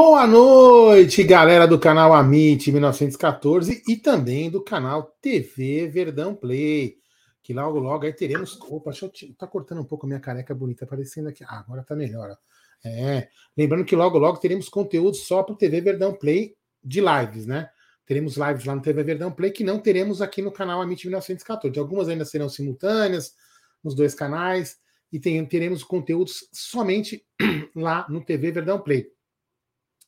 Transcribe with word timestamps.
Boa 0.00 0.28
noite, 0.28 1.24
galera 1.24 1.66
do 1.66 1.76
canal 1.76 2.14
Amit 2.14 2.70
1914 2.70 3.82
e 3.88 3.96
também 3.96 4.48
do 4.48 4.62
canal 4.62 5.02
TV 5.20 5.88
Verdão 5.88 6.36
Play. 6.36 6.98
Que 7.42 7.52
logo, 7.52 7.80
logo 7.80 8.06
aí 8.06 8.12
teremos. 8.12 8.56
Opa, 8.60 8.92
deixa 8.92 9.06
eu. 9.06 9.10
Te... 9.10 9.34
Tá 9.34 9.44
cortando 9.44 9.80
um 9.80 9.84
pouco 9.84 10.06
minha 10.06 10.20
careca 10.20 10.54
bonita 10.54 10.84
aparecendo 10.84 11.28
aqui. 11.28 11.42
Ah, 11.42 11.58
agora 11.58 11.82
tá 11.82 11.96
melhor. 11.96 12.30
Ó. 12.30 12.36
É. 12.88 13.28
Lembrando 13.56 13.84
que 13.84 13.96
logo, 13.96 14.18
logo 14.18 14.38
teremos 14.38 14.68
conteúdo 14.68 15.16
só 15.16 15.42
para 15.42 15.54
o 15.54 15.58
TV 15.58 15.80
Verdão 15.80 16.14
Play 16.14 16.54
de 16.80 17.00
lives, 17.00 17.44
né? 17.44 17.68
Teremos 18.06 18.36
lives 18.36 18.66
lá 18.66 18.76
no 18.76 18.82
TV 18.82 19.02
Verdão 19.02 19.32
Play 19.32 19.50
que 19.50 19.64
não 19.64 19.80
teremos 19.80 20.22
aqui 20.22 20.40
no 20.40 20.52
canal 20.52 20.80
Amit 20.80 21.04
1914. 21.04 21.76
Algumas 21.76 22.08
ainda 22.08 22.24
serão 22.24 22.48
simultâneas 22.48 23.34
nos 23.82 23.96
dois 23.96 24.14
canais 24.14 24.76
e 25.12 25.18
tem, 25.18 25.44
teremos 25.44 25.82
conteúdos 25.82 26.48
somente 26.52 27.26
lá 27.74 28.06
no 28.08 28.24
TV 28.24 28.52
Verdão 28.52 28.80
Play. 28.80 29.17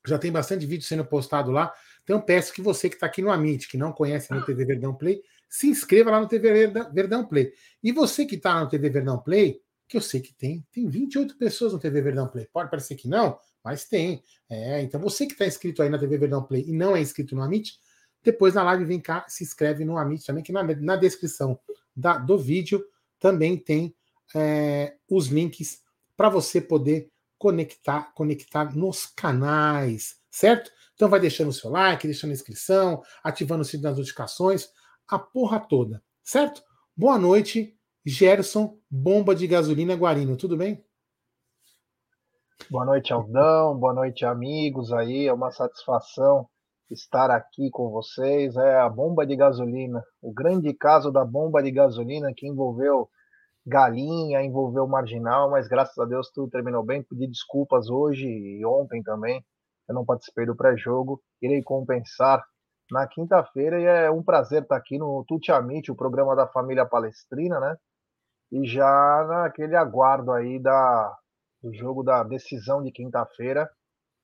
Já 0.07 0.19
tem 0.19 0.33
bastante 0.33 0.67
vídeo 0.67 0.85
sendo 0.87 1.05
postado 1.05 1.51
lá. 1.51 1.73
Então 2.03 2.21
peço 2.21 2.53
que 2.53 2.63
você 2.63 2.89
que 2.89 2.97
está 2.97 3.07
aqui 3.07 3.23
no 3.23 3.31
Amit, 3.31 3.69
que 3.69 3.77
não 3.77 3.93
conhece 3.93 4.33
no 4.33 4.45
TV 4.45 4.65
Verdão 4.65 4.95
Play, 4.95 5.23
se 5.49 5.69
inscreva 5.69 6.11
lá 6.11 6.21
no 6.21 6.29
TV 6.29 6.69
Verdão 6.93 7.27
Play. 7.27 7.53
E 7.83 7.93
você 7.93 8.25
que 8.25 8.37
está 8.37 8.61
no 8.61 8.69
TV 8.69 8.89
Verdão 8.89 9.19
Play, 9.19 9.61
que 9.89 9.97
eu 9.97 10.01
sei 10.01 10.21
que 10.21 10.33
tem, 10.33 10.65
tem 10.73 10.89
28 10.89 11.37
pessoas 11.37 11.73
no 11.73 11.79
TV 11.79 12.01
Verdão 12.01 12.29
Play. 12.29 12.49
Pode 12.53 12.71
parecer 12.71 12.95
que 12.95 13.09
não, 13.09 13.39
mas 13.63 13.85
tem. 13.85 14.23
É, 14.49 14.81
então 14.81 15.01
você 15.01 15.27
que 15.27 15.33
está 15.33 15.47
inscrito 15.47 15.83
aí 15.83 15.89
na 15.89 15.99
TV 15.99 16.17
Verdão 16.17 16.43
Play 16.43 16.65
e 16.67 16.73
não 16.73 16.97
é 16.97 17.01
inscrito 17.01 17.35
no 17.35 17.43
Amit, 17.43 17.79
depois 18.23 18.55
na 18.55 18.63
live 18.63 18.85
vem 18.85 19.01
cá, 19.01 19.25
se 19.29 19.43
inscreve 19.43 19.85
no 19.85 19.99
Amit 19.99 20.25
também, 20.25 20.45
que 20.45 20.53
na, 20.53 20.63
na 20.63 20.97
descrição 20.97 21.59
da, 21.95 22.19
do 22.19 22.39
vídeo 22.39 22.85
também 23.19 23.57
tem 23.57 23.95
é, 24.35 24.95
os 25.09 25.27
links 25.27 25.83
para 26.17 26.29
você 26.29 26.61
poder 26.61 27.10
conectar, 27.41 28.13
conectar 28.13 28.77
nos 28.77 29.07
canais, 29.07 30.17
certo? 30.31 30.71
Então 30.95 31.09
vai 31.09 31.19
deixando 31.19 31.49
o 31.49 31.53
seu 31.55 31.71
like, 31.71 32.07
deixando 32.07 32.33
a 32.33 32.35
inscrição, 32.35 33.03
ativando 33.25 33.63
o 33.63 33.65
sininho 33.65 33.89
das 33.89 33.97
notificações, 33.97 34.69
a 35.09 35.19
porra 35.19 35.59
toda, 35.59 36.03
certo? 36.23 36.63
Boa 36.95 37.19
noite, 37.19 37.75
Gerson, 38.05 38.79
bomba 38.91 39.35
de 39.35 39.47
gasolina 39.47 39.95
Guarino, 39.95 40.37
tudo 40.37 40.55
bem? 40.55 40.85
Boa 42.71 42.85
noite, 42.85 43.11
Aldão, 43.11 43.75
boa 43.75 43.95
noite, 43.95 44.27
amigos 44.27 44.93
aí, 44.93 45.27
é 45.27 45.33
uma 45.33 45.51
satisfação 45.51 46.47
estar 46.91 47.31
aqui 47.31 47.71
com 47.71 47.89
vocês. 47.89 48.55
É 48.57 48.81
a 48.81 48.89
bomba 48.89 49.25
de 49.25 49.35
gasolina, 49.35 50.05
o 50.21 50.31
grande 50.31 50.75
caso 50.75 51.11
da 51.11 51.25
bomba 51.25 51.63
de 51.63 51.71
gasolina 51.71 52.35
que 52.37 52.47
envolveu 52.47 53.09
Galinha, 53.67 54.43
envolveu 54.43 54.87
Marginal, 54.87 55.51
mas 55.51 55.69
graças 55.69 55.97
a 55.99 56.05
Deus 56.05 56.31
tudo 56.31 56.51
terminou 56.51 56.83
bem. 56.83 57.03
Pedi 57.03 57.27
desculpas 57.27 57.89
hoje 57.89 58.27
e 58.27 58.65
ontem 58.65 59.03
também. 59.03 59.45
Eu 59.89 59.95
não 59.95 60.05
participei 60.05 60.47
do 60.47 60.57
pré-jogo. 60.57 61.23
Irei 61.43 61.63
compensar 61.63 62.43
na 62.91 63.07
quinta-feira 63.07 63.81
e 63.81 63.85
é 63.85 64.11
um 64.11 64.23
prazer 64.23 64.63
estar 64.63 64.77
aqui 64.77 64.99
no 64.99 65.25
Tutiamite, 65.27 65.93
o 65.93 65.97
programa 65.97 66.35
da 66.35 66.47
família 66.47 66.87
palestrina, 66.87 67.61
né? 67.61 67.77
E 68.51 68.67
já 68.67 69.27
naquele 69.29 69.77
aguardo 69.77 70.33
aí 70.33 70.59
da, 70.59 71.17
do 71.63 71.73
jogo 71.73 72.03
da 72.03 72.25
decisão 72.25 72.83
de 72.83 72.91
quinta-feira, 72.91 73.71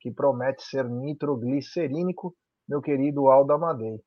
que 0.01 0.11
promete 0.11 0.63
ser 0.65 0.89
nitroglicerínico, 0.89 2.35
meu 2.69 2.81
querido 2.81 3.29
Aldo 3.29 3.53
Amadei. 3.53 4.01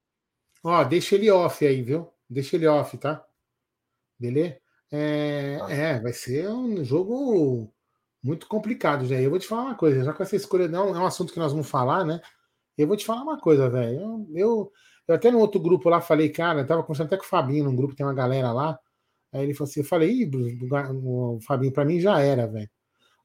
Ó, 0.63 0.83
deixa 0.83 1.15
ele 1.15 1.31
off 1.31 1.65
aí, 1.65 1.81
viu? 1.81 2.11
Deixa 2.29 2.57
ele 2.57 2.67
off, 2.67 2.97
tá? 2.97 3.25
Beleza? 4.19 4.59
É, 4.91 5.59
é, 5.69 5.99
vai 5.99 6.13
ser 6.13 6.49
um 6.49 6.83
jogo 6.83 7.71
muito 8.23 8.47
complicado, 8.47 9.05
já. 9.05 9.15
Eu 9.21 9.29
vou 9.29 9.39
te 9.39 9.47
falar 9.47 9.63
uma 9.65 9.75
coisa, 9.75 10.03
já 10.03 10.13
com 10.13 10.23
essa 10.23 10.35
escolha 10.35 10.67
não 10.67 10.95
é 10.95 10.99
um 10.99 11.05
assunto 11.05 11.33
que 11.33 11.39
nós 11.39 11.51
vamos 11.51 11.69
falar, 11.69 12.05
né? 12.05 12.21
Eu 12.77 12.87
vou 12.87 12.97
te 12.97 13.05
falar 13.05 13.23
uma 13.23 13.39
coisa, 13.39 13.69
velho. 13.69 13.99
Eu, 14.01 14.27
eu, 14.35 14.73
eu, 15.09 15.15
até 15.15 15.31
no 15.31 15.39
outro 15.39 15.61
grupo 15.61 15.89
lá 15.89 16.01
falei, 16.01 16.29
cara, 16.29 16.61
eu 16.61 16.67
tava 16.67 16.83
conversando 16.83 17.07
até 17.07 17.17
com 17.17 17.23
o 17.25 17.27
Fabinho, 17.27 17.65
num 17.65 17.75
grupo 17.75 17.95
tem 17.95 18.05
uma 18.05 18.13
galera 18.15 18.51
lá. 18.53 18.79
Aí 19.33 19.43
ele 19.43 19.55
falou 19.55 19.69
assim: 19.69 19.81
eu 19.81 19.85
falei, 19.85 20.11
Ih, 20.11 20.31
o 21.03 21.39
Fabinho, 21.41 21.73
pra 21.73 21.85
mim 21.85 21.99
já 22.01 22.19
era, 22.21 22.47
velho. 22.47 22.69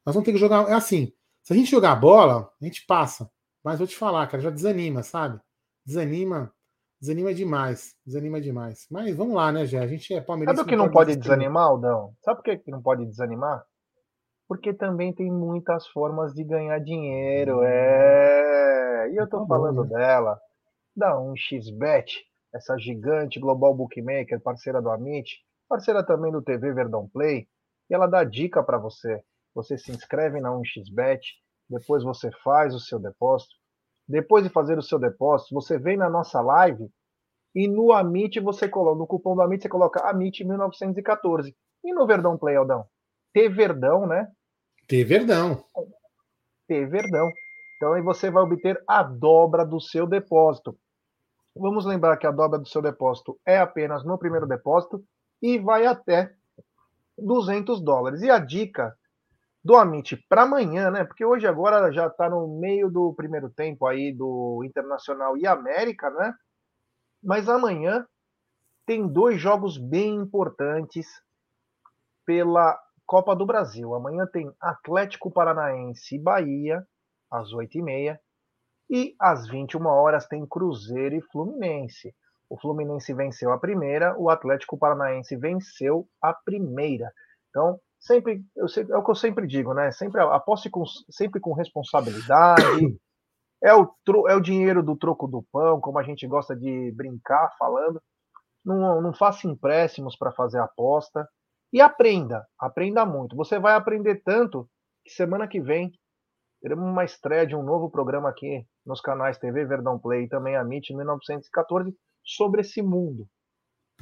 Nós 0.05 0.15
vamos 0.15 0.25
ter 0.25 0.33
que 0.33 0.39
jogar. 0.39 0.69
É 0.69 0.73
assim, 0.73 1.13
se 1.43 1.53
a 1.53 1.57
gente 1.57 1.71
jogar 1.71 1.95
bola, 1.97 2.51
a 2.61 2.65
gente 2.65 2.85
passa. 2.87 3.29
Mas 3.63 3.79
vou 3.79 3.87
te 3.87 3.97
falar, 3.97 4.27
cara, 4.27 4.43
já 4.43 4.51
desanima, 4.51 5.03
sabe? 5.03 5.39
Desanima. 5.85 6.53
Desanima 7.05 7.35
demais. 7.35 7.95
Desanima 8.03 8.41
demais. 8.41 8.87
Mas 8.89 9.15
vamos 9.15 9.35
lá, 9.35 9.51
né, 9.51 9.63
Gé? 9.67 9.77
A 9.77 9.85
gente 9.85 10.11
é 10.11 10.19
palmeirense. 10.19 10.57
Sabe 10.57 10.67
o 10.67 10.69
que 10.69 10.75
não, 10.75 10.89
pode 10.89 11.15
desanimar, 11.15 11.67
Aldão? 11.67 12.15
Sabe 12.23 12.41
por 12.41 12.57
que 12.57 12.71
não 12.71 12.81
pode 12.81 13.05
desanimar? 13.05 13.63
Porque 14.47 14.73
também 14.73 15.13
tem 15.13 15.31
muitas 15.31 15.87
formas 15.89 16.33
de 16.33 16.43
ganhar 16.43 16.79
dinheiro. 16.79 17.59
Hum. 17.59 17.63
É. 17.63 19.11
E 19.11 19.17
eu 19.17 19.29
tô 19.29 19.41
tá 19.41 19.45
falando 19.45 19.83
bom, 19.83 19.93
né? 19.93 19.99
dela, 19.99 20.39
da 20.95 21.15
1xBet, 21.15 22.07
essa 22.51 22.75
gigante 22.75 23.39
global 23.39 23.75
bookmaker, 23.75 24.41
parceira 24.41 24.81
do 24.81 24.89
Amit, 24.89 25.37
parceira 25.69 26.03
também 26.03 26.31
do 26.31 26.41
TV 26.41 26.73
Verdão 26.73 27.07
Play. 27.07 27.47
E 27.87 27.93
ela 27.93 28.07
dá 28.07 28.23
dica 28.23 28.63
para 28.63 28.79
você. 28.79 29.21
Você 29.53 29.77
se 29.77 29.91
inscreve 29.91 30.41
na 30.41 30.49
1xBet, 30.49 31.21
depois 31.69 32.03
você 32.03 32.31
faz 32.43 32.73
o 32.73 32.79
seu 32.79 32.97
depósito. 32.97 33.53
Depois 34.07 34.43
de 34.43 34.49
fazer 34.49 34.77
o 34.77 34.83
seu 34.83 34.99
depósito, 34.99 35.53
você 35.53 35.77
vem 35.79 35.97
na 35.97 36.09
nossa 36.09 36.41
live 36.41 36.89
e 37.53 37.67
no 37.67 37.91
Amit 37.91 38.39
você 38.39 38.67
coloca, 38.67 38.97
no 38.97 39.07
cupom 39.07 39.35
do 39.35 39.41
Amit 39.41 39.63
você 39.63 39.69
coloca 39.69 40.07
Amit 40.07 40.43
1914. 40.43 41.55
E 41.83 41.93
no 41.93 42.05
Verdão 42.05 42.37
Play, 42.37 42.55
Aldão? 42.55 42.85
T 43.33 43.49
Verdão, 43.49 44.05
né? 44.05 44.31
T 44.87 45.03
Verdão. 45.03 45.63
T 46.67 46.85
Verdão. 46.85 47.31
Então 47.77 47.93
aí 47.93 48.01
você 48.01 48.29
vai 48.29 48.43
obter 48.43 48.81
a 48.87 49.03
dobra 49.03 49.65
do 49.65 49.79
seu 49.79 50.05
depósito. 50.05 50.77
Vamos 51.55 51.85
lembrar 51.85 52.17
que 52.17 52.27
a 52.27 52.31
dobra 52.31 52.59
do 52.59 52.67
seu 52.67 52.81
depósito 52.81 53.39
é 53.45 53.57
apenas 53.57 54.03
no 54.03 54.17
primeiro 54.17 54.45
depósito 54.45 55.03
e 55.41 55.57
vai 55.57 55.85
até 55.85 56.33
200 57.17 57.81
dólares. 57.81 58.21
E 58.21 58.29
a 58.29 58.39
dica 58.39 58.95
do 59.65 59.75
Amit 59.75 60.15
para 60.29 60.43
amanhã, 60.43 60.91
né? 60.91 61.03
Porque 61.03 61.25
hoje 61.25 61.47
agora 61.47 61.91
já 61.91 62.05
está 62.05 62.29
no 62.29 62.59
meio 62.59 62.87
do 62.87 63.15
primeiro 63.15 63.49
tempo 63.49 63.87
aí 63.87 64.13
do 64.13 64.61
Internacional 64.63 65.35
e 65.35 65.47
América, 65.47 66.07
né? 66.11 66.35
Mas 67.23 67.49
amanhã 67.49 68.05
tem 68.85 69.07
dois 69.07 69.41
jogos 69.41 69.79
bem 69.79 70.17
importantes 70.17 71.07
pela 72.27 72.79
Copa 73.07 73.35
do 73.35 73.43
Brasil. 73.43 73.95
Amanhã 73.95 74.27
tem 74.31 74.53
Atlético 74.61 75.31
Paranaense 75.31 76.15
e 76.15 76.19
Bahia, 76.19 76.85
às 77.31 77.51
8h30. 77.51 78.19
E 78.87 79.15
às 79.19 79.47
21 79.47 79.83
horas 79.87 80.27
tem 80.27 80.45
Cruzeiro 80.45 81.15
e 81.15 81.21
Fluminense. 81.31 82.13
O 82.47 82.59
Fluminense 82.59 83.11
venceu 83.15 83.51
a 83.51 83.57
primeira, 83.57 84.15
o 84.15 84.29
Atlético 84.29 84.77
Paranaense 84.77 85.35
venceu 85.35 86.07
a 86.21 86.31
primeira. 86.31 87.11
Então, 87.49 87.79
sempre, 88.05 88.43
eu 88.55 88.65
é 88.65 88.97
o 88.97 89.03
que 89.03 89.11
eu 89.11 89.15
sempre 89.15 89.47
digo, 89.47 89.73
né? 89.73 89.91
Sempre 89.91 90.21
aposte 90.21 90.69
com, 90.69 90.83
sempre 91.09 91.39
com 91.39 91.53
responsabilidade. 91.53 92.97
É 93.63 93.73
o, 93.73 93.89
é 94.27 94.35
o 94.35 94.41
dinheiro 94.41 94.83
do 94.83 94.95
troco 94.95 95.27
do 95.27 95.43
pão, 95.51 95.81
como 95.81 95.97
a 95.97 96.03
gente 96.03 96.27
gosta 96.27 96.55
de 96.55 96.91
brincar 96.95 97.49
falando. 97.57 97.99
Não, 98.63 99.01
não 99.01 99.13
faça 99.13 99.47
empréstimos 99.47 100.15
para 100.15 100.31
fazer 100.31 100.59
aposta. 100.59 101.27
E 101.73 101.81
aprenda, 101.81 102.45
aprenda 102.59 103.05
muito. 103.05 103.35
Você 103.35 103.57
vai 103.57 103.73
aprender 103.73 104.21
tanto 104.23 104.69
que 105.03 105.11
semana 105.11 105.47
que 105.47 105.59
vem 105.59 105.91
teremos 106.61 106.85
uma 106.85 107.03
estreia 107.03 107.45
de 107.45 107.55
um 107.55 107.63
novo 107.63 107.89
programa 107.89 108.29
aqui 108.29 108.65
nos 108.85 109.01
canais 109.01 109.37
TV 109.37 109.65
Verdão 109.65 109.99
Play 109.99 110.25
e 110.25 110.29
também 110.29 110.55
a 110.55 110.61
MIT 110.61 110.95
1914 110.95 111.95
sobre 112.23 112.61
esse 112.61 112.81
mundo, 112.81 113.27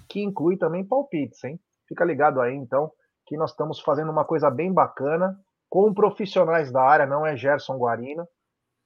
que 0.07 0.21
inclui 0.21 0.57
também 0.57 0.85
palpites, 0.85 1.43
hein? 1.43 1.59
Fica 1.87 2.05
ligado 2.05 2.39
aí, 2.39 2.55
então, 2.55 2.91
nós 3.37 3.51
estamos 3.51 3.79
fazendo 3.79 4.11
uma 4.11 4.25
coisa 4.25 4.49
bem 4.49 4.71
bacana 4.71 5.39
com 5.69 5.93
profissionais 5.93 6.71
da 6.71 6.81
área, 6.81 7.05
não 7.05 7.25
é 7.25 7.35
Gerson 7.35 7.77
Guarino, 7.77 8.27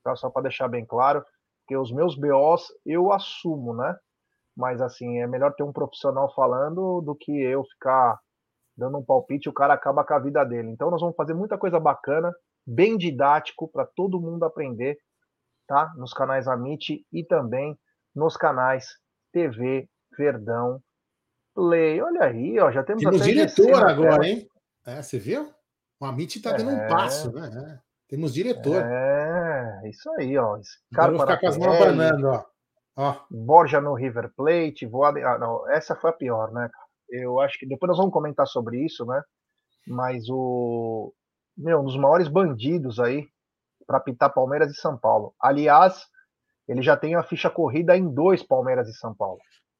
tá? 0.04 0.16
Só 0.16 0.30
para 0.30 0.44
deixar 0.44 0.68
bem 0.68 0.86
claro, 0.86 1.26
que 1.68 1.76
os 1.76 1.92
meus 1.92 2.16
BOs 2.16 2.68
eu 2.86 3.12
assumo, 3.12 3.74
né? 3.74 3.96
Mas 4.56 4.82
assim, 4.82 5.20
é 5.20 5.28
melhor 5.28 5.54
ter 5.54 5.64
um 5.64 5.74
profissional 5.74 6.34
falando 6.34 7.02
do 7.02 7.14
que 7.14 7.32
eu 7.32 7.64
ficar 7.66 8.20
dando 8.76 8.98
um 9.00 9.04
palpite 9.04 9.48
e 9.48 9.50
o 9.50 9.54
cara 9.54 9.74
acaba 9.74 10.04
com 10.06 10.14
a 10.14 10.20
vida 10.20 10.44
dele. 10.46 10.70
Então 10.70 10.90
nós 10.90 11.02
vamos 11.02 11.16
fazer 11.16 11.34
muita 11.34 11.58
coisa 11.58 11.80
bacana, 11.80 12.34
bem 12.66 12.98
didático 12.98 13.68
para 13.68 13.86
todo 13.86 14.22
mundo 14.22 14.46
aprender, 14.46 14.98
tá? 15.68 15.92
Nos 15.98 16.14
canais 16.14 16.48
Amit 16.48 17.06
e 17.12 17.24
também 17.24 17.78
nos 18.16 18.38
canais 18.38 18.88
TV 19.32 19.90
Verdão 20.18 20.82
Play. 21.58 22.00
Olha 22.00 22.26
aí, 22.26 22.60
ó, 22.60 22.72
já 22.72 22.84
temos 22.84 23.02
Temos 23.02 23.24
diretor 23.24 23.84
agora, 23.84 24.28
hein? 24.28 24.48
É, 24.86 25.02
você 25.02 25.18
viu? 25.18 25.52
O 26.00 26.06
Amit 26.06 26.38
está 26.38 26.52
dando 26.52 26.70
é... 26.70 26.86
um 26.86 26.88
passo, 26.88 27.32
né? 27.32 27.80
É. 27.82 27.88
Temos 28.08 28.32
diretor. 28.32 28.76
É, 28.76 29.90
isso 29.90 30.08
aí, 30.20 30.38
ó. 30.38 30.60
Scarpa 30.62 31.18
vou 31.18 31.22
ficar 31.22 31.40
com 31.40 31.48
as 31.48 31.58
mãos 31.58 31.80
banando, 31.80 32.28
ó. 32.28 32.46
ó. 32.96 33.16
Borja 33.32 33.82
no 33.82 33.96
River 33.96 34.32
Plate, 34.36 34.86
voada. 34.86 35.20
Ah, 35.28 35.40
não, 35.40 35.68
essa 35.72 35.96
foi 35.96 36.12
a 36.12 36.14
pior, 36.14 36.52
né? 36.52 36.70
Eu 37.10 37.40
acho 37.40 37.58
que 37.58 37.66
depois 37.66 37.88
nós 37.88 37.98
vamos 37.98 38.14
comentar 38.14 38.46
sobre 38.46 38.86
isso, 38.86 39.04
né? 39.08 39.20
Mas 39.88 40.30
o. 40.30 41.12
Meu, 41.58 41.80
um 41.80 41.86
dos 41.86 41.98
maiores 41.98 42.28
bandidos 42.28 43.00
aí 43.00 43.28
para 43.88 44.00
pitar 44.00 44.32
Palmeiras 44.32 44.72
e 44.72 44.80
São 44.80 44.96
Paulo. 44.96 45.34
Aliás, 45.42 46.06
ele 46.68 46.84
já 46.84 46.96
tem 46.96 47.16
a 47.16 47.24
ficha 47.24 47.50
corrida 47.50 47.98
em 47.98 48.14
dois 48.14 48.44
Palmeiras 48.44 48.88
e 48.88 48.94
São 48.94 49.16
Paulo. 49.16 49.40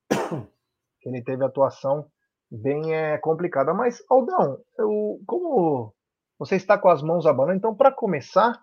Ele 1.06 1.24
teve 1.24 1.44
atuação 1.46 2.08
bem 2.50 2.94
é, 2.94 3.18
complicada. 3.18 3.74
Mas, 3.74 4.04
Aldão, 4.10 4.60
eu, 4.78 5.20
como 5.26 5.94
você 6.40 6.56
está 6.56 6.78
com 6.78 6.90
as 6.90 7.02
mãos 7.02 7.26
abanando, 7.26 7.58
então, 7.58 7.76
para 7.76 7.92
começar, 7.92 8.54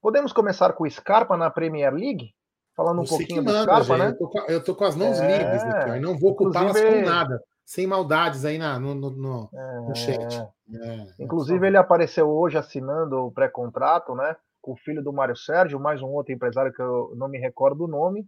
podemos 0.00 0.32
começar 0.32 0.72
com 0.72 0.84
o 0.84 0.90
Scarpa 0.90 1.36
na 1.36 1.50
Premier 1.50 1.92
League? 1.92 2.34
Falando 2.76 3.00
um 3.00 3.04
Você 3.06 3.16
pouquinho 3.18 3.42
manda, 3.42 3.58
do 3.58 3.62
Scarpa, 3.64 3.84
gente. 3.84 3.98
né? 3.98 4.08
Eu 4.10 4.18
tô, 4.18 4.28
com, 4.28 4.38
eu 4.52 4.64
tô 4.64 4.74
com 4.76 4.84
as 4.84 4.96
mãos 4.96 5.18
É, 5.18 5.26
livres 5.26 5.66
aqui, 5.66 5.90
ó, 5.90 5.96
e 5.96 6.00
não 6.00 6.16
vou 6.18 6.30
ocupá-las 6.32 6.80
com 6.80 7.04
nada. 7.04 7.42
Sem 7.64 7.86
maldades 7.86 8.44
aí 8.44 8.56
na, 8.56 8.78
no, 8.78 8.94
no, 8.94 9.10
no- 9.10 9.50
no 9.88 9.94
chat. 9.96 10.16
É, 10.18 10.48
É, 10.74 11.06
Inclusive, 11.24 11.64
é, 11.64 11.68
ele 11.68 11.76
apareceu 11.76 12.28
hoje 12.30 12.56
assinando 12.56 13.16
o 13.26 13.32
pré-contrato, 13.32 14.14
né? 14.14 14.36
Com 14.60 14.72
o 14.72 14.76
filho 14.76 15.02
do 15.02 15.12
Mário 15.12 15.36
Sérgio, 15.36 15.80
mais 15.80 16.00
um 16.02 16.08
outro 16.08 16.32
empresário 16.32 16.72
que 16.72 16.80
eu 16.80 17.12
não 17.16 17.28
me 17.28 17.38
recordo 17.38 17.84
o 17.84 17.88
nome. 17.88 18.26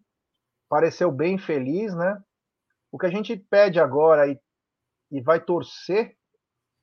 Pareceu 0.69 1.11
bem 1.13 1.39
feliz, 1.39 1.95
né? 1.95 2.19
O 2.93 2.99
que 2.99 3.07
a 3.07 3.11
gente 3.11 3.37
pede 3.37 3.79
agora 3.79 4.27
e, 4.29 4.39
e 5.11 5.21
vai 5.21 5.41
torcer 5.41 6.17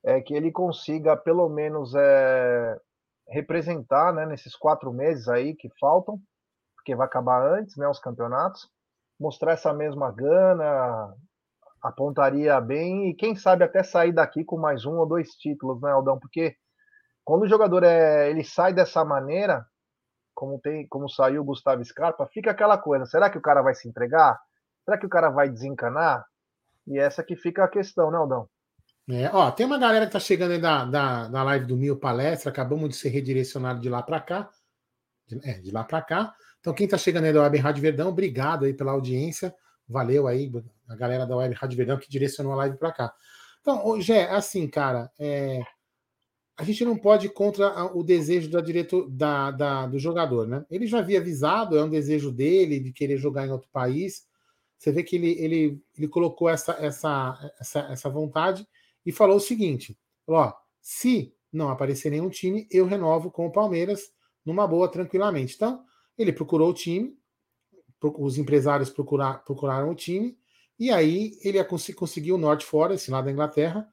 é 0.04 0.20
que 0.20 0.34
ele 0.34 0.50
consiga, 0.50 1.16
pelo 1.16 1.48
menos, 1.48 1.94
é, 1.94 2.80
representar, 3.28 4.12
né? 4.12 4.26
Nesses 4.26 4.56
quatro 4.56 4.92
meses 4.92 5.28
aí 5.28 5.54
que 5.54 5.68
faltam, 5.78 6.20
porque 6.76 6.94
vai 6.94 7.06
acabar 7.06 7.42
antes, 7.42 7.76
né? 7.76 7.86
Os 7.88 7.98
campeonatos. 7.98 8.68
Mostrar 9.20 9.52
essa 9.52 9.72
mesma 9.72 10.12
gana, 10.12 11.12
apontaria 11.82 12.60
bem 12.60 13.08
e 13.08 13.14
quem 13.14 13.34
sabe 13.34 13.64
até 13.64 13.82
sair 13.82 14.12
daqui 14.12 14.44
com 14.44 14.56
mais 14.56 14.84
um 14.84 14.96
ou 14.96 15.06
dois 15.06 15.30
títulos, 15.30 15.80
né, 15.80 15.90
Aldão? 15.90 16.18
Porque 16.18 16.56
quando 17.24 17.42
o 17.42 17.48
jogador 17.48 17.82
é, 17.84 18.30
ele 18.30 18.44
sai 18.44 18.72
dessa 18.72 19.04
maneira, 19.04 19.66
como 20.34 20.58
tem, 20.60 20.86
como 20.88 21.08
saiu 21.08 21.42
o 21.42 21.44
Gustavo 21.44 21.84
Scarpa, 21.84 22.26
fica 22.32 22.50
aquela 22.50 22.78
coisa: 22.78 23.06
será 23.06 23.28
que 23.28 23.38
o 23.38 23.42
cara 23.42 23.60
vai 23.62 23.74
se 23.74 23.88
entregar? 23.88 24.40
Será 24.88 24.96
que 24.96 25.04
o 25.04 25.10
cara 25.10 25.28
vai 25.28 25.50
desencanar? 25.50 26.24
E 26.86 26.98
essa 26.98 27.22
que 27.22 27.36
fica 27.36 27.62
a 27.62 27.68
questão, 27.68 28.10
né, 28.10 28.16
Aldão? 28.16 28.48
É, 29.10 29.28
ó, 29.34 29.50
tem 29.50 29.66
uma 29.66 29.76
galera 29.78 30.06
que 30.06 30.12
tá 30.12 30.18
chegando 30.18 30.52
aí 30.52 30.58
da, 30.58 30.86
da, 30.86 31.28
da 31.28 31.42
live 31.42 31.66
do 31.66 31.76
Mil 31.76 31.98
Palestra, 31.98 32.50
acabamos 32.50 32.88
de 32.88 32.96
ser 32.96 33.10
redirecionado 33.10 33.80
de 33.80 33.88
lá 33.90 34.02
para 34.02 34.18
cá. 34.18 34.48
De, 35.26 35.46
é, 35.46 35.58
de 35.58 35.70
lá 35.70 35.84
para 35.84 36.00
cá. 36.00 36.34
Então, 36.60 36.72
quem 36.72 36.88
tá 36.88 36.96
chegando 36.96 37.24
aí 37.24 37.34
da 37.34 37.42
Web 37.42 37.58
Rádio 37.58 37.82
Verdão, 37.82 38.08
obrigado 38.08 38.64
aí 38.64 38.72
pela 38.72 38.92
audiência. 38.92 39.54
Valeu 39.86 40.26
aí, 40.26 40.50
a 40.88 40.96
galera 40.96 41.26
da 41.26 41.36
Web 41.36 41.54
Rádio 41.54 41.76
Verdão 41.76 41.98
que 41.98 42.08
direcionou 42.08 42.54
a 42.54 42.56
live 42.56 42.78
para 42.78 42.90
cá. 42.90 43.12
Então, 43.60 44.00
Gé, 44.00 44.30
assim, 44.30 44.66
cara, 44.66 45.10
é, 45.18 45.60
a 46.56 46.64
gente 46.64 46.82
não 46.82 46.96
pode 46.96 47.26
ir 47.26 47.30
contra 47.34 47.84
o 47.94 48.02
desejo 48.02 48.50
da 48.50 48.62
diretor, 48.62 49.06
da, 49.10 49.50
da- 49.50 49.86
do 49.86 49.98
jogador, 49.98 50.46
né? 50.48 50.64
Ele 50.70 50.86
já 50.86 51.00
havia 51.00 51.20
avisado, 51.20 51.76
é 51.76 51.84
um 51.84 51.90
desejo 51.90 52.32
dele 52.32 52.80
de 52.80 52.90
querer 52.90 53.18
jogar 53.18 53.46
em 53.46 53.50
outro 53.50 53.68
país. 53.70 54.26
Você 54.78 54.92
vê 54.92 55.02
que 55.02 55.16
ele, 55.16 55.32
ele, 55.32 55.82
ele 55.96 56.08
colocou 56.08 56.48
essa, 56.48 56.72
essa, 56.72 57.52
essa, 57.60 57.80
essa 57.90 58.08
vontade 58.08 58.66
e 59.04 59.10
falou 59.10 59.36
o 59.36 59.40
seguinte: 59.40 59.98
ó, 60.26 60.52
se 60.80 61.34
não 61.52 61.68
aparecer 61.68 62.10
nenhum 62.10 62.28
time, 62.28 62.66
eu 62.70 62.86
renovo 62.86 63.30
com 63.30 63.46
o 63.46 63.52
Palmeiras 63.52 64.12
numa 64.44 64.66
boa, 64.66 64.88
tranquilamente. 64.88 65.54
Então, 65.56 65.84
ele 66.16 66.32
procurou 66.32 66.70
o 66.70 66.74
time, 66.74 67.16
os 68.02 68.38
empresários 68.38 68.90
procurar, 68.90 69.44
procuraram 69.44 69.90
o 69.90 69.94
time, 69.94 70.38
e 70.78 70.90
aí 70.90 71.36
ele 71.42 71.62
conseguiu 71.64 72.36
o 72.36 72.38
North 72.38 72.62
Forest 72.62 73.10
lá 73.10 73.20
da 73.20 73.32
Inglaterra, 73.32 73.88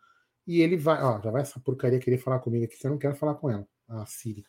e 0.46 0.62
ele 0.62 0.78
vai. 0.78 1.02
Ó, 1.04 1.20
já 1.20 1.32
vai 1.32 1.42
essa 1.42 1.60
porcaria 1.60 2.00
querer 2.00 2.20
falar 2.20 2.40
comigo 2.40 2.66
aqui, 2.66 2.78
que 2.78 2.86
eu 2.86 2.92
não 2.92 3.00
quero 3.00 3.16
falar 3.16 3.36
com 3.36 3.50
ela, 3.50 3.68
a 3.88 4.06
Siri. 4.06 4.46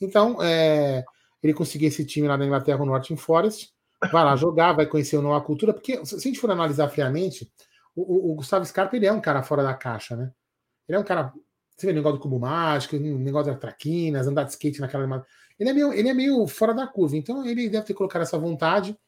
Então, 0.00 0.42
é, 0.42 1.04
ele 1.42 1.54
conseguiu 1.54 1.88
esse 1.88 2.04
time 2.04 2.26
lá 2.26 2.36
da 2.36 2.44
Inglaterra, 2.44 2.82
o 2.82 2.86
North 2.86 3.14
Forest, 3.16 3.72
vai 4.12 4.24
lá 4.24 4.36
jogar, 4.36 4.72
vai 4.72 4.86
conhecer 4.86 5.16
uma 5.16 5.30
nova 5.30 5.44
cultura, 5.44 5.72
porque 5.72 6.04
se 6.04 6.14
a 6.14 6.18
gente 6.18 6.38
for 6.38 6.50
analisar 6.50 6.88
friamente, 6.88 7.50
o, 7.94 8.02
o- 8.02 8.32
o 8.32 8.34
Gustavo 8.36 8.64
Scarpa 8.64 8.96
ele 8.96 9.06
é 9.06 9.12
um 9.12 9.20
cara 9.20 9.42
fora 9.42 9.62
da 9.62 9.74
caixa, 9.74 10.16
né? 10.16 10.32
Ele 10.88 10.96
é 10.96 11.00
um 11.00 11.04
cara. 11.04 11.32
Você 11.76 11.86
vê 11.86 11.92
o 11.92 11.94
negócio 11.96 12.18
do 12.18 12.22
cubo 12.22 12.38
mágico, 12.38 12.96
o 12.96 13.00
negócio 13.18 13.52
das 13.52 13.60
traquinas, 13.60 14.26
andar 14.26 14.44
de 14.44 14.50
skate 14.52 14.80
naquela. 14.80 15.24
Ele 15.58 15.70
é 15.70 15.72
meio, 15.72 15.92
ele 15.92 16.08
é 16.08 16.14
meio 16.14 16.46
fora 16.46 16.72
da 16.74 16.86
curva. 16.86 17.16
Então 17.16 17.44
ele 17.46 17.68
deve 17.68 17.86
ter 17.86 17.94
colocado 17.94 18.22
essa 18.22 18.38
vontade 18.38 18.98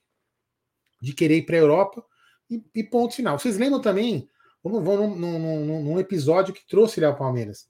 de 1.01 1.13
querer 1.15 1.39
ir 1.39 1.47
para 1.47 1.57
a 1.57 1.61
Europa 1.61 2.05
e, 2.51 2.63
e 2.75 2.83
ponto 2.85 3.15
final. 3.15 3.39
Vocês 3.39 3.57
lembram 3.59 3.81
também? 3.81 4.29
Vamos, 4.63 4.83
vamos 4.85 5.17
num, 5.19 5.39
num- 5.39 5.65
num- 5.65 5.83
num 5.83 5.99
episódio 6.01 6.53
que 6.53 6.67
trouxe 6.67 6.99
ele 6.99 7.07
ao 7.07 7.17
Palmeiras. 7.17 7.69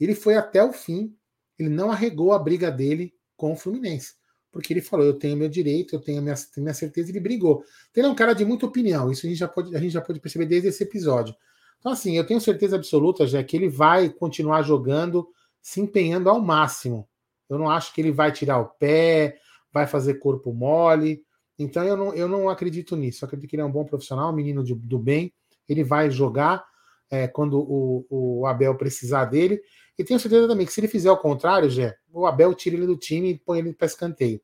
Ele 0.00 0.14
foi 0.14 0.34
até 0.36 0.62
o 0.62 0.72
fim, 0.72 1.16
ele 1.58 1.68
não 1.68 1.90
arregou 1.90 2.32
a 2.32 2.38
briga 2.38 2.70
dele 2.70 3.14
com 3.36 3.52
o 3.52 3.56
Fluminense. 3.56 4.14
Porque 4.54 4.72
ele 4.72 4.80
falou: 4.80 5.04
eu 5.04 5.14
tenho 5.14 5.36
meu 5.36 5.48
direito, 5.48 5.96
eu 5.96 6.00
tenho 6.00 6.22
minha, 6.22 6.36
minha 6.56 6.72
certeza, 6.72 7.10
ele 7.10 7.18
brigou. 7.18 7.64
Então, 7.90 8.00
Ele 8.02 8.06
é 8.06 8.10
um 8.10 8.14
cara 8.14 8.32
de 8.32 8.44
muita 8.44 8.64
opinião, 8.64 9.10
isso 9.10 9.26
a 9.26 9.28
gente 9.28 9.38
já 9.38 9.48
pode, 9.48 9.74
a 9.76 9.80
gente 9.80 9.90
já 9.90 10.00
pode 10.00 10.20
perceber 10.20 10.46
desde 10.46 10.68
esse 10.68 10.84
episódio. 10.84 11.34
Então, 11.80 11.90
assim, 11.90 12.16
eu 12.16 12.24
tenho 12.24 12.40
certeza 12.40 12.76
absoluta, 12.76 13.26
já 13.26 13.42
que 13.42 13.56
ele 13.56 13.68
vai 13.68 14.08
continuar 14.08 14.62
jogando, 14.62 15.28
se 15.60 15.80
empenhando 15.80 16.30
ao 16.30 16.40
máximo. 16.40 17.06
Eu 17.50 17.58
não 17.58 17.68
acho 17.68 17.92
que 17.92 18.00
ele 18.00 18.12
vai 18.12 18.30
tirar 18.30 18.58
o 18.60 18.66
pé, 18.66 19.36
vai 19.72 19.88
fazer 19.88 20.14
corpo 20.14 20.52
mole. 20.54 21.22
Então, 21.58 21.82
eu 21.84 21.96
não, 21.96 22.14
eu 22.14 22.28
não 22.28 22.48
acredito 22.48 22.94
nisso. 22.94 23.24
Eu 23.24 23.26
acredito 23.26 23.50
que 23.50 23.56
ele 23.56 23.62
é 23.62 23.66
um 23.66 23.72
bom 23.72 23.84
profissional, 23.84 24.30
um 24.30 24.34
menino 24.36 24.62
de- 24.62 24.74
do 24.74 24.98
bem. 25.00 25.34
Ele 25.68 25.82
vai 25.82 26.10
jogar 26.10 26.64
é, 27.10 27.26
quando 27.26 27.58
o, 27.58 28.06
o 28.08 28.46
Abel 28.46 28.76
precisar 28.76 29.24
dele. 29.26 29.60
E 29.98 30.04
tenho 30.04 30.18
certeza 30.18 30.48
também 30.48 30.66
que 30.66 30.72
se 30.72 30.80
ele 30.80 30.88
fizer 30.88 31.10
o 31.10 31.16
contrário, 31.16 31.70
Jé, 31.70 31.96
o 32.12 32.26
Abel 32.26 32.54
tira 32.54 32.76
ele 32.76 32.86
do 32.86 32.96
time 32.96 33.30
e 33.30 33.38
põe 33.38 33.60
ele 33.60 33.72
para 33.72 33.86
escanteio. 33.86 34.40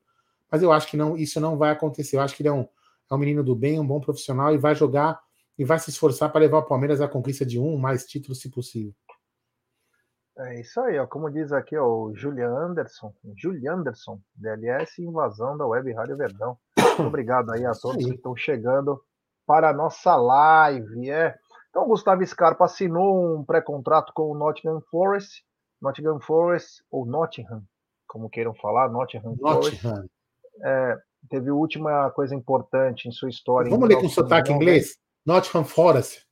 Mas 0.49 0.61
eu 0.61 0.71
acho 0.71 0.87
que 0.87 0.97
não, 0.97 1.17
isso 1.17 1.39
não 1.39 1.57
vai 1.57 1.71
acontecer. 1.71 2.15
Eu 2.17 2.21
acho 2.21 2.35
que 2.35 2.41
ele 2.41 2.49
é 2.49 2.53
um, 2.53 2.67
é 3.09 3.13
um 3.13 3.17
menino 3.17 3.43
do 3.43 3.55
bem, 3.55 3.79
um 3.79 3.87
bom 3.87 3.99
profissional 3.99 4.53
e 4.53 4.57
vai 4.57 4.75
jogar 4.75 5.19
e 5.57 5.65
vai 5.65 5.77
se 5.79 5.89
esforçar 5.89 6.31
para 6.31 6.41
levar 6.41 6.59
o 6.59 6.65
Palmeiras 6.65 7.01
à 7.01 7.07
conquista 7.07 7.45
de 7.45 7.59
um 7.59 7.77
mais 7.77 8.05
títulos, 8.05 8.39
se 8.39 8.49
possível. 8.49 8.93
É 10.37 10.59
isso 10.59 10.79
aí, 10.81 10.97
ó. 10.97 11.05
Como 11.05 11.29
diz 11.29 11.51
aqui 11.51 11.77
ó, 11.77 11.85
o 11.85 12.15
Julian 12.15 12.51
Anderson, 12.51 13.13
Julian 13.35 13.75
Anderson, 13.75 14.19
DLS 14.33 15.01
Invasão 15.01 15.57
da 15.57 15.67
Web 15.67 15.91
Rádio 15.93 16.17
Verdão. 16.17 16.57
Muito 16.77 17.03
obrigado 17.03 17.51
aí 17.51 17.65
a 17.65 17.73
todos 17.73 18.03
aí. 18.03 18.11
que 18.11 18.15
estão 18.15 18.35
chegando 18.35 19.01
para 19.45 19.69
a 19.69 19.73
nossa 19.73 20.15
live. 20.15 21.09
É. 21.09 21.35
Então, 21.71 21.83
o 21.83 21.87
Gustavo 21.87 22.23
Scarpa 22.25 22.65
assinou 22.65 23.39
um 23.39 23.43
pré-contrato 23.43 24.13
com 24.13 24.29
o 24.29 24.37
Nottingham 24.37 24.81
Forest. 24.91 25.43
Nottingham 25.81 26.19
Forest, 26.19 26.83
ou 26.91 27.05
Nottingham, 27.05 27.63
como 28.05 28.29
queiram 28.29 28.53
falar, 28.53 28.89
Nottingham 28.89 29.35
Forest. 29.37 29.83
Nottingham. 29.83 30.09
Teve 31.29 31.49
a 31.49 31.53
última 31.53 32.11
coisa 32.11 32.35
importante 32.35 33.07
em 33.07 33.11
sua 33.11 33.29
história. 33.29 33.69
Vamos 33.69 33.87
ler 33.87 33.95
com 33.95 34.01
1990. 34.01 34.13
sotaque 34.13 34.51
inglês? 34.51 34.97
Nottingham 35.25 35.63
Forest. 35.63 36.27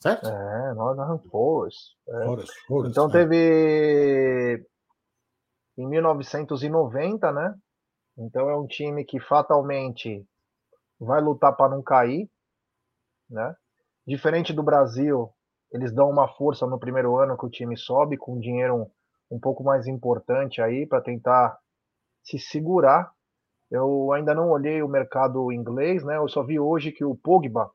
Certo? 0.00 0.28
É, 0.28 0.74
Nottingham 0.74 1.18
Forest. 1.30 1.96
Forest, 2.04 2.66
Forest. 2.66 2.90
Então 2.90 3.08
é. 3.08 3.12
teve 3.12 4.66
em 5.78 5.86
1990, 5.86 7.32
né? 7.32 7.54
Então 8.18 8.50
é 8.50 8.56
um 8.56 8.66
time 8.66 9.04
que 9.04 9.20
fatalmente 9.20 10.26
vai 10.98 11.20
lutar 11.20 11.56
para 11.56 11.70
não 11.70 11.82
cair, 11.82 12.28
né? 13.30 13.54
Diferente 14.06 14.52
do 14.52 14.62
Brasil, 14.62 15.30
eles 15.72 15.92
dão 15.92 16.10
uma 16.10 16.28
força 16.28 16.66
no 16.66 16.78
primeiro 16.78 17.16
ano 17.16 17.36
que 17.36 17.46
o 17.46 17.50
time 17.50 17.76
sobe 17.76 18.16
com 18.16 18.38
dinheiro 18.38 18.74
um, 18.74 18.90
um 19.36 19.40
pouco 19.40 19.64
mais 19.64 19.86
importante 19.86 20.60
aí 20.60 20.86
para 20.86 21.00
tentar 21.00 21.58
se 22.22 22.38
segurar. 22.38 23.10
Eu 23.70 24.12
ainda 24.12 24.34
não 24.34 24.50
olhei 24.50 24.82
o 24.82 24.88
mercado 24.88 25.50
inglês, 25.50 26.04
né? 26.04 26.16
Eu 26.16 26.28
só 26.28 26.42
vi 26.42 26.60
hoje 26.60 26.92
que 26.92 27.04
o 27.04 27.16
Pogba, 27.16 27.70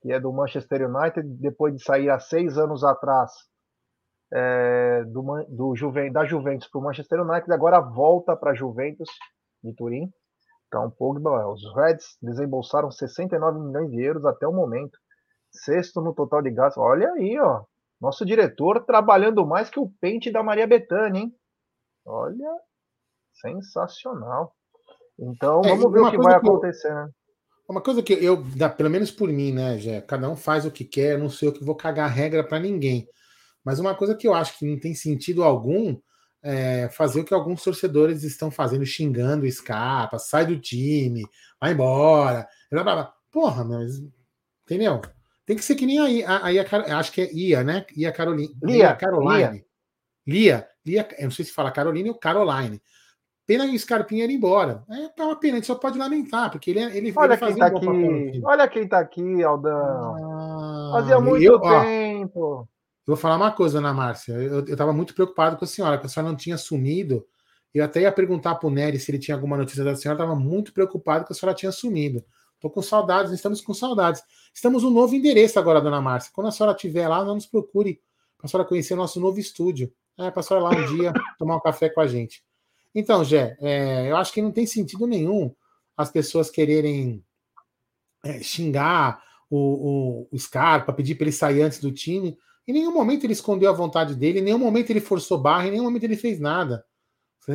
que 0.00 0.12
é 0.12 0.20
do 0.20 0.32
Manchester 0.32 0.88
United, 0.88 1.28
depois 1.40 1.74
de 1.74 1.82
sair 1.82 2.08
há 2.08 2.18
seis 2.18 2.56
anos 2.56 2.84
atrás 2.84 3.32
é, 4.32 5.04
do, 5.04 5.22
do 5.48 5.74
da 6.12 6.24
Juventus 6.24 6.68
para 6.68 6.80
o 6.80 6.84
Manchester 6.84 7.20
United, 7.20 7.52
agora 7.52 7.80
volta 7.80 8.36
para 8.36 8.52
a 8.52 8.54
Juventus 8.54 9.08
de 9.62 9.74
Turim. 9.74 10.10
Então, 10.66 10.90
Pogba, 10.90 11.48
os 11.48 11.62
Reds 11.74 12.16
desembolsaram 12.20 12.90
69 12.90 13.60
milhões 13.60 13.90
de 13.90 14.02
euros 14.02 14.24
até 14.24 14.46
o 14.46 14.52
momento, 14.52 14.98
sexto 15.56 16.00
no 16.00 16.14
total 16.14 16.42
de 16.42 16.50
gastos. 16.50 16.82
Olha 16.82 17.10
aí, 17.12 17.38
ó, 17.38 17.64
nosso 18.00 18.24
diretor 18.24 18.84
trabalhando 18.84 19.46
mais 19.46 19.68
que 19.70 19.80
o 19.80 19.90
pente 20.00 20.30
da 20.30 20.42
Maria 20.42 20.66
Bethânia, 20.66 21.20
hein? 21.20 21.34
Olha, 22.04 22.50
sensacional. 23.40 24.54
Então, 25.18 25.62
É, 25.64 25.68
vamos 25.68 25.92
ver 25.92 26.00
o 26.00 26.10
que 26.10 26.18
vai 26.18 26.38
que 26.38 26.46
eu- 26.46 26.52
acontecer, 26.52 26.94
né? 26.94 27.08
Uma 27.68 27.80
coisa 27.80 28.00
que 28.00 28.12
eu, 28.12 28.44
pelo 28.76 28.90
menos 28.90 29.10
por 29.10 29.28
mim, 29.28 29.52
né, 29.52 29.76
Jé? 29.78 30.00
Cada 30.00 30.30
um 30.30 30.36
faz 30.36 30.64
o 30.64 30.70
que 30.70 30.84
quer, 30.84 31.18
não 31.18 31.28
sei 31.28 31.48
o 31.48 31.52
que 31.52 31.64
vou 31.64 31.74
cagar 31.74 32.08
regra 32.08 32.44
para 32.44 32.60
ninguém. 32.60 33.08
Mas 33.64 33.80
uma 33.80 33.92
coisa 33.92 34.14
que 34.14 34.28
eu 34.28 34.34
acho 34.34 34.56
que 34.56 34.64
não 34.64 34.78
tem 34.78 34.94
sentido 34.94 35.42
algum 35.42 35.98
é 36.40 36.88
fazer 36.90 37.20
o 37.20 37.24
que 37.24 37.34
alguns 37.34 37.64
torcedores 37.64 38.22
estão 38.22 38.52
fazendo, 38.52 38.86
xingando 38.86 39.44
o 39.44 39.50
Scarpa, 39.50 40.16
sai 40.16 40.46
do 40.46 40.60
time, 40.60 41.24
vai 41.60 41.72
embora. 41.72 42.46
blá, 42.70 42.84
blá, 42.84 42.94
blá. 42.94 43.14
Porra, 43.32 43.64
mas. 43.64 44.00
Entendeu? 44.62 45.00
Tem 45.46 45.56
que 45.56 45.64
ser 45.64 45.76
que 45.76 45.86
nem 45.86 46.00
aí. 46.00 46.24
Aí 46.26 46.58
a, 46.58 46.64
Car- 46.64 46.90
acho 46.98 47.12
que 47.12 47.22
é 47.22 47.32
Ia, 47.32 47.62
né? 47.62 47.86
Ia 47.96 48.10
Caroline. 48.12 48.52
Lia, 48.62 48.94
Caroline. 48.96 49.64
Lia. 50.26 50.68
Lia. 50.84 51.08
Eu 51.18 51.24
não 51.24 51.30
sei 51.30 51.44
se 51.44 51.52
fala 51.52 51.70
Caroline 51.70 52.10
ou 52.10 52.18
Caroline. 52.18 52.82
Pena 53.46 53.68
que 53.68 53.76
o 53.76 53.78
Scarpinha 53.78 54.24
ir 54.24 54.32
embora. 54.32 54.84
É 54.90 55.22
uma 55.22 55.36
pena, 55.36 55.54
a 55.54 55.56
gente 55.56 55.68
só 55.68 55.76
pode 55.76 55.96
lamentar, 55.96 56.50
porque 56.50 56.72
ele, 56.72 56.80
ele, 56.96 57.12
olha 57.16 57.34
ele 57.34 57.38
quem 57.38 57.56
tá 57.56 57.66
aqui, 57.66 58.42
Olha 58.44 58.68
quem 58.68 58.88
tá 58.88 58.98
aqui, 58.98 59.44
Aldão. 59.44 60.16
Ah, 60.16 60.90
Fazia 60.94 61.20
muito 61.20 61.44
eu, 61.44 61.60
tempo. 61.60 62.40
Ó, 62.40 62.60
eu 62.62 62.66
vou 63.06 63.16
falar 63.16 63.36
uma 63.36 63.52
coisa, 63.52 63.78
Ana 63.78 63.94
Márcia. 63.94 64.32
Eu, 64.32 64.64
estava 64.64 64.92
muito 64.92 65.14
preocupado 65.14 65.56
com 65.56 65.64
a 65.64 65.68
senhora, 65.68 65.96
que 65.96 66.06
a 66.06 66.08
senhora 66.08 66.28
não 66.28 66.36
tinha 66.36 66.58
sumido. 66.58 67.24
Eu 67.72 67.84
até 67.84 68.00
ia 68.00 68.10
perguntar 68.10 68.56
para 68.56 68.66
o 68.66 68.70
Nery 68.70 68.98
se 68.98 69.12
ele 69.12 69.18
tinha 69.18 69.36
alguma 69.36 69.56
notícia 69.56 69.84
da 69.84 69.94
senhora. 69.94 70.20
Estava 70.20 70.34
muito 70.34 70.72
preocupado 70.72 71.24
que 71.24 71.32
a 71.32 71.36
senhora 71.36 71.56
tinha 71.56 71.70
sumido. 71.70 72.24
Estou 72.66 72.70
com 72.70 72.82
saudades, 72.82 73.32
estamos 73.32 73.60
com 73.60 73.72
saudades. 73.72 74.22
Estamos 74.52 74.82
um 74.82 74.90
novo 74.90 75.14
endereço 75.14 75.58
agora, 75.58 75.80
dona 75.80 76.00
Márcia. 76.00 76.32
Quando 76.34 76.48
a 76.48 76.50
senhora 76.50 76.74
estiver 76.74 77.06
lá, 77.06 77.24
nos 77.24 77.46
procure 77.46 78.00
para 78.36 78.46
a 78.46 78.48
senhora 78.48 78.68
conhecer 78.68 78.94
o 78.94 78.96
nosso 78.96 79.20
novo 79.20 79.38
estúdio. 79.38 79.92
É, 80.18 80.30
para 80.30 80.40
a 80.40 80.42
senhora 80.42 80.64
lá 80.64 80.70
um 80.70 80.96
dia 80.96 81.12
tomar 81.38 81.56
um 81.56 81.60
café 81.60 81.88
com 81.88 82.00
a 82.00 82.06
gente. 82.08 82.42
Então, 82.94 83.22
Jé, 83.22 83.56
é, 83.60 84.10
eu 84.10 84.16
acho 84.16 84.32
que 84.32 84.42
não 84.42 84.50
tem 84.50 84.66
sentido 84.66 85.06
nenhum 85.06 85.54
as 85.96 86.10
pessoas 86.10 86.50
quererem 86.50 87.24
é, 88.24 88.42
xingar 88.42 89.22
o, 89.48 89.58
o, 89.58 90.28
o 90.32 90.38
Scarpa, 90.38 90.92
pedir 90.92 91.14
para 91.14 91.24
ele 91.24 91.32
sair 91.32 91.62
antes 91.62 91.78
do 91.78 91.92
time. 91.92 92.36
Em 92.66 92.72
nenhum 92.72 92.92
momento 92.92 93.24
ele 93.24 93.32
escondeu 93.32 93.70
a 93.70 93.74
vontade 93.74 94.14
dele, 94.16 94.40
em 94.40 94.42
nenhum 94.42 94.58
momento 94.58 94.90
ele 94.90 95.00
forçou 95.00 95.38
barra, 95.38 95.68
em 95.68 95.70
nenhum 95.70 95.84
momento 95.84 96.04
ele 96.04 96.16
fez 96.16 96.40
nada. 96.40 96.84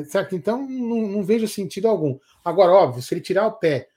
Certo? 0.07 0.35
Então, 0.35 0.65
não, 0.65 1.01
não 1.01 1.23
vejo 1.23 1.47
sentido 1.49 1.89
algum. 1.89 2.17
Agora, 2.45 2.71
óbvio, 2.71 3.01
se 3.01 3.13
ele 3.13 3.19
tirar 3.19 3.45
o 3.47 3.53
pé 3.53 3.90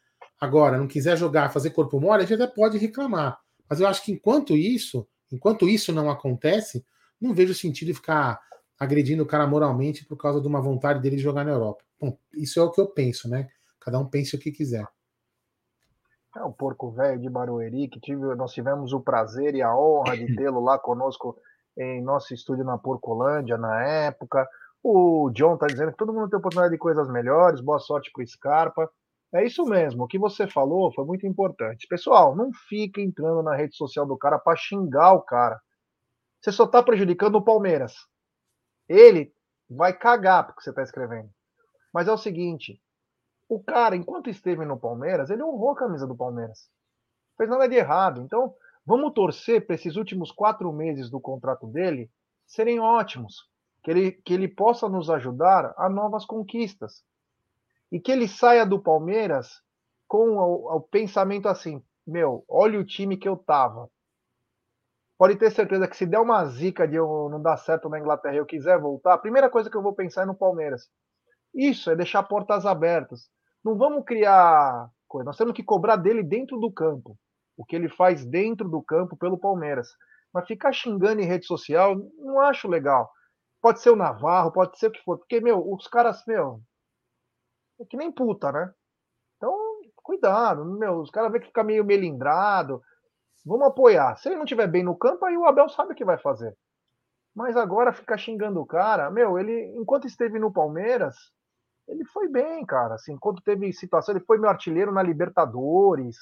agora, 0.45 0.79
não 0.79 0.87
quiser 0.87 1.17
jogar, 1.17 1.53
fazer 1.53 1.71
corpo 1.71 2.01
mole, 2.01 2.23
a 2.23 2.27
gente 2.27 2.41
até 2.41 2.53
pode 2.53 2.79
reclamar. 2.79 3.39
Mas 3.69 3.81
eu 3.81 3.87
acho 3.87 4.05
que 4.05 4.13
enquanto 4.13 4.57
isso, 4.57 5.07
enquanto 5.33 5.69
isso 5.69 5.93
não 5.93 6.11
acontece, 6.11 6.85
não 7.21 7.35
vejo 7.35 7.55
sentido 7.55 7.95
ficar 7.95 8.41
agredindo 8.79 9.23
o 9.23 9.27
cara 9.27 9.47
moralmente 9.47 10.05
por 10.05 10.17
causa 10.17 10.41
de 10.41 10.47
uma 10.47 10.61
vontade 10.61 11.01
dele 11.01 11.17
de 11.17 11.23
jogar 11.23 11.45
na 11.45 11.53
Europa. 11.53 11.85
Bom, 12.01 12.17
isso 12.35 12.61
é 12.61 12.63
o 12.63 12.71
que 12.71 12.81
eu 12.81 12.87
penso, 12.87 13.29
né? 13.29 13.49
Cada 13.81 13.99
um 13.99 14.07
pensa 14.07 14.37
o 14.37 14.41
que 14.41 14.51
quiser. 14.51 14.87
É 16.37 16.43
o 16.43 16.53
porco 16.53 16.91
velho 16.91 17.21
de 17.21 17.31
Barueri, 17.31 17.89
que 17.89 18.01
tive, 18.01 18.35
nós 18.35 18.53
tivemos 18.53 18.93
o 18.93 19.01
prazer 19.01 19.55
e 19.55 19.63
a 19.63 19.77
honra 19.77 20.17
de 20.17 20.27
tê-lo 20.37 20.61
lá 20.61 20.79
conosco 20.79 21.39
em 21.77 22.03
nosso 22.03 22.35
estúdio 22.35 22.65
na 22.65 22.77
Porcolândia 22.77 23.57
na 23.57 23.85
época. 23.85 24.47
O 24.83 25.31
John 25.33 25.57
tá 25.57 25.67
dizendo 25.67 25.93
que 25.93 25.97
todo 25.97 26.13
mundo 26.13 26.29
tem 26.29 26.39
oportunidade 26.39 26.73
de 26.73 26.79
coisas 26.79 27.09
melhores, 27.09 27.61
boa 27.61 27.79
sorte 27.79 28.11
pro 28.13 28.27
Scarpa. 28.27 28.91
É 29.35 29.45
isso 29.45 29.65
mesmo, 29.65 30.05
o 30.05 30.07
que 30.07 30.17
você 30.17 30.47
falou 30.47 30.93
foi 30.95 31.05
muito 31.05 31.27
importante. 31.27 31.89
Pessoal, 31.89 32.37
não 32.37 32.53
fica 32.53 33.01
entrando 33.01 33.43
na 33.43 33.57
rede 33.57 33.77
social 33.77 34.07
do 34.07 34.17
cara 34.17 34.39
para 34.39 34.57
xingar 34.57 35.13
o 35.13 35.23
cara. 35.23 35.61
Você 36.41 36.53
só 36.53 36.69
tá 36.69 36.81
prejudicando 36.81 37.35
o 37.35 37.45
Palmeiras. 37.45 37.95
Ele 38.89 39.35
vai 39.69 39.93
cagar 39.93 40.47
porque 40.47 40.63
você 40.63 40.71
está 40.71 40.83
escrevendo. 40.83 41.29
Mas 41.93 42.07
é 42.07 42.13
o 42.13 42.19
seguinte: 42.19 42.81
o 43.49 43.61
cara, 43.61 43.97
enquanto 43.97 44.31
esteve 44.31 44.65
no 44.65 44.79
Palmeiras, 44.79 45.31
ele 45.31 45.43
honrou 45.43 45.71
a 45.71 45.77
camisa 45.77 46.07
do 46.07 46.17
Palmeiras. 46.17 46.71
Não 47.31 47.37
fez 47.39 47.51
nada 47.51 47.69
de 47.69 47.75
errado. 47.75 48.21
Então, 48.21 48.55
vamos 48.87 49.13
torcer 49.15 49.67
para 49.67 49.75
esses 49.75 49.97
últimos 49.97 50.31
quatro 50.31 50.73
meses 50.73 51.11
do 51.11 51.21
contrato 51.21 51.67
dele 51.67 52.09
serem 52.47 52.79
ótimos. 52.79 53.49
Que 53.83 53.91
ele, 53.91 54.13
que 54.13 54.33
ele 54.33 54.47
possa 54.47 54.89
nos 54.89 55.11
ajudar 55.11 55.75
a 55.77 55.89
novas 55.89 56.25
conquistas. 56.25 57.03
E 57.95 58.01
que 58.01 58.11
ele 58.11 58.27
saia 58.27 58.67
do 58.67 58.83
Palmeiras 58.83 59.63
com 60.09 60.37
o, 60.37 60.77
o 60.77 60.81
pensamento 60.81 61.47
assim: 61.47 61.81
meu, 62.05 62.45
olha 62.49 62.81
o 62.81 62.85
time 62.85 63.17
que 63.17 63.29
eu 63.29 63.37
tava 63.37 63.89
pode 65.17 65.37
ter 65.37 65.51
certeza 65.53 65.87
que 65.87 65.97
se 65.97 66.05
der 66.05 66.19
uma 66.19 66.45
zica 66.47 66.89
de 66.89 66.97
eu 66.97 67.29
não 67.31 67.41
dar 67.41 67.57
certo 67.57 67.89
na 67.89 67.99
Inglaterra 67.99 68.35
e 68.35 68.39
eu 68.39 68.47
quiser 68.47 68.81
voltar, 68.81 69.15
a 69.15 69.19
primeira 69.19 69.49
coisa 69.49 69.71
que 69.71 69.77
eu 69.77 69.83
vou 69.83 69.95
pensar 69.95 70.23
é 70.23 70.27
no 70.27 70.35
Palmeiras. 70.35 70.89
Isso 71.55 71.89
é 71.89 71.95
deixar 71.97 72.25
portas 72.25 72.67
abertas. 72.67 73.29
Não 73.65 73.77
vamos 73.79 74.05
criar 74.05 74.91
coisa. 75.07 75.27
Nós 75.27 75.37
temos 75.37 75.55
que 75.55 75.63
cobrar 75.63 75.97
dele 75.97 76.23
dentro 76.23 76.59
do 76.59 76.73
campo. 76.73 77.17
O 77.57 77.65
que 77.65 77.77
ele 77.77 77.89
faz 77.89 78.25
dentro 78.25 78.69
do 78.69 78.83
campo 78.83 79.17
pelo 79.17 79.39
Palmeiras. 79.39 79.89
Mas 80.33 80.49
ficar 80.49 80.73
xingando 80.73 81.23
em 81.23 81.27
rede 81.27 81.47
social, 81.47 81.95
não 82.19 82.41
acho 82.41 82.67
legal. 82.67 83.09
Pode 83.63 83.81
ser 83.81 83.91
o 83.91 83.97
Navarro, 83.97 84.53
pode 84.53 84.77
ser 84.79 84.89
o 84.89 84.91
que 84.91 85.03
for. 85.05 85.17
Porque, 85.17 85.41
meu, 85.41 85.73
os 85.73 85.87
caras, 85.87 86.25
meu. 86.27 86.61
É 87.81 87.85
que 87.85 87.97
nem 87.97 88.11
puta, 88.11 88.53
né? 88.53 88.73
Então, 89.37 89.57
cuidado. 89.97 90.65
Meu, 90.65 90.99
os 90.99 91.11
caras 91.11 91.33
vê 91.33 91.41
que 91.41 91.47
fica 91.47 91.65
meio 91.65 91.85
melindrado 91.85 92.83
Vamos 93.45 93.67
apoiar. 93.67 94.17
Se 94.17 94.29
ele 94.29 94.37
não 94.37 94.45
estiver 94.45 94.67
bem 94.67 94.83
no 94.83 94.97
campo, 94.97 95.25
aí 95.25 95.37
o 95.37 95.45
Abel 95.45 95.69
sabe 95.69 95.93
o 95.93 95.95
que 95.95 96.05
vai 96.05 96.17
fazer. 96.17 96.57
Mas 97.35 97.57
agora 97.57 97.93
ficar 97.93 98.17
xingando 98.17 98.61
o 98.61 98.67
cara, 98.67 99.11
meu, 99.11 99.39
ele, 99.39 99.75
enquanto 99.77 100.07
esteve 100.07 100.39
no 100.39 100.53
Palmeiras, 100.53 101.15
ele 101.87 102.05
foi 102.07 102.29
bem, 102.29 102.65
cara. 102.65 102.95
Assim, 102.95 103.13
enquanto 103.13 103.43
teve 103.43 103.71
situação, 103.73 104.15
ele 104.15 104.25
foi 104.25 104.39
meu 104.39 104.49
artilheiro 104.49 104.93
na 104.93 105.03
Libertadores. 105.03 106.17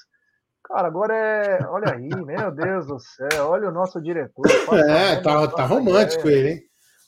Cara, 0.63 0.87
agora 0.87 1.15
é. 1.15 1.65
Olha 1.67 1.93
aí, 1.93 2.09
meu 2.25 2.51
Deus 2.51 2.87
do 2.87 2.99
céu, 2.99 3.47
olha 3.47 3.69
o 3.69 3.73
nosso 3.73 4.01
diretor. 4.01 4.43
É, 4.89 5.21
tá, 5.21 5.47
tá 5.47 5.65
romântico 5.65 6.27
ele, 6.27 6.49
hein? 6.49 6.61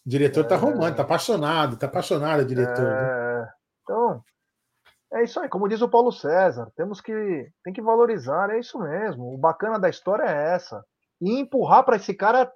O 0.05 0.09
diretor 0.09 0.45
tá 0.45 0.55
é... 0.55 0.57
tá 0.59 0.63
romântico, 0.63 0.97
tá 0.97 1.03
apaixonado, 1.03 1.77
tá 1.77 1.87
apaixonado 1.87 2.41
o 2.41 2.45
diretor. 2.45 2.85
É... 2.85 3.49
Então, 3.81 4.23
é 5.13 5.23
isso 5.23 5.39
aí, 5.39 5.47
como 5.47 5.67
diz 5.67 5.81
o 5.81 5.89
Paulo 5.89 6.11
César, 6.11 6.71
temos 6.75 6.99
que 6.99 7.49
tem 7.63 7.73
que 7.73 7.81
valorizar, 7.81 8.49
é 8.49 8.59
isso 8.59 8.79
mesmo. 8.79 9.33
O 9.33 9.37
bacana 9.37 9.79
da 9.79 9.89
história 9.89 10.23
é 10.23 10.53
essa. 10.53 10.83
E 11.21 11.39
empurrar 11.39 11.83
para 11.83 11.95
esse 11.95 12.13
cara 12.13 12.51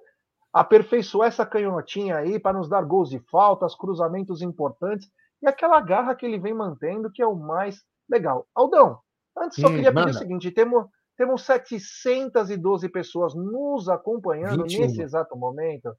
aperfeiçoar 0.52 1.28
essa 1.28 1.46
canhotinha 1.46 2.16
aí 2.16 2.38
para 2.38 2.58
nos 2.58 2.68
dar 2.68 2.82
gols 2.82 3.08
de 3.08 3.20
faltas, 3.30 3.74
cruzamentos 3.74 4.42
importantes 4.42 5.08
e 5.42 5.46
aquela 5.46 5.80
garra 5.80 6.14
que 6.14 6.26
ele 6.26 6.38
vem 6.38 6.52
mantendo, 6.52 7.10
que 7.10 7.22
é 7.22 7.26
o 7.26 7.34
mais 7.34 7.82
legal. 8.08 8.46
Aldão, 8.54 8.98
antes 9.38 9.60
só 9.60 9.68
hum, 9.68 9.76
queria 9.76 9.94
pedir 9.94 10.10
o 10.10 10.14
seguinte: 10.14 10.50
temos, 10.50 10.86
temos 11.16 11.46
712 11.46 12.88
pessoas 12.88 13.34
nos 13.34 13.88
acompanhando 13.88 14.64
21. 14.64 14.80
nesse 14.80 15.02
exato 15.02 15.36
momento. 15.36 15.94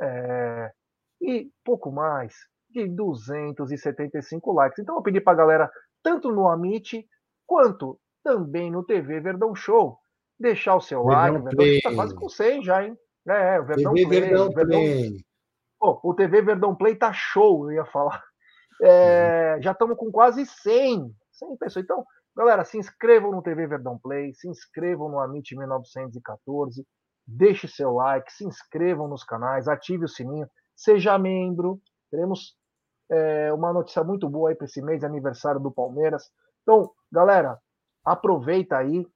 É, 0.00 0.72
e 1.20 1.50
pouco 1.62 1.92
mais 1.92 2.34
de 2.72 2.86
275 2.88 4.52
likes. 4.52 4.78
Então 4.78 4.96
eu 4.96 5.02
pedi 5.02 5.20
para 5.20 5.32
a 5.32 5.36
galera, 5.36 5.70
tanto 6.02 6.30
no 6.30 6.48
Amit 6.48 7.06
quanto 7.46 7.98
também 8.22 8.70
no 8.70 8.84
TV 8.84 9.20
Verdão 9.20 9.54
Show, 9.54 9.98
deixar 10.38 10.76
o 10.76 10.80
seu 10.80 11.04
Verdão 11.04 11.20
like. 11.20 11.38
O 11.38 11.44
Verdão 11.44 11.66
está 11.66 11.94
quase 11.94 12.14
com 12.14 12.28
100 12.28 12.62
já, 12.62 12.84
hein? 12.84 12.96
É, 13.28 13.60
o 13.60 13.64
Verdão 13.64 13.94
TV 13.94 14.06
Play. 14.06 14.20
Verdão 14.20 14.50
Verdão... 14.50 14.80
Play. 14.80 15.24
Oh, 15.82 15.98
o 16.02 16.14
TV 16.14 16.42
Verdão 16.42 16.76
Play 16.76 16.94
tá 16.94 17.12
show, 17.12 17.70
eu 17.70 17.76
ia 17.76 17.84
falar. 17.86 18.22
É, 18.82 19.56
uhum. 19.56 19.62
Já 19.62 19.72
estamos 19.72 19.94
com 19.98 20.10
quase 20.10 20.46
100, 20.46 21.14
100 21.32 21.56
pessoas. 21.58 21.84
Então, 21.84 22.02
galera, 22.34 22.64
se 22.64 22.78
inscrevam 22.78 23.30
no 23.30 23.42
TV 23.42 23.66
Verdão 23.66 23.98
Play, 23.98 24.32
se 24.32 24.48
inscrevam 24.48 25.10
no 25.10 25.18
Amit 25.18 25.54
1914, 25.54 26.86
deixe 27.26 27.68
seu 27.68 27.92
like, 27.92 28.32
se 28.32 28.42
inscrevam 28.42 29.06
nos 29.06 29.22
canais, 29.22 29.68
ative 29.68 30.06
o 30.06 30.08
sininho, 30.08 30.48
seja 30.74 31.18
membro. 31.18 31.78
Teremos 32.10 32.56
é, 33.10 33.52
uma 33.52 33.72
notícia 33.72 34.04
muito 34.04 34.28
boa 34.28 34.50
aí 34.50 34.54
para 34.54 34.66
esse 34.66 34.80
mês 34.80 35.02
aniversário 35.02 35.60
do 35.60 35.70
Palmeiras. 35.70 36.30
Então, 36.62 36.90
galera, 37.10 37.58
aproveita 38.04 38.76
aí. 38.76 39.06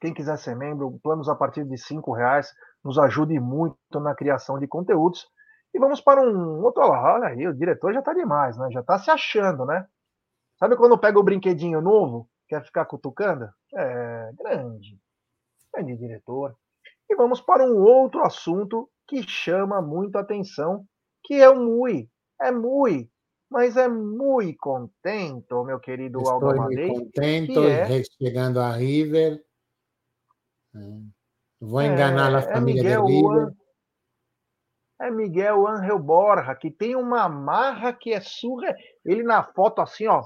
Quem 0.00 0.12
quiser 0.12 0.36
ser 0.38 0.56
membro, 0.56 0.98
planos 1.02 1.28
a 1.28 1.34
partir 1.34 1.64
de 1.64 1.76
cinco 1.78 2.12
reais, 2.12 2.52
nos 2.82 2.98
ajude 2.98 3.38
muito 3.38 4.00
na 4.00 4.14
criação 4.14 4.58
de 4.58 4.66
conteúdos. 4.66 5.26
E 5.72 5.78
vamos 5.78 6.00
para 6.00 6.20
um 6.20 6.62
outro. 6.62 6.82
Olha 6.82 7.28
aí, 7.28 7.46
o 7.46 7.54
diretor 7.54 7.92
já 7.92 8.00
está 8.00 8.12
demais, 8.12 8.56
né? 8.56 8.68
Já 8.72 8.80
está 8.80 8.98
se 8.98 9.10
achando, 9.10 9.64
né? 9.64 9.86
Sabe 10.58 10.76
quando 10.76 10.98
pega 10.98 11.18
o 11.18 11.22
brinquedinho 11.22 11.80
novo, 11.80 12.28
quer 12.48 12.64
ficar 12.64 12.84
cutucando? 12.86 13.48
É, 13.74 14.30
grande. 14.38 14.98
Grande 15.72 15.96
diretor. 15.96 16.56
E 17.08 17.16
vamos 17.16 17.40
para 17.40 17.64
um 17.64 17.82
outro 17.82 18.22
assunto 18.22 18.88
que 19.06 19.22
chama 19.22 19.82
muito 19.82 20.16
atenção, 20.16 20.84
que 21.22 21.34
é 21.34 21.50
o 21.50 21.56
MUI, 21.56 22.08
é 22.40 22.50
muito, 22.50 23.10
mas 23.50 23.76
é 23.76 23.88
muito 23.88 24.58
contento, 24.58 25.64
meu 25.64 25.78
querido 25.78 26.18
Estou 26.18 26.34
Aldo 26.34 26.50
Amadei. 26.50 26.88
contento, 26.88 27.60
é... 27.60 28.02
chegando 28.20 28.60
a 28.60 28.72
River. 28.72 29.42
É, 30.74 30.78
vou 31.60 31.82
enganar 31.82 32.32
é, 32.32 32.36
a 32.36 32.42
família 32.42 32.94
é 32.94 33.00
de 33.00 33.12
River. 33.12 33.52
É 35.00 35.10
Miguel 35.10 35.66
Angel 35.66 35.98
Borja, 35.98 36.54
que 36.54 36.70
tem 36.70 36.96
uma 36.96 37.28
marra 37.28 37.92
que 37.92 38.12
é 38.12 38.20
surra. 38.20 38.74
Ele 39.04 39.22
na 39.22 39.42
foto 39.42 39.80
assim, 39.80 40.06
ó. 40.06 40.24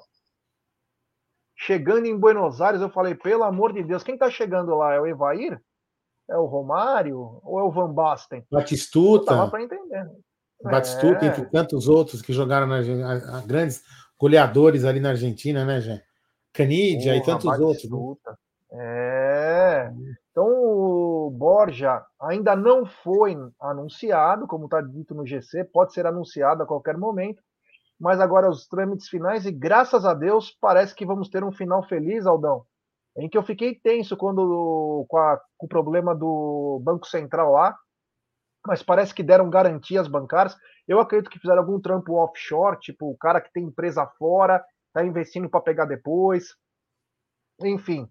Chegando 1.56 2.06
em 2.06 2.16
Buenos 2.16 2.60
Aires, 2.60 2.80
eu 2.80 2.90
falei, 2.90 3.14
pelo 3.14 3.42
amor 3.42 3.72
de 3.72 3.82
Deus, 3.82 4.04
quem 4.04 4.16
tá 4.16 4.30
chegando 4.30 4.76
lá? 4.76 4.94
É 4.94 5.00
o 5.00 5.06
Evair? 5.06 5.60
É 6.30 6.36
o 6.36 6.44
Romário? 6.44 7.40
Ou 7.42 7.58
é 7.58 7.62
o 7.62 7.70
Van 7.70 7.92
Basten? 7.92 8.46
Batistuta. 8.50 9.34
Não 9.34 9.50
para 9.50 9.62
entender. 9.62 10.08
Batistuta, 10.62 11.24
é. 11.24 11.28
entre 11.28 11.46
tantos 11.46 11.88
outros 11.88 12.20
que 12.20 12.32
jogaram 12.32 12.66
na 12.66 12.78
a, 12.78 13.38
a, 13.38 13.40
grandes 13.42 13.82
goleadores 14.18 14.84
ali 14.84 14.98
na 14.98 15.10
Argentina, 15.10 15.64
né, 15.64 15.80
Jé? 15.80 16.02
Canidia 16.52 17.16
e 17.16 17.22
tantos 17.22 17.44
Batistuta. 17.44 17.96
outros. 17.96 18.24
Né? 18.26 18.36
É. 18.72 19.92
Então 20.30 20.46
o 20.46 21.30
Borja 21.30 22.02
ainda 22.20 22.54
não 22.54 22.84
foi 22.84 23.36
anunciado, 23.60 24.46
como 24.46 24.64
está 24.64 24.80
dito 24.80 25.14
no 25.14 25.26
GC, 25.26 25.64
pode 25.64 25.92
ser 25.92 26.06
anunciado 26.06 26.62
a 26.62 26.66
qualquer 26.66 26.96
momento. 26.96 27.42
mas 27.98 28.20
agora 28.20 28.48
os 28.48 28.68
trâmites 28.68 29.08
finais 29.08 29.44
e 29.44 29.50
graças 29.50 30.04
a 30.04 30.14
Deus 30.14 30.56
parece 30.60 30.94
que 30.94 31.04
vamos 31.06 31.28
ter 31.28 31.42
um 31.42 31.50
final 31.50 31.82
feliz, 31.82 32.26
Aldão. 32.26 32.64
Em 33.16 33.28
que 33.28 33.36
eu 33.36 33.42
fiquei 33.42 33.74
tenso 33.74 34.16
quando 34.16 35.04
com, 35.08 35.16
a, 35.16 35.40
com 35.56 35.66
o 35.66 35.68
problema 35.68 36.14
do 36.14 36.80
Banco 36.84 37.06
Central 37.06 37.52
lá, 37.52 37.76
mas 38.68 38.82
parece 38.82 39.14
que 39.14 39.22
deram 39.22 39.48
garantias 39.48 40.06
bancárias. 40.06 40.54
Eu 40.86 41.00
acredito 41.00 41.30
que 41.30 41.38
fizeram 41.38 41.60
algum 41.60 41.80
trampo 41.80 42.22
offshore, 42.22 42.78
tipo 42.78 43.10
o 43.10 43.16
cara 43.16 43.40
que 43.40 43.50
tem 43.50 43.64
empresa 43.64 44.06
fora, 44.18 44.62
está 44.88 45.02
investindo 45.02 45.48
para 45.48 45.62
pegar 45.62 45.86
depois. 45.86 46.54
Enfim, 47.62 48.06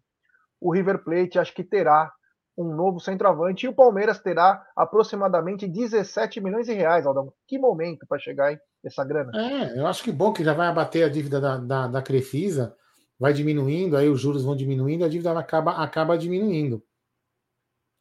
o 0.59 0.73
River 0.73 1.03
Plate 1.03 1.37
acho 1.37 1.53
que 1.53 1.63
terá 1.63 2.11
um 2.57 2.73
novo 2.73 2.99
centroavante 2.99 3.67
e 3.67 3.69
o 3.69 3.73
Palmeiras 3.73 4.19
terá 4.19 4.65
aproximadamente 4.75 5.67
17 5.67 6.41
milhões 6.41 6.65
de 6.65 6.73
reais, 6.73 7.05
Aldão. 7.05 7.31
Que 7.47 7.59
momento 7.59 8.07
para 8.07 8.17
chegar 8.17 8.51
hein, 8.51 8.59
essa 8.83 9.05
grana. 9.05 9.31
É, 9.35 9.79
eu 9.79 9.85
acho 9.85 10.03
que 10.03 10.11
bom 10.11 10.33
que 10.33 10.43
já 10.43 10.55
vai 10.55 10.67
abater 10.67 11.05
a 11.05 11.09
dívida 11.09 11.39
da, 11.39 11.57
da, 11.57 11.87
da 11.87 12.01
Crefisa, 12.01 12.75
vai 13.19 13.31
diminuindo, 13.31 13.95
aí 13.95 14.09
os 14.09 14.19
juros 14.19 14.43
vão 14.43 14.55
diminuindo, 14.55 15.05
a 15.05 15.07
dívida 15.07 15.37
acaba, 15.37 15.73
acaba 15.83 16.17
diminuindo. 16.17 16.83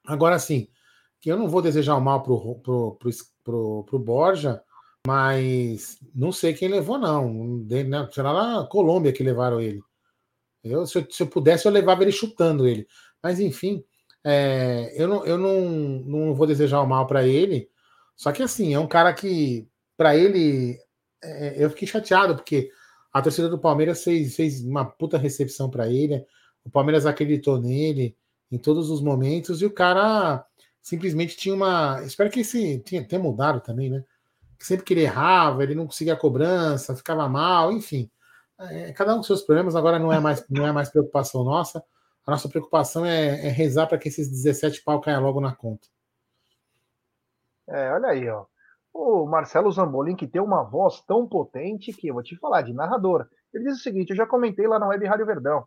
Agora 0.07 0.39
sim, 0.39 0.69
que 1.26 1.33
eu 1.33 1.37
não 1.37 1.49
vou 1.49 1.61
desejar 1.61 1.97
o 1.97 2.00
mal 2.00 2.23
pro, 2.23 2.54
pro, 2.61 2.95
pro, 2.95 3.11
pro, 3.42 3.83
pro 3.83 3.99
Borja, 3.99 4.62
mas 5.04 5.99
não 6.14 6.30
sei 6.30 6.54
quem 6.54 6.68
levou, 6.68 6.99
não. 6.99 7.66
Será 8.12 8.30
lá 8.30 8.61
na 8.61 8.66
Colômbia 8.68 9.12
que 9.12 9.25
levaram 9.25 9.61
ele. 9.61 9.83
Eu, 10.62 10.87
se, 10.87 10.99
eu, 10.99 11.11
se 11.11 11.25
eu 11.25 11.26
pudesse, 11.26 11.66
eu 11.66 11.73
levava 11.73 12.04
ele 12.04 12.12
chutando 12.12 12.64
ele. 12.64 12.87
Mas 13.21 13.40
enfim, 13.40 13.85
é, 14.23 14.95
eu, 14.95 15.09
não, 15.09 15.26
eu 15.26 15.37
não, 15.37 15.61
não 16.06 16.33
vou 16.33 16.47
desejar 16.47 16.80
o 16.80 16.87
mal 16.87 17.09
para 17.09 17.26
ele. 17.26 17.68
Só 18.14 18.30
que 18.30 18.45
assim, 18.45 18.73
é 18.73 18.78
um 18.78 18.87
cara 18.87 19.12
que, 19.12 19.68
para 19.97 20.16
ele, 20.16 20.78
é, 21.25 21.56
eu 21.59 21.71
fiquei 21.71 21.88
chateado, 21.88 22.37
porque 22.37 22.71
a 23.12 23.21
torcida 23.21 23.49
do 23.49 23.59
Palmeiras 23.59 24.04
fez, 24.04 24.37
fez 24.37 24.64
uma 24.64 24.85
puta 24.85 25.18
recepção 25.18 25.68
para 25.68 25.88
ele. 25.88 26.25
O 26.64 26.71
Palmeiras 26.71 27.04
acreditou 27.04 27.61
nele 27.61 28.16
em 28.49 28.59
todos 28.59 28.90
os 28.90 29.00
momentos 29.02 29.61
e 29.61 29.66
o 29.66 29.73
cara 29.73 30.47
simplesmente 30.87 31.37
tinha 31.37 31.52
uma. 31.52 32.00
Espero 32.05 32.31
que 32.31 32.40
esse 32.40 32.78
tinha, 32.78 33.05
tenha 33.05 33.21
mudado 33.21 33.61
também, 33.61 33.90
né? 33.90 34.05
Sempre 34.57 34.85
que 34.85 34.95
ele 34.95 35.02
errava, 35.02 35.64
ele 35.64 35.75
não 35.75 35.87
conseguia 35.87 36.14
a 36.14 36.19
cobrança, 36.19 36.95
ficava 36.95 37.28
mal, 37.28 37.73
enfim. 37.73 38.09
É, 38.59 38.93
cada 38.93 39.12
um 39.12 39.16
com 39.16 39.25
seus 39.25 39.43
problemas, 39.43 39.75
agora 39.75 39.99
não 39.99 40.12
é 40.12 40.21
mais, 40.21 40.47
não 40.49 40.64
é 40.64 40.71
mais 40.71 40.88
preocupação 40.88 41.43
nossa. 41.43 41.85
A 42.25 42.31
nossa 42.31 42.49
preocupação 42.49 43.05
é, 43.05 43.49
é 43.49 43.49
rezar 43.49 43.88
para 43.88 43.99
que 43.99 44.09
esses 44.09 44.31
17 44.31 44.83
pau 44.85 45.00
caiam 45.00 45.23
logo 45.23 45.40
na 45.40 45.55
conta. 45.55 45.88
É, 47.69 47.93
olha 47.93 48.09
aí, 48.09 48.28
ó. 48.28 48.47
O 48.95 49.26
Marcelo 49.26 49.71
Zambolin, 49.73 50.14
que 50.14 50.28
tem 50.28 50.40
uma 50.40 50.62
voz 50.62 51.00
tão 51.00 51.26
potente 51.26 51.93
que 51.93 52.09
eu 52.09 52.14
vou 52.14 52.23
te 52.23 52.37
falar, 52.37 52.62
de 52.62 52.73
narrador. 52.73 53.28
Ele 53.52 53.64
diz 53.64 53.78
o 53.81 53.83
seguinte: 53.83 54.11
eu 54.11 54.16
já 54.16 54.26
comentei 54.26 54.69
lá 54.69 54.78
na 54.78 54.87
Web 54.87 55.05
Rádio 55.05 55.26
Verdão. 55.26 55.66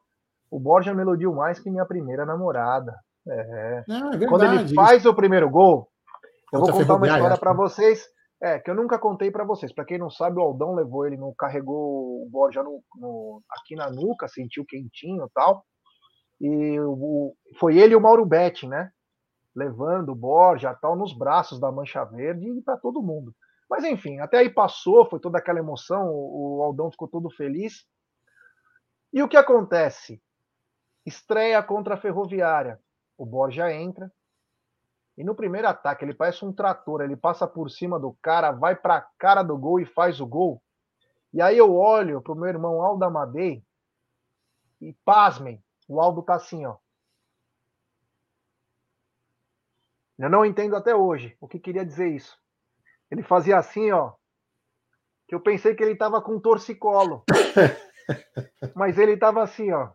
O 0.50 0.60
Borja 0.60 0.94
melodiu 0.94 1.34
mais 1.34 1.60
que 1.60 1.70
minha 1.70 1.86
primeira 1.86 2.26
namorada. 2.26 2.96
É. 3.30 3.84
Não, 3.88 4.12
é 4.14 4.26
Quando 4.28 4.46
ele 4.46 4.74
faz 4.74 5.06
o 5.06 5.14
primeiro 5.14 5.50
gol, 5.50 5.90
eu 6.52 6.60
vou 6.60 6.72
contar 6.72 6.96
uma 6.96 7.08
história 7.08 7.38
para 7.38 7.54
vocês. 7.54 8.08
É, 8.42 8.58
que 8.58 8.72
eu 8.72 8.76
nunca 8.76 8.98
contei 8.98 9.30
para 9.30 9.44
vocês. 9.44 9.74
Para 9.74 9.84
quem 9.84 9.98
não 9.98 10.10
sabe, 10.10 10.40
o 10.40 10.42
Aldão 10.42 10.74
levou 10.74 11.06
ele, 11.06 11.18
no, 11.18 11.36
carregou 11.36 12.24
o 12.24 12.30
Borja 12.32 12.64
no, 12.64 12.82
no, 12.96 13.44
aqui 13.50 13.76
na 13.76 13.90
nuca, 13.90 14.30
sentiu 14.30 14.66
quentinho 14.66 15.26
e 15.26 15.30
tal. 15.34 15.66
E 16.40 16.80
o, 16.80 17.36
foi 17.60 17.78
ele 17.78 17.94
e 17.94 17.96
o 17.98 18.02
Mauro 18.02 18.26
Betti, 18.26 18.66
né? 18.66 18.92
Levando 19.54 20.14
o 20.14 20.16
Borja 20.16 20.74
tal 20.74 20.96
nos 20.96 21.12
braços 21.12 21.60
da 21.60 21.70
Mancha 21.70 22.06
Verde 22.06 22.50
e 22.50 22.62
para 22.62 22.78
todo 22.78 23.04
mundo. 23.04 23.36
Mas 23.70 23.84
enfim, 23.84 24.20
até 24.20 24.38
aí 24.38 24.50
passou, 24.50 25.06
foi 25.10 25.20
toda 25.20 25.38
aquela 25.38 25.60
emoção, 25.60 26.08
o, 26.08 26.60
o 26.60 26.64
Aldão 26.64 26.90
ficou 26.90 27.10
todo 27.10 27.30
feliz. 27.30 27.86
E 29.12 29.22
o 29.22 29.28
que 29.28 29.36
acontece? 29.36 30.22
Estreia 31.06 31.62
contra 31.62 31.96
a 31.96 31.98
Ferroviária. 31.98 32.80
O 33.20 33.26
Borja 33.26 33.70
entra. 33.74 34.10
E 35.18 35.26
no 35.26 35.36
primeiro 35.36 35.68
ataque, 35.68 36.06
ele 36.06 36.14
parece 36.14 36.46
um 36.46 36.54
trator, 36.54 37.02
ele 37.02 37.18
passa 37.18 37.46
por 37.46 37.70
cima 37.70 38.00
do 38.00 38.14
cara, 38.22 38.54
vai 38.54 38.78
para 38.78 38.96
a 38.96 39.02
cara 39.18 39.44
do 39.44 39.58
gol 39.58 39.82
e 39.82 39.86
faz 39.86 40.22
o 40.22 40.26
gol. 40.26 40.64
E 41.34 41.42
aí 41.42 41.58
eu 41.58 41.76
olho 41.76 42.22
pro 42.22 42.34
meu 42.34 42.48
irmão 42.48 42.82
Aldo 42.82 43.04
Amadei 43.04 43.62
e 44.80 44.94
pasmem, 45.04 45.62
o 45.86 46.00
Aldo 46.00 46.24
tá 46.24 46.36
assim, 46.36 46.66
ó. 46.66 46.78
Eu 50.18 50.30
não 50.30 50.46
entendo 50.46 50.78
até 50.78 50.96
hoje 50.96 51.36
o 51.42 51.48
que 51.48 51.60
queria 51.60 51.86
dizer 51.86 52.08
isso. 52.08 52.40
Ele 53.12 53.22
fazia 53.22 53.58
assim, 53.58 53.92
ó. 53.92 54.14
Que 55.28 55.36
eu 55.36 55.42
pensei 55.42 55.76
que 55.76 55.84
ele 55.84 55.96
tava 55.98 56.22
com 56.22 56.40
torcicolo. 56.40 57.26
mas 58.74 58.98
ele 58.98 59.18
tava 59.18 59.44
assim, 59.44 59.74
ó. 59.74 59.92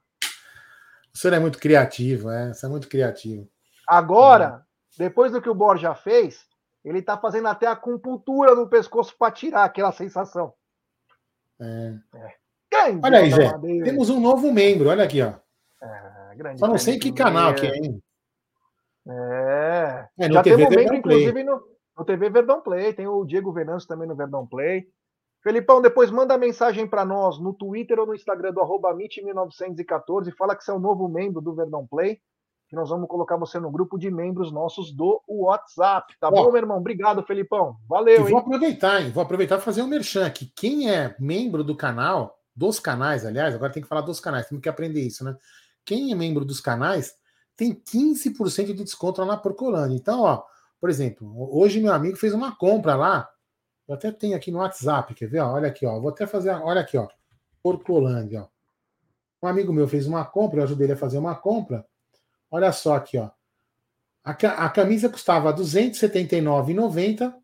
O 1.14 1.18
senhor 1.18 1.34
é 1.34 1.38
muito 1.38 1.58
criativo, 1.58 2.30
é? 2.30 2.52
Você 2.52 2.66
é 2.66 2.68
muito 2.68 2.88
criativo. 2.88 3.48
Agora, 3.86 4.66
depois 4.98 5.30
do 5.30 5.40
que 5.40 5.48
o 5.48 5.54
Borja 5.54 5.94
fez, 5.94 6.46
ele 6.84 7.00
tá 7.00 7.16
fazendo 7.16 7.48
até 7.48 7.66
a 7.66 7.72
acupuntura 7.72 8.54
no 8.54 8.68
pescoço 8.68 9.14
para 9.16 9.32
tirar 9.32 9.64
aquela 9.64 9.92
sensação. 9.92 10.52
É. 11.60 11.94
é. 12.16 12.34
Olha 13.02 13.18
aí, 13.18 13.30
Zé. 13.30 13.52
Temos 13.84 14.10
um 14.10 14.20
novo 14.20 14.52
membro, 14.52 14.88
olha 14.88 15.04
aqui, 15.04 15.22
ó. 15.22 15.34
É, 15.80 16.56
Só 16.56 16.66
não 16.66 16.78
sei 16.78 16.98
que 16.98 17.12
canal 17.12 17.54
que 17.54 17.66
é, 17.66 17.76
hein? 17.76 18.02
É. 19.06 20.08
é 20.18 20.32
Já 20.32 20.42
TV 20.42 20.56
temos 20.56 20.76
membro, 20.76 20.96
inclusive, 20.96 21.44
no, 21.44 21.62
no 21.96 22.04
TV 22.04 22.30
Verdão 22.30 22.60
Play. 22.60 22.92
Tem 22.92 23.06
o 23.06 23.24
Diego 23.24 23.52
Venâncio 23.52 23.88
também 23.88 24.08
no 24.08 24.16
Verdão 24.16 24.46
Play. 24.46 24.88
Felipão, 25.44 25.82
depois 25.82 26.10
manda 26.10 26.38
mensagem 26.38 26.86
para 26.86 27.04
nós 27.04 27.38
no 27.38 27.52
Twitter 27.52 28.00
ou 28.00 28.06
no 28.06 28.14
Instagram 28.14 28.50
do 28.50 28.60
arroba 28.60 28.94
1914 28.94 30.32
fala 30.32 30.56
que 30.56 30.64
você 30.64 30.70
é 30.70 30.74
um 30.74 30.80
novo 30.80 31.06
membro 31.06 31.42
do 31.42 31.54
Verdão 31.54 31.86
Play, 31.86 32.18
que 32.66 32.74
nós 32.74 32.88
vamos 32.88 33.06
colocar 33.06 33.36
você 33.36 33.60
no 33.60 33.70
grupo 33.70 33.98
de 33.98 34.10
membros 34.10 34.50
nossos 34.50 34.90
do 34.90 35.22
WhatsApp, 35.28 36.14
tá 36.18 36.28
Ó, 36.28 36.30
bom, 36.30 36.50
meu 36.50 36.56
irmão? 36.56 36.78
Obrigado, 36.78 37.22
Felipão. 37.22 37.76
Valeu, 37.86 38.22
vou 38.22 38.30
hein? 38.30 38.38
aproveitar, 38.38 39.02
hein? 39.02 39.10
Vou 39.10 39.22
aproveitar 39.22 39.58
e 39.58 39.62
fazer 39.62 39.82
um 39.82 39.86
merchan 39.86 40.26
aqui. 40.26 40.50
Quem 40.56 40.90
é 40.90 41.14
membro 41.20 41.62
do 41.62 41.76
canal, 41.76 42.38
dos 42.56 42.80
canais, 42.80 43.26
aliás, 43.26 43.54
agora 43.54 43.70
tem 43.70 43.82
que 43.82 43.88
falar 43.88 44.00
dos 44.00 44.20
canais, 44.20 44.48
temos 44.48 44.62
que 44.62 44.68
aprender 44.68 45.02
isso, 45.02 45.22
né? 45.22 45.36
quem 45.84 46.10
é 46.10 46.14
membro 46.14 46.44
dos 46.44 46.60
canais 46.60 47.14
tem 47.56 47.74
15% 47.74 48.66
de 48.66 48.84
desconto 48.84 49.20
lá 49.20 49.26
na 49.26 49.36
Porcolândia. 49.36 49.94
Então, 49.94 50.22
ó, 50.22 50.42
por 50.80 50.90
exemplo, 50.90 51.48
hoje 51.56 51.80
meu 51.80 51.92
amigo 51.92 52.16
fez 52.16 52.32
uma 52.32 52.56
compra 52.56 52.96
lá. 52.96 53.28
Eu 53.86 53.94
até 53.94 54.10
tenho 54.10 54.36
aqui 54.36 54.50
no 54.50 54.58
WhatsApp, 54.58 55.14
quer 55.14 55.28
ver? 55.28 55.40
Ó, 55.40 55.52
olha 55.52 55.68
aqui, 55.68 55.84
ó. 55.84 55.98
Vou 56.00 56.10
até 56.10 56.26
fazer, 56.26 56.50
olha 56.50 56.80
aqui, 56.80 56.96
ó. 56.96 57.08
Porcolândia, 57.62 58.42
ó. 58.42 58.48
Um 59.42 59.48
amigo 59.48 59.72
meu 59.72 59.86
fez 59.86 60.06
uma 60.06 60.24
compra, 60.24 60.60
eu 60.60 60.64
ajudei 60.64 60.86
ele 60.86 60.94
a 60.94 60.96
fazer 60.96 61.18
uma 61.18 61.34
compra. 61.34 61.86
Olha 62.50 62.72
só 62.72 62.94
aqui, 62.94 63.18
ó. 63.18 63.30
A, 64.24 64.30
a 64.30 64.70
camisa 64.70 65.08
custava 65.08 65.50
R$ 65.50 65.56
279,90 65.56 67.34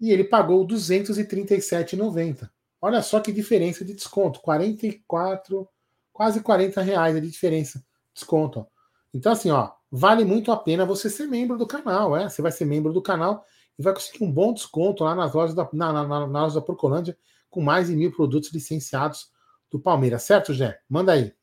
e 0.00 0.10
ele 0.10 0.24
pagou 0.24 0.62
R$ 0.62 0.74
237,90. 0.74 2.48
Olha 2.80 3.02
só 3.02 3.20
que 3.20 3.30
diferença 3.30 3.84
de 3.84 3.94
desconto, 3.94 4.40
44 4.40 5.68
quase 6.12 6.40
40 6.40 6.80
reais 6.82 7.14
de 7.14 7.28
diferença, 7.30 7.84
desconto. 8.14 8.60
Ó. 8.60 8.66
Então, 9.14 9.32
assim, 9.32 9.50
ó, 9.50 9.72
vale 9.90 10.24
muito 10.24 10.50
a 10.52 10.56
pena 10.56 10.86
você 10.86 11.08
ser 11.10 11.26
membro 11.26 11.56
do 11.56 11.66
canal, 11.66 12.16
é? 12.16 12.28
Você 12.28 12.42
vai 12.42 12.52
ser 12.52 12.64
membro 12.64 12.92
do 12.92 13.02
canal 13.02 13.44
e 13.78 13.82
vai 13.82 13.92
conseguir 13.92 14.24
um 14.24 14.32
bom 14.32 14.52
desconto 14.52 15.04
lá 15.04 15.14
nas 15.14 15.32
lojas 15.32 15.54
da, 15.54 15.68
na, 15.72 15.92
na, 15.92 16.06
na, 16.06 16.26
na 16.26 16.42
loja 16.42 16.54
da 16.56 16.64
Procolândia, 16.64 17.16
com 17.50 17.60
mais 17.60 17.88
de 17.88 17.96
mil 17.96 18.14
produtos 18.14 18.52
licenciados 18.52 19.30
do 19.70 19.80
Palmeiras, 19.80 20.22
certo, 20.22 20.52
Jé? 20.52 20.80
Manda 20.88 21.12
aí. 21.12 21.34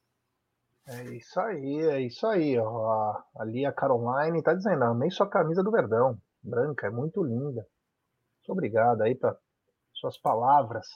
É 0.88 1.04
isso 1.16 1.40
aí, 1.40 1.80
é 1.82 2.02
isso 2.02 2.26
aí. 2.26 2.58
Ó. 2.58 3.16
Ali 3.38 3.66
a 3.66 3.72
Caroline 3.72 4.42
tá 4.42 4.54
dizendo, 4.54 4.84
amei 4.84 5.12
sua 5.12 5.28
camisa 5.28 5.64
do 5.64 5.72
Verdão, 5.72 6.18
branca, 6.42 6.88
é 6.88 6.90
muito 6.90 7.24
linda. 7.24 7.66
Muito 8.40 8.52
obrigado 8.52 9.02
aí 9.02 9.14
para 9.14 9.36
suas 9.94 10.18
palavras. 10.18 10.88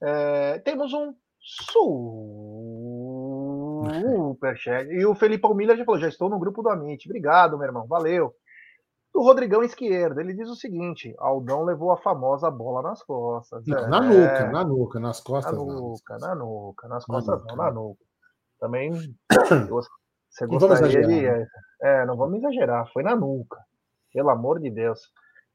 É, 0.00 0.58
temos 0.60 0.92
um 0.94 1.14
superchat. 4.34 4.88
E 4.90 5.04
o 5.04 5.14
Felipe 5.14 5.46
Almilha 5.46 5.76
já 5.76 5.84
falou: 5.84 6.00
já 6.00 6.08
estou 6.08 6.30
no 6.30 6.38
grupo 6.38 6.62
do 6.62 6.70
Amit. 6.70 7.06
Obrigado, 7.06 7.58
meu 7.58 7.66
irmão. 7.66 7.86
Valeu. 7.86 8.34
Do 9.14 9.22
Rodrigão 9.22 9.62
Esquerda, 9.62 10.20
ele 10.20 10.34
diz 10.34 10.48
o 10.48 10.56
seguinte: 10.56 11.14
Aldão 11.18 11.62
levou 11.62 11.92
a 11.92 11.96
famosa 11.96 12.50
bola 12.50 12.82
nas 12.82 13.00
costas. 13.00 13.64
Não, 13.64 13.78
é, 13.78 13.86
na 13.86 14.00
nuca, 14.00 14.50
na 14.50 14.64
nuca, 14.64 14.98
nas 14.98 15.20
costas. 15.20 15.56
Na 15.56 15.64
nuca, 15.64 16.18
na 16.18 16.34
nuca, 16.34 16.88
nas 16.88 17.04
costas 17.04 17.40
na 17.44 17.46
não, 17.46 17.56
na 17.56 17.70
nuca. 17.70 18.04
Também 18.58 18.90
você 19.70 20.46
gostaria 20.48 21.06
de. 21.06 21.22
Né? 21.22 21.46
É, 21.80 22.04
não 22.04 22.16
vamos 22.16 22.38
exagerar, 22.38 22.90
foi 22.92 23.04
na 23.04 23.14
nuca. 23.14 23.60
Pelo 24.12 24.30
amor 24.30 24.58
de 24.58 24.68
Deus. 24.68 25.00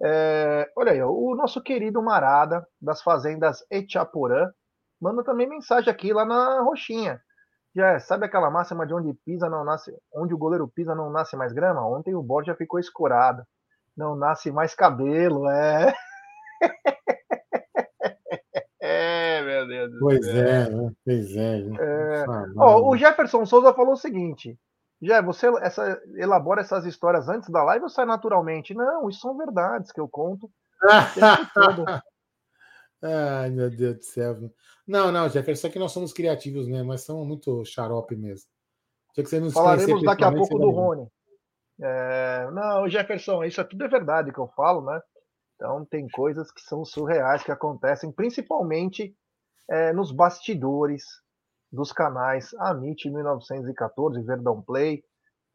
É, 0.02 0.72
olha 0.78 0.94
aí, 0.94 1.04
o 1.04 1.36
nosso 1.36 1.62
querido 1.62 2.02
Marada, 2.02 2.66
das 2.82 3.02
fazendas 3.02 3.66
Etiaporã, 3.70 4.50
manda 5.02 5.22
também 5.22 5.50
mensagem 5.50 5.92
aqui 5.92 6.14
lá 6.14 6.24
na 6.24 6.62
roxinha. 6.62 7.22
Já 7.76 7.94
é, 7.94 8.00
sabe 8.00 8.26
aquela 8.26 8.50
máxima 8.50 8.86
de 8.86 8.94
onde 8.94 9.14
pisa 9.26 9.50
não 9.50 9.64
nasce, 9.64 9.96
onde 10.14 10.34
o 10.34 10.38
goleiro 10.38 10.68
pisa 10.68 10.96
não 10.96 11.10
nasce 11.10 11.36
mais 11.36 11.54
grama? 11.54 11.88
Ontem 11.88 12.16
o 12.16 12.24
Borja 12.24 12.56
ficou 12.56 12.80
escorado. 12.80 13.44
Não 13.96 14.16
nasce 14.16 14.52
mais 14.52 14.74
cabelo, 14.74 15.50
é. 15.50 15.94
é, 18.82 19.42
meu 19.42 19.68
Deus 19.68 19.92
do 19.92 20.00
pois 20.00 20.26
céu. 20.26 20.36
É, 20.36 20.70
né? 20.70 20.92
pois 21.06 21.36
é. 21.36 21.60
é. 21.60 22.26
O 22.56 22.98
Jefferson 22.98 23.46
Souza 23.46 23.74
falou 23.74 23.94
o 23.94 23.98
seguinte: 23.98 24.58
já 25.02 25.22
você 25.22 25.48
essa, 25.62 26.02
elabora 26.16 26.62
essas 26.62 26.86
histórias 26.86 27.30
antes 27.30 27.50
da 27.50 27.64
live 27.64 27.84
ou 27.84 27.90
sai 27.90 28.06
naturalmente? 28.06 28.74
Não, 28.74 29.10
isso 29.10 29.20
são 29.20 29.38
verdades 29.38 29.92
que 29.92 30.00
eu 30.00 30.08
conto. 30.08 30.50
Ai, 33.02 33.50
meu 33.50 33.70
Deus 33.70 33.98
do 33.98 34.04
céu. 34.04 34.36
Não, 34.88 35.12
não, 35.12 35.30
Jefferson, 35.30 35.68
é 35.68 35.70
que 35.70 35.80
nós 35.80 35.92
somos 35.92 36.12
criativos 36.12 36.68
mesmo, 36.68 36.88
mas 36.88 37.04
somos 37.04 37.26
muito 37.28 37.64
xarope 37.64 38.16
mesmo. 38.16 38.50
Tinha 39.14 39.24
que 39.24 39.30
você 39.30 39.40
nos 39.40 39.54
Falaremos 39.54 40.04
daqui 40.04 40.24
a 40.24 40.32
pouco 40.32 40.58
do 40.58 40.70
Rony. 40.70 41.08
É, 41.82 42.50
não, 42.52 42.90
Jefferson, 42.90 43.44
isso 43.44 43.62
é 43.62 43.64
tudo 43.64 43.86
é 43.86 43.88
verdade 43.88 44.34
que 44.34 44.40
eu 44.40 44.48
falo, 44.50 44.82
né? 44.82 45.00
Então 45.56 45.86
tem 45.86 46.08
coisas 46.10 46.52
que 46.52 46.62
são 46.62 46.84
surreais 46.84 47.44
que 47.44 47.52
acontecem, 47.52 48.12
principalmente 48.12 49.16
é, 49.70 49.94
nos 49.94 50.12
bastidores 50.12 51.04
dos 51.72 51.92
canais 51.92 52.54
Amit 52.56 53.10
1914, 53.10 54.22
Verdão 54.24 54.62
Play, 54.62 55.04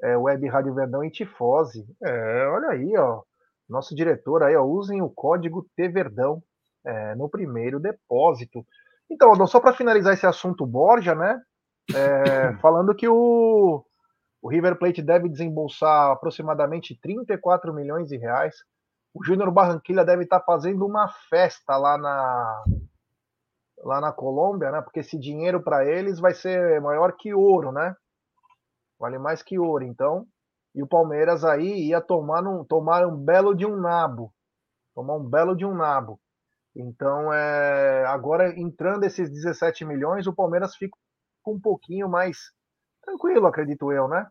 é, 0.02 0.16
Web 0.16 0.46
Rádio 0.48 0.74
Verdão 0.74 1.04
e 1.04 1.11
Tifose. 1.11 1.87
É, 2.02 2.46
olha 2.46 2.68
aí, 2.70 2.96
ó. 2.96 3.22
Nosso 3.68 3.94
diretor 3.94 4.42
aí, 4.42 4.54
ó, 4.57 4.62
usem 4.62 5.02
o 5.02 5.11
código 5.11 5.66
T 5.74 5.88
Verdão 5.88 6.42
é, 6.85 7.14
no 7.14 7.29
primeiro 7.29 7.81
depósito. 7.81 8.64
Então, 9.11 9.35
só 9.47 9.61
para 9.61 9.75
finalizar 9.75 10.14
esse 10.14 10.27
assunto 10.27 10.66
Borja, 10.66 11.14
né? 11.14 11.40
É, 11.94 12.55
falando 12.61 12.94
que 12.94 13.09
o, 13.09 13.85
o 14.42 14.49
River 14.49 14.79
Plate 14.79 15.03
deve 15.03 15.29
desembolsar 15.29 16.11
aproximadamente 16.11 16.99
34 17.01 17.73
milhões 17.73 18.09
de 18.09 18.16
reais. 18.16 18.55
O 19.14 19.25
Júnior 19.25 19.51
Barranquilla 19.51 20.05
deve 20.05 20.25
estar 20.25 20.40
tá 20.40 20.44
fazendo 20.44 20.85
uma 20.85 21.09
festa 21.31 21.77
lá 21.77 21.97
na 21.97 22.64
lá 23.79 24.01
na 24.01 24.12
Colômbia, 24.12 24.70
né? 24.70 24.81
Porque 24.81 25.01
esse 25.01 25.18
dinheiro 25.18 25.62
para 25.62 25.85
eles 25.85 26.18
vai 26.18 26.33
ser 26.35 26.81
maior 26.81 27.12
que 27.12 27.35
ouro, 27.35 27.70
né? 27.70 27.94
Vale 28.99 29.18
mais 29.18 29.42
que 29.42 29.59
ouro, 29.59 29.85
então. 29.85 30.27
E 30.75 30.83
o 30.83 30.87
Palmeiras 30.87 31.44
aí 31.44 31.88
ia 31.88 32.01
tomar 32.01 32.47
um, 32.47 32.64
tomar 32.64 33.07
um 33.07 33.14
belo 33.14 33.55
de 33.55 33.66
um 33.66 33.77
nabo. 33.77 34.33
Tomar 34.94 35.16
um 35.16 35.25
belo 35.25 35.55
de 35.55 35.64
um 35.64 35.75
nabo. 35.75 36.18
Então, 36.76 37.32
é, 37.32 38.04
agora 38.06 38.58
entrando 38.58 39.04
esses 39.04 39.30
17 39.30 39.84
milhões, 39.84 40.26
o 40.26 40.34
Palmeiras 40.34 40.74
fica 40.74 40.96
um 41.46 41.60
pouquinho 41.60 42.08
mais 42.08 42.37
tranquilo, 43.02 43.46
acredito 43.46 43.92
eu, 43.92 44.08
né? 44.08 44.26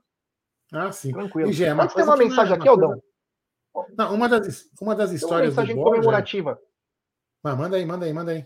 Ah, 0.74 0.92
sim. 0.92 1.12
Tranquilo. 1.14 1.50
E, 1.50 1.54
Gê, 1.54 1.74
Pode 1.74 1.94
ter 1.94 2.04
uma 2.04 2.18
mensagem 2.18 2.56
aqui, 2.56 2.68
Aldão? 2.68 3.02
Não, 3.98 4.14
uma 4.14 4.28
das, 4.28 4.70
uma 4.82 4.96
das 4.96 5.12
histórias 5.12 5.54
uma 5.54 5.62
mensagem 5.62 5.82
comemorativa. 5.82 6.60
Ah, 7.44 7.56
manda 7.56 7.78
aí, 7.78 7.86
manda 7.86 8.06
aí, 8.06 8.14
manda 8.14 8.32
aí. 8.32 8.46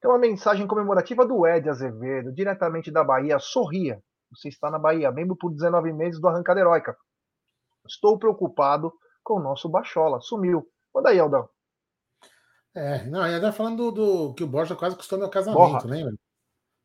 Tem 0.00 0.10
uma 0.10 0.18
mensagem 0.18 0.66
comemorativa 0.66 1.26
do 1.26 1.46
Ed 1.46 1.68
Azevedo, 1.68 2.32
diretamente 2.32 2.90
da 2.90 3.02
Bahia. 3.02 3.38
Sorria. 3.38 4.00
Você 4.30 4.48
está 4.48 4.70
na 4.70 4.78
Bahia, 4.78 5.10
membro 5.10 5.36
por 5.36 5.50
19 5.50 5.92
meses 5.92 6.20
do 6.20 6.28
Arrancada 6.28 6.60
Heróica. 6.60 6.96
Estou 7.86 8.18
preocupado 8.18 8.92
com 9.24 9.34
o 9.34 9.42
nosso 9.42 9.68
Bachola. 9.68 10.20
Sumiu. 10.20 10.66
Manda 10.94 11.08
aí, 11.08 11.18
Aldão. 11.18 11.48
É, 12.78 13.04
não, 13.06 13.22
ainda 13.22 13.52
falando 13.52 13.90
do, 13.90 14.28
do, 14.28 14.34
que 14.34 14.44
o 14.44 14.46
Borja 14.46 14.76
quase 14.76 14.94
custou 14.94 15.18
meu 15.18 15.28
casamento, 15.28 15.58
Borra. 15.58 15.82
lembra? 15.84 16.14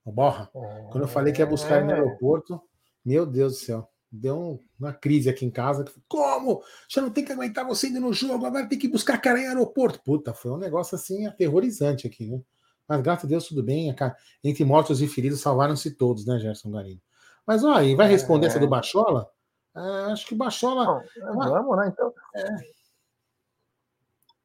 O 0.03 0.11
Borra. 0.11 0.49
É... 0.55 0.87
Quando 0.91 1.03
eu 1.03 1.07
falei 1.07 1.31
que 1.31 1.39
ia 1.39 1.45
buscar 1.45 1.77
ele 1.77 1.85
no 1.85 1.93
aeroporto, 1.93 2.59
meu 3.05 3.27
Deus 3.27 3.53
do 3.53 3.59
céu, 3.59 3.89
deu 4.11 4.59
uma 4.79 4.91
crise 4.91 5.29
aqui 5.29 5.45
em 5.45 5.51
casa. 5.51 5.85
Como? 6.07 6.63
Já 6.89 6.99
não 6.99 7.11
tem 7.11 7.23
que 7.23 7.31
aguentar 7.31 7.63
você 7.63 7.89
indo 7.89 8.01
no 8.01 8.11
jogo, 8.11 8.43
agora 8.43 8.67
tem 8.67 8.79
que 8.79 8.87
buscar 8.87 9.19
cara 9.19 9.39
em 9.39 9.47
aeroporto. 9.47 10.01
Puta, 10.03 10.33
foi 10.33 10.51
um 10.51 10.57
negócio 10.57 10.95
assim 10.95 11.27
aterrorizante 11.27 12.07
aqui, 12.07 12.27
né? 12.27 12.41
Mas 12.87 13.01
graças 13.01 13.25
a 13.25 13.27
Deus 13.27 13.47
tudo 13.47 13.61
bem. 13.61 13.95
Entre 14.43 14.65
mortos 14.65 14.99
e 14.99 15.07
feridos 15.07 15.41
salvaram-se 15.41 15.91
todos, 15.91 16.25
né, 16.25 16.39
Gerson 16.39 16.71
Garino? 16.71 17.01
Mas 17.45 17.63
ó, 17.63 17.79
e 17.81 17.95
vai 17.95 18.07
responder 18.07 18.47
é... 18.47 18.49
essa 18.49 18.59
do 18.59 18.67
Bachola? 18.67 19.29
É, 19.75 20.11
acho 20.11 20.25
que 20.25 20.33
o 20.33 20.37
Bachola. 20.37 20.85
Não, 21.17 21.43
é, 21.43 21.49
vamos, 21.49 21.77
né? 21.77 21.91
Então. 21.93 22.11
É. 22.35 22.82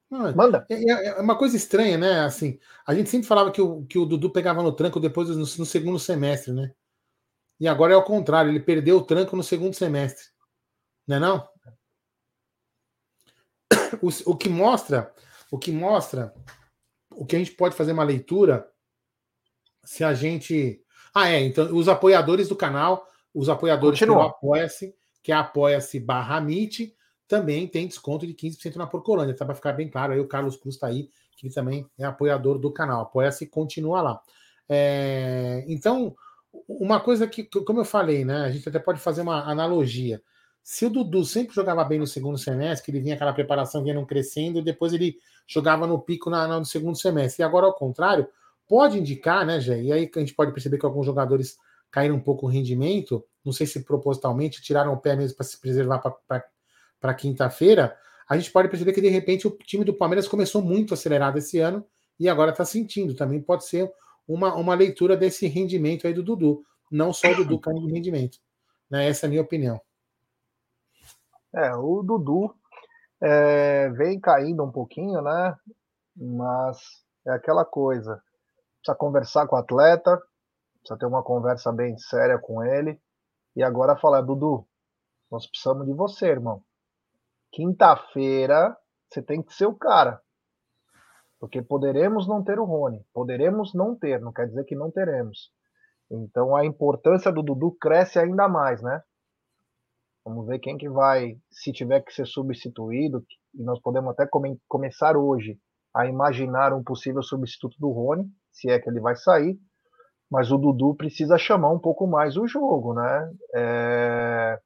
Não, 0.09 0.33
Manda. 0.35 0.65
É, 0.69 0.73
é, 0.73 1.05
é, 1.07 1.21
uma 1.21 1.37
coisa 1.37 1.55
estranha, 1.55 1.97
né? 1.97 2.21
Assim, 2.21 2.59
a 2.85 2.95
gente 2.95 3.09
sempre 3.09 3.27
falava 3.27 3.51
que 3.51 3.61
o, 3.61 3.85
que 3.85 3.97
o 3.97 4.05
Dudu 4.05 4.31
pegava 4.31 4.63
no 4.63 4.71
tranco 4.71 4.99
depois 4.99 5.29
no, 5.29 5.35
no 5.37 5.65
segundo 5.65 5.99
semestre, 5.99 6.51
né? 6.51 6.73
E 7.59 7.67
agora 7.67 7.93
é 7.93 7.97
o 7.97 8.03
contrário, 8.03 8.51
ele 8.51 8.59
perdeu 8.59 8.97
o 8.97 9.03
tranco 9.03 9.35
no 9.35 9.43
segundo 9.43 9.73
semestre. 9.75 10.25
Não 11.07 11.17
é 11.17 11.19
não? 11.19 11.49
O, 14.01 14.31
o 14.31 14.37
que 14.37 14.49
mostra, 14.49 15.13
o 15.51 15.57
que 15.57 15.71
mostra, 15.71 16.33
o 17.11 17.25
que 17.25 17.35
a 17.35 17.39
gente 17.39 17.51
pode 17.51 17.75
fazer 17.75 17.91
uma 17.91 18.03
leitura 18.03 18.69
se 19.83 20.03
a 20.03 20.13
gente. 20.13 20.81
Ah, 21.13 21.29
é, 21.29 21.41
então 21.41 21.75
os 21.75 21.87
apoiadores 21.87 22.47
do 22.47 22.55
canal, 22.55 23.07
os 23.33 23.49
apoiadores 23.49 23.99
Continua. 23.99 24.25
que 24.25 24.29
apoia-se, 24.29 24.95
que 25.23 25.31
é 25.31 25.35
apoia-se 25.35 25.99
barra 25.99 26.37
MIT, 26.37 26.95
também 27.29 27.67
tem 27.67 27.87
desconto 27.87 28.25
de 28.25 28.33
15% 28.33 28.75
na 28.75 28.87
Porcolândia, 28.87 29.35
tá? 29.35 29.45
Para 29.45 29.53
ficar 29.53 29.73
bem 29.73 29.87
claro, 29.87 30.11
aí 30.11 30.19
o 30.19 30.27
Carlos 30.27 30.57
Cruz 30.57 30.75
está 30.75 30.87
aí, 30.87 31.11
que 31.37 31.47
também 31.51 31.87
é 31.97 32.03
apoiador 32.03 32.57
do 32.57 32.73
canal. 32.73 33.01
Apoia-se 33.01 33.45
e 33.45 33.47
continua 33.47 34.01
lá. 34.01 34.21
É, 34.67 35.63
então, 35.67 36.15
uma 36.67 36.99
coisa 36.99 37.27
que, 37.27 37.43
como 37.43 37.81
eu 37.81 37.85
falei, 37.85 38.25
né? 38.25 38.41
A 38.41 38.51
gente 38.51 38.67
até 38.67 38.79
pode 38.79 38.99
fazer 38.99 39.21
uma 39.21 39.43
analogia. 39.43 40.21
Se 40.63 40.87
o 40.87 40.89
Dudu 40.89 41.23
sempre 41.23 41.53
jogava 41.53 41.83
bem 41.83 41.99
no 41.99 42.07
segundo 42.07 42.37
semestre, 42.37 42.83
que 42.83 42.91
ele 42.91 42.99
vinha 42.99 43.13
aquela 43.13 43.31
preparação, 43.31 43.83
vinha 43.83 43.93
não 43.93 44.05
crescendo, 44.05 44.57
e 44.59 44.63
depois 44.63 44.91
ele 44.91 45.15
jogava 45.47 45.85
no 45.85 45.99
pico 45.99 46.31
na, 46.31 46.47
no 46.47 46.65
segundo 46.65 46.97
semestre. 46.97 47.43
E 47.43 47.45
agora, 47.45 47.67
ao 47.67 47.75
contrário, 47.75 48.27
pode 48.67 48.97
indicar, 48.97 49.45
né, 49.45 49.61
Jé? 49.61 49.79
E 49.83 49.93
aí 49.93 50.09
a 50.13 50.19
gente 50.19 50.33
pode 50.33 50.51
perceber 50.51 50.79
que 50.79 50.85
alguns 50.85 51.05
jogadores 51.05 51.57
caíram 51.91 52.15
um 52.15 52.19
pouco 52.19 52.47
o 52.47 52.49
rendimento, 52.49 53.23
não 53.45 53.53
sei 53.53 53.67
se 53.67 53.83
propositalmente, 53.83 54.61
tiraram 54.61 54.93
o 54.93 54.97
pé 54.97 55.15
mesmo 55.15 55.37
para 55.37 55.45
se 55.45 55.59
preservar 55.59 55.99
para 55.99 56.43
para 56.99 57.13
quinta-feira, 57.13 57.97
a 58.29 58.37
gente 58.37 58.51
pode 58.51 58.69
perceber 58.69 58.93
que 58.93 59.01
de 59.01 59.09
repente 59.09 59.47
o 59.47 59.51
time 59.51 59.83
do 59.83 59.93
Palmeiras 59.93 60.27
começou 60.27 60.61
muito 60.61 60.93
acelerado 60.93 61.37
esse 61.37 61.59
ano 61.59 61.83
e 62.19 62.29
agora 62.29 62.51
está 62.51 62.63
sentindo. 62.63 63.15
Também 63.15 63.41
pode 63.41 63.65
ser 63.65 63.91
uma, 64.27 64.53
uma 64.53 64.75
leitura 64.75 65.17
desse 65.17 65.47
rendimento 65.47 66.05
aí 66.05 66.13
do 66.13 66.21
Dudu, 66.21 66.63
não 66.91 67.11
só 67.11 67.31
o 67.31 67.35
Dudu 67.35 67.57
caindo 67.59 67.87
de 67.87 67.93
rendimento. 67.93 68.37
Né? 68.89 69.07
Essa 69.07 69.25
é 69.25 69.27
a 69.27 69.29
minha 69.29 69.41
opinião. 69.41 69.81
É, 71.55 71.73
o 71.73 72.03
Dudu 72.03 72.53
é, 73.19 73.89
vem 73.89 74.19
caindo 74.19 74.63
um 74.63 74.71
pouquinho, 74.71 75.21
né? 75.21 75.57
Mas 76.15 76.77
é 77.25 77.31
aquela 77.31 77.65
coisa. 77.65 78.21
Precisa 78.77 78.95
conversar 78.95 79.47
com 79.47 79.55
o 79.55 79.59
atleta, 79.59 80.21
precisa 80.79 80.99
ter 80.99 81.07
uma 81.07 81.23
conversa 81.23 81.71
bem 81.71 81.97
séria 81.97 82.37
com 82.37 82.63
ele. 82.63 83.01
E 83.55 83.63
agora 83.63 83.97
falar, 83.97 84.21
Dudu, 84.21 84.67
nós 85.31 85.47
precisamos 85.47 85.87
de 85.87 85.93
você, 85.93 86.27
irmão 86.27 86.63
quinta-feira 87.51 88.75
você 89.09 89.21
tem 89.21 89.41
que 89.41 89.53
ser 89.53 89.65
o 89.65 89.75
cara. 89.75 90.21
Porque 91.39 91.61
poderemos 91.61 92.27
não 92.27 92.43
ter 92.43 92.59
o 92.59 92.65
Rony, 92.65 93.03
poderemos 93.13 93.73
não 93.73 93.95
ter, 93.95 94.19
não 94.19 94.33
quer 94.33 94.47
dizer 94.47 94.65
que 94.65 94.75
não 94.75 94.91
teremos. 94.91 95.51
Então 96.11 96.55
a 96.55 96.65
importância 96.65 97.31
do 97.31 97.41
Dudu 97.41 97.71
cresce 97.79 98.19
ainda 98.19 98.47
mais, 98.47 98.81
né? 98.81 99.01
Vamos 100.25 100.45
ver 100.47 100.59
quem 100.59 100.77
que 100.77 100.89
vai, 100.89 101.37
se 101.49 101.71
tiver 101.71 102.01
que 102.01 102.13
ser 102.13 102.25
substituído, 102.25 103.25
e 103.55 103.63
nós 103.63 103.79
podemos 103.81 104.11
até 104.11 104.27
come, 104.27 104.59
começar 104.67 105.15
hoje 105.17 105.57
a 105.93 106.05
imaginar 106.05 106.73
um 106.73 106.83
possível 106.83 107.23
substituto 107.23 107.75
do 107.79 107.89
Rony, 107.89 108.29
se 108.51 108.69
é 108.69 108.79
que 108.79 108.89
ele 108.89 108.99
vai 108.99 109.15
sair, 109.15 109.57
mas 110.29 110.51
o 110.51 110.57
Dudu 110.57 110.93
precisa 110.95 111.37
chamar 111.37 111.71
um 111.71 111.79
pouco 111.79 112.05
mais 112.05 112.37
o 112.37 112.47
jogo, 112.47 112.93
né? 112.93 113.33
É... 113.55 114.59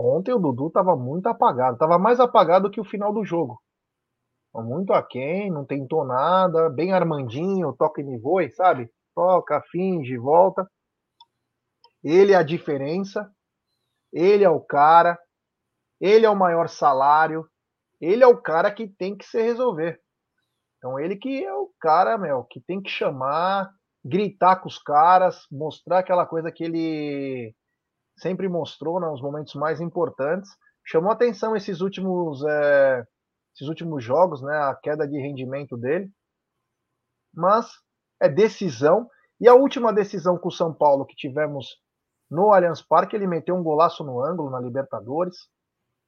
Ontem 0.00 0.32
o 0.32 0.38
Dudu 0.38 0.68
estava 0.68 0.94
muito 0.94 1.26
apagado, 1.26 1.72
estava 1.72 1.98
mais 1.98 2.20
apagado 2.20 2.70
que 2.70 2.80
o 2.80 2.84
final 2.84 3.12
do 3.12 3.24
jogo. 3.24 3.60
Muito 4.54 4.92
aquém, 4.92 5.50
não 5.50 5.64
tentou 5.64 6.04
nada, 6.04 6.70
bem 6.70 6.92
armandinho, 6.92 7.74
toca 7.76 8.00
e 8.00 8.04
me 8.04 8.16
voe, 8.16 8.48
sabe? 8.52 8.88
Toca, 9.12 9.60
finge, 9.72 10.16
volta. 10.16 10.70
Ele 12.02 12.32
é 12.32 12.36
a 12.36 12.44
diferença, 12.44 13.28
ele 14.12 14.44
é 14.44 14.48
o 14.48 14.60
cara, 14.60 15.18
ele 16.00 16.24
é 16.24 16.30
o 16.30 16.36
maior 16.36 16.68
salário, 16.68 17.44
ele 18.00 18.22
é 18.22 18.26
o 18.26 18.40
cara 18.40 18.72
que 18.72 18.86
tem 18.86 19.16
que 19.16 19.24
se 19.24 19.42
resolver. 19.42 20.00
Então 20.76 21.00
ele 21.00 21.16
que 21.16 21.44
é 21.44 21.52
o 21.52 21.72
cara, 21.80 22.16
meu, 22.16 22.44
que 22.44 22.60
tem 22.60 22.80
que 22.80 22.88
chamar, 22.88 23.68
gritar 24.04 24.60
com 24.60 24.68
os 24.68 24.78
caras, 24.78 25.44
mostrar 25.50 25.98
aquela 25.98 26.24
coisa 26.24 26.52
que 26.52 26.62
ele 26.62 27.52
sempre 28.18 28.48
mostrou 28.48 29.00
nos 29.00 29.20
né, 29.20 29.26
momentos 29.26 29.54
mais 29.54 29.80
importantes. 29.80 30.50
Chamou 30.84 31.10
atenção 31.10 31.56
esses 31.56 31.80
últimos, 31.80 32.44
é, 32.44 33.06
esses 33.54 33.68
últimos 33.68 34.02
jogos, 34.02 34.42
né, 34.42 34.56
a 34.56 34.74
queda 34.74 35.06
de 35.06 35.18
rendimento 35.18 35.76
dele. 35.76 36.10
Mas 37.34 37.70
é 38.20 38.28
decisão. 38.28 39.08
E 39.40 39.48
a 39.48 39.54
última 39.54 39.92
decisão 39.92 40.36
com 40.36 40.48
o 40.48 40.52
São 40.52 40.72
Paulo 40.72 41.06
que 41.06 41.14
tivemos 41.14 41.80
no 42.30 42.52
Allianz 42.52 42.82
Parque, 42.82 43.16
ele 43.16 43.26
meteu 43.26 43.54
um 43.54 43.62
golaço 43.62 44.04
no 44.04 44.22
ângulo 44.22 44.50
na 44.50 44.60
Libertadores, 44.60 45.48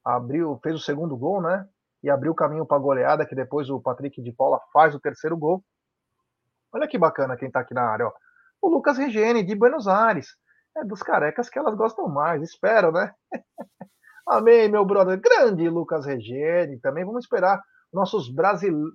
abriu, 0.03 0.59
fez 0.61 0.75
o 0.75 0.79
segundo 0.79 1.17
gol, 1.17 1.41
né? 1.41 1.67
E 2.03 2.09
abriu 2.09 2.31
o 2.31 2.35
caminho 2.35 2.65
para 2.65 2.77
a 2.77 2.79
goleada, 2.79 3.25
que 3.25 3.35
depois 3.35 3.69
o 3.69 3.79
Patrick 3.79 4.21
de 4.21 4.31
Paula 4.31 4.59
faz 4.73 4.93
o 4.93 4.99
terceiro 4.99 5.37
gol. 5.37 5.63
Olha 6.73 6.87
que 6.87 6.97
bacana 6.97 7.37
quem 7.37 7.47
está 7.47 7.59
aqui 7.61 7.73
na 7.73 7.83
área, 7.83 8.07
ó. 8.07 8.13
O 8.61 8.69
Lucas 8.69 8.97
Regeni, 8.97 9.43
de 9.43 9.55
Buenos 9.55 9.87
Aires. 9.87 10.35
É 10.77 10.85
dos 10.85 11.03
carecas 11.03 11.49
que 11.49 11.59
elas 11.59 11.75
gostam 11.75 12.07
mais, 12.07 12.41
espero, 12.41 12.91
né? 12.91 13.13
Amém, 14.27 14.69
meu 14.69 14.85
brother. 14.85 15.19
Grande 15.19 15.67
Lucas 15.69 16.05
Regeni. 16.05 16.79
Também 16.79 17.03
vamos 17.03 17.25
esperar 17.25 17.61
nossos, 17.91 18.33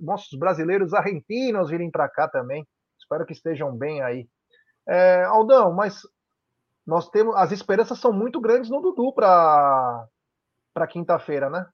nossos 0.00 0.38
brasileiros 0.38 0.94
argentinos 0.94 1.68
virem 1.70 1.90
para 1.90 2.08
cá 2.08 2.28
também. 2.28 2.66
Espero 2.98 3.26
que 3.26 3.32
estejam 3.32 3.76
bem 3.76 4.02
aí. 4.02 4.26
É, 4.88 5.24
Aldão, 5.24 5.72
mas 5.72 6.02
nós 6.86 7.10
temos. 7.10 7.34
As 7.36 7.52
esperanças 7.52 7.98
são 7.98 8.12
muito 8.12 8.40
grandes 8.40 8.70
no 8.70 8.80
Dudu 8.80 9.12
para 9.12 10.08
quinta-feira, 10.88 11.50
né? 11.50 11.66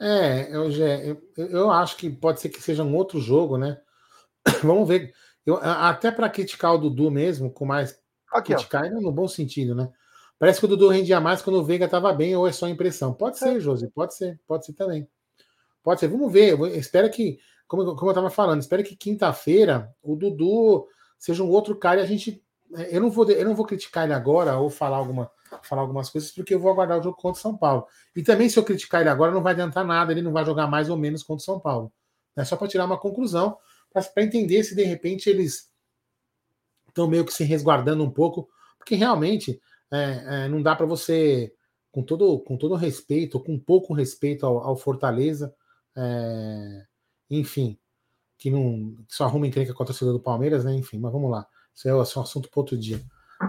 É, 0.00 0.54
eu, 0.54 0.68
eu, 0.70 1.46
eu 1.48 1.70
acho 1.70 1.96
que 1.96 2.10
pode 2.10 2.40
ser 2.40 2.48
que 2.48 2.60
seja 2.60 2.82
um 2.82 2.94
outro 2.94 3.20
jogo, 3.20 3.56
né? 3.56 3.80
Vamos 4.62 4.88
ver. 4.88 5.14
Eu, 5.46 5.56
até 5.56 6.10
para 6.10 6.30
criticar 6.30 6.74
o 6.74 6.78
Dudu 6.78 7.10
mesmo, 7.10 7.52
com 7.52 7.64
mais 7.64 8.01
Aqui, 8.32 8.54
criticar 8.54 8.84
ó. 8.84 9.00
no 9.00 9.12
bom 9.12 9.28
sentido, 9.28 9.74
né? 9.74 9.90
Parece 10.42 10.58
que 10.58 10.64
o 10.64 10.68
Dudu 10.68 10.88
rendia 10.88 11.20
mais 11.20 11.40
quando 11.40 11.60
o 11.60 11.64
Veiga 11.64 11.84
estava 11.84 12.12
bem, 12.12 12.34
ou 12.34 12.48
é 12.48 12.52
só 12.52 12.68
impressão. 12.68 13.14
Pode 13.14 13.38
ser, 13.38 13.58
é. 13.58 13.60
Josi, 13.60 13.88
pode 13.88 14.16
ser, 14.16 14.40
pode 14.44 14.66
ser 14.66 14.72
também. 14.72 15.06
Pode 15.84 16.00
ser. 16.00 16.08
Vamos 16.08 16.32
ver. 16.32 16.58
Eu 16.58 16.66
espero 16.66 17.08
que, 17.10 17.38
como, 17.68 17.94
como 17.94 18.08
eu 18.08 18.12
estava 18.12 18.28
falando, 18.28 18.60
espero 18.60 18.82
que 18.82 18.96
quinta-feira 18.96 19.94
o 20.02 20.16
Dudu 20.16 20.88
seja 21.16 21.44
um 21.44 21.48
outro 21.48 21.76
cara 21.76 22.00
e 22.00 22.02
a 22.02 22.06
gente. 22.06 22.42
É, 22.74 22.96
eu 22.96 23.00
não 23.00 23.08
vou, 23.08 23.30
eu 23.30 23.44
não 23.44 23.54
vou 23.54 23.64
criticar 23.64 24.02
ele 24.02 24.14
agora 24.14 24.56
ou 24.56 24.68
falar, 24.68 24.96
alguma, 24.96 25.30
falar 25.62 25.82
algumas 25.82 26.10
coisas, 26.10 26.32
porque 26.32 26.54
eu 26.54 26.58
vou 26.58 26.72
aguardar 26.72 26.98
o 26.98 27.02
jogo 27.04 27.16
contra 27.16 27.38
o 27.38 27.42
São 27.42 27.56
Paulo. 27.56 27.86
E 28.16 28.22
também, 28.22 28.48
se 28.48 28.58
eu 28.58 28.64
criticar 28.64 29.00
ele 29.00 29.10
agora, 29.10 29.30
não 29.30 29.44
vai 29.44 29.52
adiantar 29.52 29.84
nada, 29.84 30.10
ele 30.10 30.22
não 30.22 30.32
vai 30.32 30.44
jogar 30.44 30.66
mais 30.66 30.90
ou 30.90 30.96
menos 30.96 31.22
contra 31.22 31.42
o 31.42 31.44
São 31.44 31.60
Paulo. 31.60 31.92
É 32.36 32.44
só 32.44 32.56
para 32.56 32.66
tirar 32.66 32.86
uma 32.86 32.98
conclusão, 32.98 33.56
para 33.92 34.24
entender 34.24 34.64
se 34.64 34.74
de 34.74 34.82
repente 34.82 35.30
eles 35.30 35.71
estão 36.92 37.08
meio 37.08 37.24
que 37.24 37.32
se 37.32 37.42
resguardando 37.42 38.04
um 38.04 38.10
pouco, 38.10 38.48
porque 38.78 38.94
realmente 38.94 39.60
é, 39.90 40.44
é, 40.44 40.48
não 40.48 40.62
dá 40.62 40.76
para 40.76 40.86
você, 40.86 41.52
com 41.90 42.02
todo, 42.02 42.38
com 42.40 42.56
todo 42.56 42.74
respeito, 42.74 43.40
com 43.40 43.58
pouco 43.58 43.94
respeito 43.94 44.46
ao, 44.46 44.58
ao 44.58 44.76
Fortaleza, 44.76 45.54
é, 45.96 46.84
enfim, 47.30 47.78
que 48.38 48.50
não 48.50 48.96
que 49.08 49.14
só 49.14 49.24
arruma 49.24 49.46
encrenca 49.46 49.74
com 49.74 49.82
a 49.82 49.86
torcida 49.86 50.12
do 50.12 50.20
Palmeiras, 50.20 50.64
né? 50.64 50.74
Enfim, 50.74 50.98
mas 50.98 51.12
vamos 51.12 51.30
lá. 51.30 51.46
Isso 51.74 51.88
é, 51.88 51.94
um 51.94 52.00
assunto 52.00 52.50
para 52.50 52.60
outro 52.60 52.76
dia. 52.76 53.00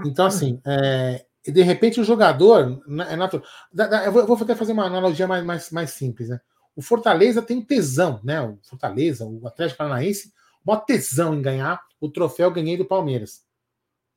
Então, 0.05 0.25
assim, 0.25 0.61
é, 0.65 1.25
de 1.45 1.61
repente 1.61 1.99
o 1.99 2.03
jogador 2.03 2.81
é 3.09 3.15
natural. 3.15 3.45
Eu 4.05 4.25
vou 4.25 4.37
até 4.37 4.55
fazer 4.55 4.73
uma 4.73 4.85
analogia 4.85 5.27
mais, 5.27 5.43
mais, 5.43 5.71
mais 5.71 5.91
simples, 5.91 6.29
né? 6.29 6.39
O 6.75 6.81
Fortaleza 6.81 7.41
tem 7.41 7.57
um 7.57 7.65
tesão, 7.65 8.19
né? 8.23 8.41
O 8.41 8.57
Fortaleza, 8.63 9.25
o 9.25 9.47
Atlético 9.47 9.77
Paranaense, 9.77 10.33
maior 10.65 10.81
tesão 10.81 11.33
em 11.33 11.41
ganhar 11.41 11.81
o 11.99 12.09
troféu 12.09 12.51
ganhei 12.51 12.75
do 12.75 12.83
Palmeiras, 12.83 13.45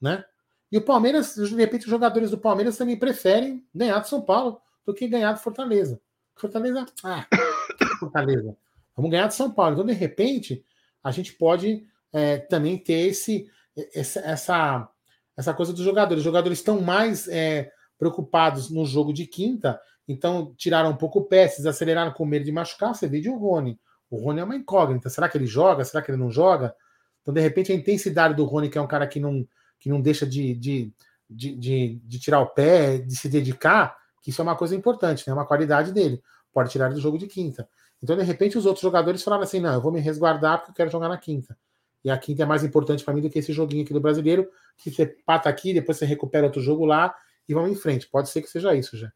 né? 0.01 0.25
E 0.73 0.77
o 0.77 0.83
Palmeiras, 0.83 1.37
de 1.37 1.55
repente, 1.55 1.85
os 1.85 1.91
jogadores 1.91 2.33
do 2.33 2.39
Palmeiras 2.39 2.77
também 2.77 2.99
preferem 2.99 3.65
ganhar 3.73 4.01
do 4.01 4.09
São 4.09 4.21
Paulo 4.21 4.61
do 4.85 4.93
que 4.93 5.07
ganhar 5.07 5.33
do 5.33 5.39
Fortaleza. 5.39 6.01
Fortaleza, 6.35 6.85
ah, 7.05 7.25
Fortaleza. 8.01 8.57
Vamos 8.97 9.11
ganhar 9.11 9.29
de 9.29 9.35
São 9.35 9.53
Paulo. 9.53 9.75
Então, 9.75 9.87
de 9.87 9.93
repente, 9.93 10.65
a 11.03 11.13
gente 11.13 11.33
pode 11.35 11.87
é, 12.13 12.39
também 12.39 12.77
ter 12.77 13.07
esse, 13.07 13.49
essa, 13.95 14.89
essa, 15.37 15.55
coisa 15.55 15.73
dos 15.73 15.85
jogadores. 15.85 16.21
Os 16.21 16.25
jogadores 16.25 16.59
estão 16.59 16.81
mais 16.81 17.29
é, 17.29 17.71
preocupados 17.97 18.69
no 18.69 18.85
jogo 18.85 19.13
de 19.13 19.27
quinta, 19.27 19.81
então 20.09 20.53
tiraram 20.57 20.91
um 20.91 20.97
pouco 20.97 21.21
o 21.21 21.25
pé, 21.25 21.47
se 21.47 21.67
aceleraram 21.67 22.13
com 22.13 22.27
medo 22.27 22.45
de 22.45 22.53
machucar. 22.53 22.95
Você 22.95 23.07
vê 23.07 23.21
de 23.21 23.31
o 23.31 23.37
Rony. 23.37 23.79
O 24.11 24.19
Rony 24.19 24.41
é 24.41 24.45
uma 24.45 24.57
incógnita. 24.57 25.09
Será 25.09 25.29
que 25.29 25.37
ele 25.37 25.47
joga? 25.47 25.85
Será 25.85 26.03
que 26.03 26.11
ele 26.11 26.19
não 26.19 26.31
joga? 26.31 26.75
Então, 27.23 27.35
de 27.35 27.41
repente, 27.41 27.73
a 27.73 27.75
intensidade 27.75 28.35
do 28.35 28.45
Rony, 28.45 28.69
que 28.69 28.79
é 28.79 28.81
um 28.81 28.87
cara 28.87 29.07
que 29.07 29.19
não, 29.19 29.47
que 29.79 29.89
não 29.89 30.01
deixa 30.01 30.27
de, 30.27 30.55
de, 30.55 30.93
de, 31.29 31.57
de, 31.57 32.01
de 32.05 32.19
tirar 32.21 32.41
o 32.41 32.47
pé, 32.47 32.99
de 32.99 33.17
se 33.17 33.29
dedicar, 33.29 33.97
que 34.23 34.31
isso 34.31 34.41
é 34.41 34.45
uma 34.45 34.57
coisa 34.57 34.77
importante, 34.77 35.25
né? 35.27 35.33
É 35.33 35.35
uma 35.35 35.47
qualidade 35.47 35.93
dele. 35.93 36.23
Pode 36.53 36.71
tirar 36.71 36.93
do 36.93 37.01
jogo 37.01 37.19
de 37.19 37.27
quinta. 37.27 37.69
Então, 38.03 38.17
de 38.17 38.23
repente, 38.23 38.57
os 38.57 38.67
outros 38.67 38.83
jogadores 38.83 39.23
falaram 39.23 39.43
assim: 39.43 39.61
não, 39.61 39.75
eu 39.75 39.81
vou 39.81 39.93
me 39.93 40.01
resguardar 40.01 40.59
porque 40.59 40.71
eu 40.71 40.75
quero 40.75 40.91
jogar 40.91 41.09
na 41.09 41.19
quinta. 41.19 41.57
E 42.05 42.11
a 42.11 42.17
quinta 42.17 42.45
é 42.45 42.47
mais 42.47 42.63
importante 42.63 43.05
para 43.05 43.13
mim 43.13 43.21
do 43.21 43.29
que 43.29 43.41
esse 43.41 43.53
joguinho 43.53 43.83
aqui 43.83 43.93
do 43.93 44.01
brasileiro, 44.01 44.49
que 44.77 44.91
você 44.91 45.07
pata 45.07 45.49
aqui, 45.49 45.75
depois 45.75 45.99
você 45.99 46.07
recupera 46.07 46.47
outro 46.47 46.61
jogo 46.61 46.85
lá 46.85 47.13
e 47.49 47.55
vamos 47.55 47.73
em 47.73 47.75
frente. 47.75 48.09
Pode 48.09 48.29
ser 48.29 48.43
que 48.43 48.49
seja 48.49 48.75
isso 48.75 48.97
já. 48.97 49.13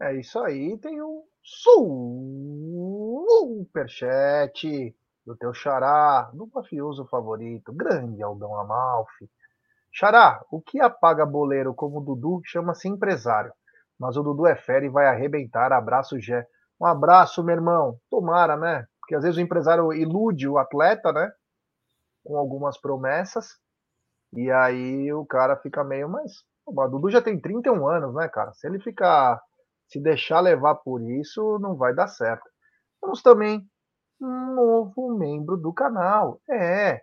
É 0.00 0.18
isso 0.18 0.38
aí. 0.38 0.78
Tem 0.78 1.02
um 1.02 1.24
superchat 3.62 4.94
do 5.24 5.36
teu 5.36 5.52
xará, 5.54 6.30
do 6.32 6.48
mafioso 6.52 7.06
favorito, 7.06 7.72
grande 7.72 8.22
Aldão 8.22 8.58
Amalfi. 8.58 9.30
Xará, 9.92 10.44
o 10.50 10.60
que 10.60 10.80
apaga 10.80 11.26
boleiro 11.26 11.74
como 11.74 12.00
Dudu 12.00 12.40
chama-se 12.44 12.88
empresário. 12.88 13.52
Mas 13.98 14.16
o 14.16 14.22
Dudu 14.22 14.46
é 14.46 14.56
fera 14.56 14.84
e 14.84 14.88
vai 14.88 15.06
arrebentar. 15.06 15.72
Abraço, 15.72 16.18
Gé. 16.18 16.46
Um 16.80 16.86
abraço, 16.86 17.44
meu 17.44 17.54
irmão. 17.54 17.98
Tomara, 18.10 18.56
né? 18.56 18.86
Porque 19.00 19.14
às 19.14 19.22
vezes 19.22 19.36
o 19.36 19.40
empresário 19.40 19.92
ilude 19.92 20.48
o 20.48 20.58
atleta, 20.58 21.12
né? 21.12 21.30
Com 22.24 22.36
algumas 22.36 22.78
promessas. 22.80 23.46
E 24.32 24.50
aí 24.50 25.12
o 25.12 25.24
cara 25.26 25.56
fica 25.56 25.84
meio, 25.84 26.08
mas. 26.08 26.32
O 26.64 26.88
Dudu 26.88 27.10
já 27.10 27.20
tem 27.20 27.38
31 27.40 27.86
anos, 27.86 28.14
né, 28.14 28.28
cara? 28.28 28.52
Se 28.54 28.66
ele 28.66 28.80
ficar 28.80 29.40
se 29.88 30.00
deixar 30.00 30.40
levar 30.40 30.76
por 30.76 31.02
isso, 31.02 31.58
não 31.60 31.76
vai 31.76 31.94
dar 31.94 32.08
certo. 32.08 32.48
Temos 33.00 33.22
também 33.22 33.66
um 34.20 34.54
novo 34.54 35.16
membro 35.16 35.56
do 35.56 35.72
canal. 35.72 36.40
É, 36.50 37.02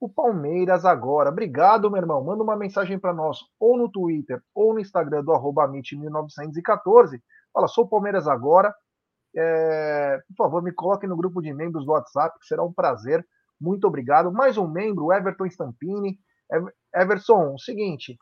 o 0.00 0.08
Palmeiras 0.08 0.84
agora. 0.84 1.30
Obrigado, 1.30 1.90
meu 1.90 2.00
irmão. 2.00 2.22
Manda 2.22 2.42
uma 2.42 2.56
mensagem 2.56 2.98
para 2.98 3.12
nós, 3.12 3.38
ou 3.58 3.76
no 3.76 3.90
Twitter, 3.90 4.40
ou 4.54 4.74
no 4.74 4.80
Instagram 4.80 5.24
do 5.24 5.32
arroba 5.32 5.66
1914 5.66 7.20
Fala, 7.52 7.66
sou 7.66 7.84
o 7.84 7.88
Palmeiras 7.88 8.28
agora. 8.28 8.74
É, 9.36 10.18
por 10.28 10.44
favor, 10.44 10.62
me 10.62 10.72
coloque 10.72 11.06
no 11.06 11.16
grupo 11.16 11.42
de 11.42 11.52
membros 11.52 11.84
do 11.84 11.92
WhatsApp, 11.92 12.38
que 12.38 12.46
será 12.46 12.62
um 12.62 12.72
prazer. 12.72 13.26
Muito 13.60 13.86
obrigado. 13.86 14.32
Mais 14.32 14.56
um 14.56 14.68
membro, 14.68 15.12
Everton 15.12 15.46
Stampini. 15.46 16.18
Everson, 16.94 17.54
o 17.54 17.58
seguinte, 17.58 18.16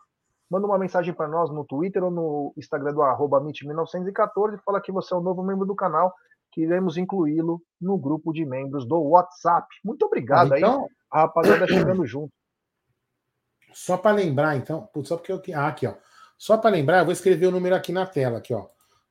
manda 0.50 0.66
uma 0.66 0.78
mensagem 0.78 1.12
para 1.12 1.28
nós 1.28 1.50
no 1.50 1.64
Twitter 1.64 2.02
ou 2.02 2.10
no 2.10 2.52
Instagram 2.56 2.92
do 2.92 3.02
arroba 3.02 3.40
1914 3.40 4.58
fala 4.64 4.80
que 4.80 4.92
você 4.92 5.12
é 5.14 5.16
um 5.16 5.22
novo 5.22 5.42
membro 5.42 5.66
do 5.66 5.74
canal, 5.74 6.14
que 6.52 6.62
iremos 6.62 6.96
incluí-lo 6.96 7.60
no 7.80 7.98
grupo 7.98 8.32
de 8.32 8.44
membros 8.44 8.86
do 8.86 8.98
WhatsApp. 8.98 9.66
Muito 9.84 10.06
obrigado 10.06 10.56
então, 10.56 10.84
aí, 10.84 10.90
a 11.10 11.20
rapaziada 11.22 11.66
chegando 11.66 12.06
junto. 12.06 12.32
Só 13.72 13.98
para 13.98 14.16
lembrar, 14.16 14.56
então, 14.56 14.88
só 15.04 15.16
porque 15.16 15.32
eu. 15.32 15.42
Ah, 15.54 15.68
aqui, 15.68 15.86
ó. 15.86 15.94
Só 16.38 16.56
para 16.56 16.70
lembrar, 16.70 17.00
eu 17.00 17.04
vou 17.04 17.12
escrever 17.12 17.46
o 17.46 17.50
número 17.50 17.74
aqui 17.74 17.92
na 17.92 18.06
tela, 18.06 18.38
aqui, 18.38 18.54
ó. 18.54 18.68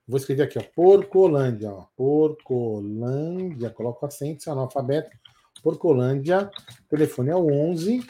Vou 0.08 0.18
escrever 0.18 0.44
aqui, 0.44 0.58
ó. 0.58 0.64
Porcolândia, 0.76 1.72
ó. 1.72 1.86
Porcolândia, 1.96 3.70
coloco 3.70 4.06
acento, 4.06 4.42
seu 4.42 4.54
analfabeto. 4.54 5.16
Porcolândia, 5.62 6.50
telefone 6.90 7.30
é 7.30 7.36
o 7.36 7.46
11, 7.46 8.06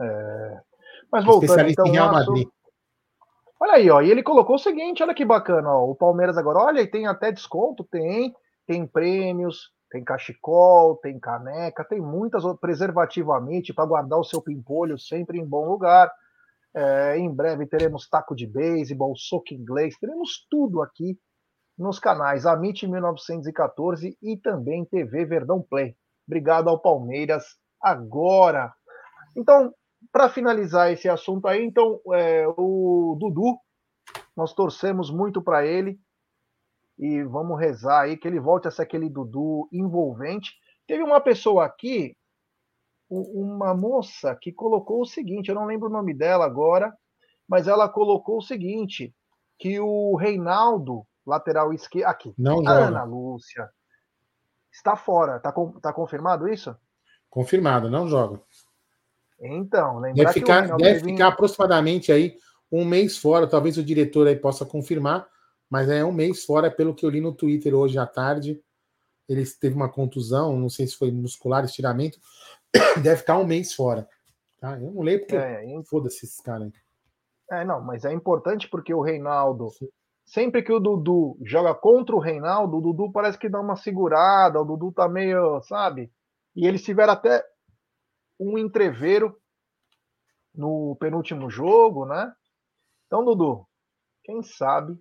é... 0.00 0.60
Mas 1.16 1.24
voltando, 1.24 1.68
então, 1.70 1.86
em 1.86 1.92
Real 1.92 2.12
Madrid. 2.12 2.48
Olha 3.58 3.72
aí, 3.72 3.90
ó, 3.90 4.02
e 4.02 4.10
ele 4.10 4.22
colocou 4.22 4.56
o 4.56 4.58
seguinte, 4.58 5.02
olha 5.02 5.14
que 5.14 5.24
bacana, 5.24 5.70
ó, 5.72 5.84
o 5.84 5.94
Palmeiras 5.94 6.36
agora, 6.36 6.58
olha, 6.58 6.82
e 6.82 6.86
tem 6.86 7.06
até 7.06 7.32
desconto, 7.32 7.84
tem, 7.84 8.34
tem 8.66 8.86
prêmios, 8.86 9.72
Tem 9.90 10.04
cachecol, 10.04 10.96
tem 10.96 11.18
caneca, 11.18 11.84
tem 11.84 12.00
muitas 12.00 12.42
preservativamente 12.60 13.72
para 13.72 13.86
guardar 13.86 14.18
o 14.18 14.24
seu 14.24 14.42
pimpolho 14.42 14.98
sempre 14.98 15.38
em 15.38 15.46
bom 15.46 15.68
lugar. 15.68 16.12
É, 16.74 17.16
em 17.16 17.32
breve 17.32 17.66
teremos 17.66 18.06
taco 18.06 18.34
de 18.34 18.46
beisebol, 18.46 19.16
soco 19.16 19.54
inglês, 19.54 19.96
teremos 19.98 20.46
tudo 20.50 20.82
aqui 20.82 21.18
nos 21.78 21.98
canais 21.98 22.44
Amit 22.44 22.86
1914 22.86 24.18
e 24.22 24.36
também 24.36 24.84
TV 24.84 25.24
Verdão 25.24 25.62
Play. 25.62 25.96
Obrigado 26.26 26.68
ao 26.68 26.78
Palmeiras 26.78 27.44
agora. 27.80 28.74
Então, 29.36 29.72
para 30.12 30.28
finalizar 30.28 30.90
esse 30.92 31.08
assunto 31.08 31.46
aí, 31.46 31.64
então 31.64 32.00
é, 32.12 32.46
o 32.56 33.16
Dudu, 33.18 33.58
nós 34.36 34.52
torcemos 34.54 35.10
muito 35.10 35.42
para 35.42 35.66
ele 35.66 35.98
e 36.98 37.22
vamos 37.24 37.58
rezar 37.58 38.02
aí 38.02 38.16
que 38.16 38.26
ele 38.26 38.40
volte 38.40 38.68
a 38.68 38.70
ser 38.70 38.82
aquele 38.82 39.08
Dudu 39.08 39.68
envolvente. 39.72 40.52
Teve 40.86 41.02
uma 41.02 41.20
pessoa 41.20 41.64
aqui 41.64 42.16
uma 43.08 43.74
moça 43.74 44.34
que 44.34 44.52
colocou 44.52 45.00
o 45.00 45.06
seguinte, 45.06 45.48
eu 45.48 45.54
não 45.54 45.64
lembro 45.64 45.88
o 45.88 45.92
nome 45.92 46.12
dela 46.12 46.44
agora, 46.44 46.92
mas 47.48 47.68
ela 47.68 47.88
colocou 47.88 48.38
o 48.38 48.42
seguinte, 48.42 49.14
que 49.58 49.78
o 49.78 50.16
Reinaldo, 50.16 51.06
lateral 51.24 51.72
esquerdo, 51.72 52.08
aqui, 52.08 52.34
não 52.36 52.66
a 52.66 52.72
Ana 52.72 53.04
Lúcia, 53.04 53.70
está 54.72 54.96
fora. 54.96 55.36
Está 55.36 55.52
tá 55.80 55.92
confirmado 55.92 56.48
isso? 56.48 56.76
Confirmado, 57.30 57.88
não 57.88 58.08
joga. 58.08 58.40
Então, 59.40 59.98
lembrar 59.98 60.24
deve 60.24 60.32
ficar, 60.32 60.70
que 60.70 60.82
deve 60.82 61.00
ficar 61.00 61.28
aproximadamente 61.28 62.10
aí 62.10 62.36
um 62.70 62.84
mês 62.84 63.18
fora, 63.18 63.46
talvez 63.46 63.76
o 63.76 63.84
diretor 63.84 64.26
aí 64.26 64.36
possa 64.36 64.64
confirmar, 64.64 65.26
mas 65.68 65.88
é 65.88 66.04
um 66.04 66.12
mês 66.12 66.44
fora, 66.44 66.70
pelo 66.70 66.94
que 66.94 67.04
eu 67.04 67.10
li 67.10 67.20
no 67.20 67.32
Twitter 67.32 67.74
hoje 67.74 67.98
à 67.98 68.06
tarde. 68.06 68.60
Ele 69.28 69.44
teve 69.60 69.74
uma 69.74 69.88
contusão, 69.88 70.56
não 70.56 70.68
sei 70.68 70.86
se 70.86 70.96
foi 70.96 71.10
muscular, 71.10 71.64
estiramento, 71.64 72.18
deve 73.02 73.16
ficar 73.16 73.38
um 73.38 73.46
mês 73.46 73.74
fora. 73.74 74.08
Tá? 74.60 74.78
Eu 74.80 74.92
não 74.92 75.02
leio 75.02 75.20
porque 75.20 75.36
é, 75.36 75.64
é 75.64 75.82
foda-se 75.84 76.24
esses 76.24 76.40
caras 76.40 76.68
aí. 76.68 76.72
É, 77.58 77.64
não, 77.64 77.80
mas 77.80 78.04
é 78.04 78.12
importante 78.12 78.68
porque 78.68 78.92
o 78.92 79.00
Reinaldo, 79.00 79.68
sempre 80.24 80.62
que 80.62 80.72
o 80.72 80.80
Dudu 80.80 81.38
joga 81.42 81.74
contra 81.74 82.14
o 82.14 82.20
Reinaldo, 82.20 82.78
o 82.78 82.80
Dudu 82.80 83.12
parece 83.12 83.38
que 83.38 83.48
dá 83.48 83.60
uma 83.60 83.76
segurada, 83.76 84.60
o 84.60 84.64
Dudu 84.64 84.92
tá 84.92 85.08
meio, 85.08 85.62
sabe? 85.62 86.10
E 86.54 86.66
eles 86.66 86.82
tiveram 86.82 87.12
até 87.12 87.44
um 88.38 88.58
entreveiro 88.58 89.36
no 90.54 90.96
penúltimo 90.98 91.50
jogo, 91.50 92.06
né? 92.06 92.32
Então, 93.06 93.24
Dudu, 93.24 93.66
quem 94.24 94.42
sabe 94.42 94.98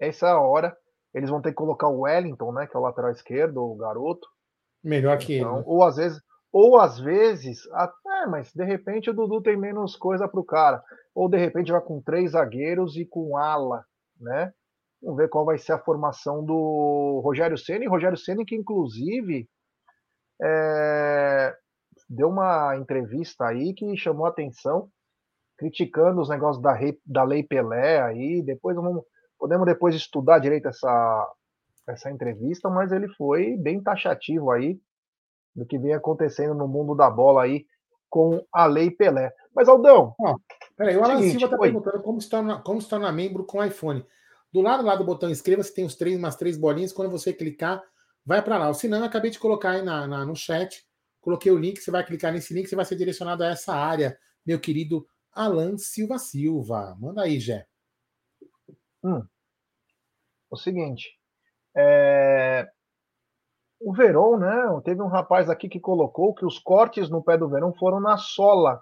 essa 0.00 0.38
hora 0.38 0.76
eles 1.16 1.30
vão 1.30 1.40
ter 1.40 1.48
que 1.48 1.56
colocar 1.56 1.88
o 1.88 2.00
Wellington, 2.00 2.52
né, 2.52 2.66
que 2.66 2.76
é 2.76 2.78
o 2.78 2.82
lateral 2.82 3.10
esquerdo, 3.10 3.62
o 3.62 3.74
garoto. 3.74 4.28
Melhor 4.84 5.16
que 5.16 5.38
então, 5.38 5.50
ele. 5.50 5.58
Né? 5.60 5.64
Ou 5.66 5.82
às 5.82 5.96
vezes, 5.96 6.20
ou 6.52 6.78
às 6.78 6.98
vezes, 6.98 7.66
até, 7.72 8.26
mas 8.26 8.52
de 8.52 8.64
repente 8.64 9.08
o 9.08 9.14
Dudu 9.14 9.40
tem 9.40 9.56
menos 9.56 9.96
coisa 9.96 10.28
para 10.28 10.40
o 10.40 10.44
cara. 10.44 10.82
Ou 11.14 11.26
de 11.26 11.38
repente 11.38 11.72
vai 11.72 11.80
com 11.80 12.02
três 12.02 12.32
zagueiros 12.32 12.96
e 12.96 13.06
com 13.06 13.38
ala, 13.38 13.82
né? 14.20 14.52
Vamos 15.00 15.16
ver 15.16 15.28
qual 15.30 15.46
vai 15.46 15.56
ser 15.56 15.72
a 15.72 15.78
formação 15.78 16.44
do 16.44 17.22
Rogério 17.24 17.56
Ceni. 17.56 17.86
Rogério 17.86 18.18
Ceni 18.18 18.44
que 18.44 18.54
inclusive 18.54 19.48
é, 20.42 21.56
deu 22.08 22.28
uma 22.28 22.76
entrevista 22.76 23.46
aí 23.46 23.74
que 23.74 23.96
chamou 23.96 24.26
atenção, 24.26 24.88
criticando 25.56 26.20
os 26.20 26.28
negócios 26.28 26.62
da, 26.62 26.72
rei, 26.72 26.98
da 27.04 27.24
Lei 27.24 27.42
Pelé 27.42 28.00
aí. 28.00 28.42
Depois 28.42 28.76
vamos, 28.76 29.04
podemos 29.38 29.66
depois 29.66 29.94
estudar 29.94 30.38
direito 30.38 30.68
essa 30.68 31.32
essa 31.88 32.10
entrevista, 32.10 32.68
mas 32.68 32.90
ele 32.90 33.08
foi 33.14 33.56
bem 33.56 33.80
taxativo 33.80 34.50
aí 34.50 34.76
do 35.54 35.64
que 35.64 35.78
vem 35.78 35.94
acontecendo 35.94 36.54
no 36.54 36.66
mundo 36.66 36.94
da 36.94 37.08
bola 37.08 37.44
aí 37.44 37.64
com 38.10 38.44
a 38.52 38.66
Lei 38.66 38.90
Pelé. 38.90 39.32
Mas, 39.54 39.68
Aldão. 39.68 40.14
Ó, 40.20 40.36
peraí, 40.76 40.96
o 40.96 41.04
Alan 41.04 41.16
seguinte, 41.16 41.38
Silva 41.38 41.46
está 41.46 41.58
perguntando 41.58 42.02
como 42.02 42.20
se, 42.20 42.28
torna, 42.28 42.62
como 42.62 42.80
se 42.80 42.88
torna 42.88 43.12
membro 43.12 43.44
com 43.44 43.64
iPhone. 43.64 44.04
Do 44.52 44.60
lado 44.60 44.84
lá 44.84 44.96
do 44.96 45.04
botão 45.04 45.30
inscreva-se, 45.30 45.74
tem 45.74 45.84
os 45.84 45.96
três, 45.96 46.18
umas 46.18 46.36
três 46.36 46.58
bolinhas. 46.58 46.92
Quando 46.92 47.10
você 47.10 47.32
clicar, 47.32 47.82
vai 48.24 48.42
para 48.42 48.58
lá. 48.58 48.72
Se 48.74 48.88
não, 48.88 48.98
eu 48.98 49.04
acabei 49.04 49.30
de 49.30 49.38
colocar 49.38 49.70
aí 49.70 49.82
na, 49.82 50.06
na, 50.06 50.24
no 50.24 50.36
chat. 50.36 50.85
Coloquei 51.26 51.50
o 51.50 51.58
link, 51.58 51.80
você 51.80 51.90
vai 51.90 52.06
clicar 52.06 52.32
nesse 52.32 52.54
link, 52.54 52.68
você 52.68 52.76
vai 52.76 52.84
ser 52.84 52.94
direcionado 52.94 53.42
a 53.42 53.48
essa 53.48 53.74
área, 53.74 54.16
meu 54.46 54.60
querido 54.60 55.04
Alan 55.32 55.76
Silva 55.76 56.20
Silva. 56.20 56.96
Manda 57.00 57.22
aí, 57.22 57.40
Jé. 57.40 57.66
Hum. 59.02 59.26
O 60.48 60.56
seguinte. 60.56 61.18
É... 61.76 62.70
O 63.80 63.92
Verón, 63.92 64.38
né? 64.38 64.80
Teve 64.84 65.02
um 65.02 65.08
rapaz 65.08 65.50
aqui 65.50 65.68
que 65.68 65.80
colocou 65.80 66.32
que 66.32 66.46
os 66.46 66.60
cortes 66.60 67.10
no 67.10 67.24
pé 67.24 67.36
do 67.36 67.48
Verón 67.48 67.72
foram 67.72 67.98
na 67.98 68.16
sola. 68.16 68.80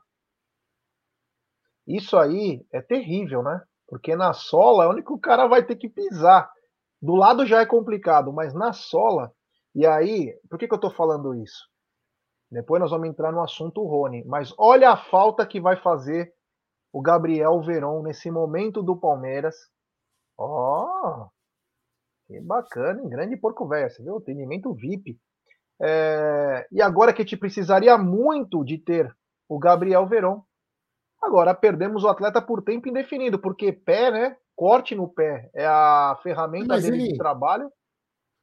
Isso 1.87 2.15
aí 2.19 2.63
é 2.71 2.83
terrível, 2.83 3.43
né? 3.43 3.65
Porque 3.89 4.15
na 4.15 4.35
sola 4.35 4.85
é 4.85 4.89
onde 4.89 5.03
o 5.09 5.19
cara 5.19 5.47
vai 5.47 5.65
ter 5.65 5.77
que 5.77 5.89
pisar. 5.89 6.53
Do 7.01 7.15
lado 7.15 7.47
já 7.47 7.63
é 7.63 7.67
complicado, 7.67 8.35
mas 8.35 8.53
na 8.53 8.75
sola. 8.75 9.33
E 9.75 9.87
aí, 9.87 10.39
por 10.51 10.59
que, 10.59 10.69
que 10.69 10.75
eu 10.75 10.81
tô 10.81 10.91
falando 10.91 11.35
isso? 11.35 11.73
Depois 12.51 12.81
nós 12.81 12.91
vamos 12.91 13.09
entrar 13.09 13.33
no 13.33 13.43
assunto 13.43 13.85
Rony. 13.85 14.25
Mas 14.25 14.55
olha 14.59 14.91
a 14.91 14.97
falta 14.97 15.47
que 15.47 15.61
vai 15.61 15.77
fazer 15.77 16.33
o 16.93 17.03
Gabriel 17.03 17.61
Verón 17.61 18.03
nesse 18.03 18.31
momento 18.31 18.83
do 18.83 18.97
Palmeiras. 18.97 19.57
Ó, 20.39 20.85
oh, 20.85 21.29
que 22.27 22.41
bacana, 22.41 23.03
em 23.03 23.09
grande 23.09 23.37
Porco 23.37 23.67
Velho, 23.69 23.91
você 23.91 24.03
viu? 24.03 24.17
Atendimento 24.17 24.73
VIP. 24.75 25.19
É, 25.81 26.67
e 26.71 26.81
agora 26.81 27.13
que 27.13 27.23
a 27.23 27.25
gente 27.25 27.37
precisaria 27.37 27.99
muito 27.99 28.65
de 28.65 28.79
ter 28.79 29.15
o 29.49 29.59
Gabriel 29.59 30.07
Veron. 30.07 30.43
Agora 31.23 31.55
perdemos 31.55 32.05
o 32.05 32.09
atleta 32.09 32.41
por 32.41 32.63
tempo 32.63 32.89
indefinido, 32.89 33.39
porque 33.39 33.73
pé, 33.73 34.11
né? 34.11 34.37
Corte 34.55 34.95
no 34.95 35.09
pé 35.09 35.51
é 35.53 35.67
a 35.67 36.17
ferramenta 36.23 36.69
mas 36.69 36.85
dele 36.85 37.03
ele, 37.03 37.13
de 37.13 37.19
trabalho. 37.19 37.71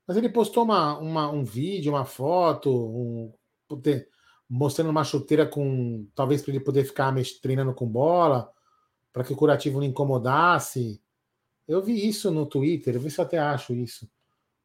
Mas 0.07 0.17
ele 0.17 0.27
postou 0.27 0.63
uma, 0.63 0.97
uma, 0.97 1.31
um 1.31 1.43
vídeo, 1.43 1.93
uma 1.93 2.03
foto, 2.03 2.69
um, 2.69 3.33
mostrando 4.49 4.89
uma 4.89 5.03
chuteira 5.03 5.45
com. 5.45 6.07
Talvez 6.15 6.41
para 6.41 6.51
ele 6.51 6.63
poder 6.63 6.83
ficar 6.83 7.13
treinando 7.41 7.73
com 7.73 7.87
bola, 7.87 8.51
para 9.13 9.23
que 9.23 9.33
o 9.33 9.35
curativo 9.37 9.79
não 9.79 9.85
incomodasse. 9.85 11.01
Eu 11.67 11.81
vi 11.81 12.07
isso 12.07 12.31
no 12.31 12.45
Twitter, 12.45 12.95
eu 12.95 12.99
vi 12.99 13.09
se 13.09 13.19
eu 13.19 13.25
até 13.25 13.37
acho 13.37 13.73
isso. 13.73 14.09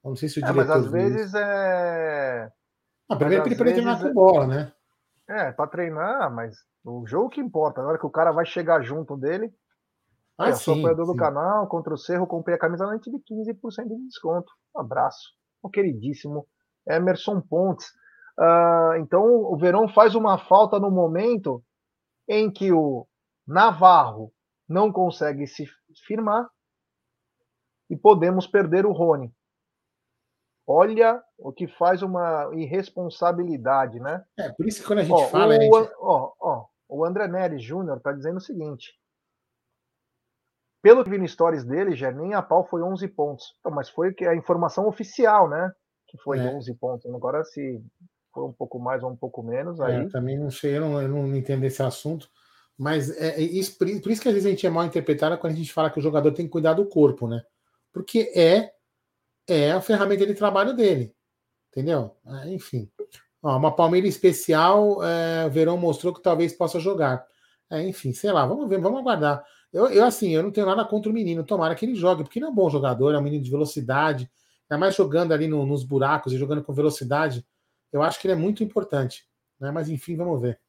Eu 0.02 0.10
não 0.10 0.16
sei 0.16 0.28
se 0.28 0.40
o 0.40 0.44
é, 0.44 0.50
diretor. 0.50 0.68
Mas 0.68 0.84
às 0.84 0.90
vezes 0.90 1.26
isso. 1.28 1.36
é. 1.36 2.50
Ah, 3.08 3.16
primeiro 3.16 3.46
ele 3.46 3.54
para 3.54 3.72
treinar 3.72 4.00
com 4.00 4.12
bola, 4.12 4.46
né? 4.46 4.72
É, 5.28 5.52
para 5.52 5.68
treinar, 5.68 6.32
mas 6.34 6.56
o 6.84 7.06
jogo 7.06 7.28
que 7.28 7.40
importa. 7.40 7.82
Na 7.82 7.88
hora 7.88 7.98
que 7.98 8.06
o 8.06 8.10
cara 8.10 8.32
vai 8.32 8.46
chegar 8.46 8.82
junto 8.82 9.16
dele. 9.16 9.52
Ah, 10.38 10.50
eu 10.50 10.56
sou 10.56 10.74
apoiador 10.74 11.06
do 11.06 11.16
canal, 11.16 11.66
contra 11.66 11.94
o 11.94 11.96
Cerro, 11.96 12.26
comprei 12.26 12.56
a 12.56 12.58
camisa 12.58 12.84
antes 12.84 13.10
de 13.10 13.18
15% 13.18 13.88
de 13.88 14.06
desconto. 14.06 14.52
Um 14.76 14.80
abraço. 14.80 15.32
O 15.62 15.70
queridíssimo 15.70 16.46
Emerson 16.86 17.40
Pontes. 17.40 17.86
Uh, 18.38 18.96
então, 19.00 19.24
o 19.24 19.56
Verão 19.56 19.88
faz 19.88 20.14
uma 20.14 20.38
falta 20.38 20.78
no 20.78 20.90
momento 20.90 21.64
em 22.28 22.50
que 22.50 22.72
o 22.72 23.06
Navarro 23.46 24.32
não 24.68 24.92
consegue 24.92 25.46
se 25.46 25.66
firmar 26.06 26.48
e 27.88 27.96
podemos 27.96 28.46
perder 28.46 28.84
o 28.84 28.92
Rony. 28.92 29.32
Olha 30.66 31.22
o 31.38 31.52
que 31.52 31.68
faz 31.68 32.02
uma 32.02 32.50
irresponsabilidade, 32.52 34.00
né? 34.00 34.24
É, 34.36 34.50
por 34.50 34.66
isso 34.66 34.80
que 34.80 34.86
quando 34.86 34.98
a 34.98 35.04
gente 35.04 35.12
ó, 35.12 35.28
fala. 35.28 35.56
O, 35.56 35.60
gente... 35.60 35.92
Ó, 36.00 36.32
ó, 36.40 36.66
o 36.88 37.04
André 37.04 37.28
Neres 37.28 37.62
Júnior 37.62 37.98
está 37.98 38.12
dizendo 38.12 38.38
o 38.38 38.40
seguinte. 38.40 38.98
Pelo 40.82 41.04
que 41.04 41.10
vi 41.10 41.18
no 41.18 41.26
stories 41.26 41.64
dele, 41.64 41.94
já 41.94 42.10
nem 42.10 42.34
a 42.34 42.42
pau 42.42 42.66
foi 42.66 42.82
11 42.82 43.06
pontos. 43.08 43.56
Então, 43.60 43.72
mas 43.72 43.88
foi 43.88 44.14
a 44.28 44.34
informação 44.34 44.86
oficial, 44.88 45.48
né? 45.48 45.72
Que 46.08 46.18
foi 46.18 46.38
é. 46.38 46.42
11 46.42 46.74
pontos. 46.74 47.14
Agora, 47.14 47.44
se 47.44 47.80
foi 48.36 48.44
um 48.44 48.52
pouco 48.52 48.78
mais 48.78 49.02
ou 49.02 49.10
um 49.10 49.16
pouco 49.16 49.42
menos, 49.42 49.80
aí. 49.80 50.04
É, 50.04 50.08
também 50.08 50.38
não 50.38 50.50
sei, 50.50 50.76
eu 50.76 50.82
não, 50.82 51.02
eu 51.02 51.08
não 51.08 51.34
entendo 51.34 51.64
esse 51.64 51.82
assunto. 51.82 52.28
Mas 52.78 53.10
é, 53.10 53.40
é 53.40 53.40
isso, 53.40 53.76
por 53.78 53.88
isso 53.88 54.20
que 54.20 54.28
às 54.28 54.34
vezes 54.34 54.46
a 54.46 54.50
gente 54.50 54.66
é 54.66 54.70
mal 54.70 54.84
interpretado 54.84 55.38
quando 55.38 55.54
a 55.54 55.56
gente 55.56 55.72
fala 55.72 55.90
que 55.90 55.98
o 55.98 56.02
jogador 56.02 56.30
tem 56.32 56.44
que 56.44 56.52
cuidar 56.52 56.74
do 56.74 56.86
corpo, 56.86 57.26
né? 57.26 57.42
porque 57.96 58.30
é 58.34 58.72
é 59.48 59.72
a 59.72 59.80
ferramenta 59.80 60.26
de 60.26 60.34
trabalho 60.34 60.74
dele, 60.74 61.14
entendeu? 61.70 62.14
É, 62.26 62.52
enfim, 62.52 62.90
Ó, 63.42 63.56
uma 63.56 63.74
Palmeiras 63.74 64.10
especial, 64.10 65.02
é, 65.02 65.46
o 65.46 65.50
Verão 65.50 65.78
mostrou 65.78 66.12
que 66.12 66.20
talvez 66.20 66.52
possa 66.52 66.78
jogar. 66.78 67.24
É, 67.70 67.88
enfim, 67.88 68.12
sei 68.12 68.32
lá, 68.32 68.44
vamos 68.44 68.68
ver, 68.68 68.78
vamos 68.78 69.00
aguardar. 69.00 69.42
Eu, 69.72 69.86
eu, 69.86 70.04
assim, 70.04 70.34
eu 70.34 70.42
não 70.42 70.50
tenho 70.50 70.66
nada 70.66 70.84
contra 70.84 71.10
o 71.10 71.14
menino, 71.14 71.42
tomara 71.42 71.74
que 71.74 71.86
ele 71.86 71.94
jogue, 71.94 72.22
porque 72.22 72.38
ele 72.38 72.44
é 72.44 72.48
um 72.48 72.54
bom 72.54 72.68
jogador, 72.68 73.14
é 73.14 73.18
um 73.18 73.22
menino 73.22 73.42
de 73.42 73.50
velocidade, 73.50 74.30
ainda 74.68 74.78
mais 74.78 74.94
jogando 74.94 75.32
ali 75.32 75.46
no, 75.46 75.64
nos 75.64 75.82
buracos 75.82 76.34
e 76.34 76.38
jogando 76.38 76.62
com 76.62 76.74
velocidade, 76.74 77.46
eu 77.92 78.02
acho 78.02 78.20
que 78.20 78.26
ele 78.26 78.34
é 78.34 78.36
muito 78.36 78.62
importante. 78.62 79.26
Né? 79.60 79.70
Mas 79.70 79.88
enfim, 79.88 80.16
vamos 80.16 80.40
ver. 80.40 80.60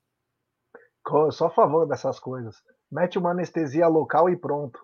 Só 1.31 1.47
a 1.47 1.51
favor 1.51 1.87
dessas 1.87 2.19
coisas. 2.19 2.55
Mete 2.91 3.17
uma 3.17 3.31
anestesia 3.31 3.87
local 3.87 4.29
e 4.29 4.35
pronto. 4.35 4.79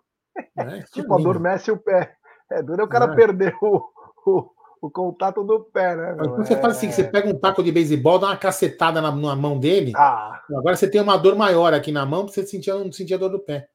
É, 0.58 0.82
tipo, 0.94 1.14
adormece 1.14 1.72
o 1.72 1.78
pé. 1.78 2.16
É 2.50 2.62
duro 2.62 2.82
é 2.82 2.86
o 2.86 2.88
cara 2.88 3.12
é. 3.12 3.16
perder 3.16 3.56
o, 3.62 3.84
o, 4.26 4.50
o 4.82 4.92
contato 4.92 5.44
do 5.44 5.62
pé, 5.66 5.96
né? 5.96 6.14
Então 6.14 6.38
você 6.38 6.56
faz 6.60 6.78
assim: 6.78 6.92
você 6.92 7.04
pega 7.04 7.30
um 7.30 7.38
taco 7.38 7.64
de 7.64 7.72
beisebol, 7.72 8.20
dá 8.20 8.28
uma 8.28 8.38
cacetada 8.38 9.02
na, 9.02 9.12
na 9.12 9.36
mão 9.36 9.60
dele. 9.60 9.92
Ah. 9.96 10.42
Agora 10.50 10.76
você 10.76 10.90
tem 10.90 11.02
uma 11.02 11.18
dor 11.18 11.36
maior 11.36 11.74
aqui 11.74 11.92
na 11.92 12.06
mão, 12.06 12.26
porque 12.26 12.40
você 12.40 12.48
sentia, 12.48 12.76
não 12.76 12.92
sentia 12.92 13.18
dor 13.18 13.30
do 13.30 13.40
pé. 13.40 13.70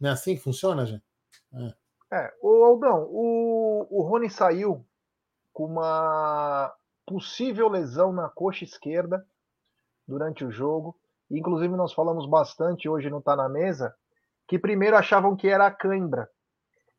Não 0.00 0.10
é 0.10 0.12
assim 0.12 0.34
que 0.34 0.42
funciona, 0.42 0.84
gente? 0.84 1.04
É. 2.10 2.16
é. 2.16 2.32
O 2.42 2.64
Aldão, 2.64 3.06
o, 3.10 3.86
o 3.90 4.02
Rony 4.02 4.28
saiu 4.28 4.84
com 5.52 5.64
uma 5.64 6.72
possível 7.06 7.68
lesão 7.68 8.12
na 8.12 8.28
coxa 8.28 8.64
esquerda 8.64 9.24
durante 10.06 10.44
o 10.44 10.50
jogo. 10.50 10.98
Inclusive, 11.30 11.74
nós 11.76 11.92
falamos 11.92 12.28
bastante 12.28 12.88
hoje 12.88 13.10
não 13.10 13.22
Tá 13.22 13.36
na 13.36 13.48
Mesa, 13.48 13.94
que 14.48 14.58
primeiro 14.58 14.96
achavam 14.96 15.36
que 15.36 15.48
era 15.48 15.66
a 15.66 15.70
cãibra. 15.70 16.28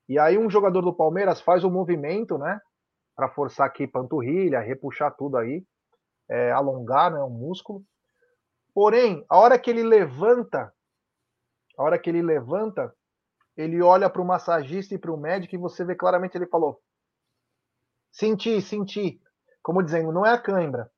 E 0.08 0.18
aí 0.18 0.38
um 0.38 0.50
jogador 0.50 0.82
do 0.82 0.96
Palmeiras 0.96 1.42
faz 1.42 1.64
um 1.64 1.70
movimento, 1.70 2.38
né? 2.38 2.60
para 3.18 3.30
forçar 3.30 3.66
aqui 3.66 3.88
panturrilha, 3.88 4.60
repuxar 4.60 5.14
tudo 5.18 5.38
aí, 5.38 5.66
é, 6.30 6.52
alongar 6.52 7.12
né, 7.12 7.20
o 7.20 7.30
músculo. 7.30 7.84
Porém, 8.76 9.26
a 9.28 9.40
hora 9.40 9.58
que 9.58 9.72
ele 9.72 9.82
levanta, 9.82 10.72
a 11.76 11.84
hora 11.84 11.98
que 11.98 12.12
ele 12.12 12.22
levanta, 12.22 12.96
ele 13.58 13.82
olha 13.82 14.08
para 14.08 14.22
o 14.22 14.26
massagista 14.26 14.94
e 14.94 15.00
para 15.00 15.12
o 15.12 15.18
médico 15.18 15.56
e 15.56 15.58
você 15.58 15.84
vê 15.84 15.96
claramente 15.96 16.38
ele 16.38 16.46
falou: 16.46 16.80
senti, 18.12 18.62
senti, 18.62 19.20
como 19.68 19.84
dizendo, 19.84 20.14
não 20.14 20.26
é 20.26 20.32
a 20.32 20.38
cãibra, 20.38 20.90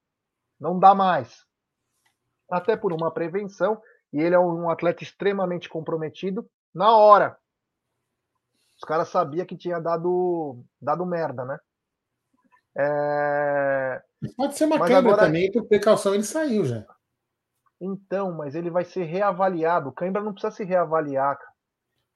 não 0.60 0.78
dá 0.78 0.94
mais. 0.94 1.44
Até 2.52 2.78
por 2.78 2.94
uma 2.94 3.10
prevenção, 3.10 3.82
e 4.14 4.22
ele 4.22 4.36
é 4.36 4.40
um 4.40 4.70
atleta 4.70 5.02
extremamente 5.02 5.68
comprometido 5.68 6.48
na 6.72 6.96
hora. 6.96 7.36
Os 8.78 8.84
caras 8.84 9.10
sabiam 9.10 9.44
que 9.48 9.58
tinha 9.58 9.80
dado, 9.80 10.64
dado 10.80 11.04
merda, 11.04 11.46
né? 11.46 11.60
É... 12.78 14.04
Pode 14.38 14.56
ser 14.56 14.66
uma 14.66 14.78
mas 14.78 14.88
câimbra 14.88 15.14
agora... 15.14 15.26
também, 15.26 15.52
por 15.52 15.66
precaução 15.66 16.14
ele 16.14 16.24
saiu 16.24 16.64
já. 16.64 16.86
Então, 17.82 18.34
mas 18.34 18.54
ele 18.54 18.70
vai 18.70 18.86
ser 18.86 19.06
reavaliado. 19.06 19.92
Cãibra 19.94 20.22
não 20.22 20.32
precisa 20.32 20.56
se 20.56 20.64
reavaliar. 20.64 21.40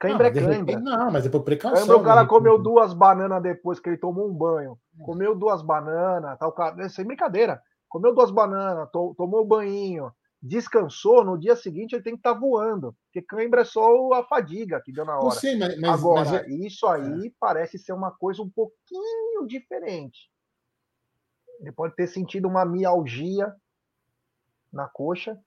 Cãibra 0.04 0.30
não, 0.30 0.40
é 0.40 0.56
cãibra. 0.56 0.80
Não, 0.82 1.12
mas 1.12 1.26
é 1.26 1.30
por 1.30 1.44
precaução. 1.44 1.80
Cãibra, 1.80 1.98
o 1.98 2.04
cara 2.04 2.26
comeu 2.26 2.62
duas 2.62 2.94
bananas 2.94 3.42
depois 3.42 3.80
que 3.80 3.88
ele 3.88 3.98
tomou 3.98 4.30
um 4.30 4.34
banho. 4.34 4.78
Comeu 5.00 5.34
duas 5.34 5.62
bananas, 5.62 6.38
tal, 6.38 6.54
sem 6.90 7.06
brincadeira. 7.06 7.62
Comeu 7.88 8.14
duas 8.14 8.30
bananas, 8.30 8.90
to, 8.92 9.16
tomou 9.18 9.42
o 9.42 9.46
banho, 9.46 10.12
descansou, 10.42 11.24
no 11.24 11.38
dia 11.38 11.56
seguinte 11.56 11.94
ele 11.94 12.04
tem 12.04 12.14
que 12.14 12.20
estar 12.20 12.34
tá 12.34 12.40
voando. 12.40 12.94
Porque 13.06 13.26
cãibra 13.26 13.62
é 13.62 13.66
só 13.66 14.12
a 14.14 14.26
fadiga 14.26 14.82
que 14.84 14.92
deu 14.92 15.06
na 15.06 15.18
hora. 15.18 15.36
Sei, 15.36 15.58
mas, 15.58 15.80
mas, 15.80 16.00
Agora, 16.00 16.30
mas... 16.30 16.34
É 16.34 16.50
isso 16.50 16.86
aí 16.86 17.28
é. 17.28 17.32
parece 17.40 17.78
ser 17.78 17.94
uma 17.94 18.12
coisa 18.12 18.42
um 18.42 18.50
pouquinho 18.50 19.48
diferente. 19.48 20.30
Ele 21.62 21.72
pode 21.72 21.96
ter 21.96 22.08
sentido 22.08 22.46
uma 22.46 22.66
mialgia 22.66 23.56
na 24.72 24.90
coxa, 24.90 25.40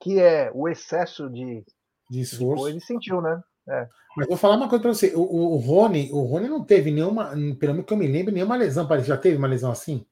que 0.00 0.18
é 0.18 0.50
o 0.52 0.68
excesso 0.68 1.30
de, 1.30 1.64
de 2.10 2.20
esforço. 2.20 2.66
ele 2.66 2.80
sentiu, 2.80 3.20
né? 3.20 3.40
É. 3.70 3.88
Mas 4.16 4.26
vou 4.26 4.36
falar 4.36 4.56
uma 4.56 4.68
coisa 4.68 4.82
para 4.82 4.92
você. 4.92 5.14
O, 5.14 5.20
o, 5.20 5.54
o, 5.54 5.56
Rony, 5.56 6.10
o 6.12 6.22
Rony 6.22 6.48
não 6.48 6.64
teve 6.64 6.90
nenhuma, 6.90 7.30
pelo 7.58 7.74
menos 7.74 7.86
que 7.86 7.92
eu 7.92 7.96
me 7.96 8.08
lembro, 8.08 8.34
nenhuma 8.34 8.56
lesão. 8.56 8.86
Já 9.02 9.16
teve 9.16 9.36
uma 9.36 9.46
lesão 9.46 9.70
assim? 9.70 10.04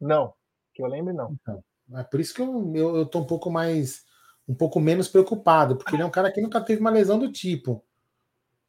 Não, 0.00 0.32
que 0.72 0.82
eu 0.82 0.86
lembro 0.86 1.12
não. 1.12 1.36
Então, 1.42 1.62
é 1.94 2.04
por 2.04 2.20
isso 2.20 2.32
que 2.32 2.40
eu, 2.40 2.72
eu, 2.74 2.96
eu 2.98 3.06
tô 3.06 3.18
um 3.18 3.26
pouco 3.26 3.50
mais, 3.50 4.04
um 4.48 4.54
pouco 4.54 4.80
menos 4.80 5.08
preocupado, 5.08 5.76
porque 5.76 5.96
ele 5.96 6.02
é 6.02 6.06
um 6.06 6.10
cara 6.10 6.30
que 6.30 6.40
nunca 6.40 6.60
teve 6.60 6.80
uma 6.80 6.90
lesão 6.90 7.18
do 7.18 7.30
tipo. 7.32 7.84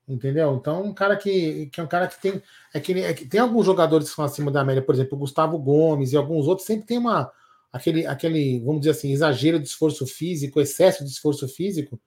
Entendeu? 0.08 0.56
Então, 0.56 0.84
um 0.84 0.94
cara 0.94 1.16
que, 1.16 1.68
que 1.68 1.80
é 1.80 1.84
um 1.84 1.88
cara 1.88 2.08
que 2.08 2.22
tem. 2.22 2.42
É 2.74 2.80
que, 2.80 2.94
é 2.94 3.14
que 3.14 3.26
tem 3.28 3.40
alguns 3.40 3.66
jogadores 3.66 4.10
que 4.10 4.16
são 4.16 4.26
acima 4.26 4.52
da 4.52 4.64
média, 4.64 4.82
por 4.82 4.94
exemplo, 4.94 5.16
o 5.16 5.20
Gustavo 5.20 5.58
Gomes 5.58 6.12
e 6.12 6.18
alguns 6.18 6.48
outros, 6.48 6.68
sempre 6.68 6.86
tem 6.86 6.98
uma. 6.98 7.32
Aquele, 7.72 8.06
aquele, 8.06 8.60
vamos 8.64 8.82
dizer 8.82 8.92
assim, 8.92 9.12
exagero 9.12 9.60
de 9.60 9.68
esforço 9.68 10.06
físico, 10.08 10.62
excesso 10.62 11.04
de 11.04 11.10
esforço 11.10 11.48
físico, 11.48 12.00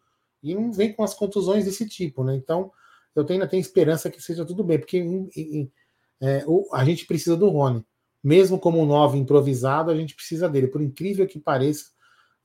e 0.43 0.55
não 0.55 0.73
vem 0.73 0.93
com 0.93 1.03
as 1.03 1.15
contusões 1.15 1.65
desse 1.65 1.89
tipo, 1.89 2.25
né? 2.25 2.35
Então, 2.35 2.71
eu 3.15 3.25
tenho, 3.25 3.41
ainda 3.41 3.51
tenho 3.51 3.61
esperança 3.61 4.11
que 4.11 4.21
seja 4.21 4.45
tudo 4.45 4.63
bem, 4.63 4.79
porque 4.79 4.99
em, 4.99 5.29
em, 5.37 5.73
é, 6.21 6.45
o, 6.47 6.69
a 6.73 6.85
gente 6.85 7.07
precisa 7.07 7.37
do 7.37 7.49
Rony. 7.49 7.85
Mesmo 8.23 8.59
como 8.59 8.81
um 8.81 8.87
novo 8.87 9.17
improvisado, 9.17 9.91
a 9.91 9.95
gente 9.95 10.15
precisa 10.15 10.49
dele. 10.49 10.69
Por 10.69 10.83
incrível 10.83 11.27
que 11.27 11.39
pareça, 11.39 11.87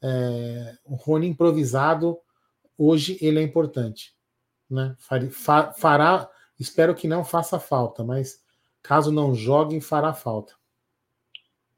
é, 0.01 0.75
o 0.85 0.95
Rony 0.95 1.27
improvisado, 1.27 2.17
hoje, 2.77 3.17
ele 3.21 3.39
é 3.39 3.41
importante 3.43 4.13
né? 4.73 4.95
Fará, 5.75 6.29
espero 6.59 6.95
que 6.95 7.07
não 7.07 7.23
faça 7.23 7.59
falta, 7.59 8.03
mas 8.03 8.41
caso 8.81 9.11
não 9.11 9.33
jogue, 9.33 9.79
fará 9.79 10.13
falta. 10.13 10.53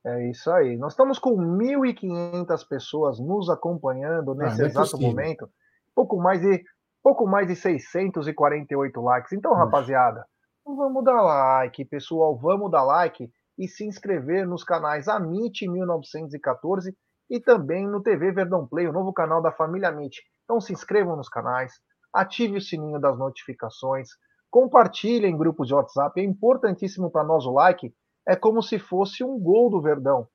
É 0.03 0.29
isso 0.29 0.49
aí. 0.51 0.77
Nós 0.77 0.93
estamos 0.93 1.19
com 1.19 1.35
1.500 1.35 2.67
pessoas 2.67 3.19
nos 3.19 3.49
acompanhando 3.49 4.31
ah, 4.31 4.35
nesse 4.35 4.61
ah, 4.61 4.65
é 4.65 4.67
exato 4.67 4.99
momento. 4.99 5.49
Pouco 5.95 6.17
mais 6.17 6.41
de 6.41 6.63
pouco 7.01 7.25
mais 7.27 7.47
de 7.47 7.55
648 7.55 9.01
likes. 9.01 9.31
Então, 9.31 9.53
rapaziada, 9.53 10.25
vamos 10.65 11.03
dar 11.03 11.21
like, 11.21 11.85
pessoal, 11.85 12.35
vamos 12.37 12.71
dar 12.71 12.83
like 12.83 13.29
e 13.57 13.67
se 13.67 13.85
inscrever 13.85 14.47
nos 14.47 14.63
canais 14.63 15.07
Amit 15.07 15.67
1914 15.67 16.95
e 17.29 17.39
também 17.39 17.87
no 17.87 18.01
TV 18.01 18.31
Verdão 18.31 18.67
Play, 18.67 18.87
o 18.87 18.93
novo 18.93 19.13
canal 19.13 19.41
da 19.41 19.51
família 19.51 19.89
Amit. 19.89 20.21
Então 20.43 20.59
se 20.59 20.73
inscrevam 20.73 21.15
nos 21.15 21.29
canais, 21.29 21.73
ative 22.13 22.57
o 22.57 22.61
sininho 22.61 22.99
das 22.99 23.17
notificações, 23.17 24.09
compartilhe 24.49 25.27
em 25.27 25.37
grupos 25.37 25.67
de 25.67 25.73
WhatsApp. 25.73 26.19
É 26.19 26.23
importantíssimo 26.23 27.11
para 27.11 27.23
nós 27.23 27.45
o 27.45 27.53
like. 27.53 27.93
É 28.27 28.35
como 28.35 28.61
se 28.61 28.79
fosse 28.79 29.23
um 29.23 29.39
gol 29.39 29.69
do 29.69 29.81
Verdão. 29.81 30.27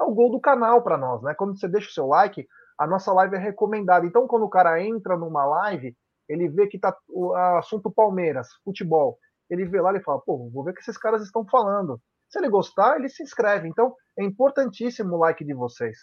É 0.00 0.04
o 0.04 0.12
gol 0.12 0.30
do 0.30 0.40
canal 0.40 0.82
para 0.82 0.96
nós, 0.96 1.22
né? 1.22 1.34
Quando 1.34 1.58
você 1.58 1.68
deixa 1.68 1.88
o 1.88 1.92
seu 1.92 2.06
like, 2.06 2.46
a 2.78 2.86
nossa 2.86 3.12
live 3.12 3.36
é 3.36 3.38
recomendada. 3.38 4.06
Então, 4.06 4.26
quando 4.28 4.44
o 4.44 4.50
cara 4.50 4.82
entra 4.82 5.16
numa 5.16 5.44
live, 5.44 5.96
ele 6.28 6.48
vê 6.48 6.66
que 6.66 6.78
tá 6.78 6.96
o 7.08 7.34
assunto 7.34 7.90
Palmeiras, 7.90 8.48
futebol. 8.64 9.18
Ele 9.50 9.64
vê 9.64 9.80
lá 9.80 9.94
e 9.96 10.02
fala, 10.02 10.20
pô, 10.20 10.48
vou 10.50 10.62
ver 10.62 10.70
o 10.70 10.74
que 10.74 10.80
esses 10.80 10.98
caras 10.98 11.22
estão 11.22 11.44
falando. 11.46 12.00
Se 12.28 12.38
ele 12.38 12.48
gostar, 12.48 12.96
ele 12.96 13.08
se 13.08 13.22
inscreve. 13.22 13.66
Então, 13.66 13.94
é 14.18 14.22
importantíssimo 14.22 15.16
o 15.16 15.18
like 15.18 15.44
de 15.44 15.54
vocês. 15.54 15.96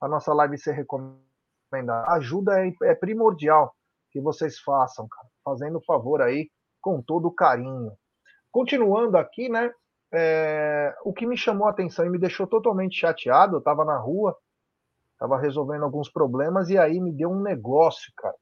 A 0.00 0.08
nossa 0.08 0.32
live 0.32 0.56
ser 0.56 0.72
recomendada. 0.72 2.08
Ajuda 2.12 2.64
é, 2.64 2.72
é 2.84 2.94
primordial 2.94 3.74
que 4.10 4.20
vocês 4.20 4.60
façam, 4.60 5.08
cara, 5.08 5.28
fazendo 5.44 5.82
favor 5.84 6.22
aí 6.22 6.48
com 6.80 7.02
todo 7.02 7.32
carinho. 7.32 7.92
Continuando 8.52 9.16
aqui, 9.16 9.48
né? 9.48 9.72
É, 10.12 10.94
o 11.04 11.12
que 11.12 11.26
me 11.26 11.36
chamou 11.36 11.66
a 11.66 11.70
atenção 11.70 12.06
e 12.06 12.10
me 12.10 12.18
deixou 12.18 12.46
totalmente 12.46 12.96
chateado, 12.96 13.56
eu 13.56 13.58
estava 13.58 13.84
na 13.84 13.98
rua, 13.98 14.36
estava 15.14 15.38
resolvendo 15.38 15.84
alguns 15.84 16.10
problemas 16.10 16.68
e 16.68 16.78
aí 16.78 17.00
me 17.00 17.12
deu 17.12 17.30
um 17.30 17.40
negócio, 17.40 18.12
cara. 18.16 18.36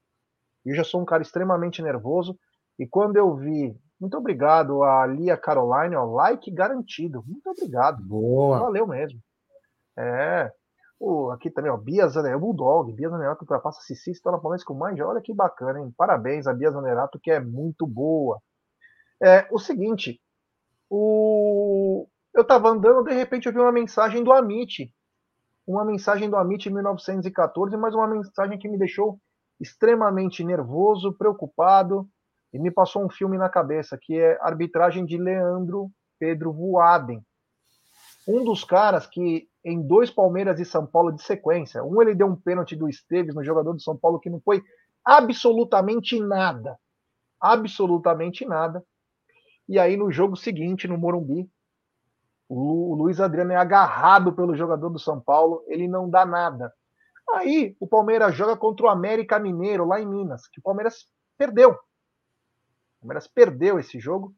Eu 0.64 0.74
já 0.74 0.84
sou 0.84 1.00
um 1.00 1.04
cara 1.04 1.22
extremamente 1.22 1.80
nervoso 1.80 2.38
e 2.78 2.86
quando 2.86 3.16
eu 3.16 3.34
vi, 3.36 3.76
muito 4.00 4.16
obrigado 4.16 4.82
a 4.82 5.06
Lia 5.06 5.36
Caroline, 5.36 5.94
ó, 5.94 6.04
like 6.04 6.50
garantido, 6.50 7.22
muito 7.26 7.48
obrigado. 7.50 8.02
Boa. 8.02 8.58
Valeu 8.58 8.86
mesmo. 8.86 9.20
É, 9.96 10.50
o, 10.98 11.30
aqui 11.30 11.50
também, 11.50 11.70
ó, 11.70 11.76
Bia 11.76 12.06
Zanerato, 12.06 12.40
Bulldog, 12.40 12.92
Bia 12.92 13.08
Zanerato 13.08 13.42
ultrapassa 13.42 13.80
Cici, 13.82 14.12
está 14.12 14.30
na 14.30 14.38
Palmeiras 14.38 14.64
com 14.64 14.72
mais. 14.72 14.98
Olha 15.00 15.20
que 15.20 15.34
bacana, 15.34 15.80
hein? 15.80 15.92
Parabéns 15.96 16.46
a 16.46 16.54
Bia 16.54 16.70
Zanerato, 16.70 17.18
que 17.20 17.30
é 17.30 17.40
muito 17.40 17.86
boa. 17.86 18.40
É, 19.20 19.46
o 19.50 19.58
seguinte, 19.58 20.20
o... 20.88 22.06
eu 22.32 22.42
estava 22.42 22.68
andando, 22.68 23.02
de 23.02 23.14
repente 23.14 23.46
eu 23.46 23.52
vi 23.52 23.58
uma 23.58 23.72
mensagem 23.72 24.22
do 24.22 24.32
Amit. 24.32 24.94
Uma 25.66 25.84
mensagem 25.84 26.28
do 26.28 26.36
Amit 26.36 26.68
em 26.68 26.72
1914, 26.72 27.76
mas 27.76 27.94
uma 27.94 28.08
mensagem 28.08 28.58
que 28.58 28.68
me 28.68 28.78
deixou 28.78 29.18
extremamente 29.60 30.42
nervoso, 30.42 31.12
preocupado, 31.12 32.08
e 32.52 32.58
me 32.58 32.70
passou 32.70 33.04
um 33.04 33.08
filme 33.08 33.38
na 33.38 33.48
cabeça, 33.48 33.98
que 34.00 34.18
é 34.18 34.38
Arbitragem 34.42 35.06
de 35.06 35.16
Leandro 35.16 35.90
Pedro 36.18 36.52
Voaden. 36.52 37.22
Um 38.28 38.44
dos 38.44 38.64
caras 38.64 39.06
que 39.06 39.48
em 39.64 39.80
dois 39.80 40.10
Palmeiras 40.10 40.58
e 40.60 40.64
São 40.64 40.86
Paulo 40.86 41.12
de 41.12 41.22
sequência. 41.22 41.82
Um 41.84 42.00
ele 42.02 42.14
deu 42.14 42.26
um 42.26 42.36
pênalti 42.36 42.74
do 42.74 42.88
Esteves 42.88 43.34
no 43.34 43.44
jogador 43.44 43.72
do 43.72 43.80
São 43.80 43.96
Paulo 43.96 44.18
que 44.18 44.30
não 44.30 44.40
foi 44.40 44.62
absolutamente 45.04 46.18
nada. 46.20 46.78
Absolutamente 47.40 48.44
nada. 48.44 48.84
E 49.68 49.78
aí 49.78 49.96
no 49.96 50.10
jogo 50.10 50.36
seguinte, 50.36 50.88
no 50.88 50.98
Morumbi, 50.98 51.48
o 52.55 52.94
Luiz 52.94 53.18
Adriano 53.18 53.53
é 53.53 53.57
agarrado 53.57 54.32
pelo 54.34 54.55
jogador 54.55 54.90
do 54.90 54.98
São 54.98 55.18
Paulo, 55.18 55.64
ele 55.66 55.88
não 55.88 56.11
dá 56.11 56.26
nada. 56.26 56.72
Aí 57.34 57.74
o 57.80 57.86
Palmeiras 57.86 58.34
joga 58.34 58.57
contra 58.57 58.86
o 58.86 58.88
América 58.90 59.38
Mineiro 59.38 59.86
lá 59.86 59.98
em 59.98 60.07
Minas, 60.07 60.46
que 60.48 60.61
o 60.61 60.62
Palmeiras 60.62 61.07
perdeu. 61.38 61.70
O 61.70 63.00
Palmeiras 63.00 63.26
perdeu 63.26 63.78
esse 63.78 63.98
jogo 63.98 64.34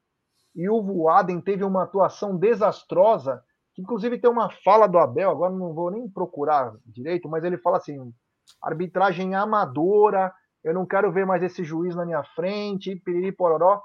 e 0.54 0.68
o 0.68 0.80
Voaden 0.80 1.40
teve 1.40 1.64
uma 1.64 1.82
atuação 1.82 2.36
desastrosa 2.36 3.42
que 3.74 3.82
inclusive 3.82 4.20
tem 4.20 4.30
uma 4.30 4.48
fala 4.62 4.86
do 4.86 4.98
Abel, 4.98 5.30
agora 5.30 5.52
não 5.52 5.74
vou 5.74 5.90
nem 5.90 6.08
procurar 6.08 6.72
direito, 6.86 7.28
mas 7.28 7.42
ele 7.42 7.58
fala 7.58 7.78
assim: 7.78 8.14
arbitragem 8.62 9.34
amadora, 9.34 10.32
eu 10.62 10.72
não 10.72 10.86
quero 10.86 11.10
ver 11.10 11.26
mais 11.26 11.42
esse 11.42 11.64
juiz 11.64 11.96
na 11.96 12.06
minha 12.06 12.22
frente, 12.22 12.94
piriri 13.04 13.32
pororó. 13.32 13.82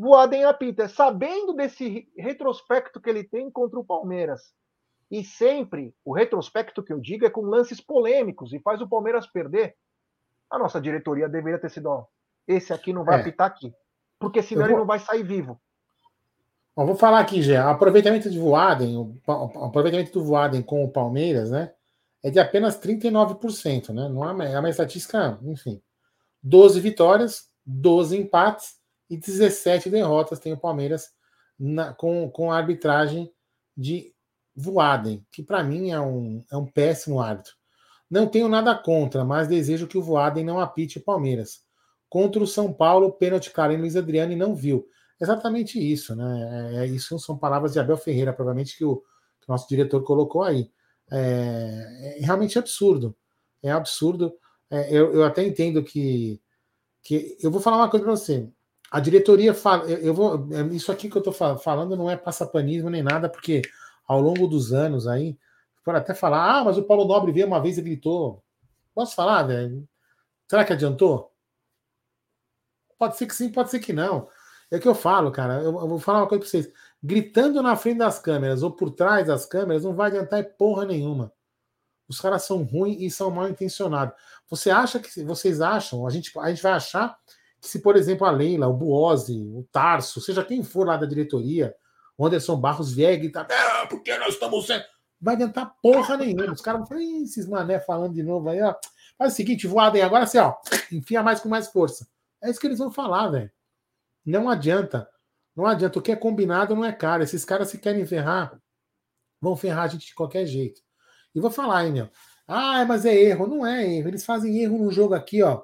Voaden 0.00 0.44
apita, 0.44 0.88
sabendo 0.88 1.52
desse 1.52 2.08
retrospecto 2.16 2.98
que 2.98 3.10
ele 3.10 3.22
tem 3.22 3.50
contra 3.50 3.78
o 3.78 3.84
Palmeiras. 3.84 4.40
E 5.10 5.22
sempre, 5.22 5.94
o 6.02 6.14
retrospecto 6.14 6.82
que 6.82 6.90
eu 6.90 6.98
digo 6.98 7.26
é 7.26 7.30
com 7.30 7.42
lances 7.42 7.82
polêmicos 7.82 8.54
e 8.54 8.60
faz 8.60 8.80
o 8.80 8.88
Palmeiras 8.88 9.26
perder. 9.26 9.76
A 10.50 10.58
nossa 10.58 10.80
diretoria 10.80 11.28
deveria 11.28 11.58
ter 11.58 11.68
sido, 11.68 11.90
ó, 11.90 12.06
esse 12.48 12.72
aqui 12.72 12.94
não 12.94 13.04
vai 13.04 13.18
é. 13.18 13.20
apitar 13.20 13.46
aqui. 13.48 13.74
Porque 14.18 14.42
senão 14.42 14.62
vou... 14.62 14.70
ele 14.70 14.78
não 14.78 14.86
vai 14.86 14.98
sair 15.00 15.22
vivo. 15.22 15.60
Bom, 16.74 16.86
vou 16.86 16.96
falar 16.96 17.20
aqui, 17.20 17.42
já. 17.42 17.70
Aproveitamento 17.70 18.30
de 18.30 18.38
Voaden, 18.38 18.96
o 18.96 19.20
aproveitamento 19.66 20.12
do 20.12 20.24
Voaden 20.24 20.62
com 20.62 20.82
o 20.82 20.90
Palmeiras, 20.90 21.50
né? 21.50 21.74
É 22.22 22.30
de 22.30 22.40
apenas 22.40 22.80
39%, 22.80 23.90
né? 23.90 24.08
Não 24.08 24.42
é, 24.42 24.52
é 24.54 24.58
uma 24.58 24.70
estatística, 24.70 25.38
enfim. 25.42 25.82
12 26.42 26.80
vitórias, 26.80 27.50
12 27.66 28.16
empates 28.16 28.79
e 29.10 29.16
17 29.16 29.90
derrotas 29.90 30.38
tem 30.38 30.52
o 30.52 30.56
Palmeiras 30.56 31.10
na, 31.58 31.92
com, 31.92 32.30
com 32.30 32.52
a 32.52 32.56
arbitragem 32.56 33.30
de 33.76 34.14
Voaden, 34.54 35.26
que 35.32 35.42
para 35.42 35.64
mim 35.64 35.90
é 35.90 36.00
um, 36.00 36.44
é 36.50 36.56
um 36.56 36.64
péssimo 36.64 37.20
árbitro. 37.20 37.54
Não 38.08 38.26
tenho 38.26 38.48
nada 38.48 38.74
contra, 38.74 39.24
mas 39.24 39.48
desejo 39.48 39.86
que 39.86 39.98
o 39.98 40.02
Voaden 40.02 40.44
não 40.44 40.60
apite 40.60 40.98
o 40.98 41.04
Palmeiras. 41.04 41.60
Contra 42.08 42.42
o 42.42 42.46
São 42.46 42.72
Paulo, 42.72 43.12
pênalti 43.12 43.50
Karen 43.50 43.76
Luiz 43.76 43.96
Adriano 43.96 44.32
e 44.32 44.36
não 44.36 44.54
viu. 44.54 44.86
Exatamente 45.20 45.78
isso, 45.78 46.16
né? 46.16 46.74
É, 46.74 46.84
é, 46.84 46.86
isso 46.86 47.18
são 47.18 47.36
palavras 47.36 47.72
de 47.72 47.78
Abel 47.78 47.96
Ferreira, 47.96 48.32
provavelmente 48.32 48.76
que 48.76 48.84
o, 48.84 48.96
que 48.96 49.48
o 49.48 49.52
nosso 49.52 49.68
diretor 49.68 50.02
colocou 50.02 50.42
aí. 50.42 50.70
É, 51.10 52.18
é 52.18 52.24
realmente 52.24 52.58
absurdo. 52.58 53.14
É 53.62 53.70
absurdo. 53.70 54.32
É, 54.70 54.90
eu, 54.90 55.12
eu 55.12 55.24
até 55.24 55.44
entendo 55.44 55.84
que, 55.84 56.40
que. 57.02 57.36
Eu 57.40 57.50
vou 57.50 57.60
falar 57.60 57.76
uma 57.76 57.90
coisa 57.90 58.04
para 58.04 58.16
você. 58.16 58.48
A 58.90 58.98
diretoria 58.98 59.54
fala. 59.54 59.84
Eu, 59.88 60.12
vou. 60.12 60.48
É, 60.52 60.62
isso 60.74 60.90
aqui 60.90 61.08
que 61.08 61.16
eu 61.16 61.20
estou 61.24 61.58
falando 61.58 61.96
não 61.96 62.10
é 62.10 62.16
passapanismo 62.16 62.90
nem 62.90 63.02
nada, 63.02 63.28
porque 63.28 63.62
ao 64.06 64.20
longo 64.20 64.48
dos 64.48 64.72
anos 64.72 65.06
aí, 65.06 65.38
por 65.84 65.94
até 65.94 66.12
falar, 66.14 66.58
ah, 66.58 66.64
mas 66.64 66.76
o 66.76 66.82
Paulo 66.82 67.04
Nobre 67.04 67.32
veio 67.32 67.46
uma 67.46 67.62
vez 67.62 67.78
e 67.78 67.82
gritou. 67.82 68.42
Posso 68.94 69.14
falar, 69.14 69.44
velho? 69.44 69.88
Será 70.48 70.64
que 70.64 70.72
adiantou? 70.72 71.32
Pode 72.98 73.16
ser 73.16 73.26
que 73.26 73.34
sim, 73.34 73.50
pode 73.50 73.70
ser 73.70 73.78
que 73.78 73.92
não. 73.92 74.28
É 74.70 74.76
o 74.76 74.80
que 74.80 74.88
eu 74.88 74.94
falo, 74.94 75.30
cara. 75.30 75.62
Eu, 75.62 75.78
eu 75.78 75.88
vou 75.88 75.98
falar 75.98 76.20
uma 76.20 76.28
coisa 76.28 76.42
para 76.42 76.50
vocês. 76.50 76.72
Gritando 77.02 77.62
na 77.62 77.76
frente 77.76 77.98
das 77.98 78.18
câmeras 78.18 78.62
ou 78.62 78.72
por 78.72 78.90
trás 78.90 79.26
das 79.26 79.46
câmeras 79.46 79.84
não 79.84 79.94
vai 79.94 80.08
adiantar 80.08 80.44
porra 80.58 80.84
nenhuma. 80.84 81.32
Os 82.08 82.20
caras 82.20 82.42
são 82.42 82.64
ruins 82.64 83.00
e 83.00 83.10
são 83.10 83.30
mal 83.30 83.48
intencionados. 83.48 84.14
Você 84.48 84.68
acha 84.68 84.98
que 84.98 85.22
vocês 85.22 85.60
acham? 85.60 86.06
A 86.06 86.10
gente, 86.10 86.36
a 86.38 86.48
gente 86.50 86.62
vai 86.62 86.72
achar 86.72 87.16
se, 87.60 87.80
por 87.80 87.96
exemplo, 87.96 88.26
a 88.26 88.30
Leila, 88.30 88.66
o 88.68 88.72
Buozzi, 88.72 89.38
o 89.54 89.66
Tarso, 89.70 90.20
seja 90.20 90.44
quem 90.44 90.62
for 90.62 90.86
lá 90.86 90.96
da 90.96 91.06
diretoria, 91.06 91.74
o 92.16 92.26
Anderson 92.26 92.56
Barros 92.56 92.96
e 92.96 93.16
gritar, 93.16 93.46
é, 93.50 93.86
porque 93.86 94.16
nós 94.18 94.34
estamos 94.34 94.66
sendo. 94.66 94.84
Vai 95.20 95.34
adiantar 95.34 95.74
porra 95.82 96.16
nenhuma. 96.16 96.52
Os 96.52 96.62
caras 96.62 96.80
vão 96.80 96.88
falar, 96.88 97.02
esses 97.02 97.46
mané 97.46 97.78
falando 97.78 98.14
de 98.14 98.22
novo 98.22 98.48
aí, 98.48 98.60
ó. 98.62 98.74
Faz 99.18 99.34
o 99.34 99.36
seguinte, 99.36 99.66
voadem 99.66 100.02
agora 100.02 100.24
assim, 100.24 100.38
ó. 100.38 100.54
Enfia 100.90 101.22
mais 101.22 101.40
com 101.40 101.48
mais 101.48 101.68
força. 101.68 102.08
É 102.42 102.48
isso 102.48 102.58
que 102.58 102.66
eles 102.66 102.78
vão 102.78 102.90
falar, 102.90 103.28
velho. 103.28 103.50
Não 104.24 104.48
adianta. 104.48 105.06
Não 105.54 105.66
adianta. 105.66 105.98
O 105.98 106.02
que 106.02 106.12
é 106.12 106.16
combinado 106.16 106.74
não 106.74 106.84
é 106.84 106.92
caro. 106.92 107.22
Esses 107.22 107.44
caras, 107.44 107.68
se 107.68 107.78
querem 107.78 108.06
ferrar, 108.06 108.58
vão 109.40 109.56
ferrar 109.56 109.84
a 109.84 109.88
gente 109.88 110.06
de 110.06 110.14
qualquer 110.14 110.46
jeito. 110.46 110.80
E 111.34 111.40
vou 111.40 111.50
falar, 111.50 111.84
hein, 111.84 111.92
meu. 111.92 112.10
Ah, 112.48 112.84
mas 112.86 113.04
é 113.04 113.14
erro. 113.14 113.46
Não 113.46 113.66
é 113.66 113.86
erro. 113.86 114.08
Eles 114.08 114.24
fazem 114.24 114.58
erro 114.62 114.78
no 114.78 114.90
jogo 114.90 115.12
aqui, 115.14 115.42
ó. 115.42 115.62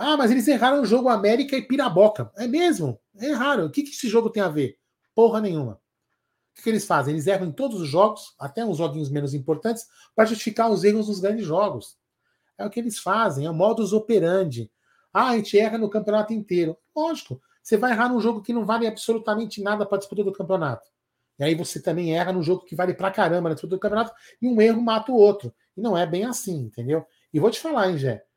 Ah, 0.00 0.16
mas 0.16 0.30
eles 0.30 0.46
erraram 0.46 0.80
o 0.80 0.86
jogo 0.86 1.08
América 1.08 1.56
e 1.56 1.62
Piraboca. 1.62 2.30
É 2.36 2.46
mesmo? 2.46 3.00
Erraram. 3.20 3.66
O 3.66 3.70
que, 3.70 3.82
que 3.82 3.90
esse 3.90 4.08
jogo 4.08 4.30
tem 4.30 4.40
a 4.40 4.48
ver? 4.48 4.78
Porra 5.12 5.40
nenhuma. 5.40 5.80
O 6.56 6.62
que 6.62 6.70
eles 6.70 6.86
fazem? 6.86 7.14
Eles 7.14 7.26
erram 7.26 7.48
em 7.48 7.52
todos 7.52 7.80
os 7.80 7.88
jogos, 7.88 8.32
até 8.38 8.64
uns 8.64 8.78
joguinhos 8.78 9.10
menos 9.10 9.34
importantes, 9.34 9.86
para 10.14 10.24
justificar 10.24 10.70
os 10.70 10.84
erros 10.84 11.08
nos 11.08 11.18
grandes 11.18 11.44
jogos. 11.44 11.96
É 12.56 12.64
o 12.64 12.70
que 12.70 12.78
eles 12.78 13.00
fazem, 13.00 13.46
é 13.46 13.50
o 13.50 13.54
modus 13.54 13.92
operandi. 13.92 14.70
Ah, 15.12 15.30
a 15.30 15.36
gente 15.36 15.58
erra 15.58 15.76
no 15.76 15.90
campeonato 15.90 16.32
inteiro. 16.32 16.78
Lógico, 16.94 17.42
você 17.60 17.76
vai 17.76 17.90
errar 17.90 18.08
num 18.08 18.20
jogo 18.20 18.40
que 18.40 18.52
não 18.52 18.64
vale 18.64 18.86
absolutamente 18.86 19.60
nada 19.60 19.84
para 19.84 19.98
disputa 19.98 20.22
do 20.22 20.32
campeonato. 20.32 20.88
E 21.40 21.44
aí 21.44 21.56
você 21.56 21.82
também 21.82 22.16
erra 22.16 22.32
num 22.32 22.42
jogo 22.42 22.64
que 22.64 22.76
vale 22.76 22.94
pra 22.94 23.10
caramba 23.10 23.48
na 23.48 23.54
disputa 23.56 23.74
do 23.74 23.80
campeonato, 23.80 24.12
e 24.40 24.48
um 24.48 24.60
erro 24.60 24.80
mata 24.80 25.10
o 25.10 25.16
outro. 25.16 25.52
E 25.76 25.80
não 25.80 25.98
é 25.98 26.06
bem 26.06 26.24
assim, 26.24 26.56
entendeu? 26.56 27.04
E 27.32 27.40
vou 27.40 27.50
te 27.50 27.58
falar, 27.58 27.90
hein, 27.90 27.98
Gé? 27.98 28.27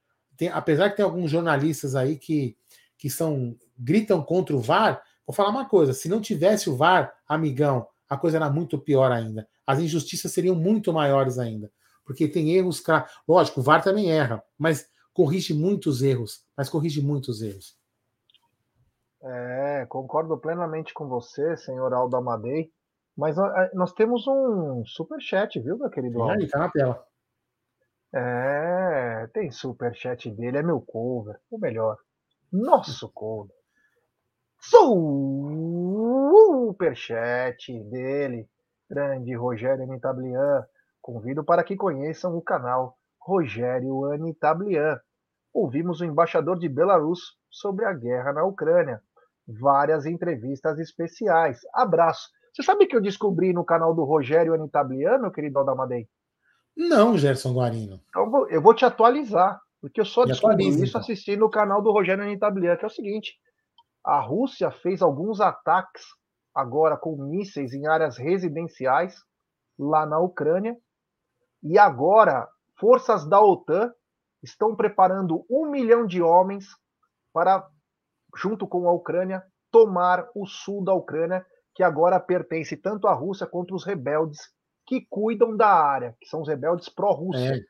Tem, 0.42 0.50
apesar 0.50 0.90
que 0.90 0.96
tem 0.96 1.06
alguns 1.06 1.30
jornalistas 1.30 1.96
aí 1.96 2.18
que, 2.18 2.58
que 2.98 3.12
são 3.12 3.56
gritam 3.78 4.24
contra 4.24 4.56
o 4.56 4.60
VAR, 4.60 5.04
Vou 5.32 5.36
falar 5.36 5.50
uma 5.50 5.66
coisa: 5.66 5.94
se 5.94 6.10
não 6.10 6.20
tivesse 6.20 6.70
o 6.70 6.76
VAR, 6.76 7.14
amigão, 7.26 7.88
a 8.10 8.18
coisa 8.18 8.36
era 8.36 8.50
muito 8.50 8.78
pior 8.78 9.14
ainda. 9.14 9.48
As 9.66 9.80
injustiças 9.80 10.34
seriam 10.34 10.56
muito 10.56 10.92
maiores 10.92 11.40
ainda. 11.40 11.72
Porque 12.04 12.28
tem 12.28 12.52
erros. 12.54 12.84
Lógico, 13.26 13.62
o 13.62 13.64
VAR 13.64 13.82
também 13.82 14.12
erra, 14.12 14.44
mas 14.58 14.90
corrige 15.14 15.54
muitos 15.54 16.02
erros. 16.02 16.44
Mas 16.58 16.68
corrige 16.68 17.02
muitos 17.02 17.42
erros. 17.42 17.80
É, 19.24 19.86
concordo 19.88 20.38
plenamente 20.38 20.94
com 20.94 21.08
você, 21.08 21.56
senhor 21.56 21.94
Aldo 21.94 22.18
Amadei. 22.18 22.70
Mas 23.16 23.38
nós 23.74 23.94
temos 23.94 24.28
um 24.28 24.84
super 24.86 25.22
chat, 25.22 25.58
viu, 25.62 25.78
meu 25.78 25.90
querido? 25.90 26.24
Aí, 26.24 26.48
tá 26.48 26.60
na 26.60 26.70
tela. 26.70 27.06
É, 28.14 29.28
tem 29.34 29.52
super 29.52 29.96
chat 29.96 30.30
dele, 30.32 30.58
é 30.58 30.64
meu 30.64 30.82
cover, 30.82 31.40
o 31.50 31.58
melhor. 31.58 31.98
Nosso 32.52 33.10
cover 33.12 33.56
superchat 36.72 37.80
dele, 37.90 38.48
grande 38.90 39.36
Rogério 39.36 39.84
Anitablian. 39.84 40.64
Convido 41.02 41.44
para 41.44 41.64
que 41.64 41.76
conheçam 41.76 42.36
o 42.36 42.42
canal 42.42 42.96
Rogério 43.20 44.06
Anitablian. 44.06 45.00
Ouvimos 45.54 46.00
o 46.00 46.06
embaixador 46.06 46.58
de 46.58 46.70
Belarus 46.70 47.20
sobre 47.50 47.86
a 47.86 47.94
guerra 47.94 48.34
na 48.34 48.44
Ucrânia. 48.44 49.02
Várias 49.48 50.06
entrevistas 50.06 50.80
especiais. 50.80 51.60
Abraço. 51.74 52.30
Você 52.54 52.64
sabe 52.64 52.86
que 52.86 52.96
eu 52.96 53.02
descobri 53.02 53.54
no 53.54 53.66
canal 53.66 53.94
do 53.94 54.04
Rogério 54.04 54.54
Anitablian, 54.54 55.18
meu 55.18 55.32
querido 55.32 55.60
Aldamadei? 55.60 56.08
Não, 56.76 57.18
Gerson 57.18 57.54
Guarino. 57.54 58.02
Então, 58.10 58.50
eu 58.50 58.62
vou 58.62 58.74
te 58.74 58.86
atualizar, 58.86 59.60
porque 59.80 60.02
eu 60.02 60.06
só 60.06 60.26
descobri 60.26 60.68
isso 60.68 60.84
então. 60.84 61.02
assistindo 61.02 61.46
o 61.46 61.50
canal 61.50 61.82
do 61.82 61.92
Rogério 61.92 62.24
Anitablian, 62.24 62.76
que 62.78 62.86
é 62.86 62.88
o 62.88 62.92
seguinte: 62.92 63.36
a 64.04 64.20
Rússia 64.20 64.72
fez 64.72 65.02
alguns 65.02 65.42
ataques 65.42 66.04
agora 66.54 66.98
com 66.98 67.16
mísseis 67.16 67.74
em 67.74 67.88
áreas 67.88 68.18
residenciais 68.18 69.16
lá 69.78 70.06
na 70.06 70.20
Ucrânia. 70.20 70.78
E 71.64 71.78
agora, 71.78 72.48
forças 72.80 73.28
da 73.28 73.40
OTAN 73.40 73.92
estão 74.42 74.76
preparando 74.76 75.46
um 75.50 75.70
milhão 75.70 76.06
de 76.06 76.22
homens 76.22 76.66
para, 77.32 77.68
junto 78.36 78.68
com 78.68 78.88
a 78.88 78.92
Ucrânia, 78.92 79.44
tomar 79.70 80.28
o 80.36 80.46
sul 80.46 80.84
da 80.84 80.94
Ucrânia, 80.94 81.46
que 81.74 81.84
agora 81.84 82.20
pertence 82.20 82.76
tanto 82.76 83.08
à 83.08 83.14
Rússia 83.14 83.48
quanto 83.48 83.76
os 83.76 83.86
rebeldes 83.86 84.40
que 84.92 85.08
cuidam 85.10 85.56
da 85.56 85.70
área, 85.70 86.18
que 86.20 86.28
são 86.28 86.42
os 86.42 86.50
rebeldes 86.50 86.90
pró-Rússia. 86.90 87.56
É. 87.56 87.62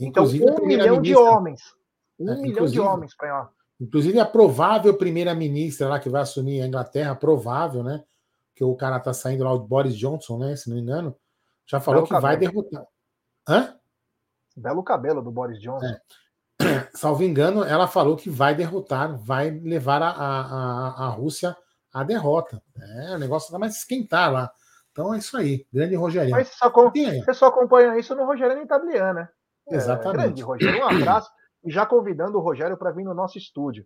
Então, 0.00 0.24
um 0.24 0.66
milhão 0.66 1.02
de 1.02 1.14
homens. 1.14 1.60
Um 2.18 2.30
é, 2.30 2.36
milhão 2.36 2.64
de 2.64 2.80
homens 2.80 3.14
para 3.14 3.50
Inclusive, 3.78 4.18
a 4.18 4.24
provável 4.24 4.96
primeira-ministra 4.96 5.86
lá 5.86 6.00
que 6.00 6.08
vai 6.08 6.22
assumir 6.22 6.62
a 6.62 6.66
Inglaterra, 6.66 7.14
provável, 7.14 7.82
né? 7.82 8.02
Que 8.54 8.64
o 8.64 8.74
cara 8.74 8.98
tá 8.98 9.12
saindo 9.12 9.44
lá, 9.44 9.52
o 9.52 9.58
Boris 9.58 9.94
Johnson, 9.94 10.38
né? 10.38 10.56
Se 10.56 10.70
não 10.70 10.76
me 10.76 10.82
engano, 10.82 11.14
já 11.66 11.78
falou 11.78 12.00
Belo 12.00 12.06
que 12.06 12.14
cabelo. 12.14 12.26
vai 12.26 12.36
derrotar. 12.38 12.86
Hã? 13.46 13.76
Belo 14.56 14.82
cabelo 14.82 15.20
do 15.20 15.30
Boris 15.30 15.60
Johnson. 15.60 15.84
É. 15.84 16.00
Salvo 16.96 17.22
engano, 17.22 17.64
ela 17.64 17.86
falou 17.86 18.16
que 18.16 18.30
vai 18.30 18.54
derrotar, 18.54 19.14
vai 19.18 19.50
levar 19.50 20.00
a, 20.02 20.10
a, 20.10 21.06
a 21.06 21.08
Rússia 21.10 21.54
à 21.92 22.02
derrota. 22.02 22.62
É, 22.80 23.14
o 23.14 23.18
negócio 23.18 23.50
vai 23.50 23.60
mais 23.60 23.76
esquentar 23.76 24.32
lá. 24.32 24.50
Então 24.96 25.12
é 25.12 25.18
isso 25.18 25.36
aí. 25.36 25.66
Grande 25.70 25.94
Rogério. 25.94 26.30
Mas 26.30 26.48
você 26.48 26.54
só, 26.54 26.70
você 26.70 27.34
só 27.34 27.46
acompanha 27.48 27.98
isso 27.98 28.14
no 28.14 28.24
Rogério 28.24 28.62
Itabliana, 28.62 29.12
né? 29.12 29.28
É, 29.68 29.76
Exatamente. 29.76 30.16
Grande 30.16 30.42
Rogério. 30.42 30.80
Um 30.80 30.88
abraço. 30.88 31.30
E 31.62 31.70
já 31.70 31.84
convidando 31.84 32.38
o 32.38 32.40
Rogério 32.40 32.78
para 32.78 32.92
vir 32.92 33.04
no 33.04 33.12
nosso 33.12 33.36
estúdio. 33.36 33.84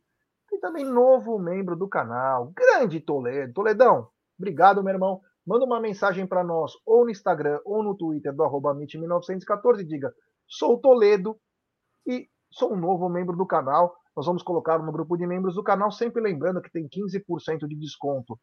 Tem 0.48 0.60
também 0.60 0.84
novo 0.84 1.36
membro 1.36 1.74
do 1.74 1.88
canal, 1.88 2.52
grande 2.54 3.00
Toledo. 3.00 3.52
Toledão, 3.52 4.08
obrigado, 4.38 4.84
meu 4.84 4.92
irmão. 4.92 5.20
Manda 5.44 5.64
uma 5.64 5.80
mensagem 5.80 6.26
para 6.26 6.44
nós, 6.44 6.72
ou 6.86 7.04
no 7.04 7.10
Instagram, 7.10 7.58
ou 7.64 7.82
no 7.82 7.96
Twitter 7.96 8.32
do 8.32 8.44
arroba 8.44 8.72
1914 8.72 9.84
diga, 9.84 10.12
sou 10.46 10.78
Toledo 10.78 11.36
e 12.06 12.28
sou 12.52 12.72
um 12.72 12.76
novo 12.76 13.08
membro 13.08 13.36
do 13.36 13.46
canal. 13.46 13.96
Nós 14.16 14.26
vamos 14.26 14.42
colocar 14.42 14.78
no 14.78 14.92
grupo 14.92 15.16
de 15.16 15.26
membros 15.26 15.54
do 15.54 15.62
canal, 15.62 15.90
sempre 15.90 16.22
lembrando 16.22 16.60
que 16.60 16.70
tem 16.70 16.88
15% 16.88 17.66
de 17.66 17.76
desconto 17.76 18.38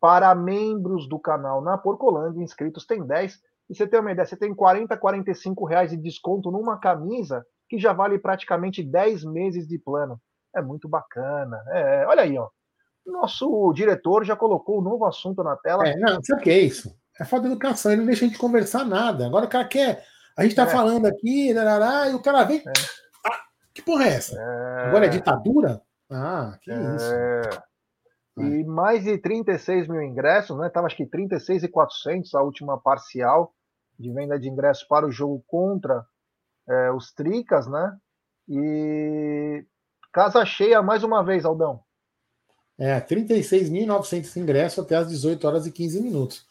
para 0.00 0.34
membros 0.34 1.08
do 1.08 1.18
canal 1.18 1.60
na 1.60 1.76
Porcolândia, 1.76 2.42
inscritos 2.42 2.86
tem 2.86 3.04
10. 3.04 3.38
E 3.70 3.74
você 3.74 3.86
tem 3.86 4.00
uma 4.00 4.12
ideia, 4.12 4.26
você 4.26 4.36
tem 4.36 4.54
40, 4.54 4.96
45 4.96 5.64
reais 5.66 5.90
de 5.90 5.96
desconto 5.96 6.50
numa 6.50 6.78
camisa 6.78 7.44
que 7.68 7.78
já 7.78 7.92
vale 7.92 8.18
praticamente 8.18 8.82
10 8.82 9.24
meses 9.24 9.66
de 9.66 9.78
plano. 9.78 10.20
É 10.54 10.62
muito 10.62 10.88
bacana. 10.88 11.62
É, 11.68 12.06
olha 12.06 12.22
aí, 12.22 12.38
ó. 12.38 12.48
nosso 13.06 13.72
diretor 13.74 14.24
já 14.24 14.34
colocou 14.34 14.78
um 14.78 14.82
novo 14.82 15.04
assunto 15.04 15.42
na 15.42 15.56
tela. 15.56 15.86
É, 15.86 15.96
não, 15.96 16.22
sabe 16.22 16.40
o 16.40 16.44
que 16.44 16.50
é 16.50 16.60
isso? 16.60 16.94
É 17.20 17.24
falta 17.24 17.46
de 17.46 17.52
educação, 17.52 17.92
ele 17.92 18.00
não 18.00 18.06
deixa 18.06 18.24
a 18.24 18.28
gente 18.28 18.38
conversar 18.38 18.84
nada. 18.84 19.26
Agora 19.26 19.44
o 19.44 19.48
cara 19.48 19.66
quer. 19.66 20.04
A 20.36 20.44
gente 20.44 20.54
tá 20.54 20.62
é. 20.62 20.66
falando 20.68 21.06
aqui, 21.06 21.52
larará, 21.52 22.08
e 22.08 22.14
o 22.14 22.22
cara 22.22 22.44
vem. 22.44 22.58
É. 22.60 22.72
Ah, 23.26 23.40
que 23.74 23.82
porra 23.82 24.04
é 24.04 24.14
essa? 24.14 24.40
É. 24.40 24.86
Agora 24.86 25.06
é 25.06 25.08
ditadura? 25.08 25.82
Ah, 26.10 26.56
que 26.62 26.70
é. 26.70 26.94
isso. 26.94 27.12
E 28.40 28.64
mais 28.64 29.04
de 29.04 29.18
36 29.18 29.88
mil 29.88 30.02
ingressos, 30.02 30.56
né? 30.58 30.68
Tava 30.68 30.86
acho 30.86 30.96
que 30.96 31.06
36,400 31.06 32.34
a 32.34 32.42
última 32.42 32.78
parcial 32.78 33.54
de 33.98 34.12
venda 34.12 34.38
de 34.38 34.48
ingressos 34.48 34.84
para 34.84 35.06
o 35.06 35.10
jogo 35.10 35.42
contra 35.46 36.04
é, 36.68 36.92
os 36.92 37.12
Tricas, 37.12 37.66
né? 37.66 37.96
E 38.48 39.64
casa 40.12 40.44
cheia 40.44 40.82
mais 40.82 41.02
uma 41.02 41.22
vez, 41.24 41.44
Aldão. 41.44 41.80
É, 42.78 43.00
36.900 43.00 44.36
ingressos 44.36 44.78
até 44.78 44.94
as 44.94 45.08
18 45.08 45.46
horas 45.46 45.66
e 45.66 45.72
15 45.72 46.00
minutos. 46.00 46.46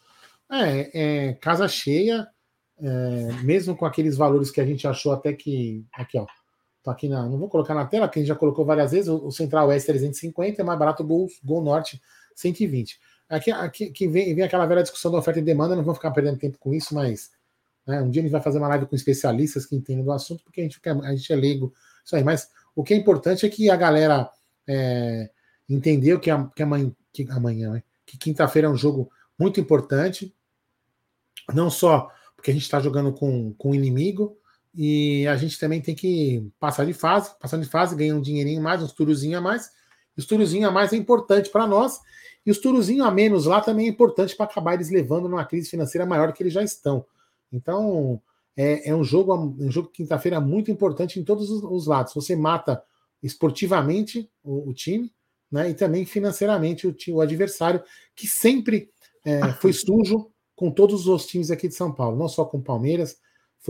É, 0.50 1.28
é 1.28 1.32
casa 1.34 1.66
cheia, 1.66 2.28
é, 2.80 3.32
mesmo 3.42 3.76
com 3.76 3.86
aqueles 3.86 4.16
valores 4.16 4.50
que 4.50 4.60
a 4.60 4.66
gente 4.66 4.86
achou 4.86 5.12
até 5.12 5.32
que. 5.32 5.86
Aqui, 5.92 6.18
ó. 6.18 6.26
Tô 6.82 6.90
aqui 6.90 7.08
na. 7.08 7.28
Não 7.28 7.38
vou 7.38 7.48
colocar 7.48 7.74
na 7.74 7.86
tela, 7.86 8.10
gente 8.14 8.26
já 8.26 8.34
colocou 8.34 8.64
várias 8.64 8.92
vezes. 8.92 9.08
O, 9.08 9.26
o 9.26 9.32
Central 9.32 9.68
Oeste 9.68 9.86
350 9.88 10.60
é 10.60 10.64
mais 10.64 10.78
barato 10.78 11.02
o 11.02 11.06
Gol, 11.06 11.28
Gol 11.44 11.62
Norte 11.62 12.00
120. 12.34 12.98
Aqui, 13.28 13.50
aqui, 13.50 13.84
aqui 13.84 14.08
vem, 14.08 14.34
vem 14.34 14.44
aquela 14.44 14.64
velha 14.66 14.82
discussão 14.82 15.10
da 15.10 15.18
oferta 15.18 15.38
e 15.38 15.42
demanda, 15.42 15.76
não 15.76 15.82
vou 15.82 15.94
ficar 15.94 16.10
perdendo 16.12 16.38
tempo 16.38 16.58
com 16.58 16.72
isso, 16.72 16.94
mas 16.94 17.30
né, 17.86 18.00
um 18.00 18.10
dia 18.10 18.22
a 18.22 18.24
gente 18.24 18.32
vai 18.32 18.40
fazer 18.40 18.58
uma 18.58 18.68
live 18.68 18.86
com 18.86 18.96
especialistas 18.96 19.66
que 19.66 19.76
entendem 19.76 20.04
do 20.04 20.12
assunto, 20.12 20.42
porque 20.44 20.60
a 20.60 20.64
gente, 20.64 20.80
a 20.84 21.14
gente 21.14 21.32
é 21.32 21.36
leigo. 21.36 21.72
Isso 22.04 22.16
aí, 22.16 22.24
mas 22.24 22.48
o 22.74 22.82
que 22.82 22.94
é 22.94 22.96
importante 22.96 23.44
é 23.44 23.48
que 23.50 23.68
a 23.68 23.76
galera 23.76 24.30
é, 24.66 25.30
entendeu 25.68 26.18
que, 26.18 26.30
a, 26.30 26.46
que, 26.54 26.62
amanhã, 26.62 26.90
que 27.12 27.26
amanhã, 27.30 27.72
né, 27.72 27.82
que 28.06 28.16
quinta-feira 28.16 28.68
é 28.68 28.70
um 28.70 28.76
jogo 28.76 29.10
muito 29.38 29.60
importante, 29.60 30.34
não 31.52 31.70
só 31.70 32.10
porque 32.34 32.50
a 32.50 32.54
gente 32.54 32.62
está 32.62 32.80
jogando 32.80 33.12
com, 33.12 33.52
com 33.54 33.74
inimigo, 33.74 34.38
e 34.80 35.26
a 35.26 35.36
gente 35.36 35.58
também 35.58 35.80
tem 35.80 35.92
que 35.92 36.48
passar 36.60 36.86
de 36.86 36.92
fase, 36.92 37.32
passando 37.40 37.64
de 37.64 37.68
fase, 37.68 37.96
ganhar 37.96 38.14
um 38.14 38.20
dinheirinho 38.20 38.62
mais, 38.62 38.80
uns 38.80 38.92
turuzinho 38.92 39.36
a 39.36 39.40
mais. 39.40 39.72
Os 40.16 40.24
turuzinho 40.24 40.68
a 40.68 40.70
mais 40.70 40.92
é 40.92 40.96
importante 40.96 41.50
para 41.50 41.66
nós, 41.66 41.98
e 42.46 42.50
os 42.52 42.58
turuzinho 42.58 43.02
a 43.02 43.10
menos 43.10 43.46
lá 43.46 43.60
também 43.60 43.86
é 43.86 43.88
importante 43.88 44.36
para 44.36 44.46
acabar 44.46 44.74
eles 44.74 44.88
levando 44.88 45.28
numa 45.28 45.44
crise 45.44 45.68
financeira 45.68 46.06
maior 46.06 46.32
que 46.32 46.44
eles 46.44 46.52
já 46.52 46.62
estão. 46.62 47.04
Então, 47.52 48.22
é, 48.56 48.90
é 48.90 48.94
um 48.94 49.02
jogo, 49.02 49.34
um 49.58 49.68
jogo 49.68 49.88
quinta-feira 49.88 50.40
muito 50.40 50.70
importante 50.70 51.18
em 51.18 51.24
todos 51.24 51.50
os, 51.50 51.60
os, 51.64 51.88
lados. 51.88 52.14
Você 52.14 52.36
mata 52.36 52.80
esportivamente 53.20 54.30
o, 54.44 54.70
o 54.70 54.72
time, 54.72 55.12
né, 55.50 55.70
e 55.70 55.74
também 55.74 56.06
financeiramente 56.06 56.86
o, 56.86 56.94
o 57.14 57.20
adversário, 57.20 57.82
que 58.14 58.28
sempre 58.28 58.90
é, 59.24 59.52
foi 59.54 59.72
sujo 59.72 60.30
com 60.54 60.70
todos 60.70 61.08
os 61.08 61.26
times 61.26 61.50
aqui 61.50 61.66
de 61.66 61.74
São 61.74 61.92
Paulo, 61.92 62.16
não 62.16 62.28
só 62.28 62.44
com 62.44 62.58
o 62.58 62.62
Palmeiras, 62.62 63.16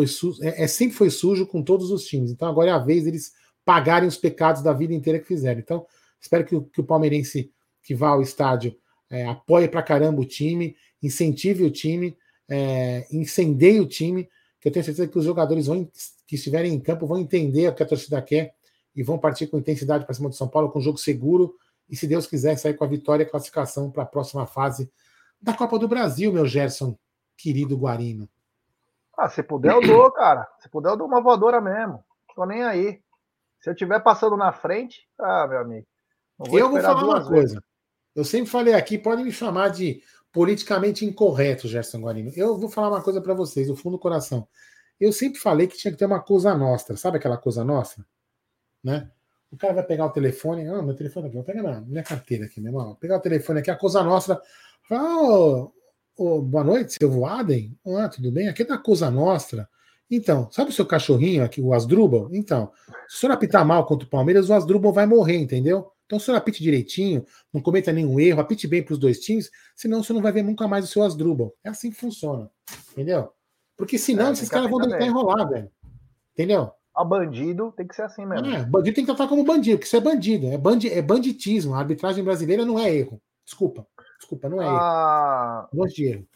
foi 0.07 0.47
é, 0.47 0.65
é, 0.65 0.67
sempre 0.67 0.97
foi 0.97 1.11
sujo 1.11 1.47
com 1.47 1.63
todos 1.63 1.91
os 1.91 2.05
times. 2.05 2.31
Então 2.31 2.49
agora 2.49 2.71
é 2.71 2.73
a 2.73 2.79
vez 2.79 3.05
deles 3.05 3.33
pagarem 3.65 4.09
os 4.09 4.17
pecados 4.17 4.63
da 4.63 4.73
vida 4.73 4.95
inteira 4.95 5.19
que 5.19 5.27
fizeram. 5.27 5.61
Então, 5.61 5.87
espero 6.21 6.45
que, 6.45 6.61
que 6.61 6.81
o 6.81 6.85
palmeirense 6.85 7.51
que 7.83 7.95
vá 7.95 8.11
ao 8.11 8.23
estádio 8.23 8.77
é, 9.11 9.27
apoie 9.27 9.69
pra 9.69 9.83
caramba 9.83 10.21
o 10.21 10.25
time, 10.25 10.77
incentive 11.03 11.65
o 11.65 11.71
time, 11.71 12.17
é, 12.49 13.07
incendeie 13.11 13.81
o 13.81 13.87
time, 13.87 14.29
que 14.61 14.69
eu 14.69 14.73
tenho 14.73 14.85
certeza 14.85 15.09
que 15.09 15.19
os 15.19 15.25
jogadores 15.25 15.67
vão, 15.67 15.89
que 16.27 16.35
estiverem 16.35 16.73
em 16.73 16.81
campo 16.81 17.07
vão 17.07 17.19
entender 17.19 17.69
o 17.69 17.75
que 17.75 17.83
a 17.83 17.87
torcida 17.87 18.21
quer 18.23 18.55
e 18.95 19.03
vão 19.03 19.19
partir 19.19 19.47
com 19.47 19.59
intensidade 19.59 20.05
para 20.05 20.15
cima 20.15 20.29
do 20.29 20.35
São 20.35 20.49
Paulo, 20.49 20.71
com 20.71 20.79
um 20.79 20.83
jogo 20.83 20.99
seguro 20.99 21.55
e, 21.89 21.97
se 21.97 22.07
Deus 22.07 22.27
quiser, 22.27 22.57
sair 22.57 22.75
com 22.75 22.85
a 22.85 22.89
vitória 22.89 23.23
e 23.23 23.27
classificação 23.27 23.91
para 23.91 24.03
a 24.03 24.07
próxima 24.07 24.47
fase 24.47 24.91
da 25.41 25.55
Copa 25.55 25.79
do 25.79 25.89
Brasil, 25.89 26.33
meu 26.33 26.47
Gerson, 26.47 26.99
querido 27.37 27.77
Guarino. 27.77 28.29
Ah, 29.19 29.29
se 29.29 29.43
puder, 29.43 29.73
eu 29.73 29.81
dou, 29.81 30.13
cara. 30.13 30.47
Se 30.61 30.69
puder, 30.69 30.91
eu 30.91 30.97
dou 30.97 31.09
uma 31.09 31.21
voadora 31.21 31.61
mesmo. 31.61 32.05
Tô 32.37 32.47
nem 32.47 32.63
aí. 32.63 33.03
Se 33.61 33.69
eu 33.69 33.73
estiver 33.73 33.99
passando 34.01 34.37
na 34.37 34.53
frente, 34.53 35.09
ah, 35.19 35.47
meu 35.49 35.59
amigo. 35.59 35.87
Vou 36.39 36.57
eu 36.57 36.71
vou 36.71 36.81
falar 36.81 37.03
uma 37.03 37.15
vezes. 37.15 37.29
coisa. 37.29 37.65
Eu 38.15 38.25
sempre 38.25 38.49
falei 38.49 38.75
aqui, 38.75 38.97
podem 38.97 39.25
me 39.25 39.33
chamar 39.33 39.71
de 39.71 40.01
politicamente 40.33 41.05
incorreto, 41.05 41.67
Gerson 41.67 42.01
Guarino. 42.01 42.31
Eu 42.37 42.57
vou 42.57 42.69
falar 42.69 42.91
uma 42.91 43.03
coisa 43.03 43.21
para 43.21 43.35
vocês, 43.35 43.67
do 43.67 43.75
fundo 43.75 43.97
do 43.97 44.01
coração. 44.01 44.47
Eu 45.01 45.13
sempre 45.13 45.41
falei 45.41 45.67
que 45.67 45.77
tinha 45.77 45.91
que 45.91 45.99
ter 45.99 46.05
uma 46.07 46.21
coisa 46.21 46.55
nossa, 46.57 46.97
sabe 46.97 47.17
aquela 47.17 47.37
coisa 47.37 47.65
nossa? 47.65 48.07
Né? 48.83 49.11
O 49.51 49.57
cara 49.57 49.75
vai 49.75 49.83
pegar 49.83 50.07
o 50.07 50.11
telefone, 50.11 50.69
ah, 50.69 50.83
meu 50.83 50.95
telefone 50.95 51.27
aqui, 51.27 51.37
vou 51.37 51.45
pegar 51.45 51.63
minha, 51.63 51.81
minha 51.81 52.03
carteira 52.05 52.45
aqui, 52.45 52.61
meu 52.61 52.71
irmão. 52.71 52.87
Vou 52.87 52.97
pegar 52.97 53.17
o 53.17 53.21
telefone 53.21 53.61
aqui, 53.61 53.71
a 53.71 53.77
coisa 53.77 54.03
nossa. 54.03 54.41
oh, 54.91 55.73
oh, 56.19 56.43
boa 56.43 56.65
noite, 56.65 56.97
seu 56.99 57.09
Voaden. 57.09 57.79
Ah, 57.87 58.09
tudo 58.09 58.33
bem? 58.33 58.49
Aqui 58.49 58.63
é 58.63 58.67
da 58.67 58.77
Coisa 58.77 59.11
Nostra. 59.11 59.69
Então, 60.11 60.51
sabe 60.51 60.71
o 60.71 60.73
seu 60.73 60.85
cachorrinho 60.85 61.45
aqui, 61.45 61.61
o 61.61 61.73
Asdrubal? 61.73 62.29
Então, 62.33 62.73
se 63.07 63.17
o 63.17 63.19
senhor 63.21 63.33
apitar 63.33 63.65
mal 63.65 63.87
contra 63.87 64.07
o 64.07 64.11
Palmeiras, 64.11 64.51
o 64.51 64.55
Asdrubal 64.55 64.93
vai 64.93 65.07
morrer, 65.07 65.37
entendeu? 65.37 65.93
Então, 66.07 66.19
se 66.19 66.25
o 66.25 66.27
senhor 66.27 66.39
apite 66.39 66.63
direitinho, 66.63 67.25
não 67.53 67.61
cometa 67.61 67.93
nenhum 67.93 68.19
erro, 68.19 68.41
apite 68.41 68.67
bem 68.67 68.83
para 68.83 68.95
os 68.95 68.99
dois 68.99 69.21
times, 69.21 69.51
senão 69.77 70.03
você 70.03 70.13
não 70.13 70.23
vai 70.23 70.33
ver 70.33 70.43
nunca 70.43 70.67
mais 70.67 70.85
o 70.85 70.89
seu 70.89 71.03
Asdrubal. 71.05 71.55
É 71.63 71.69
assim 71.69 71.91
que 71.91 71.97
funciona, 71.97 72.51
entendeu? 72.93 73.31
Porque 73.77 73.97
senão 73.97 74.29
é, 74.29 74.33
esses 74.33 74.49
caras 74.49 74.69
vão 74.69 74.81
tentar 74.81 75.07
enrolar, 75.07 75.49
velho. 75.49 75.71
Entendeu? 76.33 76.73
A 76.95 77.05
bandido 77.05 77.73
tem 77.77 77.87
que 77.87 77.95
ser 77.95 78.03
assim 78.03 78.27
mesmo. 78.27 78.47
É, 78.47 78.65
bandido 78.65 78.95
tem 78.97 79.05
que 79.05 79.15
tratar 79.15 79.29
como 79.29 79.45
bandido, 79.45 79.77
porque 79.77 79.87
isso 79.87 79.97
é 79.97 80.01
bandido, 80.01 80.47
é, 80.49 80.59
bandi 80.59 80.89
é 80.89 81.03
banditismo. 81.03 81.75
A 81.75 81.79
arbitragem 81.79 82.25
brasileira 82.25 82.65
não 82.65 82.79
é 82.79 82.93
erro. 82.93 83.21
Desculpa. 83.45 83.87
Desculpa, 84.19 84.49
não 84.49 84.61
é 84.61 84.67
ah, 84.69 85.69
erro. 85.73 85.87
de 85.87 86.07
erro. 86.07 86.27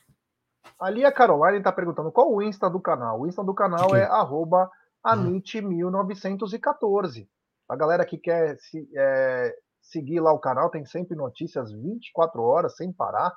Ali 0.79 1.05
a 1.05 1.11
Caroline 1.13 1.59
está 1.59 1.73
perguntando 1.73 2.13
qual 2.13 2.33
o 2.33 2.41
Insta 2.43 2.71
do 2.71 2.81
canal. 2.81 3.21
O 3.21 3.27
Insta 3.27 3.43
do 3.43 3.53
canal 3.55 3.95
é 3.95 4.05
arroba 4.05 4.71
amit1914. 5.05 7.29
A 7.69 7.77
galera 7.77 8.05
que 8.05 8.19
quer 8.19 8.57
se, 8.59 8.89
é, 8.95 9.57
seguir 9.81 10.21
lá 10.21 10.33
o 10.33 10.39
canal 10.39 10.71
tem 10.71 10.87
sempre 10.87 11.17
notícias 11.17 11.73
24 11.73 12.41
horas, 12.43 12.77
sem 12.77 12.93
parar. 12.93 13.35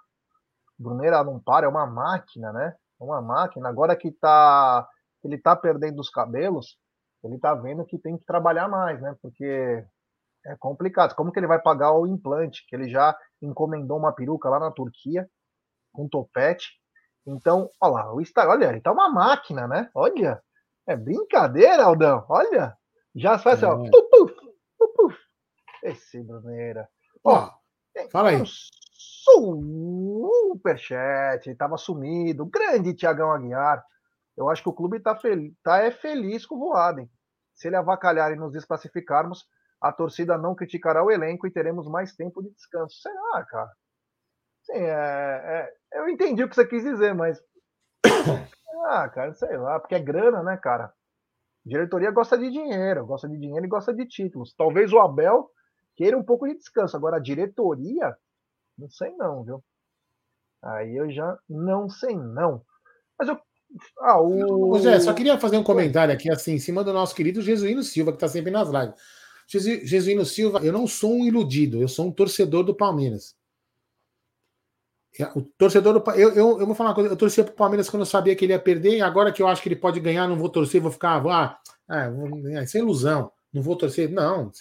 Bruneira 0.77 1.23
não 1.23 1.39
para, 1.39 1.65
é 1.65 1.69
uma 1.69 1.87
máquina, 1.87 2.51
né? 2.51 2.75
É 2.99 3.03
uma 3.03 3.21
máquina. 3.21 3.69
Agora 3.69 3.95
que 3.95 4.11
tá, 4.11 4.85
ele 5.23 5.37
tá 5.37 5.55
perdendo 5.55 5.99
os 5.99 6.09
cabelos, 6.09 6.77
ele 7.23 7.39
tá 7.39 7.55
vendo 7.55 7.85
que 7.85 7.97
tem 7.97 8.17
que 8.17 8.25
trabalhar 8.25 8.67
mais, 8.67 9.01
né? 9.01 9.15
Porque 9.21 9.85
é 10.45 10.55
complicado. 10.57 11.15
Como 11.15 11.31
que 11.31 11.39
ele 11.39 11.47
vai 11.47 11.59
pagar 11.59 11.93
o 11.93 12.05
implante? 12.07 12.65
Que 12.67 12.75
ele 12.75 12.89
já 12.89 13.17
encomendou 13.41 13.97
uma 13.97 14.13
peruca 14.13 14.49
lá 14.49 14.59
na 14.59 14.71
Turquia, 14.71 15.27
com 15.91 16.07
topete. 16.07 16.79
Então, 17.25 17.69
olha 17.81 17.93
lá, 17.93 18.13
o 18.13 18.21
Instagram, 18.21 18.51
olha, 18.53 18.69
ele 18.69 18.81
tá 18.81 18.91
uma 18.91 19.09
máquina, 19.09 19.67
né? 19.67 19.89
Olha, 19.95 20.41
é 20.87 20.95
brincadeira, 20.95 21.83
Aldão. 21.83 22.23
Olha, 22.29 22.77
já 23.15 23.39
faz 23.39 23.63
assim, 23.63 23.87
é. 23.87 23.89
ó. 23.89 23.89
Puf, 23.89 24.09
puf, 24.11 24.33
puf, 24.95 25.17
Esse 25.83 26.21
Bruneira. 26.21 26.87
Ó, 27.23 27.49
fala 28.11 28.29
aí. 28.29 28.43
Superchat, 30.45 31.47
ele 31.47 31.55
tava 31.55 31.77
sumido. 31.77 32.45
Grande 32.45 32.93
Tiagão 32.93 33.31
Aguiar. 33.31 33.83
Eu 34.37 34.49
acho 34.49 34.61
que 34.61 34.69
o 34.69 34.73
clube 34.73 34.99
tá, 34.99 35.15
feliz, 35.15 35.53
tá 35.63 35.79
é 35.79 35.89
feliz 35.89 36.45
com 36.45 36.55
o 36.55 36.59
Voaden. 36.59 37.09
Se 37.55 37.67
ele 37.67 37.77
avacalhar 37.77 38.31
e 38.31 38.35
nos 38.35 38.51
desclassificarmos, 38.51 39.47
a 39.85 39.91
torcida 39.91 40.35
não 40.35 40.55
criticará 40.55 41.03
o 41.03 41.11
elenco 41.11 41.45
e 41.45 41.51
teremos 41.51 41.87
mais 41.87 42.15
tempo 42.15 42.41
de 42.41 42.49
descanso. 42.49 42.99
Sei 42.99 43.13
lá, 43.13 43.43
cara. 43.45 43.71
Sim, 44.63 44.73
é, 44.73 45.69
é, 45.93 45.99
eu 45.99 46.09
entendi 46.09 46.43
o 46.43 46.49
que 46.49 46.55
você 46.55 46.65
quis 46.65 46.83
dizer, 46.83 47.13
mas. 47.13 47.39
Ah, 48.87 49.09
cara, 49.09 49.33
sei 49.33 49.57
lá, 49.57 49.79
porque 49.79 49.95
é 49.95 49.99
grana, 49.99 50.43
né, 50.43 50.57
cara? 50.57 50.93
Diretoria 51.65 52.11
gosta 52.11 52.37
de 52.37 52.51
dinheiro, 52.51 53.03
gosta 53.03 53.27
de 53.27 53.35
dinheiro 53.35 53.65
e 53.65 53.69
gosta 53.69 53.91
de 53.91 54.05
títulos. 54.05 54.53
Talvez 54.53 54.93
o 54.93 54.99
Abel 54.99 55.49
queira 55.95 56.15
um 56.15 56.23
pouco 56.23 56.47
de 56.47 56.55
descanso. 56.55 56.95
Agora, 56.95 57.17
a 57.17 57.19
diretoria, 57.19 58.15
não 58.77 58.87
sei 58.87 59.15
não, 59.15 59.43
viu? 59.43 59.63
Aí 60.61 60.95
eu 60.95 61.09
já 61.09 61.35
não 61.49 61.89
sei 61.89 62.15
não. 62.15 62.63
Mas 63.17 63.27
eu. 63.27 63.39
Ah, 64.01 64.21
o. 64.21 64.75
José, 64.75 64.99
só 64.99 65.15
queria 65.15 65.39
fazer 65.39 65.57
um 65.57 65.63
comentário 65.63 66.13
aqui, 66.13 66.29
assim, 66.29 66.53
em 66.53 66.59
cima 66.59 66.83
do 66.83 66.93
nosso 66.93 67.15
querido 67.15 67.41
Jesuíno 67.41 67.81
Silva, 67.81 68.11
que 68.11 68.17
está 68.17 68.27
sempre 68.27 68.51
nas 68.51 68.69
lives. 68.69 68.93
Jesuíno 69.47 70.25
Silva, 70.25 70.59
eu 70.59 70.73
não 70.73 70.87
sou 70.87 71.13
um 71.13 71.25
iludido, 71.25 71.81
eu 71.81 71.87
sou 71.87 72.07
um 72.07 72.11
torcedor 72.11 72.63
do 72.63 72.75
Palmeiras. 72.75 73.35
O 75.33 75.41
torcedor 75.41 75.97
do 75.97 76.11
eu, 76.11 76.33
eu, 76.33 76.59
eu 76.59 76.65
vou 76.65 76.75
falar 76.75 76.89
uma 76.89 76.95
coisa, 76.95 77.09
eu 77.09 77.15
torcia 77.15 77.43
para 77.43 77.53
o 77.53 77.55
Palmeiras 77.55 77.89
quando 77.89 78.01
eu 78.01 78.05
sabia 78.05 78.35
que 78.35 78.43
ele 78.43 78.53
ia 78.53 78.59
perder, 78.59 78.97
e 78.97 79.01
agora 79.01 79.31
que 79.31 79.41
eu 79.41 79.47
acho 79.47 79.61
que 79.61 79.69
ele 79.69 79.75
pode 79.75 79.99
ganhar, 79.99 80.27
não 80.27 80.35
vou 80.35 80.49
torcer, 80.49 80.81
vou 80.81 80.91
ficar, 80.91 81.23
ah, 81.27 81.57
é, 81.89 82.63
isso 82.63 82.77
é 82.77 82.81
ilusão, 82.81 83.31
não 83.53 83.61
vou 83.61 83.77
torcer. 83.77 84.09
Não, 84.09 84.51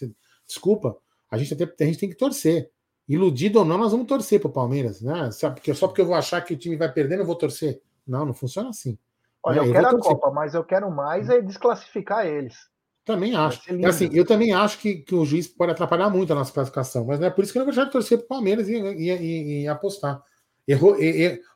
desculpa, 0.46 0.96
a 1.30 1.36
gente, 1.36 1.54
até, 1.54 1.84
a 1.84 1.86
gente 1.86 1.98
tem 1.98 2.08
que 2.08 2.16
torcer. 2.16 2.70
Iludido 3.08 3.58
ou 3.58 3.64
não, 3.64 3.76
nós 3.76 3.92
vamos 3.92 4.06
torcer 4.06 4.40
para 4.40 4.48
o 4.48 4.52
Palmeiras, 4.52 5.02
né? 5.02 5.30
Só 5.30 5.50
porque, 5.50 5.74
só 5.74 5.88
porque 5.88 6.00
eu 6.00 6.06
vou 6.06 6.14
achar 6.14 6.40
que 6.40 6.54
o 6.54 6.56
time 6.56 6.76
vai 6.76 6.90
perder, 6.90 7.18
eu 7.18 7.26
vou 7.26 7.34
torcer. 7.34 7.82
Não, 8.06 8.24
não 8.24 8.32
funciona 8.32 8.68
assim. 8.68 8.96
Olha, 9.42 9.60
né? 9.60 9.66
eu, 9.66 9.66
eu 9.66 9.72
quero 9.72 9.88
a 9.88 9.98
Copa, 9.98 10.30
mas 10.30 10.54
eu 10.54 10.64
quero 10.64 10.90
mais 10.90 11.28
é 11.28 11.40
desclassificar 11.40 12.26
eles. 12.26 12.56
Também 13.04 13.36
acho. 13.36 13.60
É 13.70 13.86
assim, 13.86 14.08
eu 14.12 14.24
também 14.24 14.52
acho 14.52 14.78
que, 14.78 14.96
que 14.96 15.14
o 15.14 15.24
juiz 15.24 15.46
pode 15.46 15.72
atrapalhar 15.72 16.08
muito 16.08 16.32
a 16.32 16.36
nossa 16.36 16.52
classificação, 16.52 17.04
mas 17.04 17.20
não 17.20 17.26
é 17.26 17.30
por 17.30 17.44
isso 17.44 17.52
que 17.52 17.58
eu 17.58 17.60
não 17.60 17.66
vou 17.66 17.74
deixar 17.74 17.86
de 17.86 17.92
torcer 17.92 18.18
para 18.18 18.24
o 18.24 18.28
Palmeiras 18.28 18.68
e, 18.68 18.72
e, 18.72 19.10
e, 19.10 19.62
e, 19.62 19.68
apostar. 19.68 20.22
Errou, 20.66 20.96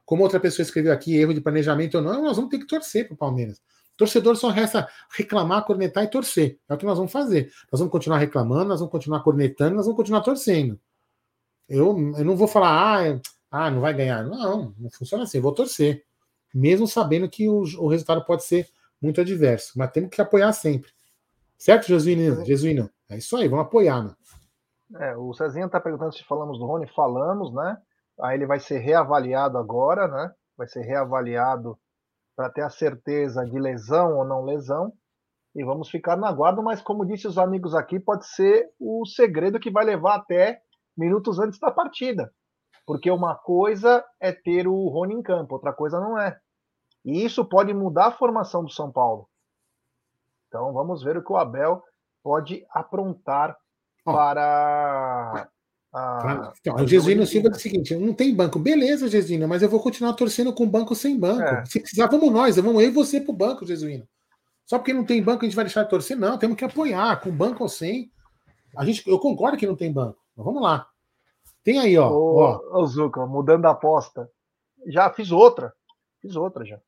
como 0.05 0.23
outra 0.23 0.39
pessoa 0.39 0.63
escreveu 0.63 0.93
aqui, 0.93 1.17
erro 1.17 1.33
de 1.33 1.41
planejamento 1.41 1.97
ou 1.97 2.03
não, 2.03 2.23
nós 2.23 2.37
vamos 2.37 2.51
ter 2.51 2.59
que 2.59 2.67
torcer 2.67 3.07
para 3.07 3.15
o 3.15 3.17
Palmeiras. 3.17 3.63
Torcedor 3.97 4.37
só 4.37 4.49
resta 4.49 4.89
reclamar, 5.11 5.65
cornetar 5.65 6.05
e 6.05 6.09
torcer. 6.09 6.59
É 6.69 6.75
o 6.75 6.77
que 6.77 6.87
nós 6.87 6.97
vamos 6.97 7.11
fazer. 7.11 7.51
Nós 7.73 7.81
vamos 7.81 7.91
continuar 7.91 8.19
reclamando, 8.19 8.69
nós 8.69 8.79
vamos 8.79 8.93
continuar 8.93 9.21
cornetando, 9.25 9.75
nós 9.75 9.87
vamos 9.87 9.97
continuar 9.97 10.21
torcendo. 10.21 10.79
Eu, 11.69 11.89
eu 12.17 12.25
não 12.25 12.37
vou 12.37 12.47
falar, 12.47 12.97
ah, 12.97 13.09
é, 13.09 13.21
ah, 13.51 13.71
não 13.71 13.81
vai 13.81 13.93
ganhar. 13.93 14.23
Não, 14.25 14.73
não 14.79 14.91
funciona 14.91 15.25
assim. 15.25 15.39
Eu 15.39 15.43
vou 15.43 15.53
torcer. 15.53 16.05
Mesmo 16.55 16.87
sabendo 16.87 17.29
que 17.29 17.49
o, 17.49 17.63
o 17.79 17.89
resultado 17.89 18.25
pode 18.25 18.45
ser 18.45 18.69
muito 19.03 19.21
adverso. 19.21 19.73
Mas 19.77 19.91
temos 19.91 20.11
que 20.11 20.21
apoiar 20.21 20.53
sempre. 20.53 20.93
Certo, 21.59 21.87
Jesuíno? 21.89 22.45
Jesuíno? 22.45 22.89
É 23.11 23.17
isso 23.17 23.37
aí, 23.37 23.49
vamos 23.49 23.67
apoiar, 23.67 23.97
mano. 23.97 24.17
É, 24.97 25.17
o 25.17 25.35
Cezinha 25.35 25.67
está 25.67 25.81
perguntando 25.81 26.15
se 26.15 26.25
falamos 26.25 26.59
do 26.59 26.65
Rony. 26.65 26.87
Falamos, 26.95 27.53
né? 27.53 27.77
Aí 28.21 28.37
ele 28.37 28.47
vai 28.47 28.61
ser 28.61 28.79
reavaliado 28.79 29.59
agora, 29.59 30.09
né? 30.09 30.33
Vai 30.57 30.69
ser 30.69 30.83
reavaliado 30.83 31.79
para 32.37 32.49
ter 32.49 32.63
a 32.63 32.71
certeza 32.71 33.45
de 33.45 33.59
lesão 33.59 34.17
ou 34.17 34.25
não 34.25 34.45
lesão. 34.45 34.93
E 35.55 35.65
vamos 35.65 35.91
ficar 35.91 36.17
na 36.17 36.31
guarda, 36.31 36.63
mas 36.63 36.81
como 36.81 37.05
disse 37.05 37.27
os 37.27 37.37
amigos 37.37 37.75
aqui, 37.75 37.99
pode 37.99 38.27
ser 38.29 38.71
o 38.79 39.05
segredo 39.05 39.59
que 39.59 39.71
vai 39.71 39.85
levar 39.85 40.17
até 40.17 40.61
minutos 40.97 41.39
antes 41.39 41.59
da 41.59 41.71
partida. 41.71 42.33
Porque 42.87 43.11
uma 43.11 43.35
coisa 43.35 44.05
é 44.21 44.33
ter 44.33 44.67
o 44.69 44.89
Rony 44.89 45.15
em 45.15 45.23
campo, 45.23 45.55
outra 45.55 45.73
coisa 45.73 45.99
não 46.01 46.19
é. 46.19 46.39
E 47.05 47.25
isso 47.25 47.45
pode 47.45 47.75
mudar 47.75 48.07
a 48.07 48.13
formação 48.13 48.65
do 48.65 48.71
São 48.71 48.91
Paulo. 48.91 49.29
Então 50.49 50.73
vamos 50.73 51.03
ver 51.03 51.17
o 51.17 51.25
que 51.25 51.33
o 51.33 51.37
Abel 51.37 51.83
pode 52.23 52.65
aprontar 52.71 53.57
oh. 54.05 54.13
para. 54.13 55.49
A, 55.91 56.53
então, 56.61 56.77
o 56.77 56.87
Jesuíno 56.87 57.27
Silva 57.27 57.51
diz 57.51 57.59
o 57.59 57.63
seguinte: 57.63 57.95
não 57.95 58.13
tem 58.13 58.35
banco. 58.35 58.59
Beleza, 58.59 59.09
Jesuíno, 59.09 59.49
mas 59.49 59.63
eu 59.63 59.69
vou 59.69 59.81
continuar 59.81 60.13
torcendo 60.15 60.53
com 60.53 60.69
banco 60.69 60.95
sem 60.95 61.19
banco. 61.19 61.43
É. 61.43 61.65
Se 61.65 61.81
precisar, 61.81 62.09
vamos 62.09 62.31
nós, 62.31 62.57
vamos 62.57 62.83
eu 62.83 62.89
e 62.89 62.93
você 62.93 63.21
pro 63.21 63.33
banco, 63.33 63.67
Jesuíno. 63.67 64.07
Só 64.67 64.79
porque 64.79 64.93
não 64.93 65.05
tem 65.05 65.23
banco 65.23 65.45
a 65.45 65.49
gente 65.49 65.57
vai 65.57 65.65
deixar 65.65 65.85
de 65.85 65.91
torcer? 65.91 66.17
Não, 66.17 66.37
temos 66.37 66.57
que 66.57 66.65
apoiar, 66.65 67.21
com 67.23 67.31
banco 67.31 67.63
ou 67.63 67.69
sem. 67.69 68.13
A 68.77 68.85
gente, 68.85 69.03
eu 69.09 69.19
concordo 69.19 69.57
que 69.57 69.67
não 69.67 69.75
tem 69.75 69.91
banco, 69.91 70.19
mas 70.37 70.45
vamos 70.45 70.63
lá. 70.63 70.87
Tem 71.65 71.79
aí, 71.79 71.97
ó. 71.97 72.11
Ô, 72.11 72.41
ó. 72.41 72.81
ô 72.81 72.87
Zuca, 72.87 73.27
mudando 73.27 73.65
a 73.65 73.71
aposta. 73.71 74.31
Já 74.87 75.11
fiz 75.11 75.33
outra. 75.33 75.73
Fiz 76.21 76.37
outra 76.37 76.67
já. 76.67 76.79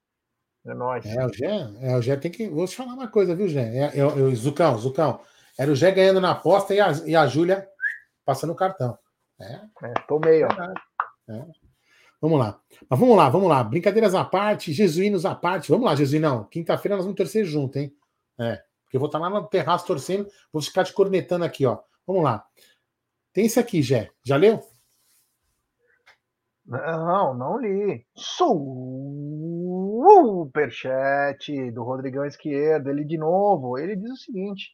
É 0.66 0.74
nóis. 0.74 1.06
É, 1.06 1.24
o 1.24 1.32
Gé, 1.32 1.70
é, 1.80 1.96
o 1.96 2.02
Gé 2.02 2.16
tem 2.16 2.30
que. 2.30 2.48
Vou 2.48 2.66
te 2.66 2.76
falar 2.76 2.94
uma 2.94 3.08
coisa, 3.08 3.34
viu, 3.34 3.48
Gé? 3.48 3.62
É, 3.62 3.98
é, 3.98 4.00
é, 4.00 4.34
Zucão, 4.34 4.76
Zucão. 4.78 5.20
Era 5.58 5.70
o 5.70 5.74
Gé 5.74 5.90
ganhando 5.90 6.20
na 6.20 6.32
aposta 6.32 6.74
e 6.74 6.80
a, 6.80 6.90
e 7.06 7.16
a 7.16 7.26
Júlia 7.26 7.66
passando 8.24 8.52
o 8.52 8.56
cartão. 8.56 8.98
É. 9.40 9.54
é 9.54 9.94
tomei, 10.06 10.44
ó. 10.44 10.48
É. 11.28 11.46
Vamos 12.20 12.38
lá. 12.38 12.60
Mas 12.88 13.00
vamos 13.00 13.16
lá, 13.16 13.28
vamos 13.30 13.48
lá. 13.48 13.64
Brincadeiras 13.64 14.14
à 14.14 14.24
parte, 14.24 14.72
jesuínos 14.72 15.24
à 15.24 15.34
parte. 15.34 15.70
Vamos 15.70 15.86
lá, 15.86 15.96
Jesuinão. 15.96 16.44
Quinta-feira 16.44 16.96
nós 16.96 17.04
vamos 17.04 17.16
torcer 17.16 17.44
junto, 17.44 17.78
hein? 17.78 17.94
É. 18.38 18.62
Porque 18.84 18.96
eu 18.96 19.00
vou 19.00 19.06
estar 19.06 19.18
lá 19.18 19.30
no 19.30 19.46
terraço 19.46 19.86
torcendo, 19.86 20.28
vou 20.52 20.60
ficar 20.60 20.84
te 20.84 20.92
cornetando 20.92 21.44
aqui, 21.44 21.64
ó. 21.64 21.78
Vamos 22.06 22.22
lá. 22.22 22.44
Tem 23.32 23.46
esse 23.46 23.58
aqui, 23.58 23.80
Gé. 23.82 24.10
Já 24.22 24.36
leu? 24.36 24.60
Não, 26.70 27.34
não 27.34 27.58
li. 27.58 28.06
Superchat 30.14 31.72
do 31.72 31.82
Rodrigão 31.82 32.24
Esquerdo. 32.24 32.88
Ele 32.88 33.04
de 33.04 33.18
novo, 33.18 33.76
ele 33.76 33.96
diz 33.96 34.08
o 34.10 34.16
seguinte: 34.16 34.70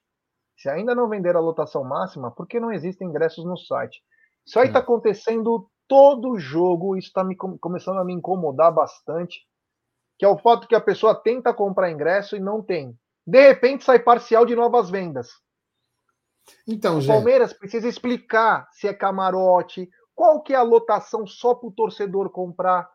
se 0.59 0.68
ainda 0.68 0.94
não 0.94 1.09
vender 1.09 1.34
a 1.34 1.40
lotação 1.40 1.82
máxima, 1.82 2.30
por 2.30 2.47
que 2.47 2.61
não 2.61 2.70
existem 2.70 3.09
ingressos 3.09 3.47
no 3.47 3.57
site? 3.57 4.03
Isso 4.47 4.61
aí 4.61 4.66
está 4.66 4.80
hum. 4.80 4.82
acontecendo 4.82 5.70
todo 5.88 6.38
jogo, 6.38 6.97
isso 6.97 7.09
está 7.09 7.24
me, 7.24 7.34
começando 7.34 7.99
a 7.99 8.05
me 8.05 8.12
incomodar 8.12 8.72
bastante, 8.74 9.40
que 10.18 10.24
é 10.26 10.28
o 10.28 10.36
fato 10.36 10.68
que 10.68 10.74
a 10.74 10.80
pessoa 10.80 11.14
tenta 11.14 11.55
comprar 11.55 11.90
ingresso 11.90 12.36
e 12.36 12.40
não 12.40 12.62
tem. 12.62 12.94
De 13.26 13.40
repente 13.49 13.84
sai 13.84 14.01
parcial 14.01 14.44
de 14.44 14.55
novas 14.55 14.90
vendas. 14.90 15.30
Então, 16.68 16.99
o 16.99 17.07
Palmeiras 17.07 17.53
precisa 17.53 17.88
explicar 17.88 18.68
se 18.70 18.86
é 18.86 18.94
camarote, 18.94 19.88
qual 20.17 20.43
que 20.43 20.55
é 20.55 20.57
a 20.57 20.62
lotação 20.62 21.27
só 21.27 21.55
para 21.55 21.69
o 21.69 21.73
torcedor 21.73 22.31
comprar, 22.31 22.89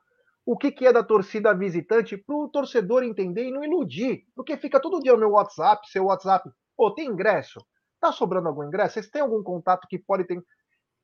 o 0.43 0.57
que, 0.57 0.71
que 0.71 0.87
é 0.87 0.91
da 0.91 1.03
torcida 1.03 1.53
visitante, 1.53 2.17
para 2.17 2.35
o 2.35 2.49
torcedor 2.49 3.03
entender 3.03 3.45
e 3.45 3.51
não 3.51 3.63
iludir. 3.63 4.23
Porque 4.35 4.57
fica 4.57 4.81
todo 4.81 4.99
dia 4.99 5.13
no 5.13 5.19
meu 5.19 5.29
WhatsApp, 5.29 5.87
seu 5.87 6.05
WhatsApp, 6.05 6.49
pô, 6.75 6.91
tem 6.91 7.07
ingresso? 7.07 7.63
Tá 7.99 8.11
sobrando 8.11 8.47
algum 8.47 8.63
ingresso? 8.63 8.95
Vocês 8.95 9.09
têm 9.09 9.21
algum 9.21 9.43
contato 9.43 9.87
que 9.87 9.99
pode 9.99 10.23
ter. 10.25 10.43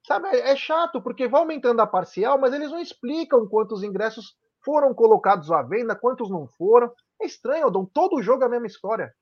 Sabe, 0.08 0.28
é, 0.30 0.52
é 0.52 0.56
chato, 0.56 1.02
porque 1.04 1.28
vai 1.28 1.40
aumentando 1.40 1.80
a 1.82 1.88
parcial, 1.88 2.40
mas 2.40 2.52
eles 2.52 2.72
não 2.72 2.80
explicam 2.80 3.48
quantos 3.48 3.84
ingressos 3.84 4.36
foram 4.66 4.96
colocados 4.96 5.52
à 5.52 5.62
venda, 5.62 5.96
quantos 5.96 6.32
não 6.32 6.48
foram. 6.48 6.92
É 7.22 7.28
estranho, 7.28 7.70
Dom. 7.70 7.86
Todo 7.86 8.24
jogo 8.24 8.42
é 8.42 8.48
a 8.48 8.50
mesma 8.50 8.66
história. 8.66 9.14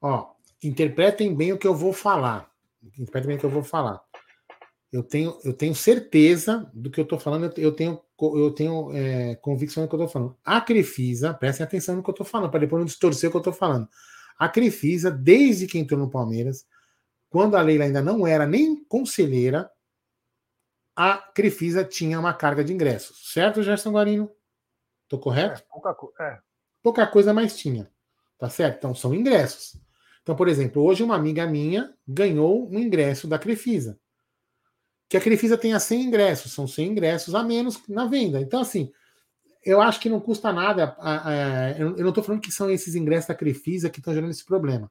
Ó, 0.00 0.30
interpretem 0.62 1.34
bem 1.34 1.52
o 1.52 1.58
que 1.58 1.66
eu 1.66 1.74
vou 1.74 1.92
falar. 1.92 2.48
Interpretem 2.96 3.26
bem 3.26 3.36
o 3.36 3.40
que 3.40 3.46
eu 3.46 3.50
vou 3.50 3.64
falar 3.64 4.07
eu 4.90 5.02
tenho, 5.02 5.38
eu 5.44 5.52
tenho 5.52 5.74
certeza 5.74 6.70
do 6.72 6.90
que 6.90 6.98
eu 6.98 7.04
estou 7.04 7.18
falando, 7.18 7.52
eu 7.58 7.72
tenho, 7.72 8.00
eu 8.20 8.50
tenho 8.52 8.90
é, 8.96 9.34
convicção 9.36 9.82
do 9.82 9.88
que 9.88 9.94
eu 9.94 10.04
estou 10.04 10.12
falando. 10.12 10.36
A 10.44 10.60
Crefisa, 10.60 11.34
prestem 11.34 11.64
atenção 11.64 11.96
no 11.96 12.02
que 12.02 12.08
eu 12.08 12.12
estou 12.12 12.26
falando, 12.26 12.50
para 12.50 12.60
depois 12.60 12.80
não 12.80 12.86
distorcer 12.86 13.28
o 13.28 13.30
que 13.30 13.36
eu 13.36 13.40
estou 13.40 13.52
falando. 13.52 13.88
A 14.38 14.48
Crefisa, 14.48 15.10
desde 15.10 15.66
que 15.66 15.78
entrou 15.78 16.00
no 16.00 16.10
Palmeiras, 16.10 16.66
quando 17.28 17.56
a 17.56 17.62
Leila 17.62 17.84
ainda 17.84 18.00
não 18.00 18.26
era 18.26 18.46
nem 18.46 18.82
conselheira, 18.84 19.70
a 20.96 21.18
Crefisa 21.18 21.84
tinha 21.84 22.18
uma 22.18 22.32
carga 22.32 22.64
de 22.64 22.72
ingressos. 22.72 23.30
Certo, 23.32 23.62
Gerson 23.62 23.92
Guarino? 23.92 24.30
Estou 25.04 25.18
correto? 25.18 25.60
É, 25.60 25.64
pouca, 25.70 25.96
é. 26.20 26.38
pouca 26.82 27.06
coisa 27.06 27.34
mais 27.34 27.56
tinha. 27.56 27.90
Tá 28.38 28.48
certo? 28.48 28.78
Então, 28.78 28.94
são 28.94 29.14
ingressos. 29.14 29.76
Então, 30.22 30.34
por 30.34 30.48
exemplo, 30.48 30.82
hoje 30.82 31.02
uma 31.02 31.14
amiga 31.14 31.46
minha 31.46 31.92
ganhou 32.06 32.68
um 32.70 32.78
ingresso 32.78 33.28
da 33.28 33.38
Crefisa 33.38 33.98
que 35.08 35.16
a 35.16 35.20
Crefisa 35.20 35.56
tenha 35.56 35.80
100 35.80 36.02
ingressos, 36.02 36.52
são 36.52 36.66
100 36.66 36.88
ingressos 36.88 37.34
a 37.34 37.42
menos 37.42 37.80
na 37.88 38.06
venda. 38.06 38.40
Então, 38.40 38.60
assim, 38.60 38.92
eu 39.64 39.80
acho 39.80 40.00
que 40.00 40.08
não 40.08 40.20
custa 40.20 40.52
nada. 40.52 40.96
A, 40.98 41.28
a, 41.28 41.70
eu 41.78 41.96
não 41.98 42.08
estou 42.10 42.22
falando 42.22 42.42
que 42.42 42.52
são 42.52 42.70
esses 42.70 42.94
ingressos 42.94 43.28
da 43.28 43.34
Crefisa 43.34 43.88
que 43.88 44.00
estão 44.00 44.12
gerando 44.12 44.30
esse 44.30 44.44
problema. 44.44 44.90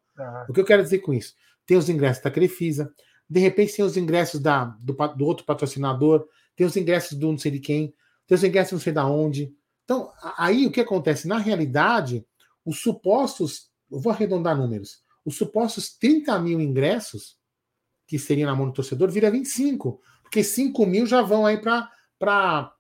O 0.50 0.54
que 0.54 0.60
eu 0.60 0.66
quero 0.66 0.84
dizer 0.84 1.00
com 1.00 1.14
isso? 1.14 1.36
Tem 1.66 1.78
os 1.78 1.90
ingressos 1.90 2.24
da 2.24 2.32
Crefisa, 2.32 2.92
de 3.30 3.40
repente 3.40 3.76
tem 3.76 3.86
os 3.86 3.98
ingressos 3.98 4.40
da, 4.40 4.66
do, 4.80 4.94
do 4.94 5.26
outro 5.26 5.46
patrocinador, 5.46 6.28
tem 6.56 6.66
os 6.66 6.76
ingressos 6.76 7.18
do 7.18 7.28
não 7.28 7.38
sei 7.38 7.52
de 7.52 7.60
quem, 7.60 7.94
tem 8.26 8.36
os 8.36 8.44
ingressos 8.44 8.74
não 8.74 8.80
sei 8.80 8.94
da 8.94 9.06
onde. 9.06 9.54
Então, 9.84 10.12
aí 10.38 10.66
o 10.66 10.72
que 10.72 10.82
acontece? 10.82 11.28
Na 11.28 11.38
realidade, 11.38 12.26
os 12.66 12.82
supostos, 12.82 13.70
eu 13.92 14.00
vou 14.00 14.12
arredondar 14.12 14.58
números, 14.58 15.02
os 15.24 15.38
supostos 15.38 15.96
30 15.98 16.40
mil 16.40 16.60
ingressos 16.60 17.38
que 18.08 18.18
seria 18.18 18.46
na 18.46 18.56
mão 18.56 18.68
do 18.68 18.74
torcedor, 18.74 19.12
vira 19.12 19.30
25, 19.30 20.02
porque 20.24 20.44
5 20.44 20.86
mil 20.86 21.06
já 21.06 21.22
vão 21.22 21.46
aí 21.46 21.58
para 21.58 22.74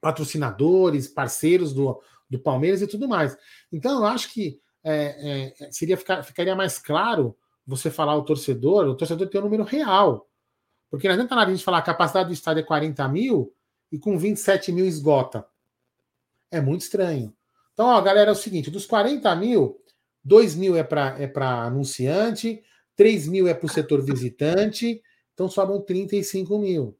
patrocinadores, 0.00 1.08
parceiros 1.08 1.72
do, 1.74 2.00
do 2.30 2.38
Palmeiras 2.38 2.80
e 2.80 2.86
tudo 2.86 3.08
mais. 3.08 3.36
Então, 3.72 3.98
eu 3.98 4.06
acho 4.06 4.32
que 4.32 4.60
é, 4.84 5.52
é, 5.60 5.72
seria 5.72 5.96
ficar, 5.96 6.22
ficaria 6.22 6.54
mais 6.54 6.78
claro 6.78 7.36
você 7.66 7.90
falar 7.90 8.12
ao 8.12 8.24
torcedor, 8.24 8.86
o 8.86 8.96
torcedor 8.96 9.28
tem 9.28 9.40
um 9.40 9.44
número 9.44 9.64
real. 9.64 10.28
Porque 10.90 11.06
não 11.06 11.14
adianta 11.14 11.34
nada 11.34 11.50
a 11.50 11.54
gente 11.54 11.64
falar 11.64 11.78
a 11.78 11.82
capacidade 11.82 12.28
do 12.28 12.32
estádio 12.32 12.60
é 12.60 12.64
40 12.64 13.06
mil 13.08 13.52
e 13.92 13.98
com 13.98 14.18
27 14.18 14.72
mil 14.72 14.86
esgota. 14.86 15.46
É 16.50 16.60
muito 16.60 16.82
estranho. 16.82 17.34
Então, 17.74 17.86
ó, 17.86 18.00
galera, 18.00 18.30
é 18.30 18.32
o 18.32 18.36
seguinte: 18.36 18.70
dos 18.70 18.86
40 18.86 19.34
mil, 19.36 19.78
2 20.24 20.54
mil 20.54 20.76
é 20.76 20.82
para 20.82 21.16
é 21.18 21.30
anunciante, 21.66 22.62
3 22.98 23.28
mil 23.28 23.46
é 23.46 23.54
para 23.54 23.64
o 23.64 23.68
setor 23.68 24.02
visitante, 24.02 25.00
então 25.32 25.48
sobram 25.48 25.80
35 25.80 26.58
mil. 26.58 26.98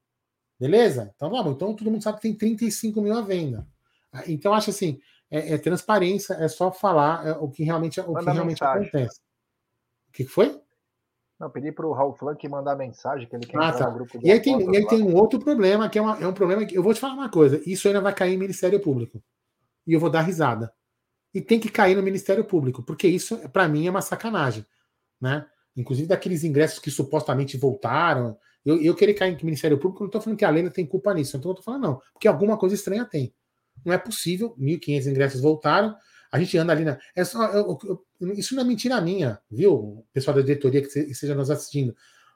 Beleza? 0.59 1.12
Então 1.16 1.28
vamos. 1.28 1.55
Então 1.55 1.74
todo 1.74 1.90
mundo 1.90 2.03
sabe 2.03 2.18
que 2.18 2.22
tem 2.22 2.34
35 2.34 3.03
mil 3.03 3.18
à 3.18 3.20
venda. 3.20 3.66
Ah, 4.12 4.22
então 4.28 4.55
acho 4.55 4.70
assim, 4.70 5.01
é, 5.28 5.55
é 5.55 5.59
transparência, 5.59 6.34
é 6.34 6.46
só 6.46 6.70
falar 6.70 7.26
é, 7.26 7.32
o 7.32 7.51
que 7.51 7.64
realmente, 7.64 8.01
o 8.01 8.14
que 8.14 8.24
realmente 8.24 8.62
acontece. 8.62 9.20
O 10.09 10.12
que 10.12 10.24
foi? 10.24 10.61
Não, 11.38 11.51
pedi 11.51 11.72
para 11.72 11.86
o 11.86 11.92
Raul 11.92 12.14
Flank 12.14 12.49
mandar 12.49 12.76
mensagem 12.76 13.28
que 13.28 13.34
ele 13.34 13.46
quer 13.46 13.59
ah, 13.59 13.72
tá. 13.72 13.88
no 13.88 13.94
grupo 13.94 14.20
E 14.22 14.30
aí 14.30 14.40
tem, 14.40 14.57
e 14.72 14.76
aí 14.76 14.86
tem 14.86 15.03
um 15.03 15.16
outro 15.16 15.40
problema, 15.40 15.88
que 15.88 15.99
é, 15.99 16.03
uma, 16.03 16.16
é 16.18 16.26
um 16.26 16.32
problema 16.32 16.64
que 16.64 16.76
eu 16.76 16.82
vou 16.82 16.94
te 16.94 17.01
falar 17.01 17.14
uma 17.14 17.28
coisa: 17.28 17.61
isso 17.66 17.88
ainda 17.88 18.01
vai 18.01 18.14
cair 18.14 18.34
em 18.34 18.38
Ministério 18.38 18.80
Público. 18.80 19.20
E 19.84 19.92
eu 19.92 20.01
vou 20.01 20.11
dar 20.11 20.22
risada. 20.22 20.72
E 21.34 21.40
tem 21.40 21.59
que 21.59 21.68
cair 21.68 21.96
no 21.96 22.03
Ministério 22.03 22.44
Público, 22.44 22.84
porque 22.84 23.09
isso, 23.09 23.36
para 23.51 23.68
mim, 23.68 23.86
é 23.86 23.90
uma 23.90 24.01
sacanagem. 24.01 24.64
Né? 25.20 25.44
Inclusive 25.79 26.09
daqueles 26.09 26.43
ingressos 26.43 26.81
que 26.81 26.91
supostamente 26.91 27.57
voltaram. 27.57 28.37
Eu, 28.66 28.83
eu 28.83 28.95
querer 28.95 29.14
cair 29.14 29.39
no 29.39 29.45
Ministério 29.45 29.79
Público, 29.79 30.03
não 30.03 30.09
estou 30.09 30.20
falando 30.20 30.39
que 30.39 30.45
a 30.45 30.51
Lena 30.51 30.70
tem 30.70 30.85
culpa 30.85 31.14
nisso, 31.14 31.37
então 31.37 31.51
eu 31.51 31.53
estou 31.55 31.64
falando 31.64 31.83
não, 31.83 32.03
porque 32.12 32.26
alguma 32.26 32.59
coisa 32.59 32.74
estranha 32.74 33.05
tem. 33.05 33.33
Não 33.85 33.95
é 33.95 33.99
possível, 33.99 34.57
1.500 34.59 35.07
ingressos 35.07 35.41
voltaram, 35.41 35.95
a 36.31 36.39
gente 36.39 36.59
anda 36.59 36.72
ali 36.72 36.85
na. 36.85 36.99
É 37.14 37.24
só, 37.24 37.45
eu, 37.53 37.79
eu, 37.85 38.33
isso 38.35 38.55
não 38.55 38.62
é 38.62 38.66
mentira 38.66 39.01
minha, 39.01 39.41
viu? 39.51 40.05
Pessoal 40.12 40.37
da 40.37 40.43
diretoria 40.43 40.83
que 40.83 40.99
esteja 40.99 41.35
nos 41.35 41.51
assistindo. 41.51 41.95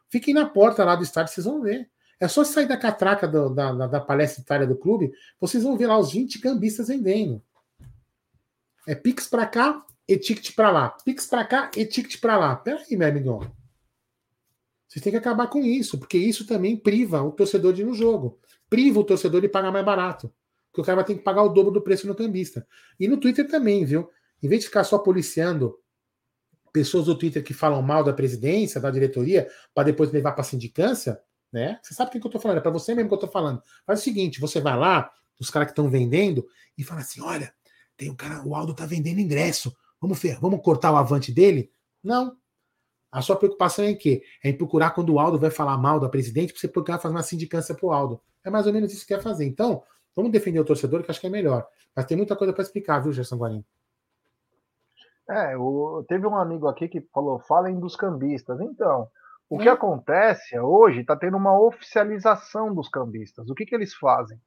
Fiquem 0.08 0.32
na 0.32 0.48
porta 0.48 0.84
lá 0.84 0.94
do 0.94 1.02
estádio, 1.02 1.34
vocês 1.34 1.44
vão 1.44 1.60
ver. 1.60 1.90
É 2.20 2.28
só 2.28 2.44
sair 2.44 2.68
da 2.68 2.76
catraca 2.76 3.26
do, 3.26 3.50
da, 3.50 3.72
da, 3.72 3.86
da 3.88 4.00
palestra 4.00 4.40
itália 4.40 4.66
do 4.66 4.76
clube, 4.76 5.12
vocês 5.40 5.64
vão 5.64 5.76
ver 5.76 5.88
lá 5.88 5.98
os 5.98 6.12
20 6.12 6.38
cambistas 6.38 6.86
vendendo. 6.86 7.42
É 8.86 8.94
Pix 8.94 9.26
para 9.26 9.44
cá 9.44 9.84
e 10.12 10.18
ticket 10.18 10.54
para 10.54 10.70
lá. 10.70 10.90
Pix 10.90 11.26
para 11.26 11.44
cá 11.44 11.70
e 11.74 11.86
ticket 11.86 12.20
para 12.20 12.36
lá. 12.36 12.54
Peraí, 12.56 12.96
meu 12.96 13.08
amigão. 13.08 13.40
Vocês 14.86 15.02
têm 15.02 15.10
que 15.10 15.16
acabar 15.16 15.46
com 15.46 15.60
isso, 15.60 15.98
porque 15.98 16.18
isso 16.18 16.46
também 16.46 16.76
priva 16.76 17.22
o 17.22 17.32
torcedor 17.32 17.72
de 17.72 17.80
ir 17.80 17.86
no 17.86 17.94
jogo. 17.94 18.38
Priva 18.68 19.00
o 19.00 19.04
torcedor 19.04 19.40
de 19.40 19.48
pagar 19.48 19.72
mais 19.72 19.84
barato. 19.84 20.32
Porque 20.70 20.82
o 20.82 20.84
cara 20.84 20.96
vai 20.96 21.04
ter 21.04 21.14
que 21.14 21.22
pagar 21.22 21.42
o 21.42 21.48
dobro 21.48 21.72
do 21.72 21.80
preço 21.80 22.06
no 22.06 22.14
cambista. 22.14 22.66
E 23.00 23.08
no 23.08 23.16
Twitter 23.16 23.48
também, 23.48 23.86
viu? 23.86 24.10
Em 24.42 24.48
vez 24.48 24.60
de 24.60 24.66
ficar 24.66 24.84
só 24.84 24.98
policiando 24.98 25.78
pessoas 26.72 27.06
do 27.06 27.16
Twitter 27.16 27.42
que 27.42 27.54
falam 27.54 27.80
mal 27.80 28.04
da 28.04 28.12
presidência, 28.12 28.80
da 28.80 28.90
diretoria, 28.90 29.48
para 29.74 29.84
depois 29.84 30.10
levar 30.10 30.32
para 30.32 30.44
sindicância, 30.44 31.18
né? 31.50 31.78
Você 31.82 31.94
sabe 31.94 32.08
o 32.08 32.12
que 32.12 32.18
eu 32.18 32.28
estou 32.28 32.40
falando? 32.40 32.58
É 32.58 32.60
para 32.60 32.70
você 32.70 32.94
mesmo 32.94 33.08
que 33.08 33.14
eu 33.14 33.16
estou 33.16 33.30
falando. 33.30 33.62
Faz 33.86 34.00
o 34.00 34.02
seguinte: 34.02 34.40
você 34.40 34.60
vai 34.60 34.76
lá, 34.76 35.10
os 35.40 35.48
caras 35.48 35.68
que 35.68 35.72
estão 35.72 35.88
vendendo, 35.88 36.46
e 36.76 36.84
fala 36.84 37.00
assim: 37.00 37.22
olha, 37.22 37.52
tem 37.96 38.10
um 38.10 38.16
cara, 38.16 38.46
o 38.46 38.54
Aldo 38.54 38.72
está 38.72 38.84
vendendo 38.84 39.20
ingresso. 39.20 39.74
Vamos 40.02 40.20
ver, 40.20 40.36
vamos 40.40 40.60
cortar 40.60 40.92
o 40.92 40.96
avante 40.96 41.32
dele? 41.32 41.72
Não. 42.02 42.36
A 43.12 43.22
sua 43.22 43.36
preocupação 43.36 43.84
é 43.84 43.90
em 43.90 43.96
quê? 43.96 44.24
É 44.42 44.48
em 44.48 44.56
procurar 44.56 44.90
quando 44.90 45.14
o 45.14 45.20
Aldo 45.20 45.38
vai 45.38 45.50
falar 45.50 45.78
mal 45.78 46.00
da 46.00 46.08
presidente, 46.08 46.52
para 46.52 46.60
você 46.60 46.66
procurar 46.66 46.98
fazer 46.98 47.14
uma 47.14 47.22
sindicância 47.22 47.72
para 47.72 47.86
o 47.86 47.92
Aldo. 47.92 48.20
É 48.44 48.50
mais 48.50 48.66
ou 48.66 48.72
menos 48.72 48.92
isso 48.92 49.06
que 49.06 49.14
quer 49.14 49.22
fazer. 49.22 49.46
Então, 49.46 49.84
vamos 50.16 50.32
defender 50.32 50.58
o 50.58 50.64
torcedor, 50.64 51.04
que 51.04 51.10
acho 51.12 51.20
que 51.20 51.28
é 51.28 51.30
melhor. 51.30 51.64
Mas 51.94 52.04
tem 52.06 52.16
muita 52.16 52.34
coisa 52.34 52.52
para 52.52 52.64
explicar, 52.64 52.98
viu, 52.98 53.12
Gerson 53.12 53.36
Guarim? 53.36 53.64
É, 55.30 55.56
o, 55.56 56.04
teve 56.08 56.26
um 56.26 56.34
amigo 56.34 56.66
aqui 56.66 56.88
que 56.88 57.00
falou: 57.14 57.38
falem 57.38 57.78
dos 57.78 57.94
cambistas. 57.94 58.60
Então, 58.60 59.08
o 59.48 59.56
que 59.56 59.68
hum. 59.68 59.72
acontece 59.72 60.58
hoje 60.58 61.02
está 61.02 61.14
tendo 61.14 61.36
uma 61.36 61.56
oficialização 61.56 62.74
dos 62.74 62.88
cambistas. 62.88 63.48
O 63.48 63.54
que, 63.54 63.64
que 63.64 63.74
eles 63.74 63.94
fazem? 63.94 64.40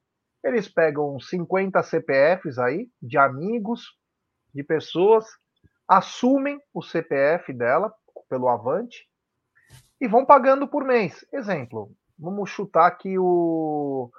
Eles 0.44 0.68
pegam 0.68 1.18
50 1.18 1.82
CPFs 1.82 2.58
aí, 2.58 2.90
de 3.00 3.16
amigos, 3.16 3.96
de 4.54 4.62
pessoas, 4.62 5.24
assumem 5.88 6.60
o 6.72 6.82
CPF 6.82 7.52
dela 7.52 7.92
pelo 8.28 8.48
Avante 8.48 9.08
e 10.00 10.08
vão 10.08 10.24
pagando 10.24 10.66
por 10.66 10.84
mês. 10.84 11.24
Exemplo, 11.32 11.90
vamos 12.18 12.50
chutar 12.50 12.90
que 12.92 13.18
o, 13.18 14.10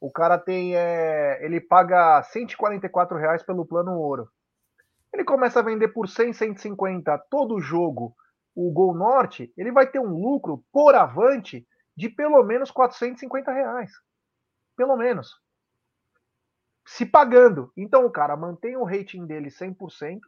o 0.00 0.10
cara 0.10 0.38
tem. 0.38 0.76
É, 0.76 1.44
ele 1.44 1.60
paga 1.60 2.22
144 2.22 3.16
reais 3.16 3.42
pelo 3.42 3.66
plano 3.66 3.98
ouro. 3.98 4.28
Ele 5.12 5.24
começa 5.24 5.60
a 5.60 5.62
vender 5.62 5.88
por 5.88 6.08
100, 6.08 6.32
150 6.32 7.16
todo 7.30 7.60
jogo 7.60 8.14
o 8.54 8.70
Gol 8.70 8.94
Norte, 8.94 9.52
ele 9.56 9.72
vai 9.72 9.86
ter 9.86 9.98
um 9.98 10.16
lucro 10.16 10.64
por 10.72 10.94
avante 10.94 11.66
de 11.96 12.08
pelo 12.08 12.42
menos 12.44 12.70
450 12.70 13.52
reais. 13.52 13.90
Pelo 14.76 14.96
menos. 14.96 15.40
Se 16.86 17.04
pagando. 17.04 17.72
Então 17.76 18.06
o 18.06 18.10
cara 18.10 18.36
mantém 18.36 18.76
o 18.76 18.84
rating 18.84 19.26
dele 19.26 19.48
100% 19.48 20.20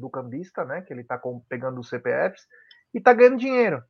do 0.00 0.10
cambista, 0.10 0.64
né? 0.64 0.82
Que 0.82 0.92
ele 0.92 1.02
está 1.02 1.20
pegando 1.48 1.80
os 1.80 1.88
CPFs 1.88 2.46
e 2.94 2.98
está 2.98 3.12
ganhando 3.12 3.38
dinheiro. 3.38 3.82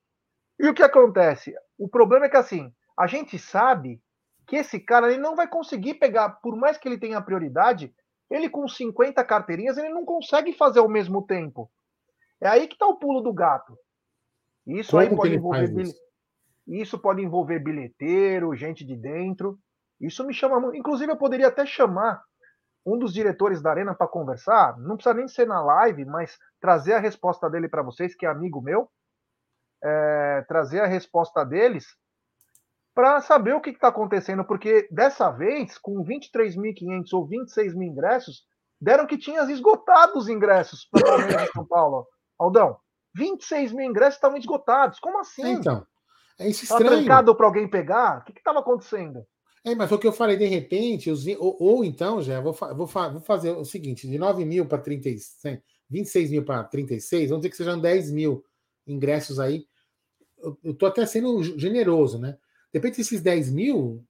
E 0.58 0.68
o 0.68 0.74
que 0.74 0.82
acontece? 0.82 1.54
O 1.78 1.88
problema 1.88 2.26
é 2.26 2.28
que 2.28 2.36
assim, 2.36 2.72
a 2.98 3.06
gente 3.06 3.38
sabe 3.38 4.02
que 4.46 4.56
esse 4.56 4.80
cara 4.80 5.10
ele 5.10 5.22
não 5.22 5.36
vai 5.36 5.48
conseguir 5.48 5.94
pegar, 5.94 6.28
por 6.28 6.56
mais 6.56 6.76
que 6.76 6.88
ele 6.88 6.98
tenha 6.98 7.22
prioridade, 7.22 7.94
ele 8.30 8.50
com 8.50 8.66
50 8.68 9.24
carteirinhas, 9.24 9.78
ele 9.78 9.88
não 9.88 10.04
consegue 10.04 10.52
fazer 10.52 10.80
ao 10.80 10.88
mesmo 10.88 11.22
tempo. 11.26 11.70
É 12.40 12.48
aí 12.48 12.66
que 12.66 12.74
está 12.74 12.86
o 12.86 12.98
pulo 12.98 13.20
do 13.20 13.32
gato. 13.32 13.76
Isso 14.66 14.92
Como 14.92 15.02
aí 15.02 15.16
pode 15.16 15.34
envolver 15.34 15.80
isso? 15.80 16.10
isso 16.66 16.98
pode 16.98 17.22
envolver 17.22 17.58
bilheteiro, 17.58 18.54
gente 18.54 18.84
de 18.84 18.96
dentro. 18.96 19.58
Isso 20.00 20.24
me 20.24 20.32
chama. 20.32 20.76
Inclusive, 20.76 21.10
eu 21.10 21.16
poderia 21.16 21.48
até 21.48 21.66
chamar 21.66 22.22
um 22.84 22.98
dos 22.98 23.12
diretores 23.12 23.60
da 23.62 23.70
Arena 23.70 23.94
para 23.94 24.08
conversar. 24.08 24.78
Não 24.78 24.96
precisa 24.96 25.14
nem 25.14 25.28
ser 25.28 25.46
na 25.46 25.62
live, 25.62 26.04
mas 26.04 26.38
trazer 26.60 26.94
a 26.94 26.98
resposta 26.98 27.48
dele 27.48 27.68
para 27.68 27.82
vocês, 27.82 28.14
que 28.14 28.26
é 28.26 28.28
amigo 28.28 28.60
meu. 28.60 28.88
É, 29.82 30.44
trazer 30.46 30.80
a 30.80 30.86
resposta 30.86 31.44
deles 31.44 31.86
para 32.94 33.20
saber 33.20 33.54
o 33.54 33.60
que 33.60 33.70
está 33.70 33.88
acontecendo, 33.88 34.44
porque 34.44 34.86
dessa 34.90 35.30
vez, 35.30 35.78
com 35.78 36.04
23.500 36.04 37.12
ou 37.12 37.26
26 37.26 37.74
mil 37.74 37.88
ingressos, 37.88 38.44
deram 38.80 39.06
que 39.06 39.16
tinha 39.16 39.42
esgotado 39.50 40.18
os 40.18 40.28
ingressos 40.28 40.86
para 40.90 41.00
o 41.00 41.04
Palmeiras 41.04 41.46
de 41.46 41.52
São 41.52 41.66
Paulo. 41.66 42.06
Aldão, 42.38 42.78
26 43.14 43.72
mil 43.72 43.88
ingressos 43.88 44.16
estavam 44.16 44.36
esgotados. 44.36 44.98
Como 44.98 45.18
assim? 45.18 45.52
Então, 45.52 45.86
é 46.38 46.48
isso 46.48 46.64
estranho. 46.64 46.84
Tá 46.84 46.96
trancado 46.96 47.34
para 47.34 47.46
alguém 47.46 47.68
pegar? 47.68 48.18
O 48.18 48.24
que 48.24 48.32
estava 48.32 48.60
acontecendo? 48.60 49.24
É, 49.64 49.74
mas 49.74 49.92
o 49.92 49.98
que 49.98 50.06
eu 50.06 50.12
falei, 50.12 50.36
de 50.36 50.46
repente, 50.46 51.10
os, 51.10 51.26
ou, 51.38 51.56
ou, 51.60 51.84
então, 51.84 52.22
já 52.22 52.40
vou, 52.40 52.52
vou, 52.52 52.86
vou, 52.86 53.20
fazer 53.20 53.50
o 53.50 53.64
seguinte: 53.64 54.08
de 54.08 54.18
9 54.18 54.44
mil 54.44 54.66
para 54.66 54.78
36, 54.78 55.60
26 55.88 56.30
mil 56.30 56.44
para 56.44 56.64
36, 56.64 57.28
vamos 57.28 57.42
dizer 57.42 57.50
que 57.50 57.56
sejam 57.56 57.78
10 57.78 58.10
mil 58.10 58.44
ingressos 58.86 59.38
aí. 59.38 59.66
Eu 60.42 60.72
estou 60.72 60.88
até 60.88 61.04
sendo 61.04 61.42
generoso, 61.58 62.18
né? 62.18 62.38
De 62.72 62.78
repente, 62.78 63.00
esses 63.00 63.20
10 63.20 63.50
mil 63.50 64.02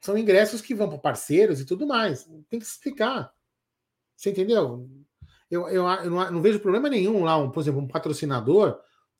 são 0.00 0.18
ingressos 0.18 0.60
que 0.60 0.74
vão 0.74 0.88
para 0.88 0.98
parceiros 0.98 1.60
e 1.60 1.64
tudo 1.64 1.86
mais. 1.86 2.24
Tem 2.50 2.58
que 2.58 2.66
explicar. 2.66 3.32
Você 4.14 4.30
entendeu? 4.30 4.90
Eu, 5.50 5.68
eu, 5.68 5.86
eu 5.86 6.10
não, 6.10 6.30
não, 6.30 6.42
vejo 6.42 6.60
problema 6.60 6.88
nenhum 6.90 7.24
lá, 7.24 7.38
um, 7.38 7.50
por 7.50 7.60
exemplo, 7.60 7.80
um 7.80 7.88
patrocinador. 7.88 8.78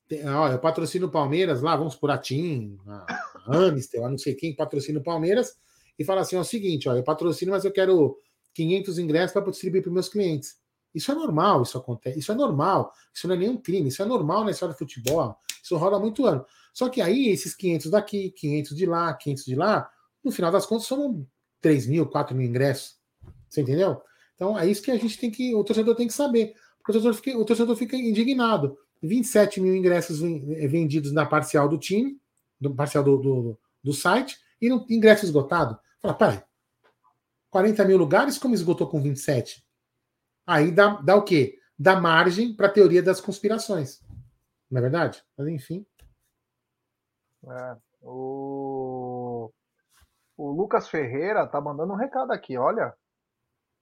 Tem, 0.09 0.29
ó, 0.29 0.49
eu 0.49 0.59
patrocino 0.59 1.07
o 1.07 1.11
Palmeiras 1.11 1.63
lá, 1.63 1.77
vamos 1.77 1.95
por 1.95 2.11
a 2.11 2.19
TIM, 2.19 2.79
a 2.87 3.32
Amistel, 3.47 4.05
a 4.05 4.11
não 4.11 4.19
sei 4.19 4.35
quem 4.35 4.55
patrocina 4.55 4.99
o 4.99 5.03
Palmeiras, 5.03 5.57
e 5.99 6.05
fala 6.05 6.23
assim: 6.23 6.37
ó, 6.37 6.41
é 6.41 6.43
o 6.43 6.45
seguinte, 6.45 6.89
ó, 6.89 6.95
eu 6.95 7.03
patrocino, 7.03 7.53
mas 7.53 7.65
eu 7.65 7.73
quero 7.73 8.17
500 8.55 8.99
ingressos 8.99 9.33
para 9.33 9.51
distribuir 9.51 9.83
para 9.83 9.93
meus 9.93 10.09
clientes. 10.09 10.57
Isso 10.95 11.11
é 11.11 11.15
normal, 11.15 11.63
isso 11.63 11.79
acontece, 11.79 12.19
isso 12.19 12.33
é 12.33 12.35
normal, 12.35 12.93
isso 13.15 13.27
não 13.27 13.35
é 13.35 13.39
nenhum 13.39 13.57
crime, 13.57 13.89
isso 13.89 14.03
é 14.03 14.05
normal 14.05 14.45
na 14.45 14.51
história 14.51 14.75
do 14.75 14.79
futebol, 14.79 15.37
isso 15.63 15.77
rola 15.77 15.97
há 15.97 16.01
muito 16.01 16.27
ano. 16.27 16.45
Só 16.73 16.89
que 16.89 17.01
aí, 17.01 17.29
esses 17.29 17.55
500 17.55 17.91
daqui, 17.91 18.31
500 18.31 18.77
de 18.77 18.87
lá, 18.87 19.15
500 19.15 19.45
de 19.45 19.55
lá, 19.55 19.91
no 20.23 20.31
final 20.31 20.51
das 20.51 20.67
contas, 20.67 20.87
são 20.87 21.27
3 21.61 21.87
mil, 21.87 22.07
4 22.07 22.37
mil 22.37 22.47
ingressos. 22.47 22.97
Você 23.49 23.63
entendeu? 23.63 24.01
Então 24.35 24.59
é 24.59 24.67
isso 24.67 24.83
que 24.83 24.91
a 24.91 24.97
gente 24.97 25.19
tem 25.19 25.31
que, 25.31 25.55
o 25.55 25.63
torcedor 25.65 25.95
tem 25.95 26.07
que 26.07 26.13
saber. 26.13 26.55
O 26.81 26.93
torcedor 26.93 27.15
fica, 27.15 27.39
o 27.39 27.45
torcedor 27.45 27.77
fica 27.77 27.97
indignado. 27.97 28.77
27 29.03 29.61
mil 29.61 29.75
ingressos 29.75 30.23
eh, 30.23 30.67
vendidos 30.69 31.13
na 31.13 31.27
parcial 31.27 31.69
do 31.69 31.79
time, 31.79 32.21
no 32.69 32.75
parcial 32.75 33.03
do, 33.03 33.17
do, 33.19 33.59
do 33.83 33.93
site, 33.93 34.39
e 34.61 34.69
no 34.69 34.87
ingresso 34.89 35.25
esgotado. 35.25 35.79
Fala, 36.01 36.15
peraí, 36.15 36.43
40 37.51 37.85
mil 37.85 37.99
lugares, 37.99 38.39
como 38.39 38.55
esgotou 38.55 38.89
com 38.89 39.01
27? 39.01 39.67
Aí 40.47 40.71
dá, 40.71 41.01
dá 41.01 41.17
o 41.17 41.23
quê? 41.23 41.59
Dá 41.79 42.01
margem 42.01 42.55
para 42.55 42.69
a 42.69 42.73
teoria 42.73 43.03
das 43.03 43.21
conspirações. 43.21 44.01
Não 44.71 44.79
é 44.79 44.81
verdade? 44.81 45.23
Mas 45.37 45.49
enfim. 45.49 45.87
É, 47.47 47.77
o... 48.01 49.51
o 50.37 50.51
Lucas 50.53 50.89
Ferreira 50.89 51.47
tá 51.47 51.61
mandando 51.61 51.93
um 51.93 51.97
recado 51.97 52.33
aqui, 52.33 52.57
olha. 52.57 52.95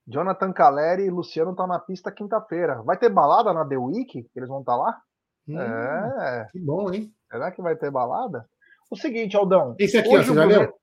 Jonathan 0.07 0.53
Caleri 0.53 1.05
e 1.05 1.11
Luciano 1.11 1.53
estão 1.53 1.69
tá 1.69 1.75
na 1.75 1.79
pista 1.79 2.11
quinta-feira. 2.11 2.83
Vai 2.83 2.99
ter 2.99 3.11
balada 3.11 3.53
na 3.53 3.65
The 3.65 3.77
Week? 3.77 4.29
Eles 4.35 4.49
vão 4.49 4.61
estar 4.61 4.73
tá 4.73 4.79
lá? 4.79 5.03
Hum, 5.47 5.61
é. 5.61 6.49
Que 6.51 6.59
bom, 6.59 6.93
hein? 6.93 7.15
Será 7.31 7.53
que 7.53 7.63
vai 7.63 7.77
ter 7.77 7.91
balada? 7.91 8.49
O 8.91 8.97
seguinte, 8.97 9.37
Aldão. 9.37 9.77
Esse 9.79 9.99
aqui, 9.99 10.17
ó, 10.17 10.23
você 10.23 10.35
já 10.35 10.45
leu? 10.45 10.75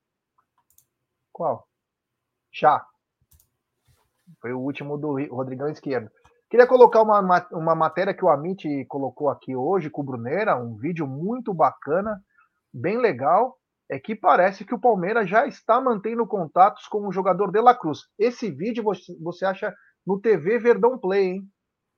Qual? 1.32 1.68
Chá. 2.50 2.84
Foi 4.40 4.52
o 4.52 4.60
último 4.60 4.96
do 4.96 5.14
Rodrigão 5.28 5.68
Esquerdo. 5.68 6.10
Queria 6.48 6.66
colocar 6.66 7.02
uma, 7.02 7.20
uma 7.52 7.74
matéria 7.74 8.14
que 8.14 8.24
o 8.24 8.30
Amit 8.30 8.84
colocou 8.86 9.28
aqui 9.28 9.54
hoje 9.54 9.90
com 9.90 10.00
o 10.00 10.04
Bruneira, 10.04 10.56
um 10.56 10.76
vídeo 10.76 11.06
muito 11.06 11.52
bacana, 11.52 12.18
bem 12.72 12.98
legal 12.98 13.58
é 13.90 13.98
que 13.98 14.14
parece 14.14 14.64
que 14.64 14.74
o 14.74 14.80
Palmeiras 14.80 15.28
já 15.28 15.46
está 15.46 15.80
mantendo 15.80 16.26
contatos 16.26 16.86
com 16.86 17.06
o 17.06 17.12
jogador 17.12 17.50
De 17.50 17.60
La 17.60 17.74
Cruz. 17.74 18.00
Esse 18.18 18.50
vídeo 18.50 18.82
você, 18.82 19.16
você 19.18 19.46
acha 19.46 19.74
no 20.06 20.20
TV 20.20 20.58
Verdão 20.58 20.98
Play, 20.98 21.24
hein? 21.24 21.48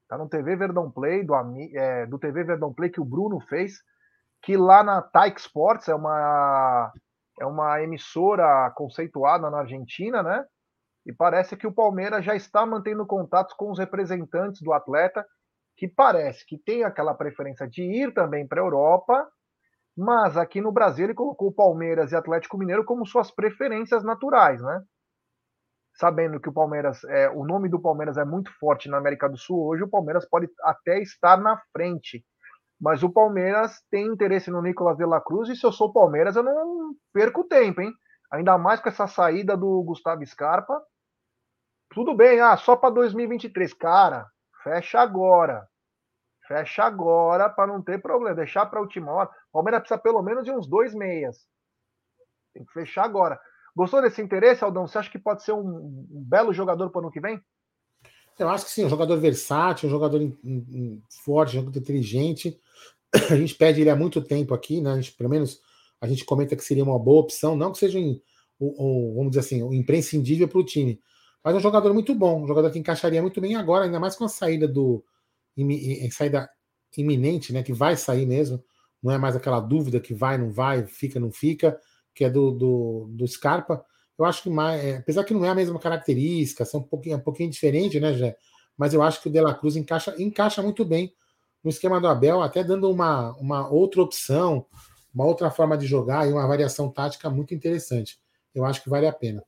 Tá 0.09 0.17
no 0.17 0.29
TV 0.29 0.57
Verdão 0.57 0.91
Play, 0.91 1.25
do, 1.25 1.35
é, 1.75 2.07
do 2.07 2.19
TV 2.19 2.45
Verdão 2.45 2.73
Play 2.73 2.91
que 2.91 3.01
o 3.01 3.05
Bruno 3.05 3.41
fez, 3.41 3.75
que 4.43 4.57
lá 4.57 4.83
na 4.83 5.03
Taik 5.03 5.41
Sports, 5.41 5.89
é 5.89 5.95
uma, 5.95 6.93
é 7.41 7.47
uma 7.47 7.83
emissora 7.83 8.71
conceituada 8.75 9.51
na 9.51 9.61
Argentina, 9.61 10.23
né? 10.23 10.45
E 11.07 11.13
parece 11.13 11.57
que 11.57 11.67
o 11.67 11.73
Palmeiras 11.73 12.25
já 12.25 12.35
está 12.35 12.65
mantendo 12.67 13.07
contatos 13.07 13.55
com 13.55 13.71
os 13.71 13.79
representantes 13.79 14.61
do 14.61 14.73
atleta, 14.73 15.25
que 15.77 15.89
parece 15.89 16.45
que 16.47 16.59
tem 16.59 16.85
aquela 16.85 17.15
preferência 17.15 17.67
de 17.67 17.83
ir 17.83 18.13
também 18.13 18.47
para 18.47 18.61
a 18.61 18.65
Europa, 18.65 19.27
mas 19.97 20.37
aqui 20.37 20.61
no 20.61 20.73
Brasil 20.73 21.07
ele 21.07 21.15
colocou 21.15 21.49
o 21.49 21.55
Palmeiras 21.55 22.13
e 22.13 22.17
Atlético 22.17 22.59
Mineiro 22.59 22.85
como 22.85 23.07
suas 23.07 23.31
preferências 23.31 24.05
naturais, 24.05 24.61
né? 24.63 24.83
sabendo 26.01 26.41
que 26.41 26.49
o 26.49 26.53
Palmeiras, 26.53 27.05
é, 27.05 27.29
o 27.29 27.45
nome 27.45 27.69
do 27.69 27.81
Palmeiras 27.81 28.17
é 28.17 28.25
muito 28.25 28.51
forte 28.59 28.89
na 28.89 28.97
América 28.97 29.29
do 29.29 29.37
Sul 29.37 29.67
hoje, 29.67 29.83
o 29.83 29.89
Palmeiras 29.89 30.27
pode 30.27 30.49
até 30.63 30.99
estar 31.01 31.37
na 31.37 31.61
frente. 31.73 32.25
Mas 32.81 33.03
o 33.03 33.11
Palmeiras 33.11 33.83
tem 33.91 34.07
interesse 34.07 34.51
no 34.51 34.63
Nicolas 34.63 34.97
de 34.97 35.05
la 35.05 35.21
Cruz, 35.21 35.49
e 35.49 35.57
se 35.57 35.67
eu 35.67 35.73
sou 35.73 35.93
Palmeiras, 35.93 36.37
eu 36.37 36.43
não 36.43 36.95
perco 37.13 37.45
tempo, 37.45 37.81
hein? 37.81 37.93
Ainda 38.33 38.57
mais 38.57 38.81
com 38.81 38.89
essa 38.89 39.07
saída 39.07 39.57
do 39.57 39.83
Gustavo 39.83 40.25
Scarpa. 40.25 40.81
Tudo 41.93 42.15
bem, 42.15 42.41
ah, 42.41 42.57
só 42.57 42.77
para 42.77 42.95
2023. 42.95 43.75
Cara, 43.75 44.27
fecha 44.63 45.01
agora. 45.01 45.69
Fecha 46.47 46.85
agora 46.85 47.51
para 47.51 47.67
não 47.67 47.83
ter 47.83 48.01
problema. 48.01 48.37
Deixar 48.37 48.67
para 48.67 48.79
a 48.79 48.83
última 48.83 49.13
hora. 49.13 49.29
O 49.49 49.53
Palmeiras 49.53 49.81
precisa 49.81 49.99
pelo 49.99 50.23
menos 50.23 50.45
de 50.45 50.53
uns 50.53 50.67
dois 50.67 50.95
meias. 50.95 51.47
Tem 52.55 52.65
que 52.65 52.73
fechar 52.73 53.05
agora. 53.05 53.39
Gostou 53.75 54.01
desse 54.03 54.23
interesse, 54.23 54.65
Aldão? 54.65 54.87
Você 54.87 54.99
acha 54.99 55.11
que 55.11 55.19
pode 55.19 55.43
ser 55.43 55.53
um, 55.53 56.07
belo 56.11 56.53
jogador 56.53 56.91
para 56.91 57.01
o 57.01 57.03
ano 57.03 57.11
que 57.11 57.21
vem? 57.21 57.41
Eu 58.39 58.49
acho 58.49 58.65
que 58.65 58.71
sim, 58.71 58.85
um 58.85 58.89
jogador 58.89 59.17
versátil, 59.19 59.89
um 59.89 59.93
jogador 59.93 60.21
forte, 61.25 61.57
um 61.57 61.61
jogador 61.61 61.79
inteligente. 61.79 62.61
A 63.31 63.37
gente 63.37 63.55
pede 63.55 63.81
ele 63.81 63.91
há 63.91 63.97
muito 63.97 64.21
tempo 64.21 64.55
aqui, 64.55 64.81
né? 64.81 64.97
Gente, 64.97 65.13
pelo 65.13 65.31
menos 65.31 65.61
a 66.01 66.07
gente 66.07 66.25
comenta 66.25 66.57
que 66.57 66.65
seria 66.65 66.85
uma 66.85 66.99
boa 66.99 67.21
opção, 67.21 67.57
não 67.57 67.73
que 67.73 67.79
seja 67.79 67.99
um, 67.99 68.21
um 68.61 69.15
vamos 69.15 69.31
dizer 69.31 69.41
assim, 69.41 69.63
um 69.63 69.73
imprescindível 69.73 70.49
para 70.49 70.59
o 70.59 70.65
time, 70.65 71.01
mas 71.45 71.55
é 71.55 71.59
um 71.59 71.61
jogador 71.61 71.93
muito 71.93 72.15
bom, 72.15 72.43
um 72.43 72.47
jogador 72.47 72.71
que 72.71 72.79
encaixaria 72.79 73.21
muito 73.21 73.41
bem 73.41 73.55
agora, 73.57 73.85
ainda 73.85 74.01
mais 74.01 74.17
com 74.17 74.25
a 74.25 74.29
saída 74.29 74.67
do 74.67 75.05
saída 76.11 76.49
iminente, 76.97 77.53
né? 77.53 77.63
Que 77.63 77.73
vai 77.73 77.97
sair 77.97 78.27
mesmo, 78.27 78.63
não 79.03 79.13
é 79.13 79.19
mais 79.19 79.37
aquela 79.37 79.61
dúvida 79.61 80.01
que 80.01 80.15
vai, 80.15 80.39
não 80.39 80.51
vai, 80.51 80.87
fica, 80.87 81.19
não 81.21 81.31
fica 81.31 81.79
que 82.15 82.25
é 82.25 82.31
do, 82.31 82.51
do, 82.51 83.07
do 83.11 83.27
Scarpa. 83.27 83.85
Eu 84.19 84.25
acho 84.25 84.43
que 84.43 84.51
mais, 84.51 84.85
é, 84.85 84.97
apesar 84.99 85.25
que 85.25 85.33
não 85.33 85.45
é 85.45 85.49
a 85.49 85.55
mesma 85.55 85.79
característica, 85.79 86.65
são 86.65 86.81
um 86.81 86.83
pouquinho, 86.83 87.17
um 87.17 87.21
pouquinho 87.21 87.51
diferente, 87.51 87.99
né, 87.99 88.13
Jé? 88.15 88.37
Mas 88.77 88.93
eu 88.93 89.03
acho 89.03 89.23
que 89.23 89.29
o 89.29 89.33
De 89.33 89.41
La 89.41 89.55
Cruz 89.55 89.77
encaixa, 89.77 90.15
encaixa 90.19 90.63
muito 90.63 90.85
bem 90.85 91.13
no 91.63 91.71
esquema 91.71 92.01
do 92.01 92.09
Abel, 92.09 92.43
até 92.43 92.65
dando 92.65 92.91
uma, 92.91 93.33
uma 93.37 93.69
outra 93.69 94.03
opção, 94.03 94.67
uma 95.15 95.25
outra 95.25 95.51
forma 95.51 95.77
de 95.77 95.87
jogar 95.87 96.29
e 96.29 96.33
uma 96.33 96.47
variação 96.47 96.91
tática 96.91 97.29
muito 97.29 97.55
interessante. 97.55 98.19
Eu 98.55 98.65
acho 98.65 98.83
que 98.83 98.91
vale 98.91 99.07
a 99.07 99.13
pena. 99.13 99.45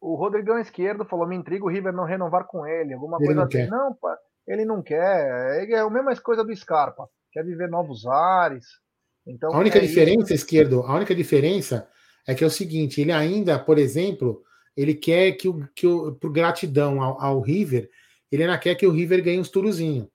O 0.00 0.14
Rodrigão 0.14 0.58
Esquerdo 0.58 1.04
falou: 1.04 1.26
me 1.26 1.36
intriga 1.36 1.64
o 1.64 1.68
River 1.68 1.92
não 1.92 2.04
renovar 2.04 2.46
com 2.46 2.66
ele, 2.66 2.94
alguma 2.94 3.16
ele 3.18 3.26
coisa 3.26 3.40
não 3.40 3.42
assim. 3.44 3.52
Quer. 3.52 3.68
Não, 3.68 3.94
pá, 3.94 4.18
ele 4.46 4.64
não 4.64 4.82
quer. 4.82 5.70
É 5.70 5.78
a 5.78 5.90
mesma 5.90 6.14
coisa 6.16 6.44
do 6.44 6.54
Scarpa. 6.54 7.08
Quer 7.32 7.44
viver 7.44 7.68
novos 7.68 8.06
ares. 8.06 8.66
Então, 9.26 9.52
a 9.52 9.58
única 9.58 9.78
é 9.78 9.80
diferença, 9.80 10.34
isso. 10.34 10.44
esquerdo, 10.44 10.82
a 10.82 10.94
única 10.94 11.14
diferença 11.14 11.88
é 12.26 12.34
que 12.34 12.44
é 12.44 12.46
o 12.46 12.50
seguinte: 12.50 13.00
ele 13.00 13.12
ainda, 13.12 13.58
por 13.58 13.78
exemplo, 13.78 14.42
ele 14.76 14.94
quer 14.94 15.32
que 15.32 15.48
o, 15.48 15.66
que 15.74 15.86
o 15.86 16.14
por 16.14 16.30
gratidão 16.30 17.02
ao, 17.02 17.20
ao 17.20 17.40
River, 17.40 17.88
ele 18.30 18.42
ainda 18.42 18.58
quer 18.58 18.74
que 18.74 18.86
o 18.86 18.90
River 18.90 19.22
ganhe 19.22 19.40
uns 19.40 19.48
turuzinho, 19.48 20.10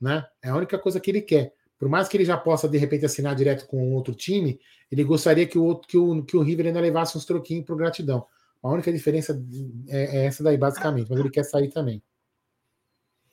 né? 0.00 0.26
É 0.42 0.50
a 0.50 0.56
única 0.56 0.78
coisa 0.78 0.98
que 0.98 1.10
ele 1.10 1.20
quer. 1.20 1.52
Por 1.78 1.88
mais 1.88 2.08
que 2.08 2.16
ele 2.16 2.24
já 2.24 2.36
possa 2.36 2.68
de 2.68 2.78
repente 2.78 3.04
assinar 3.04 3.34
direto 3.34 3.66
com 3.66 3.94
outro 3.94 4.14
time, 4.14 4.60
ele 4.90 5.04
gostaria 5.04 5.46
que 5.46 5.58
o 5.58 5.64
outro, 5.64 5.88
que 5.88 5.96
o, 5.96 6.22
que 6.24 6.36
o 6.36 6.42
River 6.42 6.66
ainda 6.66 6.80
levasse 6.80 7.16
uns 7.16 7.24
troquinhos 7.24 7.64
por 7.64 7.76
gratidão. 7.76 8.26
A 8.62 8.68
única 8.68 8.92
diferença 8.92 9.40
é, 9.88 10.18
é 10.18 10.26
essa 10.26 10.42
daí 10.42 10.58
basicamente, 10.58 11.08
mas 11.10 11.18
ele 11.18 11.30
quer 11.30 11.44
sair 11.44 11.70
também. 11.70 12.02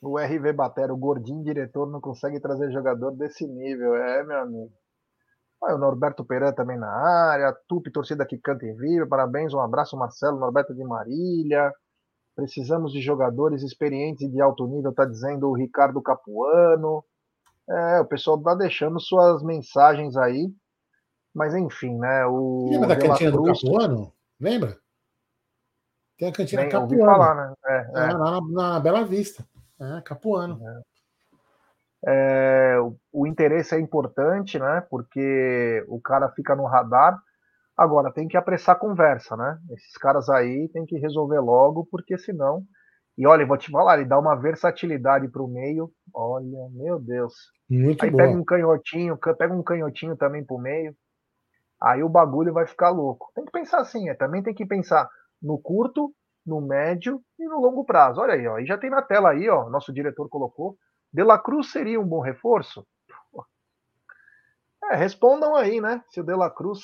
O 0.01 0.17
RV 0.17 0.53
Batera, 0.53 0.93
o 0.93 0.97
gordinho 0.97 1.43
diretor, 1.43 1.89
não 1.89 1.99
consegue 1.99 2.39
trazer 2.39 2.71
jogador 2.71 3.11
desse 3.11 3.45
nível. 3.47 3.95
É, 3.95 4.23
meu 4.23 4.39
amigo. 4.39 4.71
Ah, 5.61 5.73
o 5.73 5.77
Norberto 5.77 6.23
Pereira 6.23 6.53
também 6.53 6.77
na 6.77 6.87
área, 6.87 7.51
Tupi, 7.67 7.91
torcida 7.91 8.25
que 8.25 8.37
canta 8.37 8.63
e 8.65 8.73
vive, 8.73 9.07
parabéns, 9.07 9.53
um 9.55 9.59
abraço, 9.59 9.97
Marcelo, 9.97 10.39
Norberto 10.39 10.73
de 10.73 10.83
Marília. 10.83 11.73
Precisamos 12.37 12.93
de 12.93 13.01
jogadores 13.01 13.63
experientes 13.63 14.21
e 14.21 14.29
de 14.29 14.39
alto 14.39 14.67
nível, 14.67 14.93
tá 14.93 15.05
dizendo 15.05 15.49
o 15.49 15.55
Ricardo 15.55 15.99
Capuano. 15.99 17.03
É, 17.67 17.99
o 17.99 18.05
pessoal 18.05 18.39
tá 18.39 18.53
deixando 18.53 18.99
suas 18.99 19.41
mensagens 19.41 20.15
aí. 20.15 20.47
Mas 21.33 21.55
enfim, 21.55 21.97
né? 21.97 22.27
O 22.27 22.69
Lembra 22.69 22.89
da 22.89 22.95
cantina 22.95 23.31
Cruz... 23.31 23.59
do 23.59 23.71
Capuano? 23.71 24.13
Lembra? 24.39 24.77
Tem 26.15 26.29
a 26.29 26.31
cantina 26.31 26.69
Capuano. 26.69 27.05
Falar, 27.05 27.33
né? 27.33 27.53
É, 27.65 27.75
é. 27.75 28.09
é 28.09 28.13
lá 28.13 28.39
na, 28.39 28.41
na, 28.41 28.79
Bela 28.79 29.03
Vista. 29.03 29.43
É, 29.81 30.01
Capuano. 30.01 30.61
É. 30.63 30.81
É, 32.05 32.79
o, 32.79 32.95
o, 33.11 33.25
interesse 33.25 33.73
é 33.73 33.79
importante, 33.79 34.59
né? 34.59 34.85
Porque 34.91 35.83
o 35.87 35.99
cara 35.99 36.29
fica 36.29 36.55
no 36.55 36.65
radar. 36.67 37.19
Agora, 37.77 38.11
tem 38.11 38.27
que 38.27 38.35
apressar 38.35 38.75
a 38.75 38.79
conversa, 38.79 39.37
né? 39.37 39.59
Esses 39.71 39.95
caras 39.97 40.27
aí 40.29 40.67
tem 40.69 40.85
que 40.85 40.97
resolver 40.97 41.39
logo, 41.39 41.87
porque 41.91 42.17
senão. 42.17 42.63
E 43.17 43.27
olha, 43.27 43.45
vou 43.45 43.57
te 43.57 43.69
falar, 43.69 43.99
ele 43.99 44.07
dá 44.07 44.17
uma 44.17 44.35
versatilidade 44.35 45.27
para 45.27 45.43
o 45.43 45.47
meio. 45.47 45.91
Olha, 46.13 46.69
meu 46.71 46.99
Deus. 46.99 47.33
Muito 47.69 48.03
aí 48.03 48.11
bom. 48.11 48.17
pega 48.17 48.37
um 48.37 48.43
canhotinho, 48.43 49.17
pega 49.37 49.53
um 49.53 49.63
canhotinho 49.63 50.17
também 50.17 50.43
para 50.43 50.55
o 50.55 50.59
meio. 50.59 50.95
Aí 51.81 52.01
o 52.01 52.09
bagulho 52.09 52.53
vai 52.53 52.65
ficar 52.65 52.89
louco. 52.89 53.31
Tem 53.35 53.45
que 53.45 53.51
pensar 53.51 53.79
assim, 53.79 54.09
é, 54.09 54.15
também 54.15 54.41
tem 54.41 54.53
que 54.53 54.65
pensar 54.65 55.07
no 55.41 55.59
curto, 55.59 56.11
no 56.45 56.61
médio 56.61 57.21
e 57.37 57.45
no 57.45 57.59
longo 57.59 57.85
prazo. 57.85 58.21
Olha 58.21 58.33
aí, 58.33 58.47
ó. 58.47 58.57
E 58.57 58.65
já 58.65 58.77
tem 58.77 58.89
na 58.89 59.01
tela 59.01 59.31
aí, 59.31 59.47
ó. 59.49 59.69
Nosso 59.69 59.93
diretor 59.93 60.27
colocou 60.29 60.75
de 61.13 61.23
La 61.23 61.37
Cruz 61.37 61.71
seria 61.71 61.99
um 61.99 62.07
bom 62.07 62.21
reforço? 62.21 62.85
É, 64.83 64.95
respondam 64.95 65.55
aí, 65.55 65.81
né? 65.81 66.03
Se 66.09 66.19
o 66.21 66.23
De 66.23 66.35
La 66.35 66.49
Cruz 66.49 66.79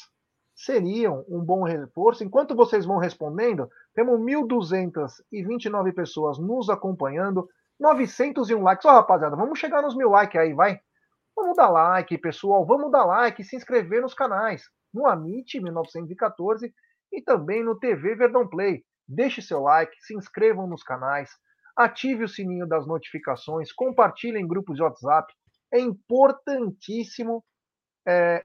seria 0.56 1.12
um 1.12 1.43
bom 1.43 1.64
reforço. 1.64 2.24
Enquanto 2.24 2.56
vocês 2.56 2.86
vão 2.86 2.97
respondendo, 2.97 3.70
temos 3.93 4.20
1.229 4.20 5.93
pessoas 5.93 6.38
nos 6.38 6.70
acompanhando, 6.70 7.47
901 7.80 8.62
likes. 8.62 8.86
Ó, 8.86 8.89
oh, 8.89 8.93
rapaziada, 8.93 9.36
vamos 9.36 9.60
chegar 9.60 9.82
nos 9.82 9.95
mil 9.95 10.10
likes 10.10 10.39
aí, 10.39 10.54
vai. 10.54 10.80
Vamos 11.36 11.56
dar 11.56 11.70
like, 11.70 12.18
pessoal. 12.20 12.66
Vamos 12.66 12.91
dar 12.91 13.06
like 13.06 13.43
se 13.43 13.56
inscrever 13.56 14.01
nos 14.01 14.14
canais. 14.14 14.64
No 14.93 15.08
Amit 15.08 15.60
1914 15.60 16.74
e 17.12 17.22
também 17.22 17.64
no 17.64 17.78
TV 17.80 18.16
Verdão 18.16 18.47
Play. 18.47 18.84
Deixe 19.08 19.41
seu 19.41 19.62
like, 19.62 19.95
se 20.01 20.16
inscrevam 20.16 20.68
nos 20.68 20.84
canais 20.84 21.30
ative 21.76 22.24
o 22.24 22.30
sininho 22.30 22.68
das 22.68 22.88
notificações, 22.88 23.72
compartilhe 23.72 24.39
em 24.39 24.47
grupos 24.47 24.76
de 24.76 24.84
WhatsApp. 24.84 25.34
É 25.72 25.80
importantíssimo, 25.80 27.43
é, 28.08 28.43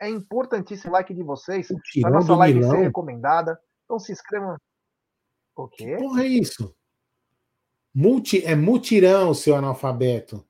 é 0.00 0.08
importantíssimo 0.08 0.90
o 0.90 0.94
like 0.94 1.12
de 1.12 1.22
vocês, 1.22 1.68
para 2.00 2.10
nossa 2.10 2.34
live 2.34 2.58
Milão. 2.58 2.76
ser 2.76 2.82
recomendada. 2.84 3.60
Então 3.84 3.98
se 3.98 4.12
inscrevam. 4.12 4.56
O 5.54 5.68
quê? 5.68 5.96
Que 5.96 5.96
porra 5.96 6.22
é 6.22 6.26
isso? 6.26 6.74
Multi, 7.94 8.44
é 8.44 8.54
mutirão, 8.54 9.34
seu 9.34 9.54
analfabeto. 9.54 10.46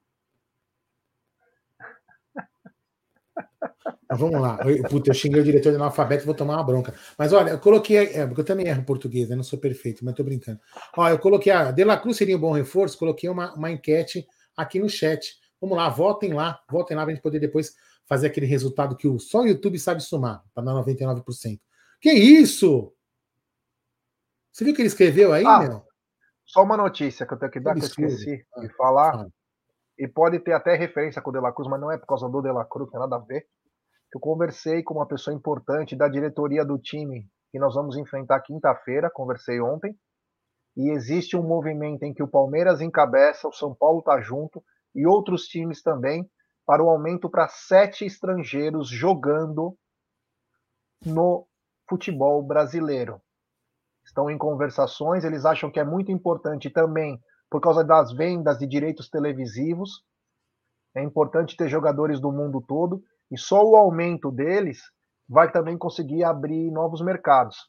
Mas 4.08 4.18
vamos 4.18 4.40
lá. 4.40 4.58
Eu, 4.64 4.82
puta, 4.88 5.10
eu 5.10 5.14
xinguei 5.14 5.40
o 5.40 5.44
diretor 5.44 5.70
de 5.70 5.76
analfabeto 5.76 6.24
e 6.24 6.26
vou 6.26 6.34
tomar 6.34 6.56
uma 6.56 6.64
bronca. 6.64 6.94
Mas 7.16 7.32
olha, 7.32 7.50
eu 7.50 7.58
coloquei. 7.60 7.96
É, 7.96 8.26
porque 8.26 8.40
eu 8.40 8.44
também 8.44 8.66
erro 8.66 8.84
português, 8.84 9.28
né? 9.28 9.36
Não 9.36 9.42
sou 9.42 9.58
perfeito, 9.58 10.04
mas 10.04 10.14
tô 10.14 10.22
brincando. 10.22 10.60
Ó, 10.96 11.08
eu 11.08 11.18
coloquei 11.18 11.52
a 11.52 11.70
De 11.70 11.84
La 11.84 11.96
Cruz 11.96 12.16
seria 12.16 12.36
um 12.36 12.40
bom 12.40 12.52
reforço, 12.52 12.98
coloquei 12.98 13.28
uma, 13.28 13.54
uma 13.54 13.70
enquete 13.70 14.26
aqui 14.56 14.78
no 14.78 14.88
chat. 14.88 15.38
Vamos 15.60 15.76
lá, 15.76 15.88
votem 15.88 16.32
lá, 16.32 16.60
votem 16.70 16.96
lá 16.96 17.04
pra 17.04 17.14
gente 17.14 17.22
poder 17.22 17.38
depois 17.38 17.74
fazer 18.10 18.26
aquele 18.26 18.44
resultado 18.44 18.94
que 18.94 19.08
o, 19.08 19.18
só 19.18 19.40
o 19.40 19.46
YouTube 19.46 19.78
sabe 19.78 20.02
somar, 20.02 20.44
para 20.52 20.64
dar 20.64 20.72
99%. 20.72 21.58
Que 21.98 22.12
isso? 22.12 22.92
Você 24.52 24.64
viu 24.64 24.74
o 24.74 24.76
que 24.76 24.82
ele 24.82 24.88
escreveu 24.88 25.32
aí, 25.32 25.46
ah, 25.46 25.60
meu? 25.60 25.82
Só 26.44 26.62
uma 26.62 26.76
notícia 26.76 27.24
que 27.26 27.32
eu 27.32 27.38
tenho 27.38 27.52
que 27.52 27.60
dar, 27.60 27.74
que 27.74 27.80
eu 27.80 27.84
esqueci 27.86 28.44
ah, 28.54 28.60
de 28.60 28.68
falar. 28.76 29.14
Ah. 29.14 29.26
E 29.98 30.06
pode 30.06 30.38
ter 30.40 30.52
até 30.52 30.74
referência 30.74 31.22
com 31.22 31.30
o 31.30 31.32
De 31.32 31.40
La 31.40 31.52
Cruz, 31.52 31.70
mas 31.70 31.80
não 31.80 31.90
é 31.90 31.96
por 31.96 32.06
causa 32.06 32.28
do 32.28 32.42
De 32.42 32.52
La 32.52 32.66
Cruz, 32.66 32.90
tem 32.90 33.00
nada 33.00 33.16
a 33.16 33.20
ver 33.20 33.46
eu 34.12 34.20
conversei 34.20 34.82
com 34.82 34.94
uma 34.94 35.06
pessoa 35.06 35.34
importante 35.34 35.96
da 35.96 36.08
diretoria 36.08 36.64
do 36.64 36.78
time 36.78 37.28
que 37.52 37.58
nós 37.58 37.74
vamos 37.74 37.96
enfrentar 37.96 38.40
quinta-feira, 38.40 39.10
conversei 39.12 39.60
ontem, 39.60 39.96
e 40.76 40.90
existe 40.90 41.36
um 41.36 41.42
movimento 41.42 42.04
em 42.04 42.14
que 42.14 42.22
o 42.22 42.28
Palmeiras 42.28 42.80
encabeça, 42.80 43.48
o 43.48 43.52
São 43.52 43.74
Paulo 43.74 44.00
está 44.00 44.20
junto, 44.20 44.62
e 44.94 45.06
outros 45.06 45.46
times 45.46 45.82
também, 45.82 46.28
para 46.70 46.84
o 46.84 46.88
aumento 46.88 47.28
para 47.28 47.48
sete 47.48 48.04
estrangeiros 48.04 48.88
jogando 48.88 49.76
no 51.04 51.44
futebol 51.88 52.40
brasileiro. 52.44 53.20
Estão 54.04 54.30
em 54.30 54.38
conversações, 54.38 55.24
eles 55.24 55.44
acham 55.44 55.68
que 55.68 55.80
é 55.80 55.84
muito 55.84 56.12
importante 56.12 56.70
também 56.70 57.20
por 57.50 57.60
causa 57.60 57.82
das 57.82 58.12
vendas 58.12 58.56
de 58.56 58.68
direitos 58.68 59.10
televisivos. 59.10 60.04
É 60.94 61.02
importante 61.02 61.56
ter 61.56 61.68
jogadores 61.68 62.20
do 62.20 62.30
mundo 62.30 62.60
todo 62.64 63.02
e 63.32 63.36
só 63.36 63.64
o 63.64 63.74
aumento 63.74 64.30
deles 64.30 64.80
vai 65.28 65.50
também 65.50 65.76
conseguir 65.76 66.22
abrir 66.22 66.70
novos 66.70 67.02
mercados. 67.02 67.68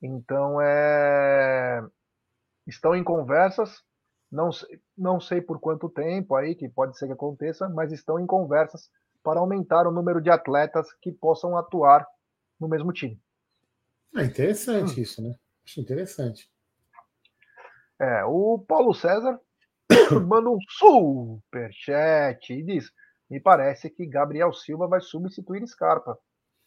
Então, 0.00 0.60
é... 0.60 1.82
estão 2.68 2.94
em 2.94 3.02
conversas, 3.02 3.82
não, 4.30 4.50
não 4.96 5.20
sei 5.20 5.40
por 5.40 5.58
quanto 5.58 5.88
tempo 5.88 6.34
aí, 6.34 6.54
que 6.54 6.68
pode 6.68 6.98
ser 6.98 7.06
que 7.06 7.12
aconteça, 7.12 7.68
mas 7.68 7.92
estão 7.92 8.18
em 8.18 8.26
conversas 8.26 8.90
para 9.22 9.40
aumentar 9.40 9.86
o 9.86 9.92
número 9.92 10.20
de 10.20 10.30
atletas 10.30 10.92
que 11.00 11.10
possam 11.12 11.56
atuar 11.56 12.06
no 12.60 12.68
mesmo 12.68 12.92
time. 12.92 13.20
É 14.16 14.24
interessante 14.24 14.98
hum. 14.98 15.02
isso, 15.02 15.22
né? 15.22 15.34
Acho 15.64 15.80
interessante. 15.80 16.50
É, 18.00 18.24
o 18.24 18.58
Paulo 18.58 18.94
César 18.94 19.40
manda 20.26 20.48
um 20.48 20.58
superchat 20.68 22.52
e 22.52 22.62
diz: 22.62 22.90
Me 23.28 23.40
parece 23.40 23.90
que 23.90 24.06
Gabriel 24.06 24.52
Silva 24.52 24.86
vai 24.86 25.00
substituir 25.00 25.66
Scarpa. 25.66 26.18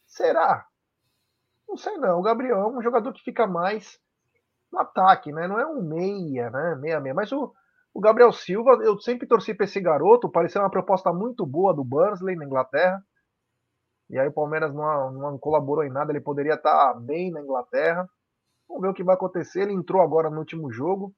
Será? 0.06 0.66
Não 1.68 1.76
sei 1.76 1.96
não. 1.96 2.20
O 2.20 2.22
Gabriel 2.22 2.58
é 2.58 2.66
um 2.66 2.82
jogador 2.82 3.12
que 3.12 3.22
fica 3.22 3.46
mais 3.46 3.98
no 4.72 4.80
ataque, 4.80 5.30
né? 5.32 5.46
Não 5.46 5.60
é 5.60 5.66
um 5.66 5.82
meia, 5.82 6.50
né? 6.50 6.76
Meia 6.80 7.00
meia. 7.00 7.14
Mas 7.14 7.30
o, 7.30 7.52
o 7.92 8.00
Gabriel 8.00 8.32
Silva, 8.32 8.78
eu 8.82 8.98
sempre 8.98 9.26
torci 9.26 9.54
para 9.54 9.64
esse 9.64 9.80
garoto, 9.80 10.30
pareceu 10.30 10.62
uma 10.62 10.70
proposta 10.70 11.12
muito 11.12 11.44
boa 11.44 11.74
do 11.74 11.84
Burnley 11.84 12.36
na 12.36 12.44
Inglaterra. 12.44 13.02
E 14.08 14.18
aí 14.18 14.28
o 14.28 14.32
Palmeiras 14.32 14.74
não, 14.74 15.12
não 15.12 15.38
colaborou 15.38 15.84
em 15.84 15.90
nada, 15.90 16.12
ele 16.12 16.20
poderia 16.20 16.54
estar 16.54 16.94
bem 16.94 17.30
na 17.30 17.40
Inglaterra. 17.40 18.08
Vamos 18.68 18.82
ver 18.82 18.88
o 18.88 18.94
que 18.94 19.04
vai 19.04 19.14
acontecer. 19.14 19.62
Ele 19.62 19.72
entrou 19.72 20.00
agora 20.00 20.30
no 20.30 20.38
último 20.38 20.70
jogo. 20.72 21.14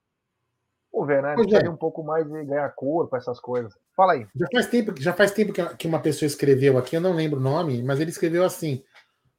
Vamos 0.93 1.09
ver, 1.09 1.23
né? 1.23 1.35
Ele 1.37 1.67
é. 1.67 1.71
um 1.71 1.77
pouco 1.77 2.05
mais 2.05 2.25
de 2.25 2.45
ganhar 2.45 2.69
corpo, 2.75 3.17
essas 3.17 3.41
coisas. 3.41 3.73
Fala 3.97 4.13
aí. 4.13 4.27
Já 4.35 4.47
faz 4.53 4.67
tempo, 4.69 5.01
já 5.01 5.13
faz 5.13 5.31
tempo 5.33 5.53
que 5.77 5.89
uma 5.89 6.01
pessoa 6.01 6.27
escreveu 6.27 6.79
aqui, 6.79 6.97
eu 6.97 7.01
não 7.01 7.13
lembro 7.13 7.41
o 7.41 7.43
nome, 7.43 7.83
mas 7.83 7.99
ele 7.99 8.11
escreveu 8.11 8.45
assim: 8.45 8.83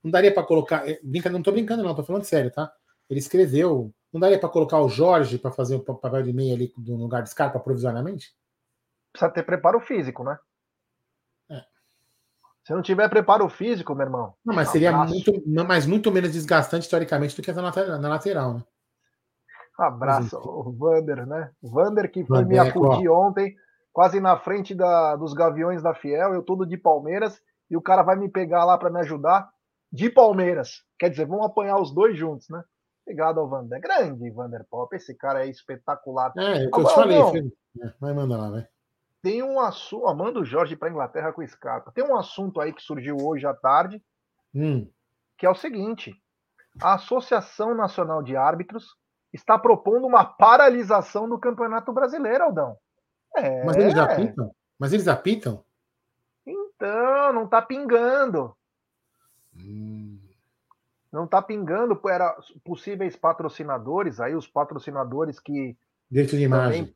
não 0.04 0.12
daria 0.12 0.34
para 0.34 0.44
colocar. 0.44 0.88
Eh, 0.88 1.00
brinca, 1.04 1.30
não 1.30 1.42
tô 1.42 1.52
brincando, 1.52 1.82
não, 1.82 1.96
tô 1.96 2.04
falando 2.04 2.24
sério, 2.26 2.52
tá? 2.52 2.72
Ele 3.10 3.20
escreveu. 3.20 3.92
Não 4.16 4.22
daria 4.22 4.40
para 4.40 4.48
colocar 4.48 4.80
o 4.80 4.88
Jorge 4.88 5.38
para 5.38 5.52
fazer 5.52 5.76
o 5.76 5.82
papel 5.82 6.24
de 6.24 6.32
meia 6.32 6.54
ali 6.56 6.74
no 6.78 6.96
lugar 6.96 7.22
de 7.22 7.30
Scarpa 7.30 7.60
provisoriamente? 7.60 8.34
Precisa 9.12 9.30
ter 9.30 9.44
preparo 9.44 9.78
físico, 9.82 10.24
né? 10.24 10.40
É. 11.52 11.62
Se 12.64 12.74
não 12.74 12.82
tiver 12.82 13.10
preparo 13.10 13.50
físico, 13.50 13.94
meu 13.94 14.06
irmão. 14.06 14.34
Não, 14.46 14.56
mas 14.56 14.70
seria 14.70 14.94
muito, 14.94 15.34
mas 15.68 15.86
muito 15.86 16.10
menos 16.14 16.32
desgastante, 16.32 16.90
teoricamente, 16.90 17.36
do 17.36 17.42
que 17.42 17.52
na 17.52 17.64
lateral, 17.64 18.00
na 18.00 18.08
lateral 18.08 18.54
né? 18.54 18.64
Abraço, 19.78 20.40
o 20.40 20.72
Vander, 20.72 21.28
né? 21.28 21.52
O 21.62 21.70
Vander 21.70 22.10
que 22.10 22.24
foi 22.24 22.42
Vander, 22.42 22.64
me 22.64 22.70
acudir 22.70 23.10
ontem, 23.10 23.54
quase 23.92 24.22
na 24.22 24.40
frente 24.40 24.74
da, 24.74 25.18
dos 25.18 25.34
Gaviões 25.34 25.84
da 25.84 25.94
Fiel, 25.94 26.34
eu 26.34 26.42
todo 26.42 26.66
de 26.66 26.78
Palmeiras, 26.78 27.42
e 27.70 27.76
o 27.76 27.82
cara 27.82 28.02
vai 28.02 28.16
me 28.16 28.30
pegar 28.30 28.64
lá 28.64 28.78
para 28.78 28.90
me 28.90 29.02
ajudar 29.02 29.50
de 29.92 30.10
Palmeiras. 30.10 30.86
Quer 30.98 31.10
dizer, 31.10 31.26
vamos 31.26 31.46
apanhar 31.46 31.82
os 31.82 31.94
dois 31.94 32.18
juntos, 32.18 32.48
né? 32.48 32.64
Obrigado 33.06 33.40
ao 33.40 33.48
Vander. 33.48 33.80
Grande 33.80 34.30
Vander 34.32 34.66
Pop, 34.70 34.94
esse 34.96 35.14
cara 35.14 35.46
é 35.46 35.50
espetacular. 35.50 36.34
É, 36.38 36.64
é 36.64 36.68
o 36.68 36.80
eu 36.80 36.86
te 36.86 36.94
falei, 36.94 37.24
filho. 37.32 37.54
É, 37.82 37.94
vai 38.00 38.14
mandar 38.14 38.38
lá, 38.38 38.50
vai. 38.50 38.68
Tem 39.22 39.44
um 39.44 39.60
assunto. 39.60 40.14
Manda 40.16 40.40
o 40.40 40.46
Jorge 40.46 40.76
para 40.76 40.90
Inglaterra 40.90 41.32
com 41.32 41.46
Scarpa. 41.48 41.92
Tem 41.92 42.04
um 42.04 42.16
assunto 42.16 42.60
aí 42.60 42.74
que 42.74 42.82
surgiu 42.82 43.18
hoje 43.22 43.46
à 43.46 43.54
tarde, 43.54 44.02
hum. 44.54 44.90
que 45.38 45.46
é 45.46 45.50
o 45.50 45.56
seguinte: 45.56 46.16
a 46.82 46.96
Associação 46.96 47.76
Nacional 47.76 48.24
de 48.24 48.36
Árbitros 48.36 48.96
está 49.32 49.58
propondo 49.58 50.08
uma 50.08 50.26
paralisação 50.26 51.30
do 51.30 51.40
Campeonato 51.40 51.94
Brasileiro, 51.94 52.44
Aldão. 52.44 52.78
É... 53.36 53.64
Mas 53.64 53.78
eles 53.78 53.98
apitam? 53.98 54.56
Mas 54.80 54.94
eles 54.94 55.08
apitam? 55.08 55.64
Então, 56.46 57.34
não 57.34 57.46
está 57.46 57.62
pingando. 57.62 58.56
Hum. 59.56 60.05
Não 61.16 61.24
está 61.24 61.42
pingando, 61.42 61.98
era 62.10 62.38
possíveis 62.62 63.16
patrocinadores, 63.16 64.20
aí 64.20 64.36
os 64.36 64.50
patrocinadores 64.50 65.40
que. 65.40 65.78
Direito 66.12 66.36
de 66.36 66.44
imagem. 66.44 66.96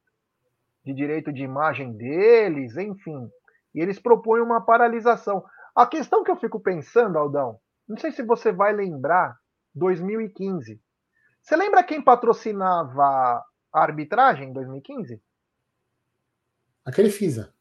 De 0.84 0.94
direito 0.94 1.32
de 1.32 1.42
imagem 1.42 1.94
deles, 1.94 2.76
enfim. 2.76 3.32
E 3.74 3.80
eles 3.80 3.98
propõem 3.98 4.42
uma 4.42 4.60
paralisação. 4.60 5.42
A 5.74 5.88
questão 5.88 6.22
que 6.22 6.30
eu 6.30 6.36
fico 6.36 6.60
pensando, 6.60 7.18
Aldão, 7.18 7.62
não 7.88 7.98
sei 7.98 8.12
se 8.12 8.22
você 8.22 8.52
vai 8.52 8.74
lembrar, 8.74 9.40
2015. 9.74 10.82
Você 11.42 11.56
lembra 11.56 11.82
quem 11.82 12.02
patrocinava 12.02 13.02
a 13.72 13.82
arbitragem 13.82 14.50
em 14.50 14.54
2015? 14.54 15.24
Aquele 16.84 17.10
FISA. 17.10 17.54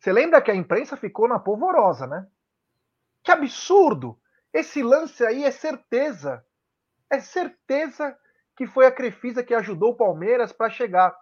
Você 0.00 0.12
lembra 0.12 0.42
que 0.42 0.50
a 0.50 0.56
imprensa 0.56 0.96
ficou 0.96 1.28
na 1.28 1.38
polvorosa, 1.38 2.08
né? 2.08 2.26
Que 3.22 3.30
absurdo! 3.30 4.18
Esse 4.56 4.82
lance 4.82 5.22
aí 5.22 5.44
é 5.44 5.50
certeza. 5.50 6.42
É 7.10 7.20
certeza 7.20 8.18
que 8.56 8.66
foi 8.66 8.86
a 8.86 8.90
Crefisa 8.90 9.44
que 9.44 9.52
ajudou 9.52 9.90
o 9.90 9.96
Palmeiras 9.96 10.50
para 10.50 10.70
chegar. 10.70 11.14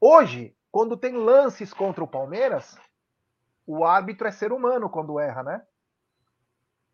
Hoje, 0.00 0.56
quando 0.70 0.96
tem 0.96 1.14
lances 1.14 1.74
contra 1.74 2.02
o 2.02 2.08
Palmeiras, 2.08 2.78
o 3.66 3.84
árbitro 3.84 4.26
é 4.26 4.30
ser 4.30 4.54
humano 4.54 4.88
quando 4.88 5.20
erra, 5.20 5.42
né? 5.42 5.66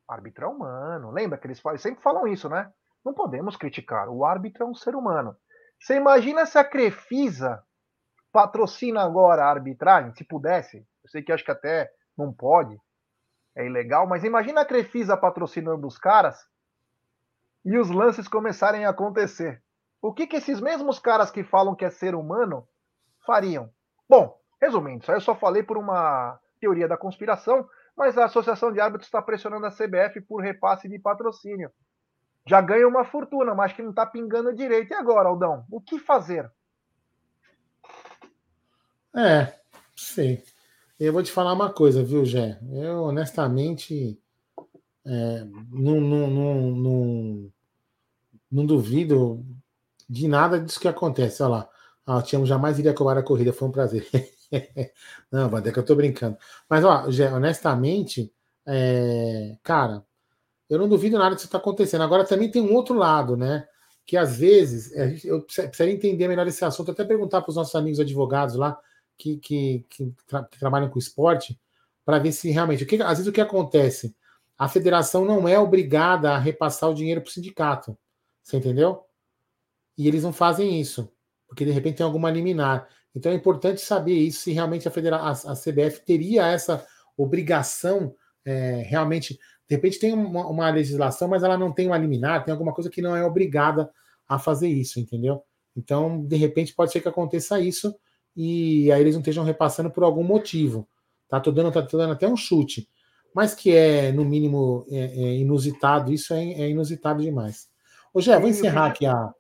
árbitro 0.09 0.47
é 0.47 0.49
humano. 0.49 1.13
Lembra 1.13 1.39
que 1.39 1.47
eles 1.47 1.63
sempre 1.77 2.03
falam 2.03 2.27
isso, 2.27 2.49
né? 2.49 2.73
Não 3.05 3.15
podemos 3.15 3.57
criticar. 3.57 4.09
O 4.09 4.25
árbitro 4.25 4.65
é 4.65 4.67
um 4.67 4.75
ser 4.75 4.97
humano. 4.97 5.37
Você 5.79 5.95
imagina 5.95 6.45
se 6.45 6.59
a 6.59 6.65
Crefisa 6.65 7.63
patrocina 8.33 9.05
agora 9.05 9.45
a 9.45 9.51
arbitragem, 9.51 10.13
se 10.13 10.25
pudesse. 10.25 10.79
Eu 11.05 11.09
sei 11.09 11.23
que 11.23 11.31
acho 11.31 11.45
que 11.45 11.53
até 11.53 11.89
não 12.17 12.33
pode, 12.33 12.77
é 13.59 13.67
ilegal, 13.67 14.07
mas 14.07 14.23
imagina 14.23 14.61
a 14.61 14.65
Crefisa 14.65 15.17
patrocinando 15.17 15.85
os 15.85 15.99
caras 15.99 16.39
e 17.65 17.77
os 17.77 17.91
lances 17.91 18.29
começarem 18.29 18.85
a 18.85 18.91
acontecer. 18.91 19.61
O 20.01 20.15
que, 20.15 20.29
que 20.29 20.37
esses 20.37 20.61
mesmos 20.61 21.01
caras 21.01 21.29
que 21.29 21.43
falam 21.43 21.75
que 21.75 21.85
é 21.85 21.91
ser 21.91 22.15
humano 22.15 22.67
fariam? 23.27 23.69
Bom, 24.09 24.41
resumindo, 24.63 25.03
isso 25.03 25.11
aí 25.11 25.17
eu 25.17 25.21
só 25.21 25.35
falei 25.35 25.65
por 25.65 25.77
uma 25.77 26.39
teoria 26.61 26.87
da 26.87 26.97
conspiração, 26.97 27.69
mas 27.97 28.17
a 28.17 28.27
Associação 28.27 28.73
de 28.73 28.81
Árbitros 28.81 29.09
está 29.09 29.21
pressionando 29.21 29.67
a 29.67 29.73
CBF 29.73 30.21
por 30.21 30.41
repasse 30.41 30.89
de 30.89 31.01
patrocínio. 31.01 31.73
Já 32.47 32.61
ganha 32.61 32.87
uma 32.87 33.05
fortuna, 33.05 33.57
mas 33.57 33.73
que 33.73 33.83
não 33.83 33.91
está 33.91 34.07
pingando 34.07 34.55
direito. 34.55 34.93
E 34.93 34.95
agora, 34.95 35.29
Aldão? 35.29 35.67
O 35.69 35.81
que 35.81 35.99
fazer? 35.99 36.49
É, 39.17 39.53
sei. 39.97 40.45
Eu 40.99 41.13
vou 41.13 41.23
te 41.23 41.31
falar 41.31 41.53
uma 41.53 41.73
coisa, 41.73 42.03
viu, 42.03 42.25
Gé? 42.25 42.59
Eu, 42.73 43.05
honestamente, 43.05 44.21
é, 45.07 45.45
não, 45.71 46.01
não, 46.01 46.29
não, 46.29 46.71
não, 46.73 47.53
não 48.51 48.67
duvido 48.67 49.47
de 50.09 50.27
nada 50.27 50.61
disso 50.61 50.81
que 50.81 50.89
acontece. 50.89 51.43
Olha 51.43 51.51
lá. 51.51 51.71
Ah, 52.07 52.23
Tiamo 52.23 52.47
jamais 52.47 52.79
iria 52.79 52.95
cobrar 52.95 53.21
a 53.21 53.23
corrida, 53.23 53.53
foi 53.53 53.69
um 53.69 53.73
prazer. 53.73 54.09
não, 55.31 55.49
Vandeca, 55.49 55.79
eu 55.81 55.85
tô 55.85 55.95
brincando. 55.95 56.37
Mas, 56.69 56.85
ó, 56.85 57.05
honestamente, 57.37 58.33
é, 58.67 59.57
cara, 59.63 60.05
eu 60.71 60.79
não 60.79 60.89
duvido 60.89 61.19
nada 61.19 61.35
disso 61.37 61.47
que 61.47 61.49
está 61.49 61.59
acontecendo. 61.59 62.03
Agora 62.03 62.25
também 62.25 62.51
tem 62.51 62.63
um 62.63 62.75
outro 62.75 62.97
lado, 62.97 63.37
né? 63.37 63.69
Que 64.07 64.17
às 64.17 64.39
vezes 64.39 64.93
eu 65.25 65.43
precisaria 65.43 65.95
entender 65.95 66.29
melhor 66.29 66.47
esse 66.49 66.65
assunto, 66.65 66.91
até 66.91 67.05
perguntar 67.05 67.43
para 67.43 67.51
os 67.51 67.57
nossos 67.57 67.75
amigos 67.75 68.01
advogados 68.01 68.57
lá 68.57 68.79
que, 69.19 69.37
que, 69.39 69.85
que, 69.91 70.15
tra 70.27 70.45
que 70.45 70.59
trabalham 70.59 70.89
com 70.89 70.99
esporte, 70.99 71.59
para 72.05 72.19
ver 72.19 72.33
se 72.33 72.51
realmente. 72.51 72.85
O 72.85 72.87
que, 72.87 73.03
às 73.03 73.19
vezes 73.19 73.27
o 73.27 73.33
que 73.33 73.41
acontece? 73.41 74.17
A 74.57 74.69
federação 74.69 75.25
não 75.25 75.47
é 75.47 75.59
obrigada 75.59 76.31
a 76.33 76.39
repassar 76.39 76.89
o 76.89 76.95
dinheiro 76.95 77.21
para 77.21 77.29
o 77.29 77.33
sindicato. 77.33 77.99
Você 78.43 78.57
entendeu? 78.57 79.05
E 79.97 80.09
eles 80.09 80.23
não 80.23 80.33
fazem 80.33 80.81
isso, 80.81 81.13
porque 81.47 81.65
de 81.65 81.71
repente 81.71 81.97
tem 81.97 82.07
alguma 82.07 82.31
liminar. 82.31 82.89
Então 83.15 83.31
é 83.31 83.35
importante 83.35 83.81
saber 83.81 84.15
isso, 84.15 84.41
se 84.41 84.53
realmente 84.53 84.89
a, 84.89 84.93
a, 85.17 85.31
a 85.31 85.55
CBF 85.55 86.01
teria 86.05 86.47
essa 86.47 86.87
obrigação 87.17 88.15
é, 88.45 88.83
realmente. 88.87 89.39
De 89.69 89.75
repente 89.75 89.99
tem 89.99 90.15
uma, 90.15 90.47
uma, 90.47 90.71
legislação, 90.71 91.29
mas 91.29 91.43
ela 91.43 91.59
não 91.59 91.73
tem 91.73 91.89
uma 91.89 91.99
liminar, 91.99 92.45
tem 92.45 92.53
alguma 92.53 92.73
coisa 92.73 92.89
que 92.89 93.03
não 93.03 93.15
é 93.15 93.25
obrigada 93.25 93.91
a 94.27 94.39
fazer 94.39 94.69
isso, 94.69 94.99
entendeu? 94.99 95.43
Então, 95.77 96.25
de 96.25 96.37
repente, 96.37 96.75
pode 96.75 96.91
ser 96.91 97.01
que 97.01 97.09
aconteça 97.09 97.61
isso 97.61 97.95
e 98.41 98.93
aí 98.93 99.01
eles 99.01 99.15
não 99.15 99.21
estejam 99.21 99.43
repassando 99.43 99.91
por 99.91 100.05
algum 100.05 100.23
motivo. 100.23 100.89
Tá? 101.29 101.41
Tô 101.41 101.51
dando, 101.51 101.73
tá, 101.73 101.83
tô 101.83 101.99
dando 101.99 102.13
até 102.13 102.29
um 102.29 102.37
chute. 102.37 102.89
Mas 103.35 103.53
que 103.53 103.75
é, 103.75 104.13
no 104.13 104.25
mínimo, 104.25 104.87
é, 104.89 104.99
é 104.99 105.37
inusitado, 105.39 106.13
isso 106.13 106.33
é, 106.33 106.53
é, 106.53 106.71
inusitado 106.71 107.21
demais. 107.21 107.69
Ô, 108.15 108.21
Gé, 108.21 108.39
vou 108.39 108.49
encerrar 108.49 108.87
aqui 108.87 109.07
a, 109.07 109.35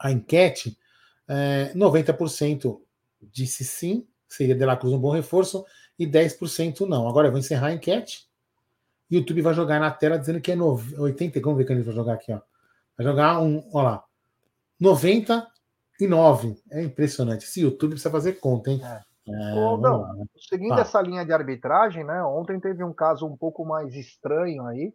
a 0.00 0.10
enquete 0.10 0.76
é, 1.28 1.72
90% 1.74 2.80
disse 3.32 3.64
sim, 3.64 4.04
seria 4.28 4.56
De 4.56 4.64
La 4.64 4.76
Cruz 4.76 4.92
um 4.92 4.98
bom 4.98 5.12
reforço, 5.12 5.64
e 5.96 6.08
10% 6.08 6.88
não. 6.88 7.08
Agora 7.08 7.28
eu 7.28 7.30
vou 7.30 7.38
encerrar 7.38 7.68
a 7.68 7.72
enquete. 7.72 8.26
YouTube 9.08 9.42
vai 9.42 9.54
jogar 9.54 9.78
na 9.78 9.92
tela 9.92 10.18
dizendo 10.18 10.40
que 10.40 10.50
é 10.50 10.56
80. 10.56 11.40
Vamos 11.40 11.58
ver 11.58 11.66
quem 11.66 11.76
ele 11.76 11.84
vai 11.84 11.94
jogar 11.94 12.14
aqui, 12.14 12.32
ó. 12.32 12.40
Vai 12.98 13.06
jogar 13.06 13.40
um, 13.40 13.62
ó 13.72 13.80
lá. 13.80 14.04
99. 15.98 16.56
É 16.70 16.82
impressionante. 16.82 17.44
Esse 17.44 17.62
YouTube 17.62 17.90
precisa 17.90 18.10
fazer 18.10 18.34
conta, 18.34 18.70
hein? 18.70 18.80
É. 18.84 19.16
É, 19.28 19.32
não, 19.32 20.02
lá, 20.02 20.14
né? 20.14 20.24
seguindo 20.48 20.76
tá. 20.76 20.82
essa 20.82 21.00
linha 21.00 21.24
de 21.24 21.32
arbitragem, 21.32 22.04
né? 22.04 22.22
Ontem 22.22 22.60
teve 22.60 22.84
um 22.84 22.92
caso 22.92 23.26
um 23.26 23.36
pouco 23.36 23.64
mais 23.64 23.94
estranho 23.94 24.64
aí. 24.66 24.94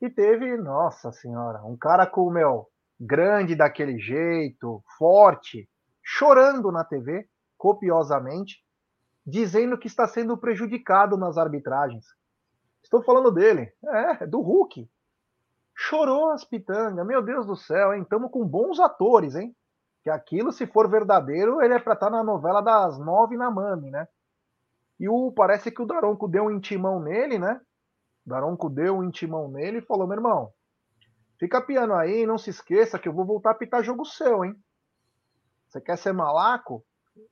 E 0.00 0.08
teve, 0.08 0.56
nossa 0.56 1.12
senhora, 1.12 1.62
um 1.62 1.76
cara 1.76 2.06
com, 2.06 2.30
meu, 2.30 2.66
grande 2.98 3.54
daquele 3.54 3.98
jeito, 3.98 4.82
forte, 4.96 5.68
chorando 6.02 6.72
na 6.72 6.82
TV, 6.82 7.28
copiosamente, 7.58 8.64
dizendo 9.26 9.76
que 9.76 9.86
está 9.86 10.08
sendo 10.08 10.38
prejudicado 10.38 11.18
nas 11.18 11.36
arbitragens. 11.36 12.06
Estou 12.82 13.02
falando 13.02 13.30
dele, 13.30 13.70
é, 13.86 14.26
do 14.26 14.40
Hulk. 14.40 14.88
chorou 15.74 16.30
as 16.30 16.42
pitangas. 16.42 17.06
Meu 17.06 17.20
Deus 17.20 17.46
do 17.46 17.54
céu, 17.54 17.92
hein? 17.92 18.02
Estamos 18.02 18.30
com 18.30 18.46
bons 18.46 18.80
atores, 18.80 19.34
hein? 19.34 19.54
Que 20.02 20.10
aquilo, 20.10 20.52
se 20.52 20.66
for 20.66 20.88
verdadeiro, 20.88 21.60
ele 21.60 21.74
é 21.74 21.78
para 21.78 21.94
estar 21.94 22.06
tá 22.06 22.16
na 22.16 22.24
novela 22.24 22.60
das 22.62 22.98
nove 22.98 23.36
na 23.36 23.50
Mami, 23.50 23.90
né? 23.90 24.08
E 24.98 25.08
o, 25.08 25.32
parece 25.32 25.70
que 25.70 25.82
o 25.82 25.86
Daronco 25.86 26.28
deu 26.28 26.44
um 26.44 26.50
intimão 26.50 27.00
nele, 27.00 27.38
né? 27.38 27.60
O 28.26 28.30
Daronco 28.30 28.68
deu 28.68 28.98
um 28.98 29.04
intimão 29.04 29.48
nele 29.48 29.78
e 29.78 29.82
falou: 29.82 30.06
meu 30.06 30.16
irmão, 30.16 30.52
fica 31.38 31.60
piano 31.60 31.94
aí, 31.94 32.26
não 32.26 32.38
se 32.38 32.50
esqueça 32.50 32.98
que 32.98 33.08
eu 33.08 33.12
vou 33.12 33.24
voltar 33.24 33.52
a 33.52 33.54
pitar 33.54 33.82
jogo 33.82 34.04
seu, 34.04 34.44
hein? 34.44 34.54
Você 35.68 35.80
quer 35.80 35.96
ser 35.96 36.12
malaco? 36.12 36.84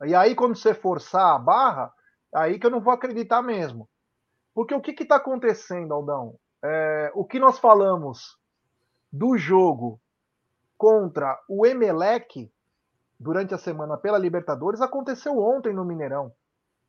E 0.04 0.14
aí, 0.14 0.34
quando 0.34 0.56
você 0.56 0.74
forçar 0.74 1.34
a 1.34 1.38
barra, 1.38 1.92
aí 2.34 2.58
que 2.58 2.66
eu 2.66 2.70
não 2.70 2.80
vou 2.80 2.92
acreditar 2.92 3.42
mesmo. 3.42 3.88
Porque 4.54 4.74
o 4.74 4.80
que 4.80 4.90
está 5.02 5.16
acontecendo, 5.16 5.92
Aldão? 5.92 6.36
É, 6.64 7.12
o 7.14 7.24
que 7.24 7.38
nós 7.38 7.58
falamos 7.58 8.36
do 9.12 9.36
jogo 9.38 10.00
contra 10.76 11.38
o 11.48 11.66
Emelec 11.66 12.50
durante 13.18 13.54
a 13.54 13.58
semana 13.58 13.96
pela 13.96 14.18
Libertadores 14.18 14.80
aconteceu 14.80 15.38
ontem 15.38 15.72
no 15.72 15.84
Mineirão. 15.84 16.32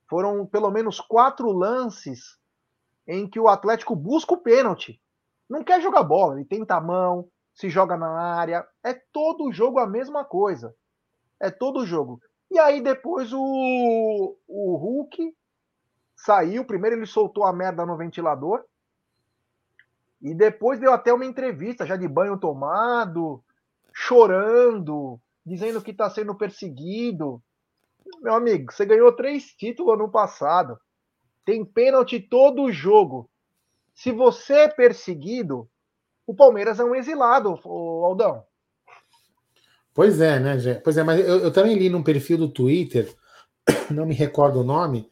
Foram 0.08 0.46
pelo 0.46 0.70
menos 0.70 1.00
quatro 1.00 1.52
lances 1.52 2.38
em 3.08 3.28
que 3.28 3.40
o 3.40 3.48
Atlético 3.48 3.96
busca 3.96 4.34
o 4.34 4.42
pênalti. 4.42 5.02
Não 5.50 5.64
quer 5.64 5.82
jogar 5.82 6.04
bola, 6.04 6.36
ele 6.36 6.46
tenta 6.46 6.76
a 6.76 6.82
mão, 6.82 7.28
se 7.54 7.70
joga 7.70 7.98
na 7.98 8.10
área. 8.10 8.68
É 8.84 8.94
todo 8.94 9.52
jogo 9.52 9.80
a 9.80 9.88
mesma 9.88 10.24
coisa. 10.24 10.76
É 11.40 11.50
todo 11.50 11.86
jogo. 11.86 12.22
E 12.52 12.60
aí 12.60 12.82
depois 12.82 13.34
o, 13.34 14.38
o 14.48 14.76
Hulk 14.76 15.36
saiu. 16.16 16.66
Primeiro 16.66 16.98
ele 16.98 17.06
soltou 17.06 17.44
a 17.44 17.54
merda 17.54 17.86
no 17.86 17.98
ventilador. 17.98 18.64
E 20.22 20.34
depois 20.34 20.80
deu 20.80 20.94
até 20.94 21.14
uma 21.14 21.26
entrevista, 21.26 21.86
já 21.86 21.96
de 21.96 22.08
banho 22.08 22.38
tomado, 22.38 23.42
chorando, 23.94 25.20
dizendo 25.50 25.82
que 25.82 25.92
está 25.92 26.10
sendo 26.10 26.36
perseguido. 26.36 27.42
Meu 28.22 28.36
amigo, 28.36 28.72
você 28.72 28.86
ganhou 28.86 29.12
três 29.12 29.46
títulos 29.46 29.96
ano 29.96 30.10
passado. 30.10 30.78
Tem 31.44 31.66
pênalti 31.66 32.20
todo 32.20 32.72
jogo. 32.72 33.30
Se 33.96 34.12
você 34.12 34.54
é 34.54 34.68
perseguido, 34.68 35.68
o 36.28 36.36
Palmeiras 36.36 36.80
é 36.80 36.84
um 36.84 36.94
exilado, 36.94 37.60
Aldão. 37.66 38.44
Pois 39.94 40.22
é, 40.22 40.40
né, 40.40 40.60
Gé? 40.60 40.76
Pois 40.76 40.96
é, 40.98 41.04
mas 41.04 41.20
eu, 41.20 41.40
eu, 41.40 41.52
também 41.52 41.76
li 41.76 41.90
num 41.90 42.04
perfil 42.04 42.38
do 42.38 42.48
Twitter, 42.48 43.14
não 43.92 44.06
me 44.06 44.14
recordo 44.14 44.60
o 44.60 44.64
nome, 44.64 45.10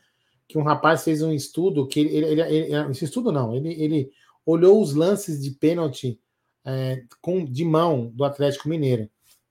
que 0.48 0.58
um 0.58 0.64
rapaz 0.64 1.04
fez 1.04 1.22
um 1.22 1.34
estudo 1.34 1.88
que 1.88 2.00
ele, 2.00 2.26
ele, 2.26 2.42
ele 2.42 2.92
esse 2.92 3.04
estudo 3.04 3.32
não, 3.32 3.54
ele, 3.54 3.74
ele 3.82 4.12
olhou 4.46 4.80
os 4.80 4.94
lances 4.94 5.42
de 5.42 5.52
pênalti 5.52 6.22
é, 6.64 7.04
com, 7.20 7.44
de 7.44 7.66
mão 7.66 8.08
do 8.14 8.24
Atlético 8.24 8.70
Mineiro. 8.70 9.10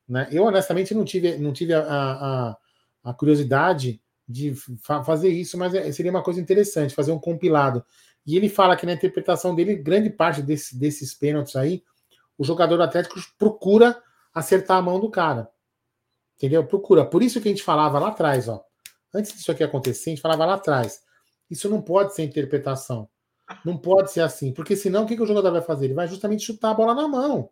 Né? 0.09 0.28
Eu, 0.31 0.45
honestamente, 0.45 0.95
não 0.95 1.05
tive, 1.05 1.37
não 1.37 1.53
tive 1.53 1.74
a, 1.74 1.81
a, 1.81 2.57
a 3.05 3.15
curiosidade 3.15 4.01
de 4.28 4.55
fa 4.83 5.03
fazer 5.05 5.28
isso, 5.28 5.57
mas 5.57 5.74
é, 5.74 5.91
seria 5.93 6.11
uma 6.11 6.23
coisa 6.23 6.41
interessante, 6.41 6.95
fazer 6.95 7.12
um 7.12 7.19
compilado. 7.19 7.85
E 8.27 8.37
ele 8.37 8.49
fala 8.49 8.77
que 8.77 8.87
na 8.87 8.93
interpretação 8.93 9.55
dele, 9.55 9.77
grande 9.77 10.11
parte 10.11 10.43
desse, 10.43 10.77
desses 10.77 11.15
pênaltis 11.15 11.55
aí, 11.55 11.83
o 12.37 12.45
jogador 12.45 12.77
do 12.77 12.83
Atlético 12.83 13.20
procura 13.39 14.01
acertar 14.35 14.78
a 14.78 14.83
mão 14.83 14.99
do 14.99 15.11
cara. 15.11 15.49
Entendeu? 16.37 16.66
Procura. 16.66 17.05
Por 17.05 17.23
isso 17.23 17.41
que 17.41 17.49
a 17.49 17.51
gente 17.51 17.62
falava 17.62 17.99
lá 17.99 18.09
atrás, 18.09 18.49
ó. 18.49 18.62
Antes 19.15 19.33
disso 19.33 19.51
aqui 19.51 19.65
acontecer, 19.65 20.11
a 20.11 20.12
gente 20.12 20.23
falava 20.23 20.45
lá 20.45 20.55
atrás. 20.55 21.01
Isso 21.51 21.69
não 21.70 21.81
pode 21.81 22.15
ser 22.15 22.24
interpretação. 22.24 23.09
Não 23.65 23.78
pode 23.78 24.11
ser 24.11 24.20
assim, 24.20 24.53
porque 24.53 24.74
senão 24.74 25.05
o 25.05 25.07
que, 25.07 25.16
que 25.16 25.23
o 25.23 25.27
jogador 25.27 25.53
vai 25.53 25.62
fazer? 25.62 25.87
Ele 25.87 25.95
vai 25.95 26.09
justamente 26.09 26.45
chutar 26.45 26.70
a 26.70 26.74
bola 26.74 26.95
na 26.95 27.07
mão. 27.07 27.49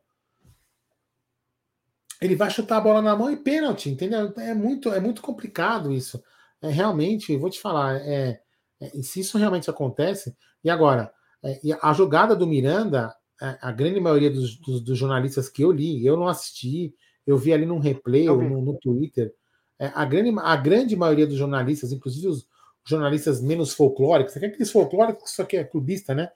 Ele 2.21 2.37
vai 2.37 2.51
chutar 2.51 2.79
a 2.79 2.81
bola 2.81 3.03
na 3.03 3.17
mão 3.17 3.31
e 3.31 3.37
pênalti, 3.37 3.91
entendeu? 3.91 4.33
É 4.39 4.55
muito, 4.55 4.93
é 4.93 5.01
muito 5.01 5.21
complicado 5.21 5.93
isso. 5.93 6.23
É 6.63 6.69
realmente, 6.69 7.37
vou 7.37 7.51
te 7.51 7.61
falar, 7.61 7.97
é, 7.97 8.41
é 8.81 8.89
se 9.03 9.21
isso 9.21 9.37
realmente 9.37 9.69
acontece, 9.69 10.35
e 10.63 10.71
agora, 10.71 11.13
é, 11.43 11.61
a 11.83 11.93
jogada 11.93 12.35
do 12.35 12.47
Miranda, 12.47 13.15
a, 13.41 13.47
é, 13.47 13.59
a 13.61 13.73
grande 13.73 14.01
maioria 14.01 14.31
dos, 14.31 14.57
dos, 14.57 14.81
dos, 14.81 14.99
jornalistas 14.99 15.49
que 15.49 15.63
eu 15.63 15.71
li, 15.71 16.05
eu 16.07 16.17
não 16.17 16.29
assisti, 16.29 16.95
eu 17.27 17.37
vi 17.37 17.53
ali 17.53 17.67
num 17.67 17.79
replay 17.79 18.29
ou 18.29 18.41
no, 18.41 18.63
no 18.63 18.79
Twitter, 18.79 19.35
é, 19.79 19.91
a, 19.95 20.05
grande, 20.05 20.33
a 20.39 20.57
grande 20.57 20.97
maioria 20.97 21.27
dos 21.27 21.37
jornalistas, 21.37 21.93
inclusive 21.93 22.29
os, 22.29 22.47
jornalistas 22.87 23.41
menos 23.41 23.73
folclóricos, 23.73 24.37
aqueles 24.37 24.71
folclóricos 24.71 25.31
só 25.31 25.45
que 25.45 25.57
é 25.57 25.65
clubista, 25.65 26.15
né? 26.15 26.31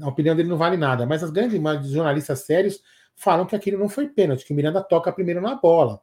A 0.00 0.08
opinião 0.08 0.34
dele 0.34 0.48
não 0.48 0.56
vale 0.56 0.76
nada, 0.76 1.04
mas 1.04 1.22
as 1.22 1.30
grandes 1.30 1.60
dos 1.60 1.90
jornalistas 1.90 2.40
sérios 2.40 2.80
falam 3.16 3.46
que 3.46 3.56
aquilo 3.56 3.78
não 3.78 3.88
foi 3.88 4.08
pênalti, 4.08 4.44
que 4.44 4.52
o 4.52 4.56
Miranda 4.56 4.82
toca 4.82 5.12
primeiro 5.12 5.40
na 5.40 5.54
bola. 5.54 6.00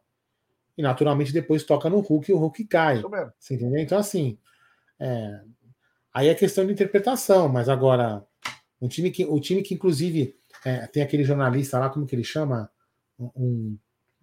E 0.77 0.81
naturalmente 0.81 1.33
depois 1.33 1.63
toca 1.63 1.89
no 1.89 1.99
Hulk 1.99 2.31
e 2.31 2.33
o 2.33 2.37
Hulk 2.37 2.65
cai. 2.65 3.01
Você 3.37 3.55
entendeu? 3.55 3.79
Então, 3.79 3.97
assim. 3.97 4.37
É... 4.99 5.41
Aí 6.13 6.27
é 6.27 6.35
questão 6.35 6.65
de 6.65 6.73
interpretação, 6.73 7.47
mas 7.47 7.69
agora, 7.69 8.25
um 8.81 8.87
time 8.87 9.11
que, 9.11 9.23
o 9.23 9.39
time 9.39 9.61
que 9.61 9.73
inclusive 9.73 10.35
é, 10.65 10.85
tem 10.87 11.01
aquele 11.01 11.23
jornalista 11.23 11.79
lá, 11.79 11.89
como 11.89 12.05
que 12.05 12.15
ele 12.15 12.23
chama? 12.23 12.69
Um, 13.17 13.77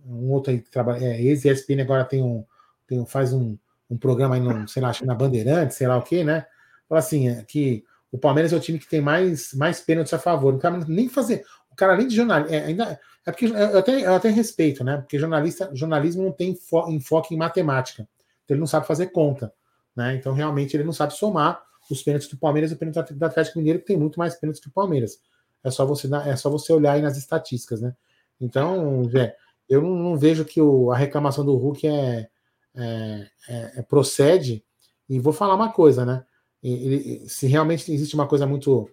um 0.05 0.31
outro 0.31 0.53
aí 0.53 0.61
que 0.61 0.71
trabalha. 0.71 1.05
É, 1.05 1.23
ex-ESPN 1.23 1.81
agora 1.81 2.05
tem 2.05 2.23
um, 2.23 2.45
tem, 2.87 3.05
faz 3.07 3.33
um, 3.33 3.57
um 3.89 3.97
programa 3.97 4.35
aí, 4.35 4.41
no, 4.41 4.69
sei 4.69 4.83
lá, 4.83 4.93
na 5.03 5.15
Bandeirante, 5.15 5.75
sei 5.75 5.87
lá 5.87 5.97
o 5.97 6.03
quê, 6.03 6.23
né? 6.23 6.47
Fala 6.89 6.99
assim, 7.01 7.29
é, 7.29 7.43
que 7.45 7.85
o 8.11 8.19
Palmeiras 8.19 8.53
é 8.53 8.57
o 8.57 8.61
time 8.61 8.79
que 8.79 8.89
tem 8.89 9.01
mais, 9.01 9.53
mais 9.53 9.81
pênaltis 9.81 10.15
a 10.15 10.19
favor. 10.19 10.55
O 10.55 10.59
cara 10.59 10.79
nem 10.87 11.09
fazer. 11.09 11.45
Cara, 11.79 11.95
além 11.95 12.09
de 12.09 12.17
jornalista. 12.17 12.55
É, 12.55 12.65
ainda, 12.67 13.01
é 13.25 13.31
porque 13.31 13.47
eu 13.47 13.79
até, 13.79 14.07
eu 14.07 14.15
até 14.15 14.29
respeito, 14.31 14.83
né? 14.83 14.99
Porque 14.99 15.19
jornalista, 15.19 15.71
jornalismo 15.73 16.25
não 16.25 16.33
tem 16.33 16.57
fo, 16.57 16.91
enfoque 16.91 17.35
em 17.35 17.39
matemática. 17.39 18.03
Então 18.45 18.55
ele 18.55 18.61
não 18.61 18.67
sabe 18.67 18.87
fazer 18.87 19.07
conta. 19.07 19.53
Né? 19.95 20.17
Então, 20.17 20.33
realmente, 20.33 20.77
ele 20.77 20.85
não 20.85 20.93
sabe 20.93 21.15
somar 21.15 21.63
os 21.91 22.03
pênaltis 22.03 22.29
do 22.29 22.37
Palmeiras 22.37 22.71
e 22.71 22.75
o 22.75 22.77
pênalti 22.77 23.15
do 23.15 23.25
Atlético 23.25 23.59
Mineiro, 23.59 23.79
que 23.79 23.87
tem 23.87 23.97
muito 23.97 24.19
mais 24.19 24.35
pênaltis 24.35 24.61
que 24.61 24.69
o 24.69 24.73
Palmeiras. 24.73 25.21
É 25.63 25.71
só 25.71 25.87
você, 25.87 26.09
é 26.27 26.37
só 26.37 26.51
você 26.51 26.73
olhar 26.73 26.93
aí 26.93 27.03
nas 27.03 27.17
estatísticas, 27.17 27.81
né? 27.81 27.95
Então, 28.41 29.09
Zé, 29.11 29.37
eu 29.69 29.83
não, 29.83 29.95
não 29.97 30.17
vejo 30.17 30.45
que 30.45 30.61
o, 30.61 30.91
a 30.91 30.97
reclamação 30.97 31.45
do 31.45 31.57
Hulk 31.57 31.87
é, 31.87 32.29
é, 32.77 33.27
é, 33.49 33.73
é, 33.77 33.83
procede, 33.83 34.65
e 35.09 35.19
vou 35.19 35.33
falar 35.33 35.55
uma 35.55 35.73
coisa, 35.73 36.05
né? 36.05 36.25
Ele, 36.63 37.29
se 37.29 37.47
realmente 37.47 37.93
existe 37.93 38.15
uma 38.15 38.27
coisa 38.27 38.47
muito. 38.47 38.89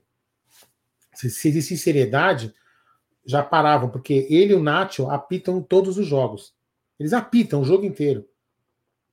Se, 1.14 1.30
se 1.30 1.48
existe 1.48 1.78
seriedade, 1.78 2.54
já 3.26 3.44
paravam, 3.44 3.90
porque 3.90 4.28
ele 4.30 4.54
e 4.54 4.56
o 4.56 4.62
Nacho 4.62 5.10
apitam 5.10 5.62
todos 5.62 5.98
os 5.98 6.06
jogos. 6.06 6.54
Eles 7.00 7.12
apitam 7.12 7.62
o 7.62 7.66
jogo 7.66 7.86
inteiro. 7.86 8.28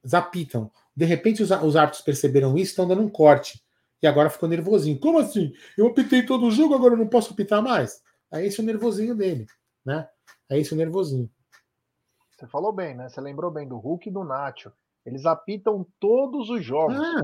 Eles 0.02 0.14
apitam. 0.14 0.70
De 0.94 1.04
repente, 1.04 1.42
os, 1.42 1.50
os 1.50 1.76
árbitros 1.76 2.02
perceberam 2.02 2.56
isso, 2.56 2.72
estão 2.72 2.86
dando 2.86 3.02
um 3.02 3.08
corte. 3.08 3.62
E 4.02 4.06
agora 4.06 4.28
ficou 4.28 4.48
nervosinho. 4.48 4.98
Como 4.98 5.18
assim? 5.18 5.52
Eu 5.78 5.86
apitei 5.86 6.26
todo 6.26 6.46
o 6.46 6.50
jogo, 6.50 6.74
agora 6.74 6.94
eu 6.94 6.98
não 6.98 7.08
posso 7.08 7.32
apitar 7.32 7.62
mais? 7.62 8.02
É 8.30 8.44
esse 8.44 8.60
o 8.60 8.64
nervosinho 8.64 9.14
dele, 9.14 9.46
né? 9.84 10.08
É 10.48 10.58
esse 10.58 10.74
o 10.74 10.76
nervosinho. 10.76 11.30
Você 12.30 12.46
falou 12.46 12.72
bem, 12.72 12.94
né? 12.94 13.08
Você 13.08 13.20
lembrou 13.20 13.50
bem 13.50 13.66
do 13.66 13.78
Hulk 13.78 14.08
e 14.08 14.12
do 14.12 14.24
Nacho. 14.24 14.72
Eles 15.06 15.24
apitam 15.24 15.86
todos 15.98 16.50
os 16.50 16.64
jogos. 16.64 16.96
Ah. 16.96 17.22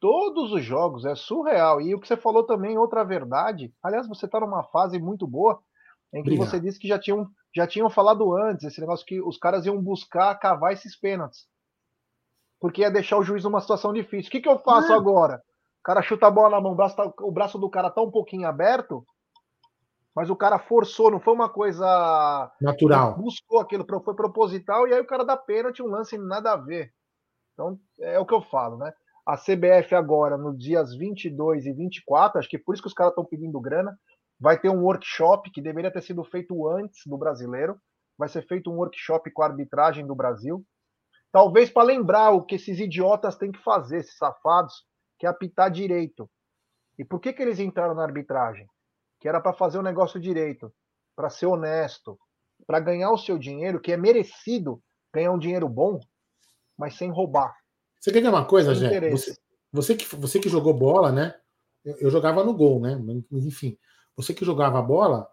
Todos 0.00 0.52
os 0.52 0.64
jogos, 0.64 1.04
é 1.04 1.14
surreal. 1.14 1.80
E 1.80 1.94
o 1.94 2.00
que 2.00 2.08
você 2.08 2.16
falou 2.16 2.42
também, 2.42 2.78
outra 2.78 3.04
verdade. 3.04 3.72
Aliás, 3.82 4.08
você 4.08 4.24
está 4.26 4.40
numa 4.40 4.64
fase 4.64 4.98
muito 4.98 5.26
boa 5.26 5.62
em 6.12 6.22
que 6.22 6.30
Obrigado. 6.30 6.50
você 6.50 6.60
disse 6.60 6.78
que 6.78 6.88
já 6.88 6.98
tinham, 6.98 7.28
já 7.54 7.66
tinham 7.66 7.88
falado 7.88 8.36
antes, 8.36 8.64
esse 8.64 8.80
negócio 8.80 9.06
que 9.06 9.20
os 9.20 9.38
caras 9.38 9.64
iam 9.64 9.80
buscar 9.80 10.34
cavar 10.36 10.72
esses 10.72 10.96
pênaltis. 10.96 11.46
Porque 12.58 12.82
ia 12.82 12.90
deixar 12.90 13.16
o 13.18 13.22
juiz 13.22 13.44
numa 13.44 13.60
situação 13.60 13.92
difícil. 13.92 14.28
O 14.28 14.32
que, 14.32 14.40
que 14.40 14.48
eu 14.48 14.58
faço 14.58 14.92
ah. 14.92 14.96
agora? 14.96 15.42
O 15.80 15.82
cara 15.82 16.02
chuta 16.02 16.26
a 16.26 16.30
bola 16.30 16.50
na 16.50 16.60
mão, 16.60 16.72
o 16.72 16.74
braço, 16.74 16.96
tá, 16.96 17.10
o 17.20 17.32
braço 17.32 17.58
do 17.58 17.70
cara 17.70 17.90
tá 17.90 18.02
um 18.02 18.10
pouquinho 18.10 18.46
aberto, 18.46 19.04
mas 20.14 20.28
o 20.28 20.36
cara 20.36 20.58
forçou, 20.58 21.10
não 21.10 21.20
foi 21.20 21.32
uma 21.32 21.48
coisa 21.48 22.52
natural. 22.60 23.16
Buscou 23.16 23.60
aquilo, 23.60 23.86
foi 24.04 24.14
proposital 24.14 24.86
e 24.86 24.92
aí 24.92 25.00
o 25.00 25.06
cara 25.06 25.24
dá 25.24 25.36
pênalti, 25.36 25.82
um 25.82 25.86
lance 25.86 26.18
nada 26.18 26.52
a 26.52 26.56
ver. 26.56 26.92
Então 27.54 27.78
é 27.98 28.18
o 28.18 28.26
que 28.26 28.34
eu 28.34 28.42
falo, 28.42 28.76
né? 28.76 28.92
A 29.24 29.36
CBF 29.36 29.94
agora, 29.94 30.36
nos 30.36 30.58
dias 30.58 30.94
22 30.94 31.64
e 31.64 31.72
24, 31.72 32.38
acho 32.38 32.48
que 32.48 32.58
por 32.58 32.74
isso 32.74 32.82
que 32.82 32.88
os 32.88 32.94
caras 32.94 33.12
estão 33.12 33.24
pedindo 33.24 33.60
grana, 33.60 33.98
vai 34.40 34.58
ter 34.58 34.70
um 34.70 34.82
workshop 34.82 35.50
que 35.50 35.60
deveria 35.60 35.92
ter 35.92 36.02
sido 36.02 36.24
feito 36.24 36.68
antes 36.68 37.02
do 37.06 37.18
brasileiro. 37.18 37.78
Vai 38.16 38.28
ser 38.28 38.46
feito 38.46 38.70
um 38.70 38.76
workshop 38.76 39.30
com 39.30 39.42
a 39.42 39.46
arbitragem 39.46 40.06
do 40.06 40.14
Brasil. 40.14 40.64
Talvez 41.30 41.70
para 41.70 41.84
lembrar 41.84 42.30
o 42.30 42.44
que 42.44 42.56
esses 42.56 42.80
idiotas 42.80 43.36
têm 43.36 43.52
que 43.52 43.62
fazer, 43.62 43.98
esses 43.98 44.16
safados, 44.16 44.84
que 45.18 45.26
é 45.26 45.28
apitar 45.28 45.70
direito. 45.70 46.28
E 46.98 47.04
por 47.04 47.20
que, 47.20 47.32
que 47.32 47.42
eles 47.42 47.58
entraram 47.58 47.94
na 47.94 48.02
arbitragem? 48.02 48.66
que 49.20 49.28
era 49.28 49.40
para 49.40 49.52
fazer 49.52 49.78
o 49.78 49.82
negócio 49.82 50.18
direito, 50.18 50.72
para 51.14 51.28
ser 51.28 51.46
honesto, 51.46 52.18
para 52.66 52.80
ganhar 52.80 53.12
o 53.12 53.18
seu 53.18 53.38
dinheiro, 53.38 53.80
que 53.80 53.92
é 53.92 53.96
merecido 53.96 54.82
ganhar 55.12 55.30
um 55.30 55.38
dinheiro 55.38 55.68
bom, 55.68 56.00
mas 56.76 56.96
sem 56.96 57.10
roubar. 57.10 57.54
Você 58.00 58.10
quer 58.10 58.22
ver 58.22 58.28
uma 58.28 58.46
coisa, 58.46 58.74
Jé? 58.74 59.10
Você, 59.10 59.36
você, 59.70 59.94
que, 59.94 60.16
você 60.16 60.40
que 60.40 60.48
jogou 60.48 60.72
bola, 60.72 61.12
né? 61.12 61.38
Eu, 61.84 61.96
eu, 61.98 62.10
jogava 62.10 62.42
no 62.42 62.54
gol, 62.54 62.80
né? 62.80 62.98
Enfim, 63.30 63.78
você 64.22 64.34
que 64.34 64.44
jogava 64.44 64.80
bola, 64.82 65.28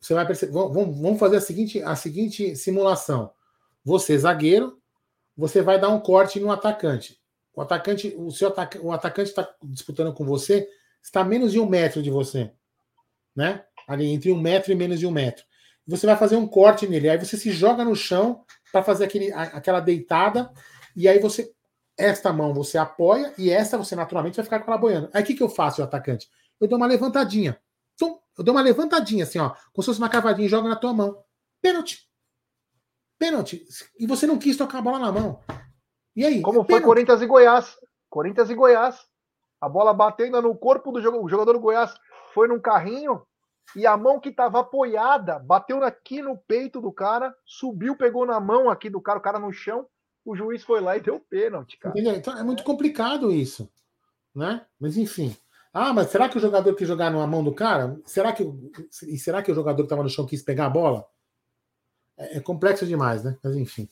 você 0.00 0.14
vai 0.14 0.26
perceber. 0.26 0.52
Vamos, 0.52 1.00
vamos 1.00 1.18
fazer 1.18 1.36
a 1.36 1.40
seguinte, 1.40 1.82
a 1.82 1.96
seguinte 1.96 2.54
simulação. 2.56 3.32
Você, 3.84 4.16
zagueiro, 4.18 4.80
você 5.36 5.62
vai 5.62 5.80
dar 5.80 5.88
um 5.88 6.00
corte 6.00 6.38
no 6.38 6.50
atacante. 6.50 7.20
O 7.54 7.60
atacante, 7.60 8.14
o 8.16 8.30
seu 8.30 8.48
ataca, 8.48 8.80
o 8.80 8.92
atacante 8.92 9.30
está 9.30 9.48
disputando 9.62 10.12
com 10.14 10.24
você, 10.24 10.68
está 11.02 11.20
a 11.20 11.24
menos 11.24 11.52
de 11.52 11.58
um 11.58 11.66
metro 11.66 12.02
de 12.02 12.10
você, 12.10 12.52
né? 13.34 13.64
Ali 13.88 14.06
entre 14.06 14.30
um 14.30 14.40
metro 14.40 14.70
e 14.72 14.74
menos 14.74 14.98
de 14.98 15.06
um 15.06 15.10
metro. 15.10 15.44
Você 15.86 16.06
vai 16.06 16.16
fazer 16.16 16.36
um 16.36 16.46
corte 16.46 16.86
nele, 16.86 17.10
aí 17.10 17.18
você 17.18 17.36
se 17.36 17.50
joga 17.50 17.84
no 17.84 17.96
chão 17.96 18.44
para 18.70 18.82
fazer 18.82 19.04
aquele, 19.04 19.32
aquela 19.32 19.80
deitada, 19.80 20.52
e 20.94 21.08
aí 21.08 21.18
você 21.18 21.52
esta 21.98 22.32
mão 22.32 22.54
você 22.54 22.78
apoia 22.78 23.34
e 23.36 23.50
esta 23.50 23.76
você 23.76 23.94
naturalmente 23.94 24.36
vai 24.36 24.44
ficar 24.44 24.60
com 24.60 24.70
ela 24.70 24.80
boiando. 24.80 25.10
Aí 25.12 25.22
o 25.22 25.26
que, 25.26 25.34
que 25.34 25.42
eu 25.42 25.48
faço, 25.48 25.82
o 25.82 25.84
atacante? 25.84 26.30
Eu 26.58 26.66
dou 26.66 26.78
uma 26.78 26.86
levantadinha. 26.86 27.60
Eu 28.40 28.44
dou 28.44 28.54
uma 28.54 28.62
levantadinha 28.62 29.24
assim, 29.24 29.38
ó, 29.38 29.50
como 29.70 29.82
se 29.82 29.86
fosse 29.86 29.98
uma 29.98 30.08
cavadinha 30.08 30.46
e 30.46 30.50
jogo 30.50 30.66
na 30.66 30.74
tua 30.74 30.94
mão. 30.94 31.22
Pênalti. 31.60 32.08
Pênalti. 33.18 33.66
E 33.98 34.06
você 34.06 34.26
não 34.26 34.38
quis 34.38 34.56
tocar 34.56 34.78
a 34.78 34.82
bola 34.82 34.98
na 34.98 35.12
mão. 35.12 35.40
E 36.16 36.24
aí? 36.24 36.40
Como 36.40 36.64
foi 36.64 36.80
Corinthians 36.80 37.20
e 37.20 37.26
Goiás. 37.26 37.76
Corinthians 38.08 38.48
e 38.48 38.54
Goiás. 38.54 38.98
A 39.60 39.68
bola 39.68 39.92
batendo 39.92 40.40
no 40.40 40.56
corpo 40.56 40.90
do 40.90 41.02
jogador, 41.02 41.22
o 41.22 41.28
jogador 41.28 41.52
do 41.52 41.60
Goiás 41.60 41.94
foi 42.32 42.48
num 42.48 42.58
carrinho 42.58 43.20
e 43.76 43.86
a 43.86 43.94
mão 43.94 44.18
que 44.18 44.30
estava 44.30 44.60
apoiada 44.60 45.38
bateu 45.38 45.84
aqui 45.84 46.22
no 46.22 46.38
peito 46.38 46.80
do 46.80 46.90
cara, 46.90 47.36
subiu, 47.44 47.94
pegou 47.94 48.24
na 48.24 48.40
mão 48.40 48.70
aqui 48.70 48.88
do 48.88 49.02
cara, 49.02 49.18
o 49.18 49.22
cara 49.22 49.38
no 49.38 49.52
chão, 49.52 49.86
o 50.24 50.34
juiz 50.34 50.64
foi 50.64 50.80
lá 50.80 50.96
e 50.96 51.02
deu 51.02 51.20
pênalti, 51.20 51.76
cara. 51.76 51.92
Entendeu? 51.92 52.14
Então 52.14 52.38
é 52.38 52.42
muito 52.42 52.64
complicado 52.64 53.30
isso, 53.30 53.70
né? 54.34 54.64
Mas 54.80 54.96
enfim. 54.96 55.36
Ah, 55.72 55.92
mas 55.92 56.08
será 56.08 56.28
que 56.28 56.36
o 56.36 56.40
jogador 56.40 56.74
quis 56.74 56.88
jogar 56.88 57.10
na 57.10 57.26
mão 57.26 57.44
do 57.44 57.54
cara? 57.54 57.96
Será 58.04 58.32
que 58.32 58.42
e 59.06 59.16
será 59.16 59.42
que 59.42 59.52
o 59.52 59.54
jogador 59.54 59.76
que 59.76 59.86
estava 59.86 60.02
no 60.02 60.08
chão 60.08 60.26
quis 60.26 60.42
pegar 60.42 60.66
a 60.66 60.70
bola? 60.70 61.06
É, 62.18 62.38
é 62.38 62.40
complexo 62.40 62.86
demais, 62.86 63.22
né? 63.22 63.38
Mas 63.42 63.56
enfim. 63.56 63.88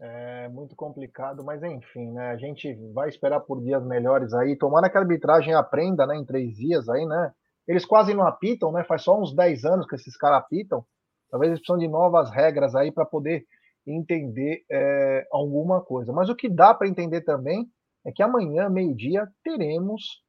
É 0.00 0.48
muito 0.48 0.74
complicado, 0.74 1.44
mas 1.44 1.62
enfim, 1.62 2.10
né? 2.12 2.30
A 2.30 2.36
gente 2.36 2.74
vai 2.92 3.08
esperar 3.08 3.40
por 3.40 3.62
dias 3.62 3.84
melhores 3.84 4.32
aí. 4.34 4.56
Tomara 4.56 4.90
que 4.90 4.96
a 4.96 5.00
arbitragem 5.00 5.54
aprenda, 5.54 6.06
né? 6.06 6.16
Em 6.16 6.24
três 6.24 6.56
dias 6.56 6.88
aí, 6.88 7.06
né? 7.06 7.32
Eles 7.66 7.84
quase 7.84 8.12
não 8.12 8.26
apitam, 8.26 8.72
né? 8.72 8.82
Faz 8.84 9.02
só 9.02 9.18
uns 9.20 9.34
10 9.34 9.64
anos 9.64 9.86
que 9.86 9.94
esses 9.94 10.16
caras 10.16 10.38
apitam. 10.38 10.84
Talvez 11.30 11.50
eles 11.50 11.60
precisam 11.60 11.78
de 11.78 11.88
novas 11.88 12.30
regras 12.30 12.74
aí 12.74 12.90
para 12.90 13.04
poder 13.04 13.46
entender 13.86 14.64
é, 14.70 15.26
alguma 15.30 15.80
coisa. 15.80 16.12
Mas 16.12 16.28
o 16.28 16.34
que 16.34 16.48
dá 16.48 16.74
para 16.74 16.88
entender 16.88 17.22
também 17.22 17.70
é 18.04 18.12
que 18.12 18.22
amanhã, 18.22 18.68
meio-dia, 18.68 19.28
teremos 19.42 20.23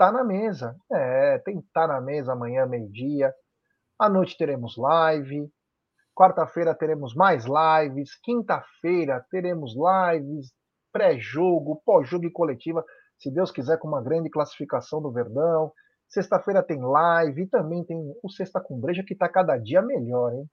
Tá 0.00 0.10
na 0.10 0.24
Mesa. 0.24 0.74
É, 0.90 1.36
tem 1.40 1.60
Tá 1.74 1.86
na 1.86 2.00
Mesa 2.00 2.32
amanhã, 2.32 2.64
meio-dia. 2.64 3.34
À 3.98 4.08
noite 4.08 4.34
teremos 4.38 4.78
live. 4.78 5.46
Quarta-feira 6.16 6.74
teremos 6.74 7.14
mais 7.14 7.44
lives. 7.44 8.18
Quinta-feira 8.22 9.22
teremos 9.30 9.74
lives, 9.74 10.54
pré-jogo, 10.90 11.82
pós-jogo 11.84 12.24
e 12.24 12.32
coletiva. 12.32 12.82
Se 13.18 13.30
Deus 13.30 13.50
quiser, 13.50 13.78
com 13.78 13.88
uma 13.88 14.02
grande 14.02 14.30
classificação 14.30 15.02
do 15.02 15.12
Verdão. 15.12 15.70
Sexta-feira 16.08 16.62
tem 16.62 16.80
live 16.80 17.42
e 17.42 17.48
também 17.48 17.84
tem 17.84 17.98
o 18.22 18.30
Sexta 18.30 18.58
com 18.58 18.80
Breja, 18.80 19.04
que 19.06 19.12
está 19.12 19.28
cada 19.28 19.58
dia 19.58 19.82
melhor, 19.82 20.32
hein? 20.32 20.48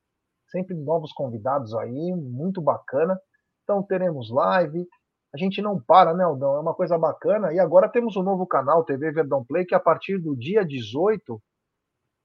Sempre 0.49 0.75
novos 0.75 1.13
convidados 1.13 1.73
aí, 1.73 2.13
muito 2.17 2.61
bacana. 2.61 3.17
Então 3.63 3.81
teremos 3.81 4.29
live. 4.29 4.85
A 5.33 5.37
gente 5.37 5.61
não 5.61 5.79
para, 5.79 6.13
né, 6.13 6.23
Aldão? 6.23 6.55
É 6.55 6.59
uma 6.59 6.73
coisa 6.73 6.97
bacana. 6.97 7.53
E 7.53 7.59
agora 7.59 7.89
temos 7.89 8.15
um 8.15 8.23
novo 8.23 8.45
canal, 8.45 8.83
TV 8.83 9.11
Verdão 9.11 9.43
Play, 9.43 9.65
que 9.65 9.75
a 9.75 9.79
partir 9.79 10.17
do 10.17 10.35
dia 10.35 10.65
18 10.65 11.41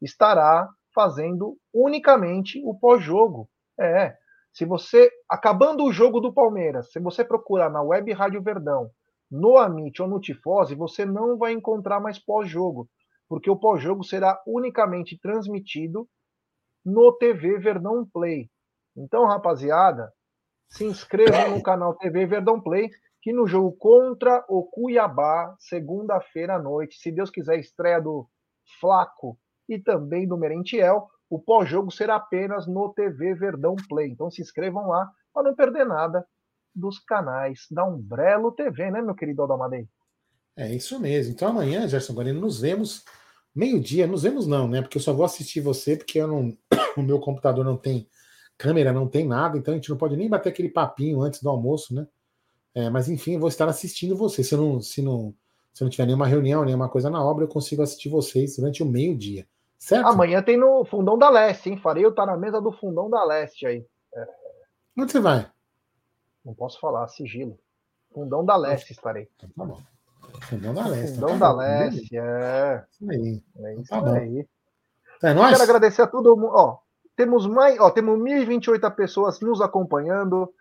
estará 0.01 0.69
fazendo 0.95 1.57
unicamente 1.73 2.63
o 2.65 2.75
pós-jogo. 2.75 3.49
É. 3.79 4.17
Se 4.53 4.65
você, 4.65 5.11
acabando 5.29 5.85
o 5.85 5.93
jogo 5.93 6.21
do 6.21 6.33
Palmeiras, 6.33 6.93
se 6.93 7.01
você 7.01 7.25
procurar 7.25 7.71
na 7.71 7.83
Web 7.83 8.13
Rádio 8.13 8.43
Verdão, 8.43 8.91
no 9.31 9.57
Amit 9.57 10.01
ou 10.03 10.09
no 10.09 10.21
Tifose, 10.21 10.75
você 10.75 11.07
não 11.07 11.39
vai 11.39 11.53
encontrar 11.53 12.01
mais 12.01 12.19
pós-jogo 12.19 12.89
porque 13.33 13.49
o 13.49 13.57
pós-jogo 13.57 14.05
será 14.05 14.39
unicamente 14.47 15.19
transmitido 15.19 16.07
no 16.85 17.11
TV 17.15 17.59
Verdão 17.59 18.07
Play. 18.13 18.51
Então, 18.95 19.25
rapaziada, 19.25 20.13
se 20.73 20.85
inscrevam 20.85 21.57
no 21.57 21.63
canal 21.63 21.95
TV 21.95 22.27
Verdão 22.27 22.61
Play, 22.61 22.91
que 23.21 23.33
no 23.33 23.47
jogo 23.47 23.73
contra 23.73 24.45
o 24.49 24.65
Cuiabá, 24.65 25.55
segunda-feira 25.59 26.57
à 26.57 26.59
noite, 26.59 26.99
se 26.99 27.13
Deus 27.13 27.31
quiser, 27.31 27.59
estreia 27.59 28.01
do 28.01 28.27
Flaco 28.81 29.39
e 29.69 29.79
também 29.79 30.27
do 30.27 30.37
Merentiel, 30.37 31.09
o 31.31 31.39
pós-jogo 31.39 31.91
será 31.91 32.17
apenas 32.17 32.67
no 32.67 32.93
TV 32.93 33.35
Verdão 33.35 33.77
Play. 33.89 34.11
Então 34.11 34.31
se 34.31 34.43
inscrevam 34.43 34.89
lá 34.89 35.09
para 35.33 35.45
não 35.45 35.55
perder 35.55 35.87
nada 35.87 36.27
dos 36.75 36.99
canais 36.99 37.67
da 37.71 37.85
Umbrello 37.85 38.51
TV, 38.53 38.91
né, 38.91 39.01
meu 39.01 39.15
querido 39.15 39.43
Aldamadei? 39.43 39.87
É 40.57 40.73
isso 40.75 40.99
mesmo. 40.99 41.33
Então 41.33 41.49
amanhã, 41.49 41.87
Gerson 41.87 42.15
Guarino, 42.15 42.41
nos 42.41 42.61
vemos 42.61 43.05
Meio-dia, 43.55 44.07
nos 44.07 44.23
vemos 44.23 44.47
não, 44.47 44.67
né? 44.67 44.81
Porque 44.81 44.97
eu 44.97 45.03
só 45.03 45.13
vou 45.13 45.27
assistir 45.27 45.61
você 45.61 45.95
porque 45.95 46.19
eu 46.19 46.27
não, 46.27 46.57
o 46.97 47.03
meu 47.03 47.21
computador 47.21 47.63
não 47.63 47.77
tem 47.77 48.09
câmera, 48.63 48.93
não 48.93 49.09
tem 49.09 49.27
nada, 49.27 49.59
então 49.59 49.75
a 49.75 49.77
gente 49.77 49.91
não 49.91 49.97
pode 49.97 50.17
nem 50.17 50.29
bater 50.29 50.51
aquele 50.51 50.69
papinho 50.69 51.21
antes 51.21 51.43
do 51.43 51.49
almoço, 51.51 51.93
né? 51.93 52.07
É, 52.73 52.89
mas 52.89 53.09
enfim, 53.09 53.35
eu 53.35 53.41
vou 53.41 53.49
estar 53.49 53.69
assistindo 53.69 54.17
você. 54.17 54.45
Se 54.45 54.57
não, 54.57 54.81
se 54.81 55.03
não, 55.03 55.35
se 55.75 55.83
não 55.83 55.91
tiver 55.91 56.07
nenhuma 56.07 56.29
reunião, 56.29 56.65
nenhuma 56.65 56.89
coisa 56.89 57.11
na 57.11 57.23
obra, 57.23 57.43
eu 57.43 57.49
consigo 57.49 57.83
assistir 57.83 58.09
vocês 58.09 58.57
durante 58.57 58.81
o 58.81 58.87
meio-dia. 58.87 59.49
Certo? 59.77 60.07
Amanhã 60.07 60.41
tem 60.41 60.57
no 60.57 60.85
Fundão 60.85 61.19
da 61.19 61.29
Leste, 61.29 61.71
hein? 61.71 61.77
Farei 61.77 62.05
eu 62.05 62.11
estar 62.11 62.25
na 62.25 62.37
mesa 62.37 62.61
do 62.61 62.71
Fundão 62.71 63.11
da 63.11 63.25
Leste 63.25 63.67
aí. 63.67 63.85
É... 64.15 64.29
Onde 64.97 65.11
você 65.11 65.19
vai? 65.19 65.51
Não 66.45 66.55
posso 66.55 66.79
falar, 66.79 67.09
sigilo. 67.09 67.59
Fundão 68.15 68.45
da 68.45 68.57
Leste 68.57 68.93
estarei. 68.93 69.29
Tá 69.37 69.49
bom. 69.57 69.81
Fundão 70.43 70.73
da 70.73 70.87
Leste. 70.87 71.17
Fundão 71.17 71.37
tá 71.37 71.49
da 71.49 71.53
Leste, 71.53 72.17
é. 72.17 72.85
Isso 72.93 73.11
aí. 73.11 73.43
É 73.57 73.75
isso 73.75 73.91
tá 73.91 74.15
aí. 74.15 74.49
Então 75.17 75.31
é 75.31 75.35
nóis? 75.35 75.51
Quero 75.51 75.63
agradecer 75.65 76.03
a 76.03 76.07
todo 76.07 76.37
mundo. 76.37 76.53
Ó, 76.55 76.79
temos 77.17 77.47
mais, 77.47 77.79
ó, 77.79 77.91
temos 77.91 78.19
1.028 78.19 78.95
pessoas 78.95 79.41
nos 79.41 79.61
acompanhando. 79.61 80.53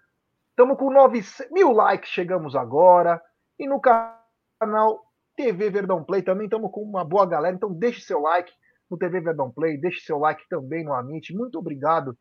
Estamos 0.49 0.77
com 0.77 0.91
9 0.91 1.21
mil 1.51 1.71
likes, 1.71 2.09
chegamos 2.09 2.55
agora. 2.55 3.21
E 3.57 3.67
no 3.67 3.79
canal 3.79 5.05
TV 5.35 5.69
Verdão 5.69 6.03
Play 6.03 6.21
também 6.21 6.45
estamos 6.45 6.71
com 6.71 6.81
uma 6.81 7.05
boa 7.05 7.25
galera. 7.25 7.55
Então 7.55 7.73
deixe 7.73 8.01
seu 8.01 8.19
like 8.19 8.51
no 8.89 8.97
TV 8.97 9.21
Verdão 9.21 9.49
Play, 9.49 9.77
deixe 9.77 10.01
seu 10.01 10.19
like 10.19 10.43
também 10.49 10.83
no 10.83 10.93
Amit. 10.93 11.33
Muito 11.33 11.57
obrigado 11.57 12.17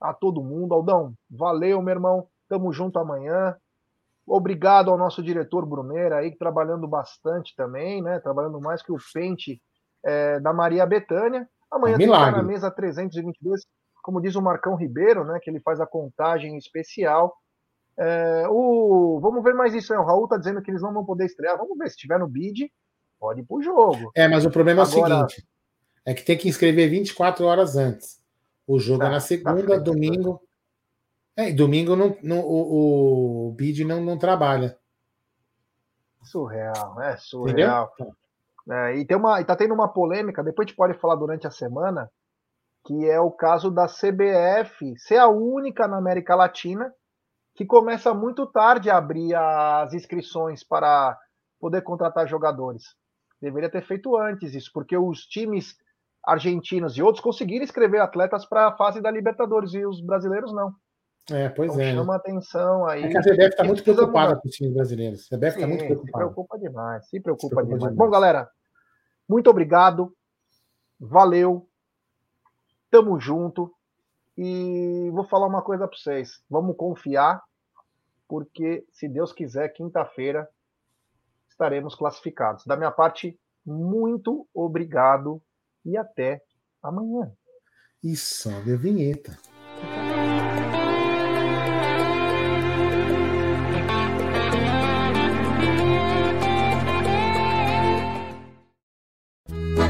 a 0.00 0.12
todo 0.12 0.42
mundo. 0.42 0.74
Aldão, 0.74 1.14
valeu, 1.30 1.80
meu 1.80 1.94
irmão. 1.94 2.28
Tamo 2.48 2.72
junto 2.72 2.98
amanhã. 2.98 3.56
Obrigado 4.26 4.90
ao 4.90 4.98
nosso 4.98 5.22
diretor 5.22 5.64
Bruneira 5.64 6.16
aí, 6.18 6.36
trabalhando 6.36 6.86
bastante 6.86 7.54
também, 7.56 8.02
né? 8.02 8.18
Trabalhando 8.20 8.60
mais 8.60 8.82
que 8.82 8.92
o 8.92 8.98
pente 9.14 9.62
é, 10.04 10.38
da 10.40 10.52
Maria 10.52 10.84
Betânia. 10.84 11.48
Amanhã 11.70 11.94
é 11.94 11.98
tem 11.98 12.06
na 12.06 12.42
mesa 12.42 12.70
322, 12.70 13.66
como 14.02 14.20
diz 14.20 14.34
o 14.34 14.42
Marcão 14.42 14.74
Ribeiro, 14.74 15.24
né? 15.24 15.38
Que 15.40 15.50
ele 15.50 15.60
faz 15.60 15.80
a 15.80 15.86
contagem 15.86 16.56
especial. 16.56 17.36
É, 17.96 18.46
o, 18.48 19.18
vamos 19.20 19.42
ver 19.42 19.54
mais 19.54 19.74
isso 19.74 19.92
aí. 19.92 19.98
O 19.98 20.04
Raul 20.04 20.28
tá 20.28 20.36
dizendo 20.36 20.62
que 20.62 20.70
eles 20.70 20.82
não 20.82 20.92
vão 20.92 21.04
poder 21.04 21.26
estrear. 21.26 21.58
Vamos 21.58 21.76
ver, 21.76 21.90
se 21.90 21.96
tiver 21.96 22.18
no 22.18 22.28
bid, 22.28 22.70
pode 23.18 23.40
ir 23.40 23.44
pro 23.44 23.60
jogo. 23.60 24.10
É, 24.14 24.28
mas 24.28 24.46
o 24.46 24.50
problema 24.50 24.82
Agora, 24.82 25.14
é 25.14 25.24
o 25.24 25.28
seguinte: 25.28 25.48
é 26.04 26.14
que 26.14 26.22
tem 26.22 26.38
que 26.38 26.48
inscrever 26.48 26.88
24 26.88 27.44
horas 27.44 27.76
antes. 27.76 28.18
O 28.66 28.78
jogo 28.78 29.02
é 29.02 29.06
tá, 29.06 29.10
é 29.10 29.14
na 29.14 29.20
segunda, 29.20 29.66
tá 29.66 29.78
domingo. 29.78 30.40
É, 31.36 31.52
domingo 31.52 31.94
não, 31.94 32.16
não, 32.22 32.40
o, 32.40 33.48
o 33.48 33.52
BID 33.52 33.84
não, 33.84 34.00
não 34.00 34.18
trabalha. 34.18 34.78
Surreal, 36.22 37.00
é 37.00 37.16
surreal. 37.16 37.92
É, 38.70 38.96
e 38.96 39.04
tem 39.06 39.16
uma, 39.16 39.40
e 39.40 39.44
tá 39.44 39.56
tendo 39.56 39.72
uma 39.72 39.88
polêmica, 39.88 40.42
depois 40.42 40.66
a 40.66 40.68
gente 40.68 40.76
pode 40.76 40.98
falar 40.98 41.14
durante 41.14 41.46
a 41.46 41.50
semana, 41.50 42.10
que 42.84 43.08
é 43.08 43.20
o 43.20 43.30
caso 43.30 43.70
da 43.70 43.86
CBF 43.86 44.94
ser 44.98 45.16
a 45.16 45.28
única 45.28 45.88
na 45.88 45.96
América 45.96 46.34
Latina 46.34 46.92
que 47.54 47.66
começa 47.66 48.14
muito 48.14 48.46
tarde 48.46 48.88
a 48.88 48.96
abrir 48.96 49.34
as 49.34 49.92
inscrições 49.92 50.62
para 50.62 51.18
poder 51.58 51.82
contratar 51.82 52.28
jogadores. 52.28 52.84
Deveria 53.42 53.68
ter 53.68 53.82
feito 53.82 54.16
antes 54.16 54.54
isso, 54.54 54.70
porque 54.72 54.96
os 54.96 55.22
times 55.22 55.74
argentinos 56.24 56.96
e 56.96 57.02
outros 57.02 57.22
conseguiram 57.22 57.64
escrever 57.64 58.00
atletas 58.00 58.46
para 58.46 58.68
a 58.68 58.76
fase 58.76 59.00
da 59.00 59.10
Libertadores 59.10 59.74
e 59.74 59.84
os 59.84 60.00
brasileiros 60.00 60.52
não. 60.52 60.72
É, 61.30 61.48
pois 61.48 61.72
então, 61.72 61.84
é. 61.84 61.94
Chama 61.94 62.14
atenção 62.14 62.86
aí. 62.86 63.02
É 63.02 63.08
que 63.08 63.18
a 63.18 63.22
CBF 63.22 63.48
está 63.48 63.64
muito 63.64 63.82
preocupada 63.82 64.36
com 64.36 64.48
os 64.48 64.54
times 64.54 64.74
brasileiros. 64.74 65.32
A 65.32 65.36
CBF 65.36 65.56
está 65.56 65.66
muito 65.66 65.84
preocupada. 65.84 66.06
Se 66.06 66.12
preocupa 66.12 66.58
demais, 66.58 67.08
se 67.08 67.20
preocupa, 67.20 67.48
se 67.48 67.54
preocupa 67.54 67.76
demais. 67.76 67.92
demais. 67.92 67.96
Bom, 67.96 68.10
galera, 68.10 68.48
muito 69.28 69.50
obrigado. 69.50 70.14
Valeu. 70.98 71.68
Tamo 72.90 73.20
junto. 73.20 73.72
E 74.36 75.10
vou 75.12 75.24
falar 75.24 75.46
uma 75.46 75.62
coisa 75.62 75.86
para 75.86 75.96
vocês. 75.96 76.42
Vamos 76.48 76.76
confiar, 76.76 77.42
porque 78.28 78.86
se 78.92 79.08
Deus 79.08 79.32
quiser, 79.32 79.68
quinta-feira 79.70 80.48
estaremos 81.48 81.96
classificados. 81.96 82.64
Da 82.64 82.76
minha 82.76 82.92
parte, 82.92 83.38
muito 83.66 84.46
obrigado 84.54 85.42
e 85.84 85.96
até 85.96 86.40
amanhã. 86.82 87.32
e 88.02 88.14
sobe 88.14 88.74
a 88.74 88.76
vinheta. 88.76 89.36